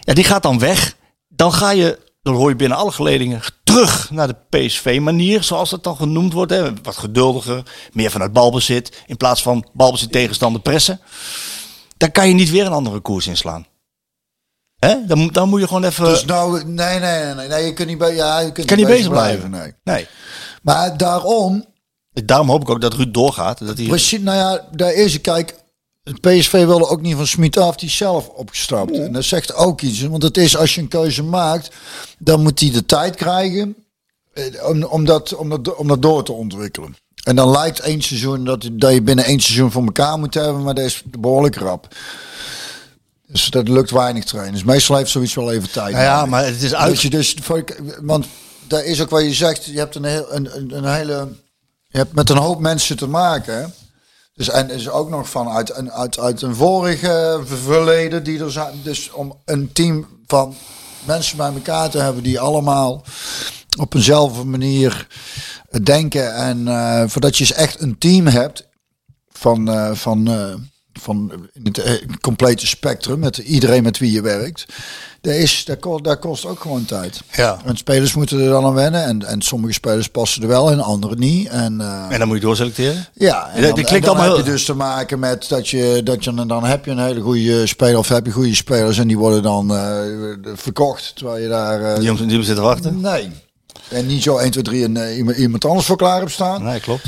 Ja, 0.07 0.14
die 0.14 0.24
gaat 0.24 0.42
dan 0.42 0.59
weg. 0.59 0.96
Dan 1.28 1.52
ga 1.52 1.70
je 1.70 1.98
dan 2.22 2.34
hoor 2.34 2.48
je 2.48 2.57
binnen 2.57 2.78
alle 2.78 2.92
geledingen 2.92 3.40
terug 3.64 4.11
naar 4.11 4.28
de 4.28 4.36
PSV-manier, 4.50 5.42
zoals 5.42 5.70
dat 5.70 5.84
dan 5.84 5.96
genoemd 5.96 6.32
wordt. 6.32 6.52
Hè. 6.52 6.72
Wat 6.82 6.96
geduldiger, 6.96 7.62
meer 7.92 8.11
vanuit 8.11 8.32
balbezit, 8.32 9.02
in 9.07 9.16
plaats 9.16 9.42
van 9.42 9.66
balbezit 9.72 10.12
tegenstander 10.12 10.61
pressen. 10.61 11.00
Dan 11.96 12.11
kan 12.11 12.28
je 12.28 12.34
niet 12.34 12.50
weer 12.50 12.66
een 12.66 12.72
andere 12.72 13.00
koers 13.00 13.26
inslaan. 13.26 13.66
Hè? 14.78 15.07
Dan, 15.07 15.18
moet- 15.18 15.34
dan 15.34 15.48
moet 15.48 15.61
je 15.61 15.66
gewoon 15.66 15.84
even... 15.84 16.04
Dus 16.04 16.24
nou, 16.24 16.64
nee, 16.64 16.98
nee, 16.98 17.24
nee, 17.24 17.34
nee, 17.34 17.48
nee, 17.48 17.64
je 17.64 17.72
kunt 17.72 17.88
niet, 17.88 17.98
bij, 17.98 18.14
ja, 18.14 18.38
je 18.40 18.52
kunt 18.52 18.66
kan 18.66 18.76
niet 18.76 18.86
bezig 18.86 19.11
blijven. 19.11 19.50
nee. 19.50 19.72
Nee. 19.84 20.07
Maar 20.62 20.96
daarom, 20.96 21.64
Daarom 22.24 22.48
hoop 22.48 22.61
ik 22.62 22.70
ook 22.70 22.80
dat 22.80 22.94
Ruud 22.94 23.14
doorgaat. 23.14 23.66
Dat 23.66 23.76
hij... 23.78 23.86
precies, 23.86 24.20
nou 24.20 24.36
ja, 24.36 24.68
daar 24.72 24.92
is, 24.92 25.20
kijk, 25.20 25.54
het 26.07 26.20
PSV 26.20 26.52
wilde 26.52 26.88
ook 26.88 27.00
niet 27.00 27.16
van 27.16 27.26
Smit 27.26 27.57
af, 27.57 27.76
die 27.76 27.90
zelf 27.90 28.28
opgestapt. 28.28 28.98
En 28.98 29.12
dat 29.12 29.24
zegt 29.24 29.54
ook 29.54 29.80
iets, 29.80 30.02
want 30.02 30.22
het 30.22 30.36
is 30.36 30.57
als 30.57 30.74
je 30.74 30.80
een 30.80 30.88
keuze 30.88 31.22
maakt, 31.22 31.74
dan 32.18 32.42
moet 32.42 32.61
hij 32.61 32.70
de 32.70 32.86
tijd 32.86 33.16
krijgen 33.16 33.76
eh, 34.32 34.68
om, 34.68 34.84
om, 34.84 35.04
dat, 35.04 35.34
om, 35.34 35.48
dat, 35.48 35.74
om 35.74 35.88
dat 35.88 36.02
door 36.02 36.24
te 36.24 36.32
ontwikkelen. 36.32 36.96
En 37.22 37.36
dan 37.36 37.50
lijkt 37.50 37.80
één 37.80 38.02
seizoen 38.02 38.44
dat, 38.44 38.68
dat 38.72 38.92
je 38.92 39.02
binnen 39.02 39.24
één 39.24 39.40
seizoen 39.40 39.70
voor 39.70 39.84
elkaar 39.84 40.18
moet 40.18 40.34
hebben, 40.34 40.62
maar 40.62 40.74
dat 40.74 40.84
is 40.84 41.02
behoorlijk 41.18 41.57
rap. 41.57 41.94
Dus 43.26 43.50
dat 43.50 43.68
lukt 43.68 43.90
weinig 43.90 44.24
trainers. 44.24 44.64
Meestal 44.64 44.96
heeft 44.96 45.11
zoiets 45.11 45.34
wel 45.34 45.52
even 45.52 45.70
tijd. 45.70 45.92
Nou 45.92 46.04
ja, 46.04 46.14
nodig. 46.14 46.30
maar 46.30 46.44
het 46.44 46.62
is 46.62 46.70
Dat 46.70 46.80
uit... 46.80 47.00
je 47.00 47.11
dus, 47.11 47.36
want 48.02 48.26
daar 48.66 48.84
is 48.84 49.02
ook 49.02 49.11
wat 49.11 49.22
je 49.22 49.34
zegt, 49.34 49.64
je 49.64 49.78
hebt 49.78 49.94
een, 49.94 50.04
heel, 50.04 50.34
een, 50.34 50.57
een, 50.57 50.76
een 50.76 50.92
hele, 50.92 51.28
je 51.88 51.98
hebt 51.98 52.14
met 52.14 52.30
een 52.30 52.36
hoop 52.36 52.61
mensen 52.61 52.96
te 52.96 53.07
maken. 53.07 53.74
Dus 54.37 54.49
en 54.49 54.70
is 54.70 54.89
ook 54.89 55.11
nog 55.11 55.30
van 55.30 55.49
uit, 55.49 55.76
een- 55.76 55.93
uit, 55.93 56.18
uit 56.18 56.43
een 56.43 56.55
vorige 56.55 57.41
verleden 57.45 58.24
die 58.24 58.41
er 58.41 58.53
zijn. 58.53 58.80
Dus 58.82 59.11
om 59.11 59.34
een 59.45 59.72
team 59.72 60.07
van 60.26 60.55
mensen 61.05 61.37
bij 61.37 61.53
elkaar 61.53 61.91
te 61.91 61.99
hebben 61.99 62.22
die 62.22 62.41
allemaal 62.41 63.05
op 63.78 63.95
eenzelfde 63.95 64.45
manier 64.45 65.07
denken. 65.82 66.34
En 66.34 66.68
eh, 66.68 67.03
voordat 67.07 67.37
je 67.39 67.55
echt 67.55 67.80
een 67.80 67.99
team 67.99 68.26
hebt 68.26 68.68
van, 69.32 69.68
eh, 69.68 69.93
van, 69.95 70.26
eh, 70.28 70.55
van 71.01 71.32
in 71.53 71.64
het 71.64 71.78
eh, 71.78 71.92
complete 72.20 72.66
spectrum, 72.66 73.18
met 73.18 73.36
iedereen 73.36 73.82
met 73.82 73.99
wie 73.99 74.12
je 74.12 74.20
werkt. 74.20 74.66
Dat, 75.20 75.34
is, 75.34 75.64
dat, 75.64 75.78
kost, 75.78 76.05
dat 76.05 76.18
kost 76.18 76.47
ook 76.47 76.61
gewoon 76.61 76.84
tijd. 76.84 77.20
Ja. 77.32 77.59
En 77.64 77.76
spelers 77.76 78.14
moeten 78.14 78.40
er 78.40 78.49
dan 78.49 78.64
aan 78.64 78.74
wennen. 78.74 79.05
En, 79.05 79.24
en 79.24 79.42
sommige 79.42 79.72
spelers 79.72 80.09
passen 80.09 80.42
er 80.42 80.49
wel 80.49 80.70
en 80.70 80.80
andere 80.80 81.16
niet. 81.16 81.49
En, 81.49 81.80
eh, 81.80 82.07
En 82.11 82.18
dan 82.18 82.28
moet 82.28 82.36
je 82.36 82.42
doorselecteren. 82.42 83.07
ja, 83.14 83.49
en 83.49 83.62
Ja, 83.62 83.68
dan, 83.68 83.78
en 83.78 83.84
klinkt 83.84 84.07
dan 84.07 84.16
allemaal 84.16 84.36
heb 84.36 84.47
je 84.47 84.53
dus 84.53 84.64
te 84.64 84.74
maken 84.74 85.18
met 85.18 85.49
dat 85.49 85.68
je, 85.68 86.01
dat 86.05 86.24
je 86.24 86.47
dan 86.47 86.64
heb 86.64 86.84
je 86.84 86.90
een 86.90 86.99
hele 86.99 87.20
goede 87.20 87.66
speler 87.66 87.99
of 87.99 88.09
heb 88.09 88.26
je 88.26 88.32
goede 88.32 88.55
spelers 88.55 88.99
en 88.99 89.09
die 89.09 89.18
worden 89.18 89.42
dan 89.42 89.74
eh, 89.74 89.99
verkocht 90.55 91.12
terwijl 91.16 91.42
je 91.42 91.49
daar 91.49 91.94
Die 91.94 92.05
jongens 92.05 92.26
die 92.26 92.42
zitten 92.42 92.64
wachten. 92.64 93.01
nee 93.01 93.30
en 93.88 94.07
niet 94.07 94.22
zo 94.22 94.36
1 94.36 94.51
2 94.51 94.62
3 94.62 94.84
en 94.84 95.16
iemand, 95.16 95.36
iemand 95.36 95.64
anders 95.64 95.86
voor 95.86 95.97
klaar 95.97 96.18
hebt 96.18 96.30
staan. 96.30 96.62
Nee, 96.62 96.80
klopt. 96.80 97.05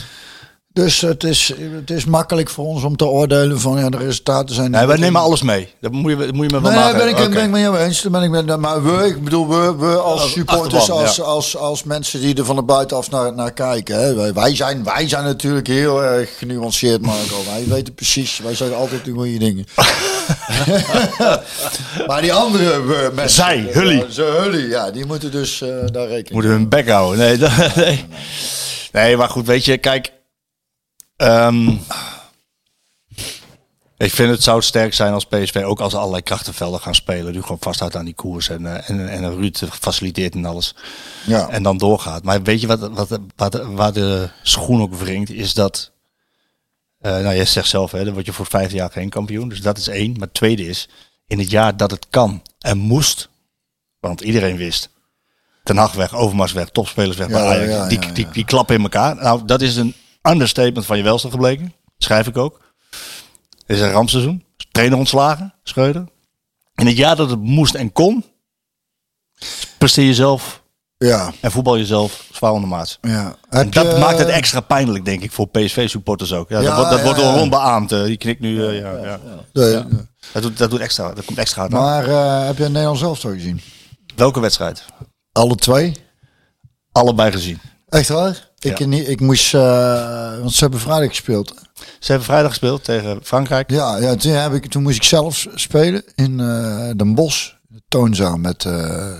Dus 0.72 1.00
het 1.00 1.24
is, 1.24 1.52
het 1.58 1.90
is 1.90 2.04
makkelijk 2.04 2.50
voor 2.50 2.64
ons 2.64 2.82
om 2.82 2.96
te 2.96 3.06
oordelen 3.06 3.60
van 3.60 3.78
ja 3.78 3.88
de 3.90 3.96
resultaten 3.96 4.54
zijn. 4.54 4.70
Nee, 4.70 4.86
wij 4.86 4.96
nemen 4.96 5.20
alles 5.20 5.42
mee. 5.42 5.68
Dat 5.80 5.92
moet 5.92 6.10
je, 6.10 6.16
dat 6.16 6.32
moet 6.34 6.50
je 6.50 6.56
me 6.56 6.62
wel 6.62 6.70
Nee, 6.70 6.80
maken. 6.80 6.98
ben 6.98 7.08
ik, 7.08 7.18
Oké. 7.18 7.28
ben 7.28 7.44
ik 7.44 7.50
met 7.50 7.60
jou 7.60 7.78
eens. 7.78 8.02
Daar 8.02 8.10
Ben 8.12 8.22
ik 8.22 8.30
met, 8.30 8.56
maar 8.56 8.84
we, 8.84 9.06
ik 9.06 9.24
bedoel, 9.24 9.48
we, 9.48 9.74
we 9.76 9.96
als 9.96 10.32
supporters, 10.32 10.90
als, 10.90 11.16
ja. 11.16 11.22
als, 11.22 11.56
als 11.56 11.82
mensen 11.82 12.20
die 12.20 12.34
er 12.34 12.44
van 12.44 12.56
de 12.56 12.62
buitenaf 12.62 13.10
naar, 13.10 13.34
naar 13.34 13.52
kijken. 13.52 14.00
Hè. 14.00 14.14
Wij, 14.14 14.32
wij, 14.32 14.56
zijn, 14.56 14.84
wij 14.84 15.08
zijn 15.08 15.24
natuurlijk 15.24 15.66
heel 15.66 16.04
erg 16.04 16.38
genuanceerd, 16.38 17.02
Marco. 17.02 17.36
Wij 17.50 17.64
weten 17.68 17.94
precies, 17.94 18.38
wij 18.38 18.54
zeggen 18.54 18.76
altijd 18.76 19.04
de 19.04 19.10
goede 19.12 19.38
dingen. 19.38 19.66
maar 22.06 22.22
die 22.22 22.32
andere 22.32 22.80
mensen. 23.14 23.44
Zij, 23.44 23.68
Hully. 23.72 24.06
Ze 24.10 24.22
Hully, 24.22 24.70
ja, 24.70 24.90
die 24.90 25.06
moeten 25.06 25.30
dus 25.30 25.62
eh, 25.62 25.68
daar 25.92 26.06
rekening 26.06 26.30
Moeten 26.32 26.50
hun 26.50 26.68
bek 26.68 26.88
houden. 26.88 27.18
Nee, 27.18 27.38
nee. 27.84 28.04
nee, 28.92 29.16
maar 29.16 29.28
goed, 29.28 29.46
weet 29.46 29.64
je, 29.64 29.78
kijk. 29.78 30.16
Ehm, 31.18 31.68
ik 33.96 34.12
vind 34.12 34.30
het 34.30 34.42
zou 34.42 34.62
sterk 34.62 34.94
zijn 34.94 35.12
als 35.12 35.26
PSV 35.26 35.62
ook 35.64 35.80
als 35.80 35.94
allerlei 35.94 36.22
krachtenvelden 36.22 36.80
gaan 36.80 36.94
spelen. 36.94 37.32
Nu 37.32 37.42
gewoon 37.42 37.56
vasthoudt 37.60 37.96
aan 37.96 38.04
die 38.04 38.14
koers 38.14 38.48
en, 38.48 38.66
eh, 38.66 38.90
en, 38.90 39.08
en 39.08 39.34
Ruud 39.34 39.62
faciliteert 39.80 40.34
en 40.34 40.44
alles. 40.44 40.74
Ja. 41.26 41.48
En 41.48 41.62
dan 41.62 41.78
doorgaat. 41.78 42.22
Maar 42.22 42.42
weet 42.42 42.60
je 42.60 42.66
wat, 42.66 42.88
wat, 42.88 43.18
wat, 43.36 43.54
waar 43.66 43.92
de 43.92 44.28
schoen 44.42 44.80
ook 44.82 44.94
wringt, 44.94 45.30
is 45.30 45.54
dat. 45.54 45.90
eh, 47.00 47.12
nou, 47.12 47.34
jij 47.34 47.44
zegt 47.46 47.68
zelf, 47.68 47.90
hè, 47.90 48.04
dan 48.04 48.12
word 48.14 48.26
je 48.26 48.32
voor 48.32 48.46
vijf 48.46 48.72
jaar 48.72 48.90
geen 48.90 49.08
kampioen. 49.08 49.48
Dus 49.48 49.60
dat 49.60 49.78
is 49.78 49.88
één. 49.88 50.12
Maar 50.12 50.20
het 50.28 50.34
tweede 50.34 50.66
is, 50.66 50.88
in 51.26 51.38
het 51.38 51.50
jaar 51.50 51.76
dat 51.76 51.90
het 51.90 52.06
kan 52.10 52.42
en 52.58 52.78
moest, 52.78 53.28
want 54.00 54.20
iedereen 54.20 54.56
wist. 54.56 54.88
Ten 55.64 55.76
Hag 55.76 55.92
weg, 55.92 56.14
Overmars 56.14 56.52
weg, 56.52 56.68
topspelers 56.68 57.16
weg 57.16 57.28
bij 57.28 57.42
Ja, 57.42 57.48
Ajax. 57.50 57.70
ja, 57.70 57.88
die, 57.88 58.00
ja. 58.00 58.12
Die, 58.12 58.28
die 58.32 58.44
klappen 58.44 58.74
in 58.76 58.82
elkaar. 58.82 59.14
Nou, 59.16 59.44
dat 59.44 59.60
is 59.60 59.76
een 59.76 59.94
understatement 60.22 60.86
van 60.86 60.96
je 60.96 61.02
welste 61.02 61.30
gebleken. 61.30 61.74
Schrijf 61.98 62.26
ik 62.26 62.36
ook. 62.36 62.60
Het 63.66 63.76
is 63.76 63.80
een 63.80 63.90
rampseizoen. 63.90 64.44
Trainer 64.70 64.98
ontslagen, 64.98 65.54
Schreuder. 65.62 66.04
In 66.74 66.86
het 66.86 66.96
jaar 66.96 67.16
dat 67.16 67.30
het 67.30 67.40
moest 67.40 67.74
en 67.74 67.92
kon, 67.92 68.24
presteer 69.78 70.04
jezelf 70.06 70.62
Ja, 70.96 71.32
en 71.40 71.50
voetbal 71.50 71.76
jezelf 71.78 72.28
zwaar 72.32 72.52
onder 72.52 72.68
maat. 72.68 72.98
ja. 73.02 73.36
En 73.48 73.70
dat 73.70 73.92
je- 73.92 73.98
maakt 73.98 74.18
het 74.18 74.28
extra 74.28 74.60
pijnlijk, 74.60 75.04
denk 75.04 75.22
ik, 75.22 75.32
voor 75.32 75.48
PSV-supporters 75.48 76.32
ook. 76.32 76.48
Ja, 76.48 76.60
Ja, 76.60 76.66
dat 76.66 76.74
wordt, 76.76 76.90
dat 76.90 76.98
ja, 76.98 77.04
wordt. 77.22 77.38
Ron 77.38 77.48
beaamd. 77.50 77.92
eh, 77.92 78.04
die 78.04 78.16
knikt 78.16 78.40
nu. 78.40 78.66
eh, 78.66 78.78
ja, 78.78 79.18
ja. 79.52 79.86
Dat, 80.32 80.42
doet, 80.42 80.58
dat 80.58 80.70
doet 80.70 80.80
extra. 80.80 81.12
Dat 81.12 81.24
komt 81.24 81.38
extra 81.38 81.60
hard 81.60 81.74
aan. 81.74 81.80
Maar 81.80 82.08
eh, 82.08 82.46
heb 82.46 82.56
je 82.58 82.64
een 82.64 82.72
Nederlands 82.72 83.02
elftal 83.02 83.30
gezien? 83.32 83.60
Welke 84.16 84.40
wedstrijd? 84.40 84.84
Alle 85.32 85.54
twee? 85.54 85.96
Allebei 86.92 87.32
gezien. 87.32 87.60
Echt 87.88 88.08
waar? 88.08 88.47
Ik, 88.60 88.78
Ja. 88.78 88.96
ik 88.96 89.20
moest, 89.20 89.54
eh, 89.54 90.38
want 90.38 90.52
ze 90.52 90.60
hebben 90.60 90.80
vrijdag 90.80 91.08
gespeeld. 91.08 91.54
Ze 91.74 92.06
hebben 92.06 92.24
vrijdag 92.24 92.50
gespeeld 92.50 92.84
tegen 92.84 93.18
Frankrijk. 93.22 93.70
Ja, 93.70 93.96
ja 93.96 94.14
toen, 94.16 94.32
heb 94.32 94.52
ik, 94.52 94.66
toen 94.66 94.82
moest 94.82 94.96
ik 94.96 95.02
zelf 95.02 95.46
spelen 95.54 96.02
in 96.14 96.40
eh 96.40 96.90
Den 96.96 97.14
Bosch. 97.14 97.50
De 97.68 97.82
toonzaal 97.88 98.36
met 98.36 98.64
eh 98.64 99.12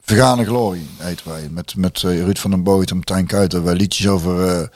Vergane 0.00 0.44
Glorie, 0.44 0.86
heten 0.98 1.28
wij. 1.28 1.48
Met, 1.50 1.76
met 1.76 1.98
Ruud 2.00 2.38
van 2.38 2.50
den 2.50 2.62
Boot 2.62 2.90
en 2.90 2.96
Martijn 2.96 3.26
Kuiter. 3.26 3.64
Wij 3.64 3.74
liedjes 3.74 4.08
over, 4.08 4.70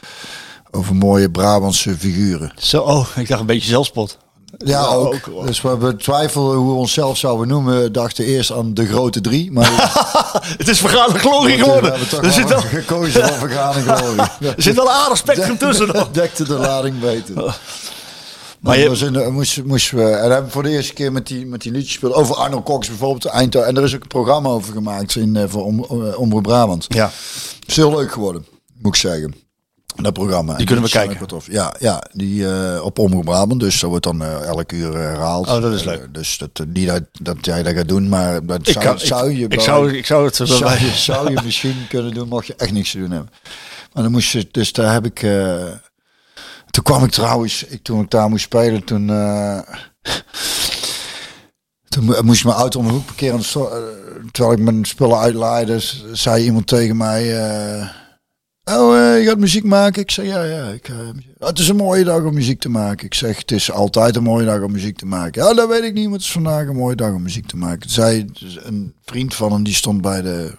over 0.71 0.95
mooie 0.95 1.31
Brabantse 1.31 1.97
figuren. 1.97 2.53
Zo, 2.57 2.81
oh, 2.83 3.07
ik 3.17 3.29
dacht 3.29 3.41
een 3.41 3.47
beetje 3.47 3.69
zelfspot. 3.69 4.19
Ja, 4.59 4.85
ook. 4.87 5.47
Dus 5.47 5.61
we 5.63 5.77
betwijfelden 5.77 6.57
hoe 6.59 6.69
we 6.73 6.79
onszelf 6.79 7.17
zouden 7.17 7.49
noemen. 7.49 7.93
Dachten 7.93 8.25
eerst 8.25 8.53
aan 8.53 8.75
de 8.75 8.87
grote 8.87 9.21
drie. 9.21 9.53
Maar 9.53 9.71
Het 10.59 10.69
is 10.69 10.79
vergane 10.81 11.19
glorie 11.19 11.57
we 11.57 11.63
geworden. 11.63 11.91
hebben 11.91 12.09
toch 12.09 12.23
Er 12.23 12.33
zit, 12.33 12.49
wel, 12.49 12.61
gekozen 12.61 13.29
voor 13.29 13.49
Vergane 13.49 13.81
Glorie. 13.97 14.21
er 14.57 14.63
zit 14.63 14.75
wel 14.75 14.85
een 14.85 14.91
aardig 14.93 15.17
spectrum 15.19 15.59
tussen 15.59 15.87
nog. 15.87 16.11
Dekte 16.21 16.45
de 16.45 16.55
lading 16.55 16.99
beter. 17.01 17.35
Maar 17.35 17.59
Maar 18.61 18.79
je- 18.79 18.89
was 18.89 19.01
in 19.01 19.13
de, 19.13 19.29
moesten, 19.31 19.67
moesten 19.67 19.97
we, 19.97 20.03
en 20.05 20.21
hebben 20.31 20.45
we 20.45 20.51
voor 20.51 20.63
de 20.63 20.71
eerste 20.71 20.93
keer 20.93 21.13
met 21.13 21.27
die, 21.27 21.47
met 21.47 21.61
die 21.63 21.73
liedjes 21.73 21.91
gespeeld. 21.91 22.13
Over 22.15 22.35
Arno 22.37 22.63
Cox 22.63 22.89
bijvoorbeeld, 22.89 23.25
Eindhoven. 23.25 23.69
En 23.69 23.77
er 23.77 23.83
is 23.83 23.95
ook 23.95 24.03
een 24.03 24.09
programma 24.09 24.49
over 24.49 24.73
gemaakt 24.73 25.17
in, 25.17 25.37
eh, 25.37 25.45
voor 25.49 25.65
om, 25.65 25.85
eh, 25.85 26.19
Omroep 26.19 26.43
Brabant. 26.43 26.85
Ja, 26.89 27.11
is 27.67 27.77
heel 27.77 27.91
leuk 27.97 28.13
geworden, 28.13 28.47
moet 28.79 28.95
ik 28.95 29.01
zeggen. 29.01 29.35
Dat 29.97 30.13
programma. 30.13 30.55
Die 30.57 30.67
kunnen 30.67 30.85
we 30.85 30.91
kijken. 30.91 31.19
wat 31.19 31.29
tof. 31.29 31.47
Ja, 31.51 31.75
ja, 31.79 32.03
die 32.13 32.49
eh, 32.53 32.85
op 32.85 32.99
Omroep 32.99 33.25
Brabant. 33.25 33.61
Dus 33.61 33.81
dat 33.81 33.91
wordt 33.91 34.05
dan 34.05 34.23
eh, 34.23 34.43
elke 34.47 34.75
uur 34.77 34.95
eh, 34.95 35.01
herhaald. 35.01 35.49
Oh, 35.49 35.61
dat 35.63 35.73
is 35.73 35.85
leuk. 35.85 36.15
dus 36.15 36.39
dat, 36.39 36.67
niet 36.69 36.87
dat, 36.89 37.03
dat 37.21 37.37
jij 37.41 37.63
dat 37.63 37.75
gaat 37.75 37.89
doen, 37.89 38.09
maar 38.09 38.47
dat 38.47 38.67
ik, 38.69 38.73
zou, 38.73 38.85
kan, 38.85 38.99
zou 38.99 39.31
je... 39.37 39.43
ik, 39.43 39.49
bij- 39.49 39.59
zou, 39.61 39.93
ik 39.97 40.07
zou 40.07 40.25
het 40.25 40.37
zo 40.37 40.45
zou, 40.45 40.65
bij. 40.65 40.81
je, 40.81 40.91
zou 40.91 41.31
je 41.31 41.41
misschien 41.45 41.87
kunnen 41.89 42.15
doen, 42.15 42.29
mocht 42.29 42.47
je 42.47 42.55
echt 42.57 42.73
niks 42.73 42.91
te 42.91 42.99
doen 42.99 43.11
hebben. 43.11 43.31
Maar 43.93 44.03
dan 44.03 44.13
moest 44.13 44.33
je, 44.33 44.49
dus 44.51 44.73
daar 44.73 44.93
heb 44.93 45.05
ik. 45.07 45.19
toen 46.71 46.85
kwam 46.85 47.05
ik 47.05 47.11
trouwens, 47.11 47.65
ik, 47.65 47.83
toen 47.83 48.01
ik 48.03 48.11
daar 48.11 48.29
moest 48.29 48.45
spelen, 48.45 48.85
toen. 48.85 49.07
toen 51.89 52.05
mo- 52.05 52.23
moest 52.23 52.39
ik 52.41 52.47
mijn 52.47 52.57
auto 52.59 52.79
om 52.79 52.87
de 52.87 52.93
hoek 52.93 53.07
parkeren. 53.07 53.41
terwijl 54.33 54.57
ik 54.59 54.65
mijn 54.65 54.85
spullen 54.85 55.19
uitlaaide, 55.19 55.81
zei 56.13 56.45
iemand 56.45 56.67
tegen 56.67 56.97
mij. 56.97 57.35
Oh, 58.79 58.99
eh, 58.99 59.21
je 59.23 59.27
gaat 59.29 59.39
muziek 59.39 59.65
maken? 59.65 60.03
Ik 60.03 60.11
zeg 60.11 60.27
ja, 60.27 60.43
ja. 60.43 60.69
Ik, 60.69 60.89
eh, 60.89 60.97
"Ah, 61.39 61.49
het 61.49 61.59
is 61.59 61.69
een 61.69 61.77
mooie 61.77 62.05
dag 62.05 62.23
om 62.23 62.35
muziek 62.35 62.61
te 62.61 62.69
maken. 62.69 63.07
Ik 63.07 63.15
zeg, 63.15 63.39
het 63.39 63.51
is 63.51 63.71
altijd 63.73 64.17
een 64.17 64.23
mooie 64.23 64.45
dag 64.47 64.61
om 64.63 64.73
muziek 64.73 64.97
te 64.97 65.07
maken. 65.07 65.43
Ja, 65.45 65.55
dat 65.55 65.69
weet 65.69 65.83
ik 65.85 65.95
niet, 65.95 66.05
maar 66.05 66.13
het 66.13 66.23
is 66.23 66.33
vandaag 66.33 66.67
een 66.67 66.77
mooie 66.77 66.97
dag 66.97 67.13
om 67.13 67.23
muziek 67.23 67.47
te 67.47 67.57
maken. 67.57 67.91
Zei 67.91 68.27
dus 68.41 68.59
een 68.63 68.95
vriend 69.05 69.35
van 69.35 69.53
hem, 69.53 69.63
die 69.65 69.75
stond 69.75 70.01
bij 70.03 70.23
de 70.23 70.53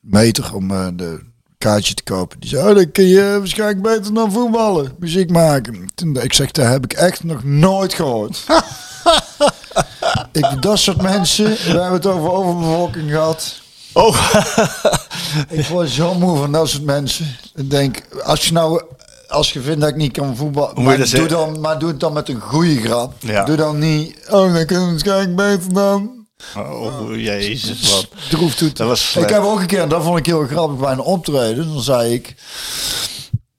meter 0.00 0.54
om 0.54 0.70
eh, 0.70 0.88
de 0.94 1.20
kaartje 1.58 1.94
te 1.94 2.02
kopen. 2.02 2.40
Die 2.40 2.48
zei, 2.48 2.68
oh, 2.68 2.74
dan 2.74 2.90
kun 2.90 3.04
je 3.06 3.36
waarschijnlijk 3.38 3.82
beter 3.82 4.14
dan 4.14 4.32
voetballen, 4.32 4.94
muziek 4.98 5.30
maken. 5.30 5.88
Toen, 5.94 6.16
ik 6.20 6.32
zeg, 6.32 6.50
dat 6.50 6.66
heb 6.66 6.84
ik 6.84 6.92
echt 6.92 7.24
nog 7.24 7.44
nooit 7.44 7.94
gehoord. 7.94 8.44
ik, 10.32 10.62
dat 10.62 10.78
soort 10.78 11.02
mensen, 11.02 11.44
we 11.44 11.54
hebben 11.70 11.92
het 11.92 12.06
over 12.06 12.30
overbevolking 12.30 13.10
gehad. 13.10 13.60
Oh, 13.92 14.32
Ik 15.48 15.66
word 15.66 15.90
zo 15.90 16.14
moe 16.14 16.36
van 16.36 16.52
dat 16.52 16.68
soort 16.68 16.84
mensen. 16.84 17.36
Ik 17.54 17.70
denk, 17.70 18.02
als 18.24 18.46
je 18.46 18.52
nou, 18.52 18.82
als 19.28 19.52
je 19.52 19.60
vindt 19.60 19.80
dat 19.80 19.88
ik 19.88 19.96
niet 19.96 20.12
kan 20.12 20.36
voetballen, 20.36 20.82
maar 20.82 21.10
doe, 21.10 21.26
dan, 21.26 21.60
maar 21.60 21.78
doe 21.78 21.88
het 21.88 22.00
dan 22.00 22.12
met 22.12 22.28
een 22.28 22.40
goede 22.40 22.80
grap. 22.80 23.12
Ja. 23.18 23.44
Doe 23.44 23.56
dan 23.56 23.78
niet, 23.78 24.16
oh, 24.30 24.54
dan 24.54 24.66
kun 24.66 24.80
je 24.80 24.86
waarschijnlijk 24.86 25.36
beter 25.36 25.74
dan. 25.74 26.26
Oh, 26.56 27.16
jezus, 27.16 27.90
wat. 27.90 28.08
Droeftoet. 28.30 28.76
Dat 28.76 28.88
was 28.88 29.16
ik 29.16 29.28
heb 29.28 29.42
ook 29.42 29.60
een 29.60 29.66
keer, 29.66 29.80
en 29.80 29.88
dat 29.88 30.02
vond 30.02 30.18
ik 30.18 30.26
heel 30.26 30.46
grappig 30.46 30.78
bij 30.78 30.92
een 30.92 31.00
optreden. 31.00 31.72
Dan 31.72 31.82
zei 31.82 32.12
ik 32.12 32.34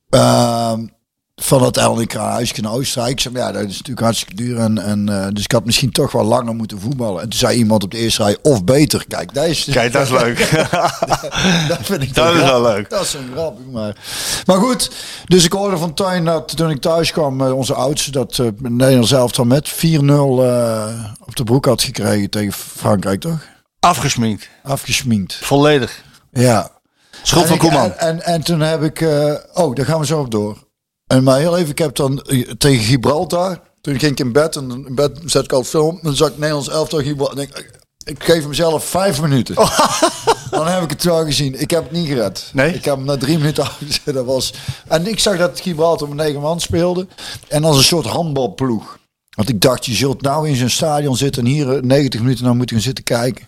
ehm, 0.10 0.86
van 1.44 1.64
het 1.64 1.76
LNK 1.76 2.14
huisje 2.14 2.56
in 2.56 2.68
Oostenrijk. 2.68 3.12
Ik 3.12 3.20
zei, 3.20 3.36
ja, 3.36 3.52
dat 3.52 3.62
is 3.62 3.78
natuurlijk 3.78 4.00
hartstikke 4.00 4.36
duur. 4.36 4.58
En, 4.58 4.78
en, 4.78 5.10
eh, 5.10 5.28
dus 5.34 5.44
ik 5.44 5.52
had 5.52 5.66
misschien 5.66 5.92
toch 5.92 6.12
wel 6.12 6.24
langer 6.24 6.56
moeten 6.56 6.80
voetballen. 6.80 7.22
En 7.22 7.30
toen 7.30 7.40
zei 7.40 7.58
iemand 7.58 7.84
op 7.84 7.92
de 7.92 7.98
eerste 7.98 8.24
rij, 8.24 8.38
of 8.42 8.64
beter. 8.64 9.06
Kijk, 9.08 9.34
dat 9.34 9.46
is, 9.46 9.68
Kijk, 9.72 9.92
dat 9.92 10.02
is 10.02 10.10
leuk. 10.10 10.38
dat 11.68 11.80
vind 11.82 12.02
ik 12.02 12.14
Dat 12.14 12.34
is 12.34 12.42
wel 12.42 12.62
leuk. 12.62 12.90
Dat 12.90 13.04
is 13.04 13.14
een 13.14 13.30
grappig, 13.34 13.66
maar... 13.72 13.96
Maar 14.46 14.58
goed, 14.58 14.92
dus 15.26 15.46
ik 15.46 15.52
hoorde 15.52 15.78
van 15.78 15.94
Tuin 15.94 16.26
dat 16.26 16.58
toen 16.58 16.70
ik 16.70 16.82
thuis 16.82 17.12
kwam, 17.12 17.42
eh, 17.42 17.58
onze 17.58 17.74
oudste, 17.74 18.12
dat 18.12 18.40
eh 18.40 18.48
Nederland 18.58 19.08
zelf 19.08 19.32
dan 19.32 19.48
met 19.48 19.70
4-0 19.70 19.74
eh, 20.44 20.88
op 21.26 21.36
de 21.36 21.44
broek 21.44 21.66
had 21.66 21.82
gekregen 21.82 22.30
tegen 22.30 22.54
Frankrijk, 22.54 23.20
toch? 23.20 23.40
Afgesminkt. 23.80 24.50
Afgesminkt. 24.64 25.36
Volledig. 25.36 26.04
Ja. 26.32 26.70
Schuld 27.24 27.48
van 27.48 27.58
Koeman. 27.58 27.84
En, 27.84 27.98
en, 27.98 28.22
en 28.22 28.42
toen 28.42 28.60
heb 28.60 28.84
ik... 28.84 29.02
oh, 29.54 29.76
daar 29.76 29.86
gaan 29.86 30.00
we 30.00 30.06
zo 30.06 30.20
op 30.20 30.32
door. 30.32 30.58
En 31.12 31.24
maar 31.24 31.40
heel 31.40 31.58
even, 31.58 31.70
ik 31.70 31.78
heb 31.78 31.96
dan 31.96 32.22
eh, 32.22 32.50
tegen 32.58 32.84
Gibraltar... 32.84 33.60
Toen 33.82 34.00
ging 34.00 34.12
ik 34.12 34.20
in 34.20 34.32
bed 34.32 34.56
en 34.56 34.86
in 34.88 34.96
bed 34.96 35.20
zet 35.26 35.44
ik 35.44 35.52
al 35.52 35.64
film. 35.64 36.00
Dan 36.02 36.16
zag 36.16 36.28
ik 36.28 36.38
Nederlands 36.38 36.70
elftal 36.70 37.00
Gibraltar. 37.00 37.40
Ik, 37.40 37.80
ik 38.04 38.24
geef 38.24 38.48
mezelf 38.48 38.86
vijf 38.86 39.22
minuten. 39.22 39.56
Dan 40.52 40.68
heb 40.68 40.84
ik 40.84 40.90
het 40.90 41.04
wel 41.04 41.26
gezien. 41.26 41.62
Ik 41.62 41.70
heb 41.70 41.84
het 41.84 41.92
niet 41.92 42.08
gered. 42.08 42.50
Nee? 42.54 42.74
Ik 42.74 42.86
heb 42.86 42.96
hem 42.96 43.06
na 43.06 43.18
drie 43.18 43.38
minuten 43.38 43.64
afgezet. 43.68 44.14
Dat 44.14 44.26
was... 44.26 44.54
En 44.88 45.08
ik 45.08 45.20
zag 45.20 45.38
dat 45.38 45.60
Gibraltar 45.60 46.08
met 46.08 46.18
negen 46.18 46.42
man 46.42 46.60
speelde. 46.60 47.08
En 47.48 47.64
als 47.64 47.78
een 47.78 47.84
soort 47.84 48.06
handbalploeg. 48.06 48.98
Want 49.36 49.50
ik 49.50 49.62
dacht, 49.62 49.86
je 49.86 49.94
zult 49.94 50.22
nou 50.22 50.50
in 50.50 50.56
zo'n 50.56 50.70
stadion 50.70 51.18
zitten 51.18 51.46
en 51.46 51.52
hier 51.52 51.76
eh, 51.76 51.82
90 51.82 52.22
minuten 52.22 52.46
naar 52.46 52.56
moeten 52.56 52.76
gaan 52.76 52.86
zitten 52.86 53.04
kijken. 53.04 53.48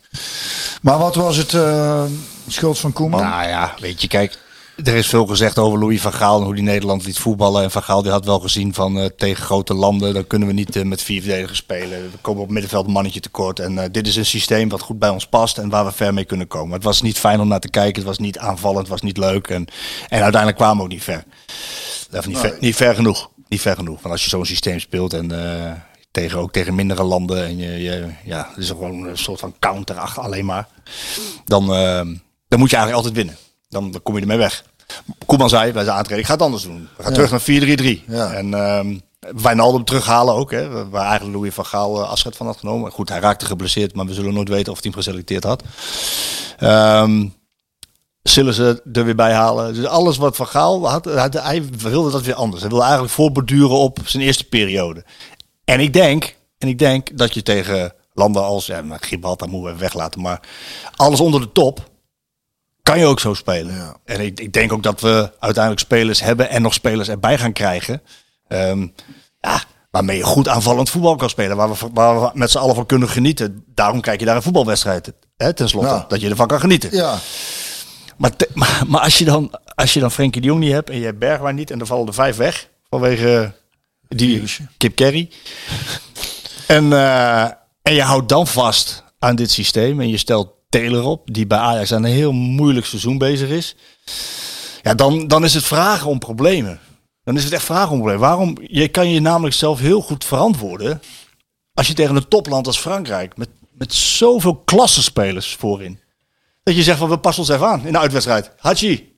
Maar 0.82 0.98
wat 0.98 1.16
was 1.16 1.38
het 1.38 1.54
eh, 1.54 2.04
schuld 2.48 2.80
van 2.80 2.94
Koeman? 2.94 3.22
Nou 3.22 3.48
ja, 3.48 3.74
weet 3.80 4.02
je, 4.02 4.08
kijk. 4.08 4.40
Er 4.76 4.96
is 4.96 5.08
veel 5.08 5.26
gezegd 5.26 5.58
over 5.58 5.80
Louis 5.80 6.02
van 6.02 6.14
Gaal 6.14 6.40
en 6.40 6.46
hoe 6.46 6.54
die 6.54 6.64
Nederland 6.64 7.06
liet 7.06 7.20
voetballen. 7.20 7.64
En 7.64 7.72
van 7.72 7.84
Gaal 7.84 8.02
die 8.02 8.12
had 8.12 8.26
wel 8.26 8.40
gezien 8.40 8.74
van 8.74 9.00
eh, 9.00 9.06
tegen 9.06 9.44
grote 9.44 9.74
landen, 9.74 10.14
dan 10.14 10.28
kunnen 10.28 10.48
we 10.48 10.54
niet 10.54 10.76
eh, 10.76 10.84
met 10.84 11.02
vier 11.02 11.22
verdedigers 11.22 11.58
spelen. 11.58 12.12
We 12.12 12.18
komen 12.22 12.44
op 12.44 12.50
middenveld 12.50 12.86
een 12.86 12.92
mannetje 12.92 13.20
tekort. 13.20 13.60
En 13.60 13.78
eh, 13.78 13.90
dit 13.92 14.08
is 14.08 14.16
een 14.16 14.26
systeem 14.26 14.70
wat 14.70 14.82
goed 14.82 15.00
bij 15.00 15.10
ons 15.10 15.28
past 15.28 15.58
en 15.58 15.70
waar 15.70 15.86
we 15.86 15.92
ver 15.92 16.14
mee 16.14 16.26
kunnen 16.26 16.48
komen. 16.48 16.74
Het 16.74 16.84
was 16.84 17.02
niet 17.02 17.20
fijn 17.20 17.40
om 17.40 17.48
naar 17.48 17.60
te 17.60 17.70
kijken, 17.70 17.96
het 17.96 18.04
was 18.04 18.18
niet 18.18 18.38
aanvallend, 18.38 18.80
het 18.80 18.90
was 18.90 19.02
niet 19.02 19.18
leuk. 19.18 19.48
En, 19.48 19.68
en 20.10 20.22
uiteindelijk 20.22 20.58
kwamen 20.58 20.78
we 20.78 20.84
ook 20.84 20.90
niet 20.90 21.04
ver. 21.04 21.24
Of 22.12 22.28
niet, 22.28 22.38
ver, 22.38 22.58
niet 22.60 22.76
ver 22.76 22.96
genoeg. 22.96 23.30
Niet 23.48 23.62
ver 23.62 23.76
genoeg. 23.76 24.02
Want 24.02 24.14
als 24.14 24.24
je 24.24 24.30
zo'n 24.30 24.46
systeem 24.46 24.80
speelt 24.80 25.14
en 25.14 25.32
tegen, 26.12 26.40
ook 26.40 26.52
tegen 26.52 26.76
mindere 26.76 27.04
landen. 27.04 27.46
En 27.46 27.58
je, 27.58 27.82
je, 27.82 28.10
ja, 28.24 28.48
het 28.50 28.64
is 28.64 28.68
gewoon 28.68 29.04
een 29.04 29.18
soort 29.18 29.40
van 29.40 29.56
counter 29.60 29.98
alleen 29.98 30.46
maar. 30.46 30.68
Dan, 31.46 31.66
dan 32.48 32.60
moet 32.60 32.70
je 32.70 32.76
eigenlijk 32.76 32.94
altijd 32.94 33.14
winnen. 33.14 33.43
Dan, 33.74 33.92
dan 33.92 34.02
kom 34.02 34.16
je 34.16 34.22
ermee 34.22 34.38
weg. 34.38 34.64
Koeman 35.26 35.50
zei 35.50 35.72
bij 35.72 35.84
zijn 35.84 35.96
aantreden, 35.98 36.20
ik 36.20 36.26
ga 36.26 36.34
het 36.34 36.42
anders 36.42 36.64
doen. 36.64 36.90
We 36.98 37.04
gaan 37.04 37.14
terug 37.14 37.32
naar 37.32 38.02
4-3-3. 38.02 38.06
Ja. 38.08 38.32
En 38.34 38.54
ehm 38.54 38.98
Wijnaldum 39.42 39.84
terughalen 39.86 40.34
ook. 40.34 40.52
Hè, 40.52 40.90
waar 40.90 41.06
eigenlijk 41.06 41.36
Louis 41.38 41.54
van 41.54 41.66
Gaal 41.66 42.02
eh, 42.02 42.10
afscheid 42.10 42.36
van 42.36 42.46
had 42.46 42.58
genomen. 42.58 42.92
Goed, 42.92 43.10
hij 43.10 43.20
raakte 43.20 43.46
geblesseerd, 43.46 43.96
maar 43.96 44.06
we 44.06 44.14
zullen 44.14 44.34
nooit 44.34 44.50
weten 44.50 44.72
of 44.72 44.82
hij 44.82 44.92
hem 44.92 45.02
geselecteerd 45.02 45.44
had. 45.44 45.64
Ehm 46.58 47.26
zullen 48.24 48.54
ze 48.54 48.82
er 48.94 49.06
weer 49.06 49.16
bij 49.16 49.34
halen. 49.34 49.74
Dus 49.74 49.86
alles 49.86 50.18
wat 50.18 50.36
Van 50.36 50.48
Gaal 50.48 50.90
had, 50.90 51.06
had- 51.06 51.34
hij 51.34 51.64
wilde 51.78 52.12
dat 52.12 52.22
weer 52.24 52.34
anders. 52.36 52.62
Hij 52.62 52.70
wilde 52.70 52.84
eigenlijk 52.86 53.14
voorborduren 53.14 53.78
op 53.78 54.00
zijn 54.06 54.24
eerste 54.24 54.44
periode. 54.44 55.04
En 55.66 55.80
ik 55.80 55.94
denk, 55.94 56.36
en 56.58 56.68
ik 56.68 56.80
denk 56.80 57.18
dat 57.18 57.34
je 57.34 57.44
tegen 57.44 57.94
landen 58.14 58.44
als 58.44 58.66
ja, 58.66 58.84
Gibraltar 59.00 59.50
moeten 59.50 59.74
we 59.74 59.80
weglaten, 59.80 60.22
maar 60.22 60.40
alles 60.96 61.20
onder 61.20 61.42
de 61.42 61.52
top 61.52 61.92
kan 62.84 63.00
je 63.00 63.06
ook 63.06 63.20
zo 63.20 63.34
spelen. 63.34 63.76
Ja. 63.76 63.96
En 64.06 64.20
ik, 64.22 64.40
ik 64.40 64.54
denk 64.54 64.74
ook 64.74 64.84
dat 64.84 65.02
we 65.02 65.32
uiteindelijk 65.40 65.84
spelers 65.84 66.20
hebben 66.22 66.50
en 66.50 66.62
nog 66.62 66.74
spelers 66.74 67.10
erbij 67.10 67.38
gaan 67.38 67.54
krijgen. 67.54 68.02
Ehm, 68.48 68.88
ja, 69.42 69.64
waarmee 69.92 70.18
je 70.18 70.24
goed 70.24 70.48
aanvallend 70.48 70.90
voetbal 70.90 71.16
kan 71.16 71.30
spelen. 71.30 71.58
Waar 71.58 71.70
we, 71.70 71.76
waar 71.94 72.22
we 72.22 72.30
met 72.34 72.52
z'n 72.52 72.58
allen 72.58 72.76
van 72.76 72.86
kunnen 72.86 73.10
genieten. 73.10 73.64
Daarom 73.68 74.02
kijk 74.02 74.20
je 74.20 74.26
naar 74.26 74.36
een 74.36 74.42
voetbalwedstrijd. 74.42 75.14
Hè, 75.38 75.54
ten 75.54 75.70
slotte, 75.70 75.90
Ja. 75.90 76.06
dat 76.08 76.22
je 76.22 76.30
ervan 76.30 76.48
kan 76.48 76.60
genieten. 76.60 76.96
Ja, 76.96 77.18
Maar, 78.18 78.36
te- 78.36 78.50
maar, 78.54 78.84
maar 78.88 79.02
als 79.02 79.18
je 79.18 79.26
dan, 79.26 79.60
als 79.76 79.94
je 79.94 80.00
dan 80.00 80.12
Frenkie 80.12 80.42
de 80.42 80.48
Jong 80.48 80.60
niet 80.60 80.72
hebt 80.72 80.90
en 80.90 80.98
je 81.00 81.06
hebt 81.06 81.20
Bergwijn 81.20 81.56
niet 81.56 81.72
en 81.72 81.78
dan 81.78 81.88
vallen 81.88 82.08
er 82.08 82.14
vijf 82.14 82.36
weg 82.36 82.70
vanwege 82.90 83.54
die 84.08 84.44
Kip 84.78 84.96
Kerry. 84.96 85.30
En, 86.68 86.94
eh, 86.94 87.44
en 87.82 87.94
je 87.94 88.02
houdt 88.02 88.30
dan 88.30 88.48
vast 88.48 89.04
aan 89.20 89.36
dit 89.36 89.52
systeem 89.52 90.02
en 90.02 90.10
je 90.10 90.18
stelt 90.18 90.50
Taylor 90.74 91.04
op, 91.04 91.34
die 91.34 91.48
bij 91.48 91.58
Ajax 91.58 91.94
aan 91.94 92.04
een 92.04 92.12
heel 92.12 92.32
moeilijk 92.32 92.86
seizoen 92.86 93.18
bezig 93.18 93.50
is. 93.50 93.76
Ja, 94.82 94.94
dan, 94.94 95.28
dan 95.28 95.44
is 95.44 95.54
het 95.54 95.64
vragen 95.64 96.10
om 96.10 96.20
problemen. 96.20 96.80
Dan 97.24 97.36
is 97.36 97.44
het 97.44 97.54
echt 97.54 97.64
vragen 97.64 97.90
om 97.90 97.98
problemen. 97.98 98.22
Waarom? 98.22 98.58
Je 98.62 98.88
kan 98.88 99.10
je 99.10 99.20
namelijk 99.20 99.56
zelf 99.56 99.80
heel 99.80 100.02
goed 100.02 100.26
verantwoorden 100.26 101.02
als 101.74 101.88
je 101.88 101.94
tegen 101.94 102.16
een 102.16 102.28
topland 102.28 102.68
als 102.68 102.80
Frankrijk 102.80 103.38
met, 103.38 103.50
met 103.72 103.94
zoveel 103.94 104.56
klassenspelers 104.56 105.56
voorin. 105.56 106.00
Dat 106.64 106.76
je 106.76 106.84
zegt 106.84 106.98
van 106.98 107.10
we 107.10 107.18
passen 107.18 107.44
ons 107.44 107.52
even 107.52 107.68
aan 107.68 107.86
in 107.86 107.92
de 107.92 108.00
uitwedstrijd. 108.00 108.52
Hachi. 108.58 109.18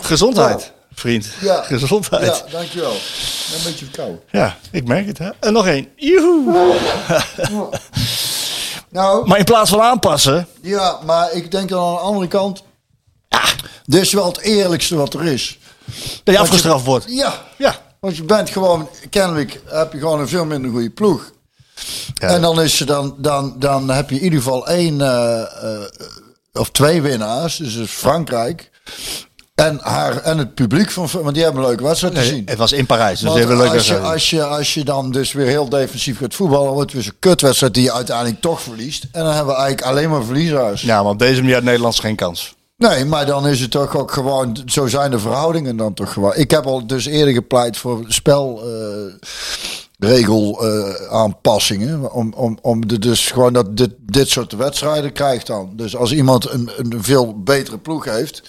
Gezondheid, 0.00 0.72
vriend. 0.92 1.32
Ja. 1.40 1.62
Gezondheid. 1.62 2.44
ja 2.46 2.50
dankjewel. 2.50 2.92
Een 2.92 3.62
beetje 3.64 3.84
verkouden. 3.84 4.20
Ja, 4.30 4.56
ik 4.70 4.86
merk 4.86 5.06
het. 5.06 5.18
Hè? 5.18 5.30
En 5.40 5.52
nog 5.52 5.66
één. 5.66 5.88
Joehoe. 5.96 6.76
Nou, 8.96 9.26
Maar 9.26 9.38
in 9.38 9.44
plaats 9.44 9.70
van 9.70 9.80
aanpassen. 9.80 10.46
ja, 10.62 10.98
maar 11.04 11.32
ik 11.32 11.50
denk 11.50 11.68
dan 11.68 11.84
aan 11.88 11.94
de 11.94 12.00
andere 12.00 12.28
kant. 12.28 12.62
Dit 13.84 14.00
is 14.02 14.12
wel 14.12 14.26
het 14.26 14.38
eerlijkste 14.38 14.96
wat 14.96 15.14
er 15.14 15.24
is. 15.24 15.58
Dat 16.24 16.34
je 16.34 16.40
afgestraft 16.40 16.84
wordt. 16.84 17.04
Ja, 17.08 17.34
Ja. 17.56 17.76
want 18.00 18.16
je 18.16 18.22
bent 18.24 18.50
gewoon, 18.50 18.88
kennelijk 19.10 19.60
heb 19.66 19.92
je 19.92 19.98
gewoon 19.98 20.20
een 20.20 20.28
veel 20.28 20.44
minder 20.44 20.70
goede 20.70 20.90
ploeg. 20.90 21.30
Ja. 22.14 22.28
En 22.28 22.40
dan, 22.40 22.60
is 22.60 22.76
dan, 22.76 23.14
dan, 23.18 23.54
dan 23.58 23.88
heb 23.90 24.10
je 24.10 24.16
in 24.16 24.22
ieder 24.22 24.38
geval 24.38 24.66
één 24.68 25.00
eh, 25.00 25.40
eh, 25.42 25.82
of 26.52 26.70
twee 26.70 27.02
winnaars. 27.02 27.56
Dus 27.56 27.90
Frankrijk. 27.90 28.70
En, 29.56 29.78
haar, 29.82 30.16
en 30.16 30.38
het 30.38 30.54
publiek 30.54 30.90
van 30.90 31.08
want 31.12 31.34
die 31.34 31.44
hebben 31.44 31.62
een 31.62 31.68
leuke 31.68 31.82
wedstrijd 31.84 32.14
Nee, 32.14 32.22
gezien. 32.22 32.42
het 32.46 32.58
was 32.58 32.72
in 32.72 32.86
Parijs. 32.86 33.20
Dus 33.20 33.28
Want 33.28 33.40
even 33.40 33.56
leuk 33.56 33.72
als, 33.72 33.86
je, 33.86 33.98
als, 33.98 34.30
je, 34.30 34.44
als 34.44 34.74
je 34.74 34.84
dan 34.84 35.10
dus 35.10 35.32
weer 35.32 35.46
heel 35.46 35.68
defensief 35.68 36.18
gaat 36.18 36.34
voetballen, 36.34 36.72
wordt 36.72 36.80
het 36.80 36.92
weer 36.92 37.02
zo'n 37.02 37.16
kutwedstrijd 37.18 37.74
die 37.74 37.82
je 37.82 37.92
uiteindelijk 37.92 38.40
toch 38.40 38.60
verliest. 38.60 39.06
En 39.12 39.24
dan 39.24 39.34
hebben 39.34 39.54
we 39.54 39.60
eigenlijk 39.60 39.90
alleen 39.90 40.10
maar 40.10 40.24
verliezers. 40.24 40.82
Ja, 40.82 41.02
maar 41.02 41.12
op 41.12 41.18
deze 41.18 41.40
manier 41.40 41.54
had 41.54 41.64
Nederlands 41.64 41.98
geen 42.00 42.16
kans. 42.16 42.54
Nee, 42.76 43.04
maar 43.04 43.26
dan 43.26 43.46
is 43.46 43.60
het 43.60 43.70
toch 43.70 43.96
ook 43.96 44.12
gewoon, 44.12 44.62
zo 44.66 44.86
zijn 44.86 45.10
de 45.10 45.18
verhoudingen 45.18 45.76
dan 45.76 45.94
toch 45.94 46.12
gewoon. 46.12 46.34
Ik 46.34 46.50
heb 46.50 46.66
al 46.66 46.86
dus 46.86 47.06
eerder 47.06 47.34
gepleit 47.34 47.76
voor 47.76 48.04
spelregel 48.08 48.62
eh, 49.98 51.10
aanpassingen. 51.10 52.12
Om, 52.12 52.32
om, 52.36 52.58
om 52.62 52.86
de, 52.86 52.98
dus 52.98 53.30
gewoon 53.30 53.52
dat 53.52 53.76
dit, 53.76 53.90
dit 53.98 54.28
soort 54.28 54.52
wedstrijden 54.52 55.12
krijgt 55.12 55.46
dan. 55.46 55.70
Dus 55.76 55.96
als 55.96 56.12
iemand 56.12 56.50
een, 56.50 56.70
een 56.76 56.94
veel 56.98 57.42
betere 57.42 57.78
ploeg 57.78 58.04
heeft, 58.04 58.42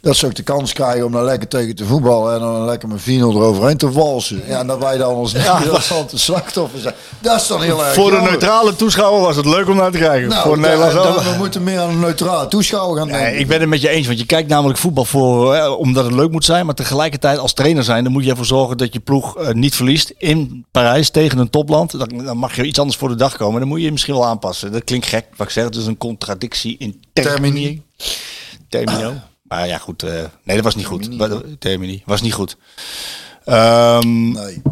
dat 0.00 0.16
ze 0.16 0.26
ook 0.26 0.34
de 0.34 0.42
kans 0.42 0.72
krijgen 0.72 1.06
om 1.06 1.12
daar 1.12 1.24
lekker 1.24 1.48
tegen 1.48 1.74
te 1.74 1.84
voetballen 1.84 2.34
en 2.34 2.40
dan 2.40 2.64
lekker 2.64 2.88
met 2.88 3.00
4-0 3.00 3.04
eroverheen 3.04 3.76
te 3.76 3.90
walsen. 3.90 4.42
Ja, 4.46 4.58
en 4.58 4.66
dat 4.66 4.78
wij 4.78 4.96
dan 4.96 5.14
als 5.14 5.32
Nederland 5.32 6.10
de 6.10 6.18
slachtoffer 6.18 6.78
zijn. 6.80 6.94
Dat 7.20 7.40
is 7.40 7.46
dan 7.46 7.62
heel 7.62 7.84
erg 7.84 7.94
Voor 7.94 8.04
de 8.04 8.12
jammer. 8.12 8.30
neutrale 8.30 8.76
toeschouwer 8.76 9.20
was 9.22 9.36
het 9.36 9.46
leuk 9.46 9.68
om 9.68 9.76
naar 9.76 9.90
te 9.90 9.98
kijken. 9.98 10.28
Nou, 10.28 10.42
Voor 10.48 10.58
Nederland 10.58 10.92
da- 10.92 11.02
wel. 11.02 11.14
da- 11.14 11.30
we 11.32 11.36
moeten 11.38 11.62
meer 11.62 11.78
aan 11.80 11.88
een 11.90 12.00
neutrale 12.00 12.48
toeschouwer 12.48 12.98
gaan 12.98 13.08
denken. 13.08 13.24
Nee, 13.26 13.38
ik 13.38 13.46
ben 13.48 13.60
het 13.60 13.68
met 13.68 13.80
je 13.80 13.88
eens. 13.88 14.06
Want 14.06 14.18
je 14.18 14.26
kijkt 14.26 14.48
namelijk 14.48 14.78
voetbal 14.78 15.04
voor, 15.04 15.54
hè, 15.54 15.68
omdat 15.68 16.04
het 16.04 16.14
leuk 16.14 16.30
moet 16.30 16.44
zijn. 16.44 16.66
Maar 16.66 16.74
tegelijkertijd 16.74 17.38
als 17.38 17.52
trainer 17.52 17.84
zijn, 17.84 18.04
dan 18.04 18.12
moet 18.12 18.24
je 18.24 18.30
ervoor 18.30 18.44
zorgen 18.44 18.76
dat 18.76 18.92
je 18.92 19.00
ploeg 19.00 19.36
eh, 19.36 19.52
niet 19.52 19.74
verliest 19.74 20.12
in 20.18 20.63
Parijs 20.70 21.10
tegen 21.10 21.38
een 21.38 21.50
topland. 21.50 21.98
Dan, 21.98 22.08
dan 22.24 22.36
mag 22.36 22.56
je 22.56 22.64
iets 22.64 22.78
anders 22.78 22.96
voor 22.98 23.08
de 23.08 23.14
dag 23.14 23.36
komen. 23.36 23.60
Dan 23.60 23.68
moet 23.68 23.78
je 23.78 23.84
je 23.84 23.92
misschien 23.92 24.14
wel 24.14 24.26
aanpassen. 24.26 24.72
Dat 24.72 24.84
klinkt 24.84 25.06
gek, 25.06 25.26
wat 25.36 25.46
ik 25.46 25.52
zeg. 25.52 25.64
Het 25.64 25.76
is 25.76 25.86
een 25.86 25.98
contradictie 25.98 26.76
in 26.78 27.02
termini. 27.12 27.82
Termino. 28.68 29.12
Maar 29.42 29.66
ja, 29.66 29.78
goed. 29.78 30.02
eh, 30.02 30.10
nee, 30.42 30.56
dat 30.56 30.64
was 30.64 30.74
niet 30.74 30.86
goed. 30.86 31.10
Termini. 31.60 32.02
Was 32.06 32.22
niet 32.22 32.32
goed. 32.32 32.56
Ehm, 33.44 34.30
Nee. 34.32 34.62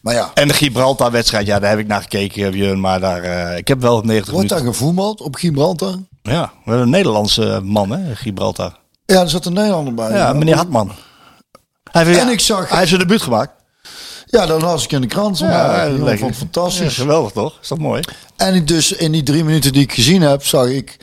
Maar 0.00 0.14
ja, 0.14 0.30
en 0.34 0.48
de 0.48 0.54
Gibraltar-wedstrijd, 0.54 1.46
ja, 1.46 1.58
daar 1.58 1.70
heb 1.70 1.78
ik 1.78 1.86
naar 1.86 2.00
gekeken, 2.02 2.50
Björn. 2.52 2.80
Maar 2.80 3.00
daar, 3.00 3.22
eh, 3.22 3.56
ik 3.58 3.68
heb 3.68 3.80
wel 3.80 3.96
op 3.96 4.04
90 4.04 4.32
wordt 4.32 4.48
daar 4.48 4.58
minuten... 4.58 4.78
gevoetbald 4.80 5.20
op 5.20 5.34
Gibraltar? 5.34 5.94
Ja, 6.22 6.42
we 6.42 6.60
hebben 6.70 6.80
een 6.82 6.90
Nederlandse 6.90 7.60
man, 7.62 7.90
hè, 7.90 8.14
Gibraltar. 8.16 8.78
Ja, 9.06 9.20
er 9.20 9.28
zat 9.30 9.46
een 9.46 9.52
Nederlander 9.52 9.94
bij. 9.94 10.10
Ja, 10.10 10.32
meneer 10.32 10.54
Hartman. 10.54 10.92
Hij 11.90 12.04
heeft, 12.04 12.18
En 12.18 12.26
ja, 12.26 12.32
ik 12.32 12.40
zag- 12.40 12.68
hij 12.68 12.76
heeft 12.78 12.88
zijn 12.88 13.00
debuut 13.00 13.22
gemaakt. 13.22 13.52
Ja, 14.26 14.46
dan 14.46 14.60
las 14.60 14.84
ik 14.84 14.92
in 14.92 15.00
de 15.00 15.06
krant. 15.06 15.38
Ja, 15.38 15.82
ik 15.82 15.98
vond 16.18 16.20
het 16.20 16.36
fantastisch. 16.38 16.96
Ja, 16.96 17.02
geweldig 17.02 17.32
toch? 17.32 17.58
Is 17.62 17.68
dat 17.68 17.78
mooi? 17.78 18.00
En 18.36 18.54
ik 18.54 18.68
dus 18.68 18.92
in 18.92 19.12
die 19.12 19.22
drie 19.22 19.44
minuten 19.44 19.72
die 19.72 19.82
ik 19.82 19.92
gezien 19.92 20.22
heb, 20.22 20.44
zag 20.46 20.66
ik 20.66 20.96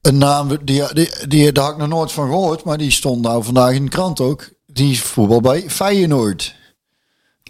een 0.00 0.18
naam, 0.18 0.48
die, 0.62 0.82
die, 0.92 1.08
die, 1.28 1.52
daar 1.52 1.64
had 1.64 1.72
ik 1.72 1.78
nog 1.78 1.88
nooit 1.88 2.12
van 2.12 2.26
gehoord, 2.28 2.64
maar 2.64 2.78
die 2.78 2.90
stond 2.90 3.22
nou 3.22 3.44
vandaag 3.44 3.72
in 3.72 3.84
de 3.84 3.90
krant 3.90 4.20
ook. 4.20 4.48
Die 4.66 4.90
is 4.92 5.00
voetbal 5.00 5.40
bij 5.40 5.64
Feyenoord. 5.68 6.54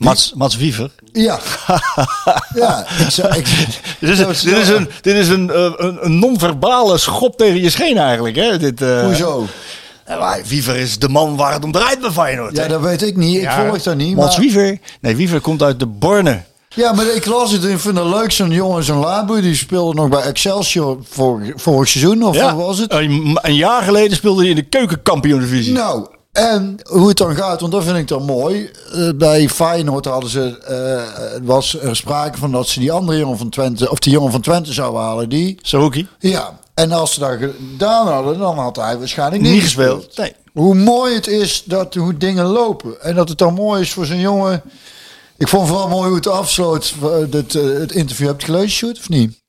Mats, 0.00 0.32
Mats 0.36 0.56
Wiever. 0.56 0.90
Ja. 1.12 1.38
ja, 2.54 2.86
ik 2.98 3.10
zou, 3.10 3.36
ik, 3.36 3.46
Dit 4.00 4.10
is, 4.10 4.18
een- 4.18 4.50
dit 4.50 4.56
is 4.62 4.68
een, 4.68 4.88
dit 5.00 5.16
is 5.16 5.28
een, 5.28 5.50
eh, 5.50 5.72
een, 5.76 6.04
een 6.04 6.18
non-verbale 6.18 6.98
schop 6.98 7.36
tegen 7.36 7.60
je 7.60 7.70
scheen 7.70 7.98
eigenlijk. 7.98 8.36
Hè? 8.36 8.58
Dit, 8.58 8.82
eh, 8.82 9.02
hoezo? 9.04 9.46
Maar 10.08 10.40
Wiever 10.48 10.76
is 10.76 10.98
de 10.98 11.08
man 11.08 11.36
waar 11.36 11.52
het 11.52 11.64
om 11.64 11.72
draait 11.72 12.00
bij 12.00 12.10
Feyenoord. 12.10 12.56
Ja, 12.56 12.62
hè? 12.62 12.68
dat 12.68 12.80
weet 12.80 13.02
ik 13.02 13.16
niet. 13.16 13.36
Ik 13.36 13.42
Ja, 13.42 13.64
volg 13.66 13.82
dat 13.82 13.96
niet. 13.96 14.16
Mats 14.16 14.36
Maar, 14.36 14.44
Wiever? 14.46 14.78
Nee, 15.00 15.16
Wiever 15.16 15.40
komt 15.40 15.62
uit 15.62 15.78
de 15.80 15.86
Borne. 15.86 16.42
ja, 16.68 16.92
maar 16.92 17.06
ik 17.06 17.26
las 17.26 17.52
het 17.52 17.64
en 17.64 17.70
ik 17.70 17.78
vind 17.78 17.98
het 17.98 18.06
leuk. 18.06 18.32
Zo'n 18.32 18.50
jongen, 18.50 18.84
zo'n 18.84 18.98
Laboe, 18.98 19.40
die 19.40 19.54
speelde 19.54 19.94
nog 19.94 20.08
bij 20.08 20.20
Excelsior 20.22 20.98
vorig, 21.08 21.52
vorig 21.56 21.88
seizoen. 21.88 22.22
Of 22.22 22.34
Ja, 22.34 22.54
was 22.54 22.78
het? 22.78 22.92
Een, 22.92 23.38
een 23.42 23.54
jaar 23.54 23.82
geleden 23.82 24.16
speelde 24.16 24.40
hij 24.40 24.50
in 24.50 24.56
de 24.56 24.62
keukenkampioen-divisie. 24.62 25.72
Nou, 25.72 26.06
en 26.32 26.76
hoe 26.82 27.08
het 27.08 27.16
dan 27.16 27.34
gaat, 27.36 27.60
want 27.60 27.72
dat 27.72 27.84
vind 27.84 27.96
ik 27.96 28.08
dan 28.08 28.24
mooi. 28.24 28.70
Eh, 28.94 29.08
bij 29.14 29.48
Feyenoord 29.48 30.04
hadden 30.04 30.30
ze, 30.30 30.58
eh, 30.58 31.40
was 31.42 31.80
er 31.80 31.96
sprake 31.96 32.38
van 32.38 32.52
dat 32.52 32.68
ze 32.68 32.80
die 32.80 32.92
andere 32.92 33.18
jongen 33.18 33.38
van 33.38 33.48
Twente, 33.48 33.90
of 33.90 33.98
die 33.98 34.12
jongen 34.12 34.30
van 34.32 34.40
Twente 34.40 34.72
zouden 34.72 35.00
halen. 35.00 35.28
Die, 35.28 35.58
Saruki. 35.62 36.08
ja, 36.18 36.58
en 36.82 36.92
als 36.92 37.14
ze 37.14 37.20
dat 37.20 37.38
gedaan 37.38 38.06
hadden, 38.06 38.38
dan 38.38 38.58
had 38.58 38.76
hij 38.76 38.98
waarschijnlijk 38.98 39.42
niet, 39.42 39.52
Niet 39.52 39.62
gespeeld. 39.62 40.16
Nee. 40.16 40.32
Hoe 40.52 40.74
mooi 40.74 41.14
het 41.14 41.26
is 41.26 41.62
dat 41.64 41.94
hoe 41.94 42.16
dingen 42.16 42.44
lopen. 42.44 43.00
En 43.02 43.14
dat 43.14 43.28
het 43.28 43.38
dan 43.38 43.54
mooi 43.54 43.80
is 43.80 43.92
voor 43.92 44.06
zo'n 44.06 44.20
jongen. 44.20 44.62
Ik 45.38 45.48
vond 45.48 45.68
vooral 45.68 45.88
mooi 45.88 46.06
hoe 46.06 46.16
het 46.16 46.26
afsloot. 46.26 46.94
eh, 47.02 47.08
Het, 47.30 47.54
eh, 47.54 47.62
het 47.62 47.92
interview. 47.92 48.26
Heb 48.26 48.40
je 48.40 48.46
het 48.46 48.54
gelezen, 48.54 48.70
Sjoerd, 48.70 48.98
of 48.98 49.08
niet? 49.08 49.41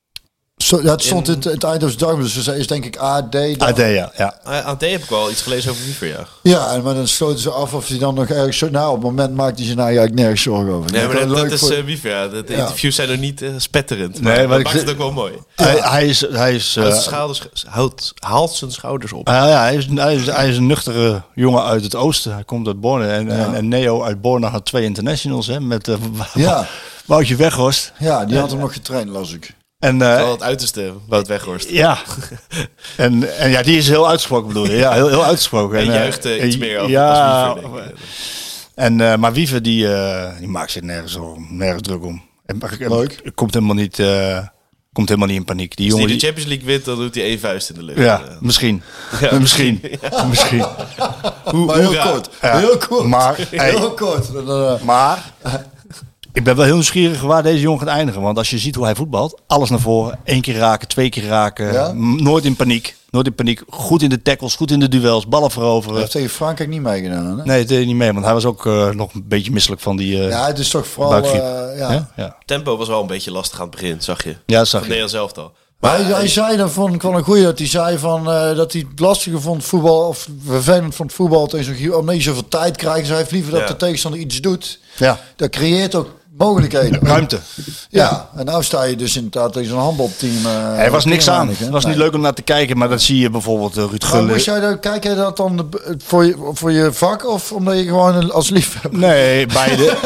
Zo, 0.64 0.82
ja, 0.82 0.90
het 0.90 1.02
stond 1.02 1.28
in 1.28 1.34
het, 1.34 1.44
het 1.44 1.64
Eindhoven 1.64 1.98
Dagblad. 1.98 2.32
Dus 2.32 2.44
dat 2.44 2.54
is 2.54 2.66
denk 2.66 2.84
ik 2.84 2.96
AD. 2.96 3.32
dan. 3.32 3.54
AD, 3.58 3.76
ja. 3.78 4.12
ja. 4.16 4.38
Uh, 4.48 4.66
aan 4.66 4.76
D 4.76 4.80
heb 4.80 5.02
ik 5.02 5.08
wel 5.08 5.30
iets 5.30 5.42
gelezen 5.42 5.70
over 5.70 5.84
Wiever, 5.84 6.06
ja. 6.06 6.26
Ja, 6.42 6.72
en 6.72 6.82
maar 6.82 6.94
dan 6.94 7.08
sloten 7.08 7.38
ze 7.38 7.50
af 7.50 7.74
of 7.74 7.88
hij 7.88 7.98
dan 7.98 8.14
nog 8.14 8.26
ergens... 8.28 8.58
zo- 8.58 8.68
Nou, 8.70 8.88
op 8.88 8.94
het 8.94 9.04
moment 9.04 9.34
maakt 9.34 9.56
hij 9.56 9.66
zich 9.66 9.74
nou 9.74 9.86
eigenlijk 9.86 10.16
nergens 10.16 10.42
zorgen 10.42 10.72
over. 10.72 10.92
Nee, 10.92 11.02
Ik 11.02 11.12
maar 11.12 11.26
dat, 11.28 11.52
is 11.52 11.60
voor- 11.60 11.70
eh, 11.70 11.84
Wiever, 11.84 12.10
ja. 12.10 12.28
De, 12.28 12.44
de 12.44 12.52
Ja. 12.52 12.58
interviews 12.58 12.94
zijn 12.94 13.08
nog 13.08 13.18
niet 13.18 13.42
eh, 13.42 13.48
spetterend. 13.56 14.20
Nee, 14.20 14.22
maar 14.22 14.36
maar 14.36 14.48
dat 14.48 14.58
ik 14.58 14.64
maakt 14.64 14.78
het 14.80 14.90
ook 14.90 14.96
wel 14.98 15.12
mooi. 15.12 15.32
Hij, 15.54 15.76
hij 15.80 16.06
is... 16.06 16.20
Hij 16.30 16.54
is 16.54 16.76
eh, 16.76 16.98
schouders, 16.98 17.42
houdt, 17.68 18.12
haalt 18.18 18.52
zijn 18.54 18.70
schouders 18.72 19.12
op. 19.12 19.28
Ah, 19.28 19.34
ja, 19.34 19.60
hij 19.62 19.74
is, 19.76 19.86
hij, 19.94 20.14
is, 20.14 20.26
hij 20.26 20.48
is 20.48 20.56
een 20.56 20.66
nuchtere 20.66 21.22
jongen 21.34 21.62
uit 21.64 21.82
het 21.82 21.94
oosten. 21.94 22.32
Hij 22.34 22.44
komt 22.44 22.66
uit 22.66 22.80
Borne. 22.80 23.06
En, 23.06 23.30
en, 23.30 23.54
en 23.54 23.68
Neo 23.68 24.02
uit 24.02 24.20
Borne 24.20 24.46
had 24.46 24.64
twee 24.64 24.84
internationals. 24.84 25.46
Hè, 25.46 25.60
met 25.60 25.88
eh, 25.88 25.94
Ja. 26.34 26.66
Woutje 27.06 27.36
Weghorst. 27.36 27.92
Ja, 27.98 28.24
die 28.24 28.38
had 28.38 28.50
hem 28.50 28.60
nog 28.60 28.72
getraind, 28.72 29.08
las 29.10 29.32
ik. 29.32 29.54
En, 29.84 30.02
eh, 30.02 30.16
Wel 30.16 30.30
het 30.30 30.42
uiterste, 30.42 30.92
Wout 31.08 31.26
Weghorst. 31.26 31.70
ja. 31.70 31.98
en, 32.96 33.38
en 33.38 33.50
ja, 33.50 33.62
die 33.62 33.76
is 33.76 33.88
heel 33.88 34.08
uitgesproken 34.08 34.48
bedoel 34.48 34.66
je. 34.66 34.76
Ja, 34.76 34.92
heel, 34.92 35.08
heel 35.08 35.24
uitgesproken. 35.24 35.78
En 35.80 35.86
eh, 35.88 35.94
juicht 35.94 36.24
eh, 36.24 36.44
iets 36.44 36.54
eh, 36.54 36.60
meer 36.60 36.78
over 36.78 36.90
ja, 36.90 37.42
als 37.48 37.60
Wiever. 37.60 37.92
En, 38.74 39.00
eh, 39.00 39.16
maar 39.16 39.32
Wiever, 39.32 39.62
die, 39.62 39.94
eh, 39.94 40.38
die 40.38 40.48
maakt 40.48 40.70
zich 40.70 40.82
nergens, 40.82 41.14
om, 41.16 41.46
nergens 41.50 41.82
druk 41.82 42.04
om. 42.04 42.22
En, 42.46 42.60
en- 42.80 42.88
Leuk. 42.88 43.30
Komt 43.34 43.54
helemaal 43.54 43.74
niet... 43.74 43.98
eh, 43.98 44.38
komt 44.92 45.08
helemaal 45.08 45.28
niet 45.28 45.38
in 45.38 45.44
paniek. 45.44 45.76
Die 45.76 45.84
Als 45.92 45.94
jongen 46.00 46.10
hij 46.10 46.18
de 46.20 46.20
die, 46.20 46.28
Champions 46.28 46.48
League 46.50 46.66
wint, 46.66 46.84
dan 46.84 46.96
doet 46.96 47.14
hij 47.14 47.24
één 47.24 47.38
vuist 47.40 47.68
in 47.70 47.74
de 47.74 47.82
lucht. 47.82 47.98
ja, 47.98 48.20
Eh, 48.22 48.34
misschien. 48.40 48.82
Ja. 49.20 49.38
Misschien. 49.38 49.80
misschien. 50.28 50.64
hoe, 51.44 51.64
Maar 51.66 51.76
heel 51.78 52.10
kort. 52.10 52.28
Ja. 52.42 52.58
Heel 52.58 52.76
kort. 52.88 53.06
Maar, 53.06 53.36
heel 53.50 53.90
kort. 53.94 54.28
Eh, 54.34 54.80
Maar 54.82 55.32
ik 56.34 56.44
ben 56.44 56.56
wel 56.56 56.64
heel 56.64 56.74
nieuwsgierig 56.74 57.20
waar 57.20 57.42
deze 57.42 57.60
jongen 57.60 57.78
gaat 57.78 57.88
eindigen. 57.96 58.22
Want 58.22 58.38
als 58.38 58.50
je 58.50 58.58
ziet 58.58 58.74
hoe 58.74 58.84
hij 58.84 58.94
voetbalt, 58.94 59.40
alles 59.46 59.70
naar 59.70 59.80
voren, 59.80 60.18
één 60.24 60.40
keer 60.40 60.56
raken, 60.56 60.88
twee 60.88 61.08
keer 61.08 61.24
raken, 61.26 61.72
Ja? 61.72 61.92
nooit 62.16 62.44
in 62.44 62.56
paniek. 62.56 62.96
Nooit 63.10 63.26
in 63.26 63.34
paniek. 63.34 63.62
Goed 63.68 64.02
in 64.02 64.08
de 64.08 64.22
tackles, 64.22 64.54
goed 64.54 64.70
in 64.70 64.80
de 64.80 64.88
duels, 64.88 65.26
ballen 65.28 65.46
Hij 65.46 65.54
veroveren. 65.56 65.98
heeft 65.98 66.10
tegen 66.10 66.28
Frankrijk 66.30 66.70
niet 66.70 66.80
meegedaan. 66.80 67.38
Hè? 67.38 67.44
Nee, 67.44 67.58
het 67.58 67.68
deed 67.68 67.86
niet 67.86 67.96
mee, 67.96 68.12
want 68.12 68.24
hij 68.24 68.34
was 68.34 68.44
ook 68.44 68.66
eh, 68.66 68.90
nog 68.90 69.14
een 69.14 69.24
beetje 69.28 69.50
misselijk 69.52 69.80
van 69.82 69.96
die 69.96 70.22
eh 70.22 70.28
Ja, 70.28 70.46
het 70.46 70.58
is 70.58 70.68
toch 70.68 70.86
vooral... 70.86 71.22
eh, 71.24 71.78
ja. 72.16 72.36
Tempo 72.44 72.76
was 72.76 72.88
wel 72.88 73.00
een 73.00 73.06
beetje 73.06 73.30
lastig 73.30 73.58
aan 73.60 73.66
het 73.66 73.74
begin, 73.80 74.00
zag 74.02 74.24
je. 74.24 74.36
ja, 74.46 74.58
dat 74.58 74.68
zag 74.68 74.80
Van 74.84 74.88
je. 74.94 74.96
Nederland 75.00 75.10
zelf 75.34 75.44
al. 75.44 75.52
Maar 75.80 75.96
hij, 75.96 76.04
hij 76.14 76.28
zei, 76.28 76.56
dat 76.56 76.70
vond 76.70 76.94
ik 76.94 77.02
wel 77.02 77.14
een 77.14 77.22
goeie, 77.24 77.42
dat 77.42 77.58
hij 77.58 77.66
zei 77.66 77.98
van, 77.98 78.30
eh, 78.30 78.56
dat 78.56 78.72
hij 78.72 78.84
het 78.90 79.00
lastiger 79.00 79.40
vond 79.40 79.64
voetbal, 79.64 80.08
of 80.08 80.28
vervelend 80.46 80.94
vond 80.94 81.12
voetbal 81.12 81.46
tegen 81.46 81.76
zo'n 81.78 81.94
omdat 81.94 82.14
je 82.16 82.22
zoveel 82.22 82.48
tijd 82.48 82.76
krijgt. 82.76 83.08
Hij 83.08 83.16
heeft 83.16 83.30
liever 83.30 83.52
dat 83.52 83.60
Ja. 83.60 83.66
de 83.66 83.76
tegenstander 83.76 84.20
iets 84.20 84.40
doet. 84.40 84.78
Ja, 84.96 85.18
Dat 85.36 85.50
creëert 85.50 85.94
ook 85.94 86.08
mogelijkheden. 86.36 87.00
ruimte. 87.02 87.40
Ja, 87.88 88.28
en 88.36 88.44
nou 88.44 88.62
sta 88.62 88.82
je 88.82 88.96
dus 88.96 89.16
inderdaad 89.16 89.52
tegen 89.52 89.68
zo'n 89.68 89.78
handbalteam. 89.78 90.46
eh, 90.46 90.84
Er 90.84 90.90
was 90.90 91.04
niks 91.04 91.28
aan. 91.28 91.48
Het 91.48 91.68
was 91.68 91.84
niet 91.86 91.96
leuk 91.96 92.14
om 92.14 92.20
naar 92.20 92.34
te 92.34 92.42
kijken, 92.42 92.78
maar 92.78 92.88
dat 92.88 93.02
zie 93.02 93.18
je 93.18 93.30
bijvoorbeeld 93.30 93.76
uh, 93.78 93.84
Ruud 93.84 94.04
Gullit. 94.04 94.32
moest 94.32 94.44
jij 94.44 94.60
dan, 94.60 94.80
kijk 94.80 95.04
jij 95.04 95.14
dat 95.14 95.36
dan 95.36 95.68
voor 96.04 96.24
je, 96.24 96.50
voor 96.52 96.72
je 96.72 96.92
vak 96.92 97.28
of 97.28 97.52
omdat 97.52 97.78
je 97.78 97.84
gewoon 97.84 98.32
als 98.32 98.50
liefhebber? 98.50 99.00
Nee, 99.00 99.46
beide. 99.62 99.96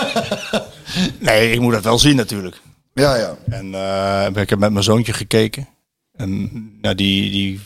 nee, 1.19 1.53
ik 1.53 1.61
moet 1.61 1.73
dat 1.73 1.85
wel 1.85 1.99
zien 1.99 2.17
natuurlijk. 2.17 2.61
Ja, 2.95 3.17
ja. 3.17 3.37
En 3.51 3.75
eh, 3.75 4.43
ik 4.43 4.51
heb 4.51 4.59
met 4.59 4.73
mijn 4.73 4.85
zoontje 4.85 5.13
gekeken. 5.13 5.69
En 6.17 6.51
ja, 6.83 6.95
die, 6.95 7.31
die 7.31 7.61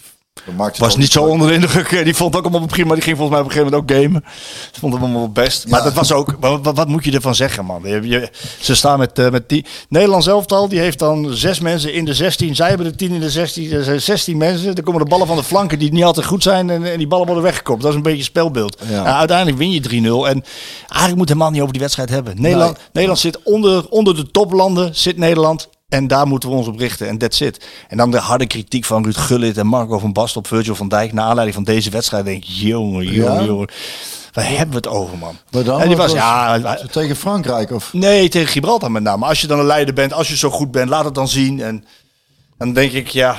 was 0.78 0.97
niet 0.97 1.12
zo 1.12 1.23
onder 1.24 1.48
de 1.48 1.55
indruk. 1.55 2.05
Die 2.05 2.14
vond 2.14 2.36
ook 2.36 2.43
allemaal 2.47 2.66
prima. 2.66 2.94
Die 2.94 3.02
ging 3.02 3.16
volgens 3.16 3.36
mij 3.39 3.47
op 3.47 3.51
een 3.51 3.52
gegeven 3.52 3.73
moment 3.73 3.93
ook 3.93 4.02
gamen. 4.02 4.24
Ze 4.73 4.81
vond 4.81 4.93
het 4.93 5.02
allemaal 5.02 5.28
best. 5.28 5.69
Maar 5.69 5.78
Ja. 5.78 5.85
dat 5.85 5.94
was 5.94 6.12
ook... 6.12 6.36
Wat, 6.40 6.74
wat- 6.74 6.89
moet 6.89 7.05
je 7.05 7.12
ervan 7.12 7.35
zeggen, 7.35 7.64
man? 7.64 7.82
Je, 7.85 8.01
je- 8.09 8.28
ze 8.60 8.74
staan 8.74 8.98
met, 8.98 9.19
eh, 9.19 9.31
met 9.31 9.48
die... 9.48 9.64
Nederlands 9.89 10.27
elftal, 10.27 10.69
die 10.69 10.78
heeft 10.78 10.98
dan 10.98 11.28
zes 11.35 11.60
mensen 11.60 11.94
in 11.94 12.05
de 12.05 12.14
16. 12.14 12.55
Zij 12.55 12.69
hebben 12.69 12.86
de 12.86 12.94
10 12.94 13.10
in 13.12 13.20
de 13.20 13.31
16. 13.31 13.73
Er 13.73 13.85
zijn 13.85 14.01
16 14.01 14.36
mensen. 14.36 14.74
Dan 14.74 14.85
komen 14.85 15.01
de 15.02 15.09
ballen 15.09 15.27
van 15.27 15.36
de 15.36 15.43
flanken 15.43 15.78
die 15.78 15.93
niet 15.93 16.05
altijd 16.05 16.27
goed 16.27 16.43
zijn. 16.43 16.70
En, 16.70 16.85
en 16.93 16.98
die 16.98 17.06
ballen 17.06 17.27
worden 17.27 17.44
weggekopt. 17.44 17.81
Dat 17.82 17.90
is 17.90 17.97
een 17.97 18.02
beetje 18.02 18.23
spelbeeld. 18.23 18.77
Ja. 18.89 19.05
En 19.05 19.14
uiteindelijk 19.14 19.59
win 19.59 19.70
je 19.70 19.81
3-0. 19.81 20.28
En 20.28 20.44
eigenlijk 20.89 21.16
moet 21.16 21.28
helemaal 21.28 21.51
niet 21.51 21.60
over 21.60 21.73
die 21.73 21.82
wedstrijd 21.82 22.09
hebben. 22.09 22.40
Nederland, 22.40 22.77
Nee. 22.77 22.86
Nederland 22.93 23.20
zit 23.20 23.43
onder, 23.43 23.89
onder 23.89 24.16
de 24.16 24.31
toplanden. 24.31 24.90
Zit 24.97 25.16
Nederland. 25.16 25.69
En 25.93 26.06
daar 26.06 26.27
moeten 26.27 26.48
we 26.48 26.55
ons 26.55 26.66
op 26.66 26.78
richten. 26.78 27.09
En 27.09 27.19
that's 27.19 27.40
it. 27.40 27.64
En 27.89 27.97
dan 27.97 28.10
de 28.10 28.19
harde 28.19 28.47
kritiek 28.47 28.85
van 28.85 29.02
Ruud 29.05 29.16
Gullit 29.16 29.59
en 29.59 29.66
Marco 29.66 29.98
van 29.98 30.12
Basten 30.12 30.40
op 30.40 30.47
Virgil 30.47 30.74
van 30.74 30.89
Dijk. 30.89 31.12
Naar 31.12 31.24
aanleiding 31.24 31.55
van 31.55 31.64
deze 31.64 31.90
wedstrijd 31.90 32.24
denk 32.24 32.44
ik, 32.44 32.51
jongen, 32.51 33.05
jongen, 33.06 33.35
Ja? 33.40 33.44
jongen. 33.44 33.69
Waar 34.32 34.48
hebben 34.48 34.69
we 34.69 34.77
het 34.77 34.86
over, 34.89 35.19
man? 35.19 35.36
Maar 35.51 35.64
dan 35.64 35.81
en 35.81 35.89
die 35.89 35.97
was, 35.97 36.12
ja... 36.12 36.77
Tegen 36.90 37.16
Frankrijk 37.16 37.70
of? 37.70 37.93
Nee, 37.93 38.28
tegen 38.28 38.48
Gibraltar 38.48 38.90
met 38.90 39.02
name. 39.02 39.27
Als 39.27 39.40
je 39.40 39.47
dan 39.47 39.59
een 39.59 39.64
leider 39.66 39.94
bent, 39.94 40.12
als 40.12 40.28
je 40.28 40.36
zo 40.36 40.51
goed 40.51 40.70
bent, 40.70 40.89
laat 40.89 41.05
het 41.05 41.14
dan 41.14 41.28
zien. 41.28 41.60
En 41.62 41.85
dan 42.59 42.73
denk 42.73 42.93
ik, 42.93 43.09
ja... 43.09 43.39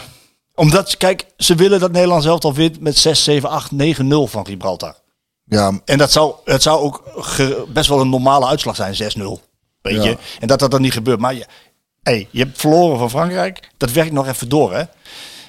Omdat, 0.55 0.97
kijk, 0.97 1.25
ze 1.37 1.55
willen 1.55 1.79
dat 1.79 1.91
Nederland 1.91 2.23
zelf 2.23 2.43
al 2.43 2.53
wint 2.53 2.79
met 2.79 2.97
6, 2.97 3.23
7, 3.23 3.49
8, 3.49 3.71
9, 3.71 4.07
0 4.07 4.27
van 4.27 4.45
Gibraltar. 4.45 4.95
Ja, 5.45 5.71
En 5.85 5.97
dat 5.97 6.11
zou, 6.11 6.33
het 6.45 6.61
zou 6.61 6.79
ook 6.79 7.03
best 7.73 7.89
wel 7.89 8.01
een 8.01 8.09
normale 8.09 8.45
uitslag 8.45 8.75
zijn, 8.75 8.93
6-0. 8.93 8.97
Weet 9.81 9.95
Ja. 9.95 10.03
je? 10.03 10.17
En 10.39 10.47
dat 10.47 10.59
dat 10.59 10.71
dan 10.71 10.81
niet 10.81 10.93
gebeurt. 10.93 11.19
Maar 11.19 11.33
je, 11.33 11.45
hey, 12.03 12.27
je 12.31 12.39
hebt 12.39 12.59
verloren 12.59 12.99
van 12.99 13.09
Frankrijk. 13.09 13.69
Dat 13.77 13.91
werkt 13.91 14.11
nog 14.11 14.27
even 14.27 14.49
door, 14.49 14.73
hè? 14.73 14.83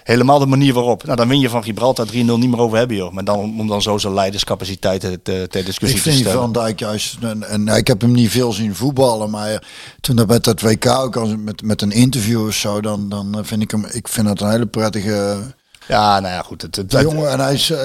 Helemaal 0.05 0.39
de 0.39 0.47
manier 0.47 0.75
waarop. 0.75 1.05
Nou, 1.05 1.17
dan 1.17 1.29
win 1.29 1.41
je 1.41 1.49
van 1.49 1.63
Gibraltar 1.63 2.07
3-0 2.07 2.13
niet 2.13 2.51
meer 2.51 2.61
over 2.61 2.79
hebben, 2.79 2.97
joh. 2.97 3.13
Maar 3.13 3.25
dan 3.25 3.39
om 3.39 3.69
dan 3.69 3.83
zo 3.83 3.99
zijn 3.99 4.15
leiderscapaciteiten 4.15 5.23
te, 5.23 5.47
ter 5.51 5.65
discussie 5.65 5.99
ik 5.99 6.03
te 6.03 6.11
vind 6.11 6.15
die 6.15 6.25
stellen. 6.25 6.41
Van 6.41 6.53
Dijk 6.53 6.79
juist, 6.79 7.17
en, 7.21 7.49
en 7.49 7.69
ik 7.69 7.87
heb 7.87 8.01
hem 8.01 8.13
niet 8.13 8.31
veel 8.31 8.53
zien 8.53 8.75
voetballen, 8.75 9.31
maar 9.31 9.63
toen 10.01 10.17
dat 10.17 10.27
met 10.27 10.45
dat 10.45 10.61
WK 10.61 10.87
ook 10.87 11.37
met, 11.37 11.63
met 11.63 11.83
een 11.83 11.93
interview 11.93 12.47
of 12.47 12.55
zo, 12.55 12.81
dan, 12.81 13.09
dan 13.09 13.39
vind 13.43 13.63
ik 13.63 13.71
hem, 13.71 13.85
ik 13.93 14.09
vind 14.09 14.27
dat 14.27 14.41
een 14.41 14.51
hele 14.51 14.67
prettige 14.67 15.43
Ja, 15.89 16.21
nou 16.21 16.35
ja, 16.35 16.43
goed. 16.43 16.63
Het, 16.63 16.77
het, 16.77 16.93
jongen. 16.93 17.31
En 17.31 17.41
hij 17.41 17.55
is, 17.55 17.71
eh, 17.71 17.79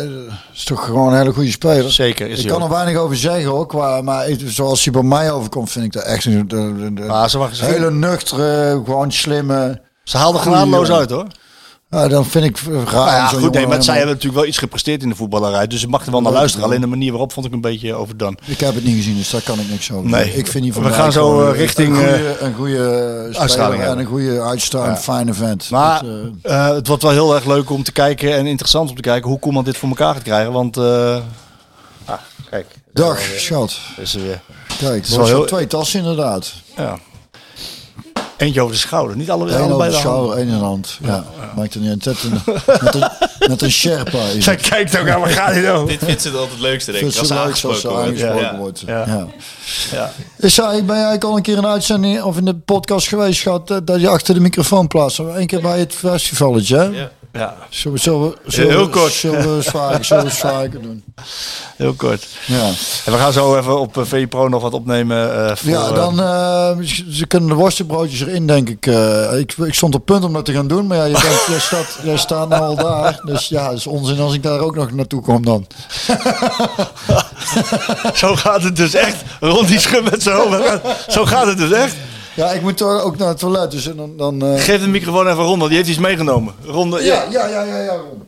is 0.53 0.63
toch 0.63 0.85
gewoon 0.85 1.11
een 1.11 1.17
hele 1.17 1.33
goede 1.33 1.51
speler. 1.51 1.91
Zeker, 1.91 2.29
is 2.29 2.39
ik 2.39 2.47
kan 2.47 2.57
ook. 2.63 2.69
er 2.69 2.75
weinig 2.75 2.95
over 3.01 3.17
zeggen 3.17 3.67
qua, 3.67 4.01
maar 4.01 4.25
zoals 4.45 4.83
hij 4.83 4.93
bij 4.93 5.01
mij 5.03 5.31
overkomt, 5.31 5.71
vind 5.71 5.85
ik 5.85 5.91
dat 5.93 6.03
echt 6.03 6.25
een 6.25 6.47
de, 6.47 6.75
de, 6.77 6.93
de- 6.93 7.01
Maar 7.01 7.29
ze 7.29 7.37
hele 7.65 7.91
nuchtere, 7.91 8.81
gewoon 8.85 9.11
slimme. 9.11 9.81
Ze 10.03 10.17
haalden 10.17 10.41
Goeie 10.41 10.57
genadeloos 10.57 10.91
uit, 10.91 11.09
hoor. 11.09 11.25
Ja, 11.91 12.07
dan 12.07 12.25
vind 12.25 12.45
ik 12.45 12.57
raar. 12.59 12.73
Nou 12.93 13.07
ja, 13.07 13.29
zo'n 13.29 13.39
goed, 13.41 13.53
nee, 13.53 13.67
maar 13.67 13.83
zij 13.83 13.95
hebben 13.95 14.13
natuurlijk 14.13 14.39
wel 14.41 14.49
iets 14.49 14.57
gepresteerd 14.57 15.03
in 15.03 15.09
de 15.09 15.15
voetballerij. 15.15 15.67
Dus 15.67 15.83
ik 15.83 15.89
mag 15.89 16.05
er 16.05 16.11
wel 16.11 16.21
naar 16.21 16.31
luisteren. 16.31 16.65
Alleen 16.65 16.81
de 16.81 16.87
manier 16.87 17.09
waarop 17.11 17.31
vond 17.33 17.45
ik 17.45 17.51
een 17.53 17.61
beetje 17.61 17.93
overdone. 17.93 18.37
Ik 18.45 18.59
heb 18.59 18.75
het 18.75 18.83
niet 18.83 18.95
gezien, 18.95 19.17
dus 19.17 19.29
daar 19.29 19.41
kan 19.41 19.59
ik 19.59 19.69
niks 19.69 19.91
over 19.91 20.09
Nee. 20.09 20.33
Ik 20.33 20.47
vind 20.47 20.63
die 20.63 20.73
van 20.73 20.83
We 20.83 20.93
gaan 20.93 21.11
zo, 21.11 21.41
eh, 21.41 21.47
een- 21.47 21.53
richting, 21.53 21.97
een 21.97 22.03
eh, 22.05 22.11
goede, 22.13 22.37
een 22.39 22.53
goede 22.53 23.29
uitstraling 23.39 23.83
en 23.83 23.97
een 23.99 24.05
goede 24.05 24.41
uitstraling, 24.41 24.95
Ja. 24.95 25.01
fijne 25.01 25.33
vent. 25.33 25.69
Maar 25.69 26.03
Dat, 26.03 26.11
eh, 26.41 26.67
eh, 26.67 26.75
het 26.75 26.87
wordt 26.87 27.03
wel 27.03 27.11
heel 27.11 27.35
erg 27.35 27.45
leuk 27.45 27.69
om 27.69 27.83
te 27.83 27.91
kijken 27.91 28.33
en 28.35 28.45
interessant 28.45 28.89
om 28.89 28.95
te 28.95 29.01
kijken 29.01 29.29
hoe 29.29 29.39
Koeman 29.39 29.63
dit 29.63 29.77
voor 29.77 29.89
elkaar 29.89 30.13
gaat 30.13 30.23
krijgen. 30.23 30.51
Want, 30.51 30.77
eh, 30.77 31.17
ah, 32.05 32.17
kijk. 32.49 32.65
dag, 32.93 33.19
schat. 33.37 33.77
Is 33.97 34.15
er 34.15 34.21
weer. 34.21 34.41
Kijk, 34.79 35.03
is 35.03 35.11
er 35.11 35.17
wel 35.17 35.25
zijn 35.25 35.37
heel- 35.37 35.47
twee 35.47 35.67
tassen 35.67 35.99
inderdaad. 35.99 36.53
Ja. 36.77 36.97
Eentje 38.39 38.61
over 38.61 38.73
de 38.73 38.79
schouder. 38.79 39.15
Niet 39.17 39.29
alle, 39.31 39.45
Eén 39.45 39.53
over 39.53 39.61
allebei 39.65 39.91
de 39.91 39.97
schouder, 39.97 40.37
één 40.37 40.47
in 40.47 40.57
de 40.57 40.63
hand. 40.63 40.97
Ja, 41.03 41.23
maakt 41.55 41.73
er 41.73 41.79
niet 41.79 42.05
een- 42.05 42.13
Met 42.81 42.95
een, 42.95 43.09
met 43.47 43.61
een 43.61 43.71
Sherpa. 43.71 44.17
is 44.35 44.43
Zij 44.43 44.53
het. 44.53 44.69
kijkt 44.69 44.99
ook 44.99 45.07
aan, 45.09 45.19
waar 45.19 45.29
gaat 45.29 45.51
hij 45.51 45.61
nou? 45.61 45.87
Dit 45.87 45.99
vindt 46.03 46.21
ze 46.21 46.29
altijd 46.29 46.51
het 46.51 46.59
leukste, 46.59 46.91
denk 46.91 47.03
ik. 47.05 47.11
Vindt 47.11 47.19
Als 47.29 47.37
ze 47.37 47.43
aangesproken 47.45 47.89
wordt. 47.89 48.07
aangesproken 48.07 48.41
Ja. 48.41 48.57
wordt. 48.57 48.83
Ja. 48.85 49.05
Ja. 49.07 49.27
Ja. 49.91 50.11
Is 50.37 50.57
hij, 50.57 50.67
ben 50.71 50.85
jij 50.85 50.93
eigenlijk 50.95 51.23
al 51.23 51.35
een 51.35 51.41
keer 51.41 51.57
in 51.57 51.63
een 51.63 51.69
uitzending 51.69 52.21
of 52.21 52.37
in 52.37 52.45
de 52.45 52.55
podcast 52.55 53.07
geweest 53.07 53.41
gehad 53.41 53.67
dat, 53.67 54.01
je 54.01 54.07
achter 54.07 54.33
de 54.33 54.39
microfoon 54.39 54.87
plaatst? 54.87 55.19
Eén 55.19 55.47
keer 55.47 55.61
bij 55.61 55.79
het 55.79 55.93
festivalletje, 55.95 56.77
hè? 56.77 56.83
Ja. 56.83 57.09
Ja, 57.39 57.55
Zullen 57.69 57.97
we, 57.97 58.03
zullen 58.03 58.21
we, 58.21 58.35
zullen 58.45 58.71
Heel 58.71 58.89
kort. 58.89 59.11
Zullen 59.11 59.49
we 59.49 59.55
eens 59.55 59.67
vaker, 59.67 60.05
zullen 60.05 60.23
we 60.23 60.29
eens 60.29 60.39
vaker 60.39 60.81
doen? 60.81 61.03
heel 61.75 61.93
kort. 61.93 62.27
Ja. 62.45 62.65
En 63.05 63.11
we 63.11 63.17
gaan 63.17 63.33
zo 63.33 63.57
even 63.57 63.79
op 63.79 63.97
eh, 63.97 64.03
VI 64.05 64.27
Pro 64.27 64.47
nog 64.47 64.61
wat 64.61 64.73
opnemen. 64.73 65.47
eh, 65.49 65.55
voor, 65.55 65.69
Ja, 65.69 65.91
dan 65.91 66.19
eh, 66.19 66.77
ze 67.11 67.25
kunnen 67.27 67.49
de 67.49 67.55
worstenbroodjes 67.55 68.21
erin, 68.21 68.47
denk 68.47 68.69
ik. 68.69 68.85
Ik. 69.37 69.53
Ik 69.57 69.73
stond 69.73 69.95
op 69.95 70.05
punt 70.05 70.23
om 70.23 70.33
dat 70.33 70.45
te 70.45 70.53
gaan 70.53 70.67
doen, 70.67 70.87
maar 70.87 70.97
ja, 70.97 71.03
je 71.05 71.11
jij, 71.49 71.59
staat, 71.59 71.97
jij 72.03 72.17
staat 72.17 72.49
nou 72.49 72.61
al 72.63 72.75
daar. 72.75 73.21
Dus 73.25 73.47
ja, 73.47 73.69
het 73.69 73.77
is 73.77 73.87
onzin 73.87 74.19
als 74.19 74.33
ik 74.33 74.43
daar 74.43 74.59
ook 74.59 74.75
nog 74.75 74.91
naartoe 74.91 75.21
kom 75.21 75.45
dan. 75.45 75.67
Zo 78.13 78.35
gaat 78.35 78.63
het 78.63 78.75
dus 78.75 78.93
echt. 78.93 79.15
Rond 79.39 79.67
die 79.67 79.79
schub 79.79 80.11
met 80.11 80.25
hoofd. 80.25 80.81
Zo 81.13 81.25
gaat 81.25 81.45
het 81.45 81.57
dus 81.57 81.71
echt. 81.71 81.95
Ja, 82.35 82.51
ik 82.51 82.61
moet 82.61 82.77
toch 82.77 83.01
ook 83.01 83.17
naar 83.17 83.27
het 83.27 83.37
toilet, 83.39 83.71
dus 83.71 83.83
dan... 83.95 84.17
dan 84.17 84.41
eh, 84.45 84.61
Geef 84.61 84.81
de 84.81 84.87
microfoon 84.87 85.27
even 85.27 85.43
Ron, 85.43 85.57
want 85.57 85.67
die 85.69 85.77
heeft 85.77 85.89
iets 85.89 85.99
meegenomen. 85.99 86.53
Ron, 86.65 86.97
eh, 86.97 87.05
ja, 87.05 87.23
ja, 87.31 87.47
ja, 87.47 87.63
ja, 87.63 87.77
ja, 87.81 87.93
Ron. 87.95 88.27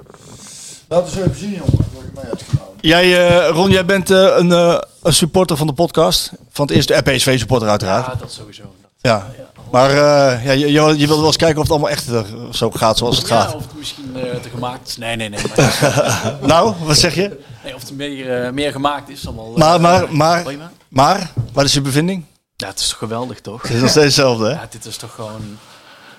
Laten 0.88 1.14
we 1.14 1.20
eens 1.20 1.28
even 1.30 1.40
zien, 1.40 1.50
jongen, 1.52 1.72
wat 1.94 2.04
ik 2.04 2.14
mee 2.16 2.24
heb 2.30 2.42
genomen. 2.50 2.74
Jij, 2.82 3.28
eh, 3.48 3.50
Ron, 3.50 3.70
jij 3.70 3.86
bent 3.86 4.12
eh, 4.12 4.18
een, 4.38 4.52
eh, 4.52 4.78
een 5.04 5.14
supporter 5.14 5.58
van 5.58 5.68
de 5.68 5.74
podcast. 5.74 6.32
Van 6.52 6.66
het 6.68 6.76
eerste 6.76 7.02
PSV-supporter 7.04 7.70
uiteraard. 7.70 8.06
Ja, 8.06 8.16
dat 8.16 8.32
sowieso. 8.32 8.64
Ja. 9.02 9.28
Maar 9.72 9.90
eh, 9.90 10.46
ja, 10.46 10.52
je, 10.52 10.72
je, 10.72 10.82
je 10.82 10.98
wilde 11.08 11.16
wel 11.16 11.26
eens 11.26 11.36
kijken 11.38 11.58
of 11.58 11.64
het 11.64 11.72
allemaal 11.72 11.90
echt 11.90 12.06
zo 12.52 12.72
gaat 12.72 12.98
zoals 12.98 13.18
het 13.18 13.28
Ja, 13.28 13.42
gaat. 13.42 13.56
of 13.56 13.62
het 13.62 13.78
misschien 13.78 14.12
eh, 14.16 14.22
te 14.42 14.50
gemaakt 14.50 14.88
is. 14.88 14.98
Nee, 14.98 15.16
nee, 15.16 15.30
nee. 15.30 15.40
Maar, 15.56 16.34
Nou, 16.42 16.74
wat 16.84 16.98
zeg 16.98 17.16
je? 17.16 17.40
nee 17.64 17.76
of 17.76 17.82
het 17.82 17.96
meer, 17.98 18.54
meer 18.54 18.72
gemaakt 18.72 19.10
is, 19.10 19.22
dan 19.22 19.36
wel. 19.36 19.52
eh, 19.54 19.58
Maar, 19.60 19.82
maar, 19.82 20.06
maar, 20.16 20.44
prima. 20.44 20.72
maar, 20.90 21.32
wat 21.54 21.66
is 21.66 21.74
je 21.74 21.82
bevinding? 21.82 22.24
Ja, 22.62 22.68
het 22.68 22.80
is 22.80 22.90
toch 22.90 22.98
geweldig, 22.98 23.42
toch? 23.42 23.62
Het 23.62 23.72
is 23.72 23.82
nog 23.82 23.90
steeds 23.90 24.06
hetzelfde, 24.06 24.46
hè? 24.46 24.52
Ja, 24.52 24.68
dit 24.70 24.86
is 24.86 24.98
toch 24.98 25.14
gewoon. 25.16 25.58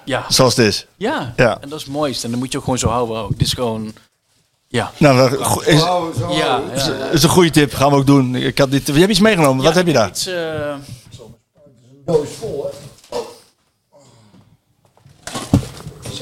Ja, 0.04 0.24
Zoals 0.28 0.56
het 0.56 0.66
is. 0.66 0.86
ja. 0.96 1.32
Ja. 1.36 1.58
en 1.60 1.68
dat 1.68 1.78
is 1.78 1.84
het 1.84 1.92
mooiste. 1.92 2.24
En 2.24 2.30
dan 2.30 2.38
moet 2.40 2.52
je 2.52 2.58
ook 2.58 2.64
gewoon 2.64 2.78
zo 2.78 2.88
houden 2.88 3.16
ook. 3.16 3.30
Dit 3.30 3.46
is 3.46 3.52
gewoon. 3.52 3.92
Ja. 4.68 4.90
Nou, 4.98 5.36
is, 5.64 5.80
zo. 5.80 6.12
Ja, 6.30 6.60
is, 6.74 6.86
ja. 6.86 6.92
is 7.12 7.22
een 7.22 7.28
goede 7.28 7.50
tip. 7.50 7.74
Gaan 7.74 7.90
we 7.90 7.96
ook 7.96 8.06
doen. 8.06 8.34
Ik 8.34 8.58
had 8.58 8.70
dit, 8.70 8.86
je 8.86 8.92
hebt 8.92 9.10
iets 9.10 9.20
meegenomen. 9.20 9.64
Wat 9.64 9.74
heb 9.74 9.86
je 9.86 9.92
daar? 9.92 10.08
Iets, 10.08 10.26
eh, 10.26 10.74
doos 12.04 12.28
vol, 12.38 12.70
hè? 12.70 12.78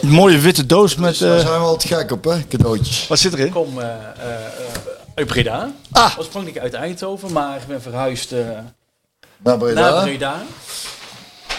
Een 0.02 0.08
mooie 0.08 0.38
witte 0.38 0.66
doos 0.66 0.94
met... 0.96 1.18
Daar 1.18 1.36
eh, 1.36 1.46
zijn 1.46 1.60
we 1.60 1.66
altijd 1.66 1.94
gek 1.94 2.10
op, 2.12 2.24
hè? 2.24 2.46
Cadeautjes. 2.46 3.08
wat 3.08 3.18
zit 3.18 3.32
erin? 3.32 3.50
kom 3.50 3.80
eh, 3.80 3.86
eh, 3.86 3.94
eh, 3.96 4.42
uit 5.14 5.26
Breda. 5.26 5.70
Ah. 5.92 6.14
Oorspronkelijk 6.18 6.58
uit 6.58 6.74
Eindhoven, 6.74 7.32
maar 7.32 7.56
ik 7.56 7.66
ben 7.66 7.82
verhuisd 7.82 8.34
Naar 9.42 9.58
Breda. 9.58 9.80
naar 9.90 10.02
Breda. 10.02 10.42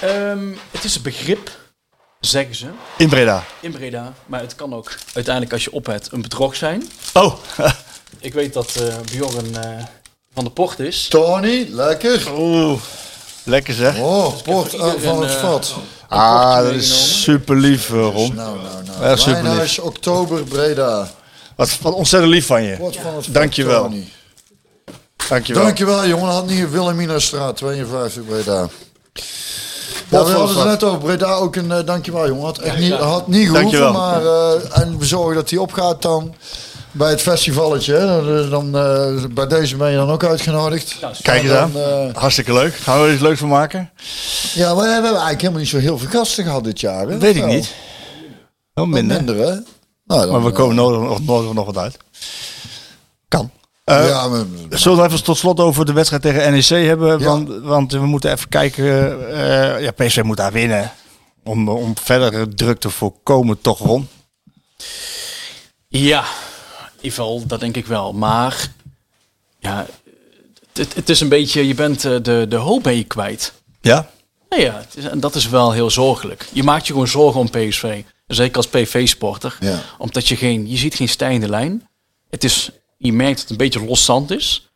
Ehm, 0.01 0.47
het 0.71 0.83
is 0.83 0.95
een 0.95 1.01
begrip, 1.01 1.51
zeggen 2.19 2.55
ze, 2.55 2.65
In 2.97 3.09
Breda. 3.09 3.43
in 3.59 3.71
Breda. 3.71 4.13
Maar 4.25 4.39
het 4.39 4.55
kan 4.55 4.73
ook 4.73 4.91
uiteindelijk 5.13 5.53
als 5.53 5.63
je 5.63 5.71
ophet 5.71 6.07
een 6.11 6.21
bedrog 6.21 6.55
zijn. 6.55 6.89
Oh, 7.13 7.33
Ik 8.19 8.33
weet 8.33 8.53
dat 8.53 8.75
eh 8.75 8.95
Bjorn 9.11 9.55
eh, 9.55 9.83
van 10.33 10.43
de 10.43 10.49
Port 10.49 10.79
is. 10.79 11.07
Tony, 11.07 11.67
lekker. 11.69 12.31
Oeh, 12.37 12.81
lekker 13.43 13.73
zeg. 13.73 13.97
Oh, 13.99 14.41
port 14.43 14.71
iedereen, 14.73 14.99
van 15.01 15.21
het 15.21 15.31
eh, 15.31 15.39
vat. 15.41 15.75
Ah, 16.07 16.55
dat 16.63 16.73
is 16.73 17.21
super 17.23 17.55
lief, 17.55 17.89
Ron. 17.89 18.35
Nou, 18.35 18.61
nou, 18.61 18.83
nou. 18.85 19.03
Ja, 19.03 19.15
super 19.15 19.59
lief. 19.59 19.79
Oktober, 19.79 20.43
Breda. 20.43 21.11
Wat, 21.55 21.77
wat 21.81 21.93
ontzettend 21.93 22.33
lief 22.33 22.45
van 22.45 22.63
je. 22.63 22.75
Port 22.77 22.95
van 22.95 23.15
het 23.15 23.25
vat, 23.25 23.33
Dankjewel. 23.33 23.83
Tony. 23.83 24.07
Dankjewel. 25.31 25.63
Dankjewel, 25.63 26.07
jongen. 26.07 26.29
Had 26.29 26.47
niet 26.47 26.71
Wilhelmina 26.71 27.19
straat 27.19 27.57
52 27.57 28.25
Breda. 28.25 28.67
Ja, 30.09 30.23
we 30.25 30.31
hadden 30.31 30.57
het 30.57 30.65
net 30.67 30.83
over 30.83 30.99
Breda 30.99 31.33
ook 31.33 31.55
een 31.55 31.65
uh, 31.65 31.77
dankjewel, 31.85 32.27
jongen. 32.27 32.43
Had 32.43 32.57
echt 32.57 32.77
niet, 32.79 32.93
had 32.93 33.27
niet 33.27 33.47
gehoeven, 33.47 33.61
Dankjewel. 33.61 33.93
maar 33.93 34.25
eh, 34.25 34.79
en 34.81 34.97
we 34.97 35.05
zorgen 35.05 35.35
dat 35.35 35.49
hij 35.49 35.59
opgaat 35.59 36.01
dan 36.01 36.33
bij 36.91 37.09
het 37.09 37.21
festivalletje. 37.21 37.93
hè. 37.93 38.05
Dan, 38.05 38.49
dan, 38.71 38.75
eh, 38.85 39.25
bij 39.33 39.47
deze 39.47 39.75
ben 39.75 39.91
je 39.91 39.97
dan 39.97 40.09
ook 40.09 40.23
uitgenodigd. 40.23 40.95
Kijk 41.21 41.41
eens 41.43 41.51
En 41.51 41.59
aan. 41.59 41.71
dan, 41.71 41.81
eh, 42.09 42.15
Hartstikke 42.15 42.53
leuk. 42.53 42.73
Gaan 42.75 43.01
we 43.01 43.07
er 43.07 43.13
iets 43.13 43.21
leuks 43.21 43.39
van 43.39 43.49
maken? 43.49 43.89
ja, 44.53 44.73
maar 44.73 44.83
we 44.85 44.91
hebben 44.91 45.09
eigenlijk 45.11 45.39
helemaal 45.41 45.59
niet 45.61 45.69
zo 45.69 45.77
heel 45.77 45.97
veel 45.97 46.09
gasten 46.09 46.43
gehad 46.43 46.63
dit 46.63 46.79
jaar. 46.79 47.07
Hè? 47.07 47.17
Weet 47.17 47.35
ik 47.35 47.41
Wel, 47.43 47.53
niet. 47.53 47.73
Wel 48.73 48.85
minder. 48.85 49.17
minder, 49.23 49.35
hè? 49.35 49.43
Nou, 50.05 50.21
dan, 50.21 50.31
Maar 50.31 50.43
we 50.43 50.49
eh, 50.49 50.55
komen 50.55 50.75
nodig, 50.75 50.99
nog, 51.09 51.23
nodig 51.25 51.53
nog 51.53 51.65
wat 51.65 51.77
uit. 51.77 51.97
Kan. 53.27 53.51
Eh, 53.83 54.07
ja, 54.07 54.27
maar, 54.27 54.45
Zullen 54.69 54.97
we 54.97 55.03
even 55.03 55.23
tot 55.23 55.37
slot 55.37 55.59
over 55.59 55.85
de 55.85 55.93
wedstrijd 55.93 56.21
tegen 56.21 56.51
NEC 56.51 56.85
hebben? 56.87 57.19
Ja. 57.19 57.25
Want, 57.25 57.49
want 57.61 57.91
we 57.91 58.05
moeten 58.05 58.31
even 58.31 58.49
kijken. 58.49 58.85
eh 59.33 59.81
ja, 59.83 59.91
PSV 59.91 60.21
moet 60.23 60.37
daar 60.37 60.51
winnen. 60.51 60.91
Om, 61.43 61.69
om 61.69 61.93
verdere 62.01 62.47
druk 62.47 62.79
te 62.79 62.89
voorkomen, 62.89 63.61
toch 63.61 63.79
Ron? 63.79 64.07
Ja, 65.87 66.19
in 66.21 66.95
ieder 66.95 67.09
geval, 67.17 67.45
dat 67.47 67.59
denk 67.59 67.75
ik 67.77 67.85
wel. 67.85 68.13
Maar 68.13 68.71
ja, 69.59 69.85
het, 70.73 70.95
het 70.95 71.09
is 71.09 71.19
een 71.21 71.29
beetje, 71.29 71.67
je 71.67 71.75
bent 71.75 72.05
eh, 72.05 72.15
de, 72.21 72.45
de 72.49 72.55
hoop 72.55 72.83
ben 72.83 72.95
je 72.95 73.03
kwijt. 73.03 73.53
Ja? 73.81 74.09
Nou 74.49 74.61
ja, 74.63 74.77
het 74.77 74.95
is, 74.97 75.03
en 75.05 75.19
dat 75.19 75.35
is 75.35 75.49
wel 75.49 75.71
heel 75.71 75.89
zorgelijk. 75.89 76.47
Je 76.53 76.63
maakt 76.63 76.87
je 76.87 76.93
gewoon 76.93 77.07
zorgen 77.07 77.39
om 77.39 77.49
PSV. 77.49 78.03
Zeker 78.27 78.55
als 78.57 78.67
PV-sporter. 78.67 79.57
Ja. 79.59 79.79
Omdat 79.97 80.27
je 80.27 80.35
geen, 80.35 80.69
je 80.69 80.77
ziet 80.77 80.95
geen 80.95 81.09
stijgende 81.09 81.49
lijn. 81.49 81.87
Het 82.29 82.43
is, 82.43 82.71
je 83.01 83.13
merkt 83.13 83.31
dat 83.33 83.41
het 83.41 83.49
een 83.49 83.57
beetje 83.57 83.85
loszand 83.85 84.31
is. 84.31 84.69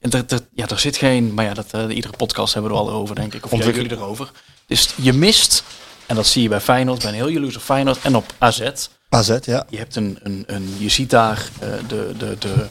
En 0.00 0.10
er, 0.10 0.24
er- 0.28 0.46
ja, 0.54 0.68
er 0.68 0.78
zit 0.78 0.96
geen, 0.96 1.34
maar 1.34 1.44
ja, 1.44 1.54
dat, 1.54 1.66
eh, 1.70 1.84
iedere 1.96 2.16
podcast 2.16 2.54
hebben 2.54 2.70
we 2.72 2.76
er 2.78 2.82
al 2.82 2.90
over, 2.90 3.14
denk 3.14 3.34
ik. 3.34 3.44
Of 3.44 3.52
Ontwikkel- 3.52 3.82
jullie 3.82 3.96
erover. 3.96 4.30
Dus 4.66 4.88
je 4.96 5.12
mist, 5.12 5.64
en 6.06 6.14
dat 6.16 6.26
zie 6.26 6.42
je 6.42 6.48
bij 6.48 6.60
Feyenoord, 6.60 6.98
ik 6.98 7.04
ben 7.04 7.14
heel 7.14 7.28
jaloers 7.28 7.56
op 7.56 7.62
Feyenoord 7.62 7.98
en 8.02 8.16
op 8.16 8.32
AZ. 8.38 8.70
AZ, 9.08 9.36
ja. 9.42 9.66
Je 9.68 9.76
hebt 9.78 9.96
een, 9.96 10.18
een, 10.22 10.44
een 10.46 10.74
je 10.78 10.88
ziet 10.88 11.10
daar 11.10 11.48
eh, 11.60 11.68
de, 11.88 12.12
de, 12.18 12.36
de, 12.38 12.68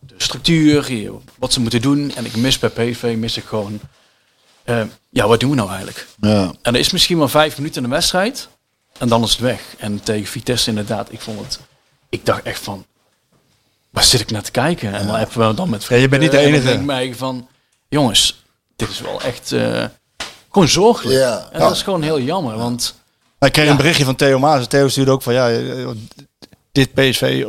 de 0.00 0.14
structuur, 0.16 0.92
je- 0.92 1.16
wat 1.38 1.52
ze 1.52 1.60
moeten 1.60 1.82
doen. 1.82 2.12
En 2.14 2.24
ik 2.24 2.36
mis 2.36 2.58
bij 2.58 2.70
PSV, 2.70 3.14
mis 3.18 3.36
ik 3.36 3.44
gewoon, 3.44 3.80
eh, 4.64 4.82
ja, 5.10 5.26
wat 5.26 5.40
doen 5.40 5.50
we 5.50 5.56
nou 5.56 5.68
eigenlijk? 5.68 6.06
ja. 6.20 6.52
En 6.62 6.74
er 6.74 6.80
is 6.80 6.90
misschien 6.90 7.18
maar 7.18 7.30
vijf 7.30 7.56
minuten 7.56 7.82
in 7.82 7.88
de 7.88 7.94
wedstrijd. 7.94 8.48
En 8.98 9.08
dan 9.08 9.22
is 9.22 9.30
het 9.30 9.40
weg. 9.40 9.60
En 9.78 10.02
tegen 10.02 10.26
Vitesse 10.26 10.68
inderdaad, 10.68 11.12
ik 11.12 11.20
vond 11.20 11.40
het... 11.40 11.60
Ik 12.08 12.26
dacht 12.26 12.42
echt 12.42 12.62
van... 12.62 12.86
Waar 13.90 14.04
zit 14.04 14.20
ik 14.20 14.30
naar 14.30 14.42
te 14.42 14.50
kijken? 14.50 14.94
En 14.94 15.06
dan 15.06 15.16
hebben 15.16 15.48
we 15.48 15.54
dan 15.54 15.70
met 15.70 15.84
Ja, 15.84 15.96
je 15.96 16.08
bent 16.08 16.22
niet 16.22 16.30
de 16.30 16.38
enige. 16.38 16.64
denk 16.64 16.80
ik 16.80 16.86
mij 16.86 17.14
van... 17.14 17.48
Jongens, 17.88 18.44
dit 18.76 18.88
is 18.88 19.00
wel 19.00 19.22
echt... 19.22 19.52
eh, 19.52 19.84
gewoon 20.52 20.68
zorgelijk. 20.68 21.18
Ja. 21.18 21.48
En 21.52 21.60
dat 21.60 21.72
is 21.72 21.82
gewoon 21.82 22.02
heel 22.02 22.20
jammer. 22.20 22.56
Want 22.56 22.94
Ik 23.40 23.52
kreeg 23.52 23.68
een 23.68 23.76
berichtje 23.76 24.04
van 24.04 24.16
Theo 24.16 24.38
Maas. 24.38 24.66
Theo 24.66 24.88
stuurde 24.88 25.10
ook 25.10 25.22
van 25.22 25.34
ja, 25.34 25.48
dit 26.72 26.94
PSV 26.94 27.44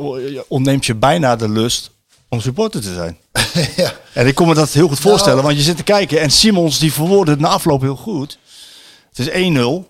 ontneemt 0.48 0.86
je 0.86 0.96
bijna 0.96 1.36
de 1.36 1.50
lust 1.50 1.90
om 2.30 2.42
supporter 2.42 2.82
te 2.82 2.94
zijn. 2.94 3.18
ja. 3.76 3.94
En 4.14 4.28
ik 4.28 4.36
kon 4.36 4.48
me 4.48 4.54
dat 4.54 4.70
heel 4.72 4.88
goed 4.88 5.00
voorstellen, 5.00 5.34
Nou. 5.36 5.46
want 5.48 5.58
je 5.58 5.64
zit 5.64 5.78
te 5.78 5.84
kijken 5.84 6.22
en 6.22 6.32
Simons 6.32 6.80
die 6.80 6.94
verwoordde 6.94 7.32
het 7.32 7.42
na 7.42 7.48
afloop 7.48 7.82
heel 7.82 7.96
goed. 7.96 8.38
Het 9.14 9.28
is 9.28 9.52
1-0 9.54 9.88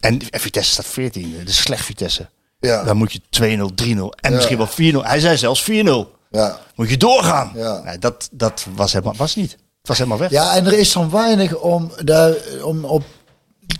en 0.00 0.20
Vitesse 0.30 0.70
staat 0.70 0.86
14. 0.86 1.34
Dat 1.38 1.48
is 1.48 1.56
slecht 1.62 1.84
Vitesse. 1.84 2.28
Ja. 2.66 2.84
Dan 2.84 2.96
moet 2.96 3.12
je 3.12 3.20
2-0, 3.30 3.74
3-0 3.74 4.10
en 4.20 4.30
Ja. 4.30 4.36
misschien 4.36 4.56
wel 4.56 4.66
4-0. 4.66 5.06
Hij 5.06 5.20
zei 5.20 5.36
zelfs 5.36 5.62
4-0. 5.62 6.14
Ja. 6.30 6.58
Moet 6.74 6.90
je 6.90 6.96
doorgaan. 6.96 7.52
Ja. 7.54 7.80
Nee, 7.84 7.98
dat, 7.98 8.28
dat 8.32 8.66
was 8.74 8.92
helemaal 8.92 9.14
was 9.16 9.34
niet. 9.36 9.50
Het 9.50 9.88
was 9.88 9.98
helemaal 9.98 10.18
weg. 10.18 10.30
Ja, 10.30 10.54
en 10.56 10.66
er 10.66 10.78
is 10.78 10.92
dan 10.92 11.10
weinig 11.10 11.54
om, 11.56 11.90
daar, 12.04 12.34
om 12.62 12.84
op 12.84 13.02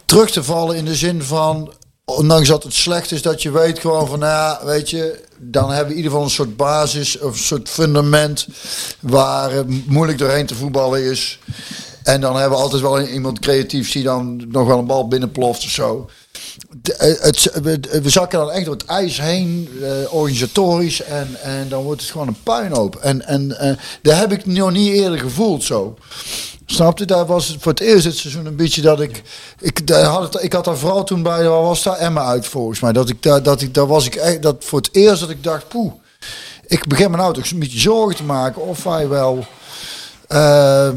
terug 0.05 0.31
te 0.31 0.43
vallen 0.45 0.77
in 0.77 0.85
de 0.85 0.95
zin 0.95 1.23
van, 1.23 1.73
ondanks 2.05 2.49
dat 2.49 2.63
het 2.63 2.75
slecht 2.75 3.13
is, 3.13 3.23
dat 3.23 3.43
je 3.43 3.51
weet 3.51 3.79
gewoon 3.79 4.07
van, 4.09 4.19
nou 4.19 4.33
ja, 4.33 4.61
weet 4.67 4.91
je, 4.91 5.25
dan 5.39 5.69
hebben 5.69 5.87
we 5.87 5.91
in 5.91 5.97
ieder 5.97 6.11
geval 6.11 6.25
een 6.27 6.31
soort 6.33 6.57
basis 6.57 7.19
of 7.19 7.33
een 7.33 7.39
soort 7.45 7.69
fundament 7.69 8.47
waar 9.01 9.51
het 9.51 9.87
moeilijk 9.87 10.19
doorheen 10.19 10.47
te 10.47 10.55
voetballen 10.55 11.03
is. 11.11 11.39
En 12.03 12.21
dan 12.21 12.37
hebben 12.37 12.59
we 12.59 12.65
altijd 12.65 12.83
wel 12.83 13.01
iemand 13.01 13.39
creatiefs 13.39 13.93
die 13.93 14.03
dan 14.03 14.43
nog 14.49 14.67
wel 14.67 14.79
een 14.79 14.87
bal 14.87 15.09
binnenploft 15.09 15.65
of 15.65 15.71
zo. 15.71 16.11
Eh, 16.83 17.13
het, 17.21 17.51
we, 18.03 18.09
zakken 18.11 18.39
dan 18.39 18.51
echt 18.51 18.65
door 18.65 18.75
het 18.75 18.85
ijs 18.85 19.21
heen, 19.21 19.69
eh, 19.83 20.15
organisatorisch, 20.15 21.03
en, 21.03 21.29
en 21.43 21.69
dan 21.69 21.83
wordt 21.83 22.01
het 22.01 22.11
gewoon 22.11 22.29
een 22.29 22.43
puinhoop. 22.43 22.97
En, 22.97 23.27
en 23.27 23.59
eh, 23.59 23.77
dat 24.03 24.17
heb 24.17 24.33
ik 24.33 24.47
nog 24.47 24.73
niet 24.73 24.93
eerder 24.93 25.19
gevoeld 25.19 25.65
zo. 25.65 25.97
Snap 26.67 26.99
je? 26.99 27.05
Daar 27.05 27.27
was 27.27 27.49
het 27.49 27.63
voor 27.63 27.73
het 27.73 27.81
eerst 27.81 28.05
dit 28.05 28.17
seizoen 28.17 28.47
een 28.47 28.57
beetje 28.57 28.83
dat 28.83 29.01
ik. 29.01 29.23
Ik, 29.61 29.87
daar 29.87 30.05
had, 30.05 30.43
ik 30.43 30.53
had 30.53 30.65
daar 30.65 30.77
vooral 30.77 31.05
toen 31.05 31.23
bij, 31.23 31.49
waar 31.49 31.63
was 31.63 31.83
daar 31.83 31.97
Emma 31.97 32.25
uit 32.25 32.47
volgens 32.47 32.81
mij. 32.81 32.93
Dat 32.93 33.09
ik 33.09 33.23
daar, 33.23 33.43
dat 33.43 33.61
ik, 33.61 33.75
daar 33.75 33.87
was 33.87 34.07
ik 34.07 34.15
echt, 34.15 34.43
dat 34.43 34.65
voor 34.65 34.79
het 34.79 34.89
eerst 34.93 35.21
dat 35.21 35.31
ik 35.31 35.43
dacht, 35.43 35.69
poeh. 35.69 35.93
Ik 36.67 36.87
begin 36.87 37.11
me 37.11 37.17
nou 37.17 37.35
toch 37.35 37.51
een 37.51 37.59
beetje 37.59 37.79
zorgen 37.79 38.17
te 38.17 38.25
maken 38.25 38.63
of 38.63 38.83
wij 38.83 39.09
wel 39.09 39.47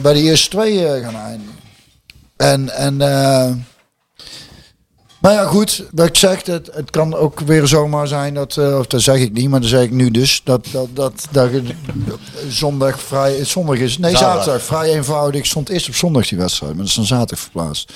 bij 0.02 0.14
de 0.14 0.22
eerste 0.22 0.50
twee 0.50 1.02
gaan 1.02 1.16
eindigen. 1.16 1.58
En, 2.36 2.70
en 2.70 2.98
maar 5.20 5.34
ja, 5.34 5.46
goed, 5.46 5.84
wat 5.92 6.06
ik 6.08 6.18
zeg, 6.18 6.46
het, 6.46 6.70
het 6.74 6.90
kan 6.90 7.16
ook 7.16 7.40
weer 7.40 7.68
zomaar 7.68 8.08
zijn 8.08 8.34
dat, 8.34 8.58
eh, 8.58 8.78
of 8.78 8.88
dat 8.88 9.02
zeg 9.02 9.16
ik 9.18 9.34
niet, 9.34 9.50
maar 9.50 9.60
dat 9.62 9.70
zeg 9.70 9.82
ik 9.82 9.92
nu 9.92 10.12
dus, 10.12 10.42
dat, 10.44 10.68
dat, 10.72 10.88
dat, 10.94 11.14
dat, 11.32 11.50
zondag 12.50 13.00
vrij, 13.00 13.46
zondag 13.46 13.76
is, 13.78 13.98
nee 13.98 14.12
Zaterdag. 14.12 14.44
zaterdag, 14.44 14.62
vrij 14.68 14.94
eenvoudig, 14.94 15.46
stond 15.46 15.70
eerst 15.70 15.88
op 15.88 15.96
zondag 15.96 16.28
die 16.28 16.38
wedstrijd, 16.38 16.72
maar 16.72 16.82
dat 16.82 16.90
is 16.90 16.96
dan 16.96 17.06
zaterdag 17.06 17.40
verplaatst. 17.40 17.94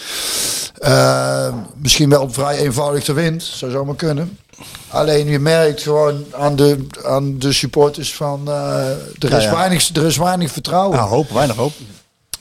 Eh, 0.77 1.53
misschien 1.75 2.09
wel 2.09 2.29
vrij 2.31 2.57
eenvoudig 2.57 3.03
de 3.03 3.13
wind, 3.13 3.43
zou 3.43 3.71
zomaar 3.71 3.95
kunnen. 3.95 4.37
Alleen 4.87 5.27
je 5.27 5.39
merkt 5.39 5.81
gewoon 5.81 6.25
aan 6.31 6.55
de, 6.55 6.87
aan 7.03 7.39
de 7.39 7.53
supporters 7.53 8.13
van... 8.13 8.41
eh, 8.47 8.89
er, 8.89 9.29
Ja, 9.29 9.37
is 9.37 9.43
ja. 9.43 9.51
Weinig, 9.55 9.95
er 9.95 10.05
is 10.05 10.17
weinig 10.17 10.51
vertrouwen. 10.51 10.97
Nou, 10.97 11.09
hoop, 11.09 11.29
weinig 11.29 11.55
hoop. 11.55 11.73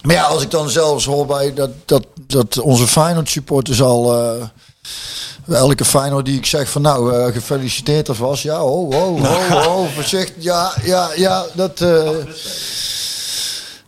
Maar 0.02 0.14
ja, 0.14 0.22
als 0.22 0.42
ik 0.42 0.50
dan 0.50 0.70
zelfs 0.70 1.04
hoor 1.04 1.26
bij 1.26 1.54
dat, 1.54 1.70
dat, 1.84 2.06
dat 2.26 2.58
onze 2.58 2.86
Feyenoord 2.86 3.28
supporters 3.28 3.82
al... 3.82 4.14
elke 5.48 5.84
Feyenoord 5.84 6.24
die 6.24 6.36
ik 6.36 6.46
zeg 6.46 6.70
van 6.70 6.82
nou, 6.82 7.14
eh, 7.14 7.32
gefeliciteerd 7.32 8.08
of 8.08 8.18
was. 8.18 8.42
Ja, 8.42 8.64
oh, 8.64 8.88
oh, 8.88 9.22
oh, 9.22 9.66
oh, 9.66 9.94
voorzichtig. 9.94 10.44
Ja, 10.44 10.72
ja, 10.82 11.10
ja, 11.16 11.44
dat... 11.54 11.80
eh, 11.80 12.08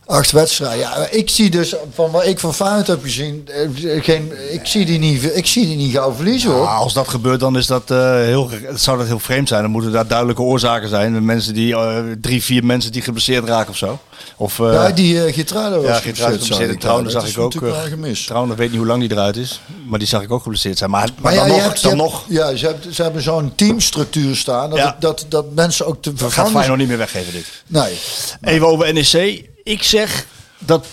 Acht 0.07 0.31
wedstrijden. 0.31 0.77
Ja, 0.79 1.07
ik 1.11 1.29
zie 1.29 1.49
dus 1.49 1.75
van 1.93 2.11
wat 2.11 2.25
ik 2.25 2.39
van 2.39 2.53
Feyenoord 2.53 2.87
heb 2.87 3.03
gezien, 3.03 3.47
eh, 3.47 4.03
geen, 4.03 4.31
ik 4.51 4.65
zie 4.65 4.85
die 4.85 4.99
niet, 4.99 5.35
ik 5.37 5.45
zie 5.45 5.65
die 5.67 5.75
niet 5.75 5.93
gauw 5.93 6.13
verliezen 6.13 6.51
hoor. 6.51 6.67
Ah, 6.67 6.79
als 6.79 6.93
dat 6.93 7.07
gebeurt, 7.07 7.39
dan 7.39 7.57
is 7.57 7.67
dat, 7.67 7.91
eh, 7.91 8.11
heel, 8.13 8.49
zou 8.75 8.97
dat 8.97 9.07
heel 9.07 9.19
vreemd 9.19 9.47
zijn. 9.47 9.61
Dan 9.61 9.71
moeten 9.71 9.91
daar 9.91 10.07
duidelijke 10.07 10.41
oorzaken 10.41 10.89
zijn. 10.89 11.25
Mensen 11.25 11.53
die, 11.53 11.75
eh, 11.75 11.97
drie, 12.21 12.43
vier 12.43 12.65
mensen 12.65 12.91
die 12.91 13.01
geblesseerd 13.01 13.47
raken 13.47 13.69
of 13.69 13.77
zo. 13.77 13.99
Of, 14.37 14.59
eh, 14.59 14.73
ja, 14.73 14.91
die 14.91 15.13
uh, 15.15 15.33
Geertruida 15.33 15.75
was 15.77 15.85
ja, 15.85 15.93
geblesseerd, 15.93 16.43
zag 16.43 16.59
ik 16.59 16.79
Trouwens, 16.79 17.13
daar. 17.13 17.21
zag 17.21 17.33
Dat 17.33 17.53
ik 17.53 17.61
is 17.61 17.61
ook. 17.61 18.15
Trouwens, 18.25 18.51
ik 18.53 18.57
weet 18.57 18.69
niet 18.69 18.77
hoe 18.77 18.87
lang 18.87 18.99
die 19.01 19.11
eruit 19.11 19.35
is. 19.37 19.61
Maar 19.87 19.99
die 19.99 20.07
zag 20.07 20.21
ik 20.21 20.31
ook 20.31 20.43
geblesseerd 20.43 20.77
zijn. 20.77 20.89
Maar, 20.89 21.09
maar, 21.21 21.35
dan, 21.35 21.47
nog, 21.47 21.61
hebt, 21.61 21.81
dan 21.81 21.91
hebt- 21.91 22.03
nog 22.03 22.23
Ja, 22.27 22.55
ze 22.55 22.65
hebben, 22.65 22.93
ze 22.93 23.01
hebben 23.03 23.21
zo'n 23.21 23.51
teamstructuur 23.55 24.35
staan. 24.35 24.69
Dat, 24.69 24.79
Ja. 24.79 24.85
het- 24.85 25.01
dat, 25.01 25.25
dat 25.29 25.45
mensen 25.53 25.85
ook 25.85 26.01
te 26.01 26.09
gaat 26.09 26.19
vervangen 26.19 26.51
Feyenoord 26.51 26.79
niet 26.79 26.87
meer 26.87 26.97
weggeven 26.97 27.33
dit. 27.33 27.45
Nee. 27.67 27.97
Even 28.41 28.67
over 28.67 28.93
NEC. 28.93 29.53
Ik 29.65 29.83
zeg 29.83 30.27
dat... 30.59 30.85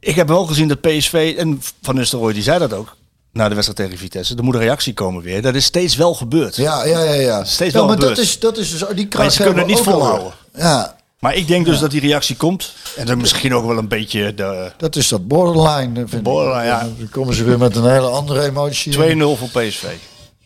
Ik 0.00 0.14
heb 0.14 0.28
wel 0.28 0.46
gezien 0.46 0.68
dat 0.68 0.80
PSV... 0.80 1.34
En 1.38 1.62
Van 1.82 1.94
Nistelrooy 1.94 2.32
die 2.32 2.42
zei 2.42 2.58
dat 2.58 2.72
ook. 2.72 2.96
Na 3.32 3.48
de 3.48 3.54
wedstrijd 3.54 3.88
tegen 3.88 3.98
Vitesse. 4.04 4.36
Er 4.36 4.44
moet 4.44 4.54
een 4.54 4.60
reactie 4.60 4.94
komen 4.94 5.22
weer. 5.22 5.42
Dat 5.42 5.54
is 5.54 5.64
steeds 5.64 5.96
wel 5.96 6.14
gebeurd. 6.14 6.56
Ja, 6.56 6.84
ja, 6.84 7.02
ja. 7.02 7.12
ja. 7.12 7.44
Steeds 7.44 7.72
ja, 7.72 7.78
wel 7.78 7.88
maar 7.88 7.96
dat 7.96 8.08
gebeurd. 8.08 8.26
is, 8.26 8.38
dat 8.38 8.58
is 8.58 8.70
dus, 8.70 8.84
die 8.94 9.08
Maar 9.16 9.30
ze 9.30 9.42
kunnen 9.42 9.58
het 9.58 9.66
niet 9.66 9.80
volhouden. 9.80 10.32
Ja, 10.56 10.96
Maar 11.18 11.34
ik 11.34 11.46
denk 11.46 11.66
dus 11.66 11.78
dat 11.78 11.90
die 11.90 12.00
reactie 12.00 12.36
komt. 12.36 12.72
En 12.96 13.06
dan 13.06 13.18
misschien 13.18 13.54
ook 13.54 13.66
wel 13.66 13.78
een 13.78 13.88
beetje 13.88 14.34
de 14.34 14.72
dat 14.76 14.96
is 14.96 15.08
dat 15.08 15.28
borderline. 15.28 15.94
Vind 15.94 16.12
ik. 16.12 16.22
Borderline, 16.22 16.64
ja. 16.64 16.88
Dan 16.98 17.08
komen 17.10 17.34
ze 17.34 17.44
weer 17.44 17.58
met 17.58 17.76
een 17.76 17.90
hele 17.90 18.08
andere 18.08 18.42
emotie. 18.42 18.92
2-0 18.92 18.96
voor 19.18 19.48
PSV. 19.48 19.84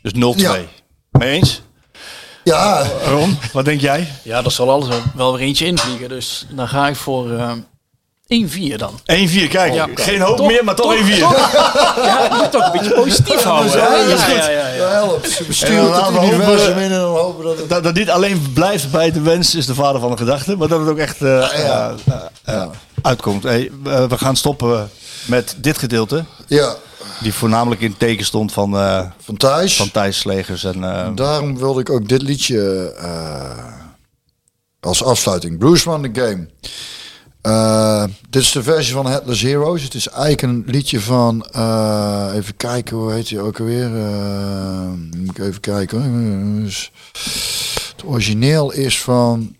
Dus 0.03 0.13
0-2. 0.37 0.41
Ja. 0.41 0.59
Mee 1.11 1.31
eens? 1.31 1.63
Ja, 2.49 2.83
Ron, 3.09 3.39
wat 3.53 3.65
denk 3.65 3.81
jij? 3.81 4.09
Ja, 4.23 4.45
er 4.45 4.51
zal 4.51 4.71
alles 4.71 4.89
wel- 5.15 5.33
weer 5.37 5.47
eentje 5.47 5.67
invliegen. 5.67 6.09
Dus 6.09 6.47
dan 6.51 6.69
ga 6.69 6.89
ik 6.89 6.97
voor 6.97 7.33
eh 7.33 7.51
1-4 8.29 8.77
dan. 8.79 9.01
1-4, 9.05 9.49
kijk. 9.49 9.75
Ja. 9.75 9.87
Geen 9.95 10.21
hoop 10.21 10.37
Toch- 10.37 10.47
meer, 10.47 10.65
maar 10.65 10.75
toch, 10.75 10.95
toch- 10.95 11.01
1-4. 11.01 11.17
Ja, 12.09 12.23
je 12.25 12.37
moet 12.39 12.51
toch 12.53 12.65
een 12.67 12.73
beetje 12.73 12.95
positief 12.95 13.43
houden. 13.43 13.73
ja, 13.73 13.95
Ja, 13.97 14.05
dat 14.07 14.19
is 14.19 14.23
goed. 14.25 14.35
ja, 14.35 14.49
ja, 14.51 14.67
ja. 14.69 14.75
Ja, 14.75 14.89
helpt. 14.89 15.39
Dan 15.67 16.15
het 16.15 16.23
universum 16.33 16.67
hopen- 16.67 16.83
in 16.83 16.91
en 16.93 16.99
dan 17.01 17.11
hopen 17.17 17.45
dat 17.45 17.59
het... 17.59 17.69
Dat, 17.69 17.83
dat 17.83 17.95
dit 17.95 18.09
alleen 18.09 18.51
blijft 18.55 18.91
bij 18.91 19.11
de 19.13 19.21
wens 19.21 19.55
is 19.55 19.67
de 19.67 19.75
vader 19.75 20.01
van 20.01 20.11
de 20.11 20.17
gedachte. 20.17 20.57
Maar 20.57 20.69
dat 20.69 20.81
het 20.81 20.89
ook 20.89 20.99
echt 20.99 21.23
eh, 21.23 21.29
ja. 21.29 21.95
eh, 22.07 22.15
eh, 22.45 22.55
eh, 22.63 22.69
uitkomt. 23.03 23.43
Hey, 23.43 23.71
we 23.83 24.19
gaan 24.19 24.37
stoppen 24.37 24.91
met 25.25 25.55
dit 25.57 25.79
gedeelte. 25.79 26.25
Ja, 26.47 26.75
Die 27.23 27.35
voornamelijk 27.35 27.81
in 27.81 27.91
het 27.91 27.99
teken 27.99 28.25
stond 28.25 28.53
van, 28.53 28.77
eh, 28.77 29.11
van 29.19 29.37
Thijs. 29.37 29.77
van 29.77 29.91
Thijs 29.91 30.19
Slegers. 30.19 30.65
En, 30.65 30.85
eh, 30.85 31.09
Daarom 31.15 31.59
wilde 31.59 31.81
ik 31.81 31.91
ook 31.91 32.09
dit 32.09 32.23
liedje 32.23 32.93
eh, 32.99 33.75
als 34.81 35.05
afsluiting. 35.05 35.59
Blues 35.59 35.85
Won 35.85 36.13
the 36.13 36.21
Game. 36.21 36.49
Dit 38.31 38.43
is 38.43 38.53
de 38.53 38.63
versie 38.63 38.95
van 38.95 39.07
Headless 39.07 39.43
Heroes. 39.43 39.83
Het 39.83 39.95
is 39.95 40.09
eigenlijk 40.09 40.43
een 40.43 40.65
liedje 40.67 41.01
van... 41.01 41.43
even 42.35 42.57
kijken, 42.57 42.97
hoe 42.97 43.13
heet 43.13 43.31
hij 43.31 43.41
ook 43.41 43.61
alweer? 43.61 43.91
Moet 45.17 45.31
ik 45.31 45.39
even 45.39 45.61
kijken. 45.61 46.03
hoor. 46.03 46.63
Dus, 46.65 46.93
het 47.97 48.05
origineel 48.05 48.73
is 48.73 49.01
van 49.01 49.57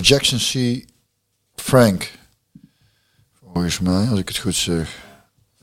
Jackson 0.00 0.38
C. 0.38 0.84
Frank. 1.54 2.10
Volgens 3.52 3.80
mij, 3.80 4.08
als 4.08 4.18
ik 4.18 4.28
het 4.28 4.38
goed 4.38 4.54
zeg. 4.54 4.88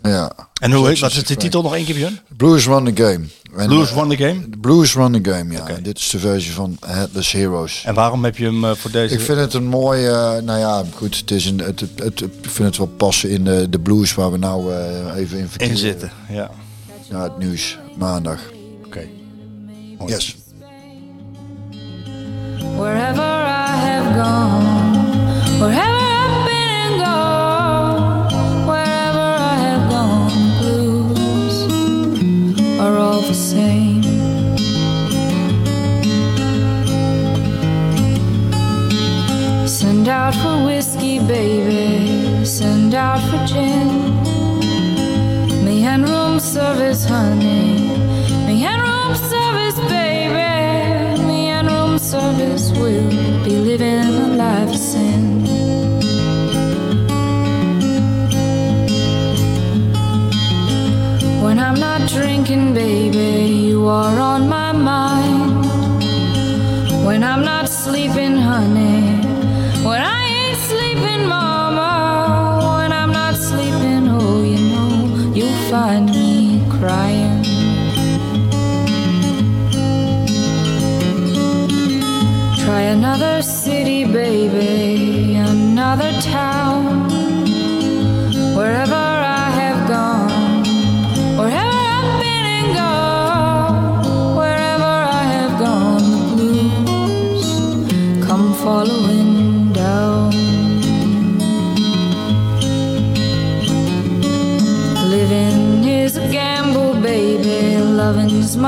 Ja. 0.01 0.51
En 0.63 0.71
hoe 0.71 0.87
heet, 0.87 0.99
wat 0.99 1.11
is 1.11 1.23
de 1.23 1.35
titel 1.35 1.61
nog 1.61 1.75
één 1.75 1.85
keer, 1.85 1.95
Björn? 1.95 2.19
Blues 2.37 2.65
Won 2.65 2.93
the 2.93 3.03
Game. 3.03 3.25
En, 3.57 3.67
Blues 3.67 3.89
eh, 3.89 3.95
won 3.95 4.09
the 4.09 4.15
game. 4.17 4.49
The 4.49 4.57
Blues 4.57 4.93
Run 4.93 5.21
the 5.23 5.31
Game, 5.31 5.53
ja. 5.53 5.65
Dit 5.81 5.97
is 5.97 6.09
de 6.09 6.19
versie 6.19 6.51
van 6.51 6.77
Headless 6.85 7.31
Heroes. 7.31 7.83
En 7.85 7.93
waarom 7.93 8.23
heb 8.23 8.37
je 8.37 8.45
hem 8.45 8.63
eh, 8.65 8.71
voor 8.75 8.91
deze... 8.91 9.13
Ik 9.13 9.19
vind 9.21 9.37
het 9.39 9.53
een 9.53 9.65
mooie, 9.67 10.07
eh, 10.09 10.41
nou 10.43 10.59
ja, 10.59 10.83
goed, 10.95 11.17
het 11.17 11.31
is 11.31 11.45
een, 11.45 11.59
het, 11.59 11.79
het, 11.79 11.89
het- 12.03 12.21
ik 12.21 12.29
vind 12.49 12.67
het 12.67 12.77
wel 12.77 12.87
passen 12.87 13.29
in 13.29 13.43
de, 13.43 13.67
de 13.69 13.79
blues 13.79 14.13
waar 14.13 14.31
we 14.31 14.37
nou 14.37 14.73
even 15.15 15.37
in 15.39 15.47
verkeren. 15.47 15.73
in 15.73 15.79
zitten. 15.79 16.11
Ja, 16.29 16.49
Ja, 17.09 17.23
het 17.23 17.37
nieuws, 17.37 17.77
maandag. 17.97 18.39
oké. 18.85 19.07
Yes. 20.05 20.35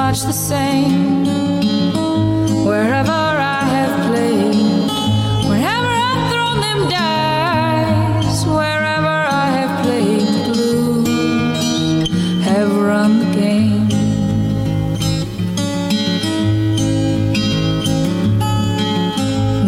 Much 0.08 0.22
the 0.22 0.40
same. 0.54 1.26
Wherever 2.70 3.22
I 3.58 3.62
have 3.76 3.94
played, 4.08 4.90
wherever 5.50 5.92
I've 6.10 6.24
thrown 6.32 6.58
them 6.68 6.82
dice, 7.02 8.42
wherever 8.60 9.18
I 9.44 9.48
have 9.60 9.74
played 9.84 10.28
the 10.36 10.44
blues, 10.54 12.08
have 12.50 12.72
run 12.90 13.12
the 13.24 13.30
game. 13.42 13.88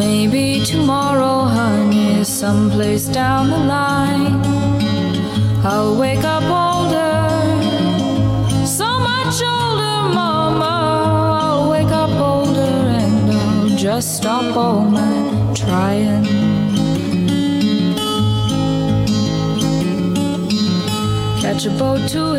Maybe 0.03 0.45
tomorrow, 0.73 1.38
honey, 1.59 2.23
someplace 2.23 3.05
down 3.07 3.49
the 3.49 3.61
line, 3.77 4.35
I'll 5.65 5.95
wake 6.03 6.16
Just 13.98 14.18
stop 14.18 14.56
all 14.56 14.82
my 14.82 15.53
trying. 15.56 16.24
Catch 21.41 21.65
a 21.65 21.72
boat 21.72 22.07
to 22.10 22.36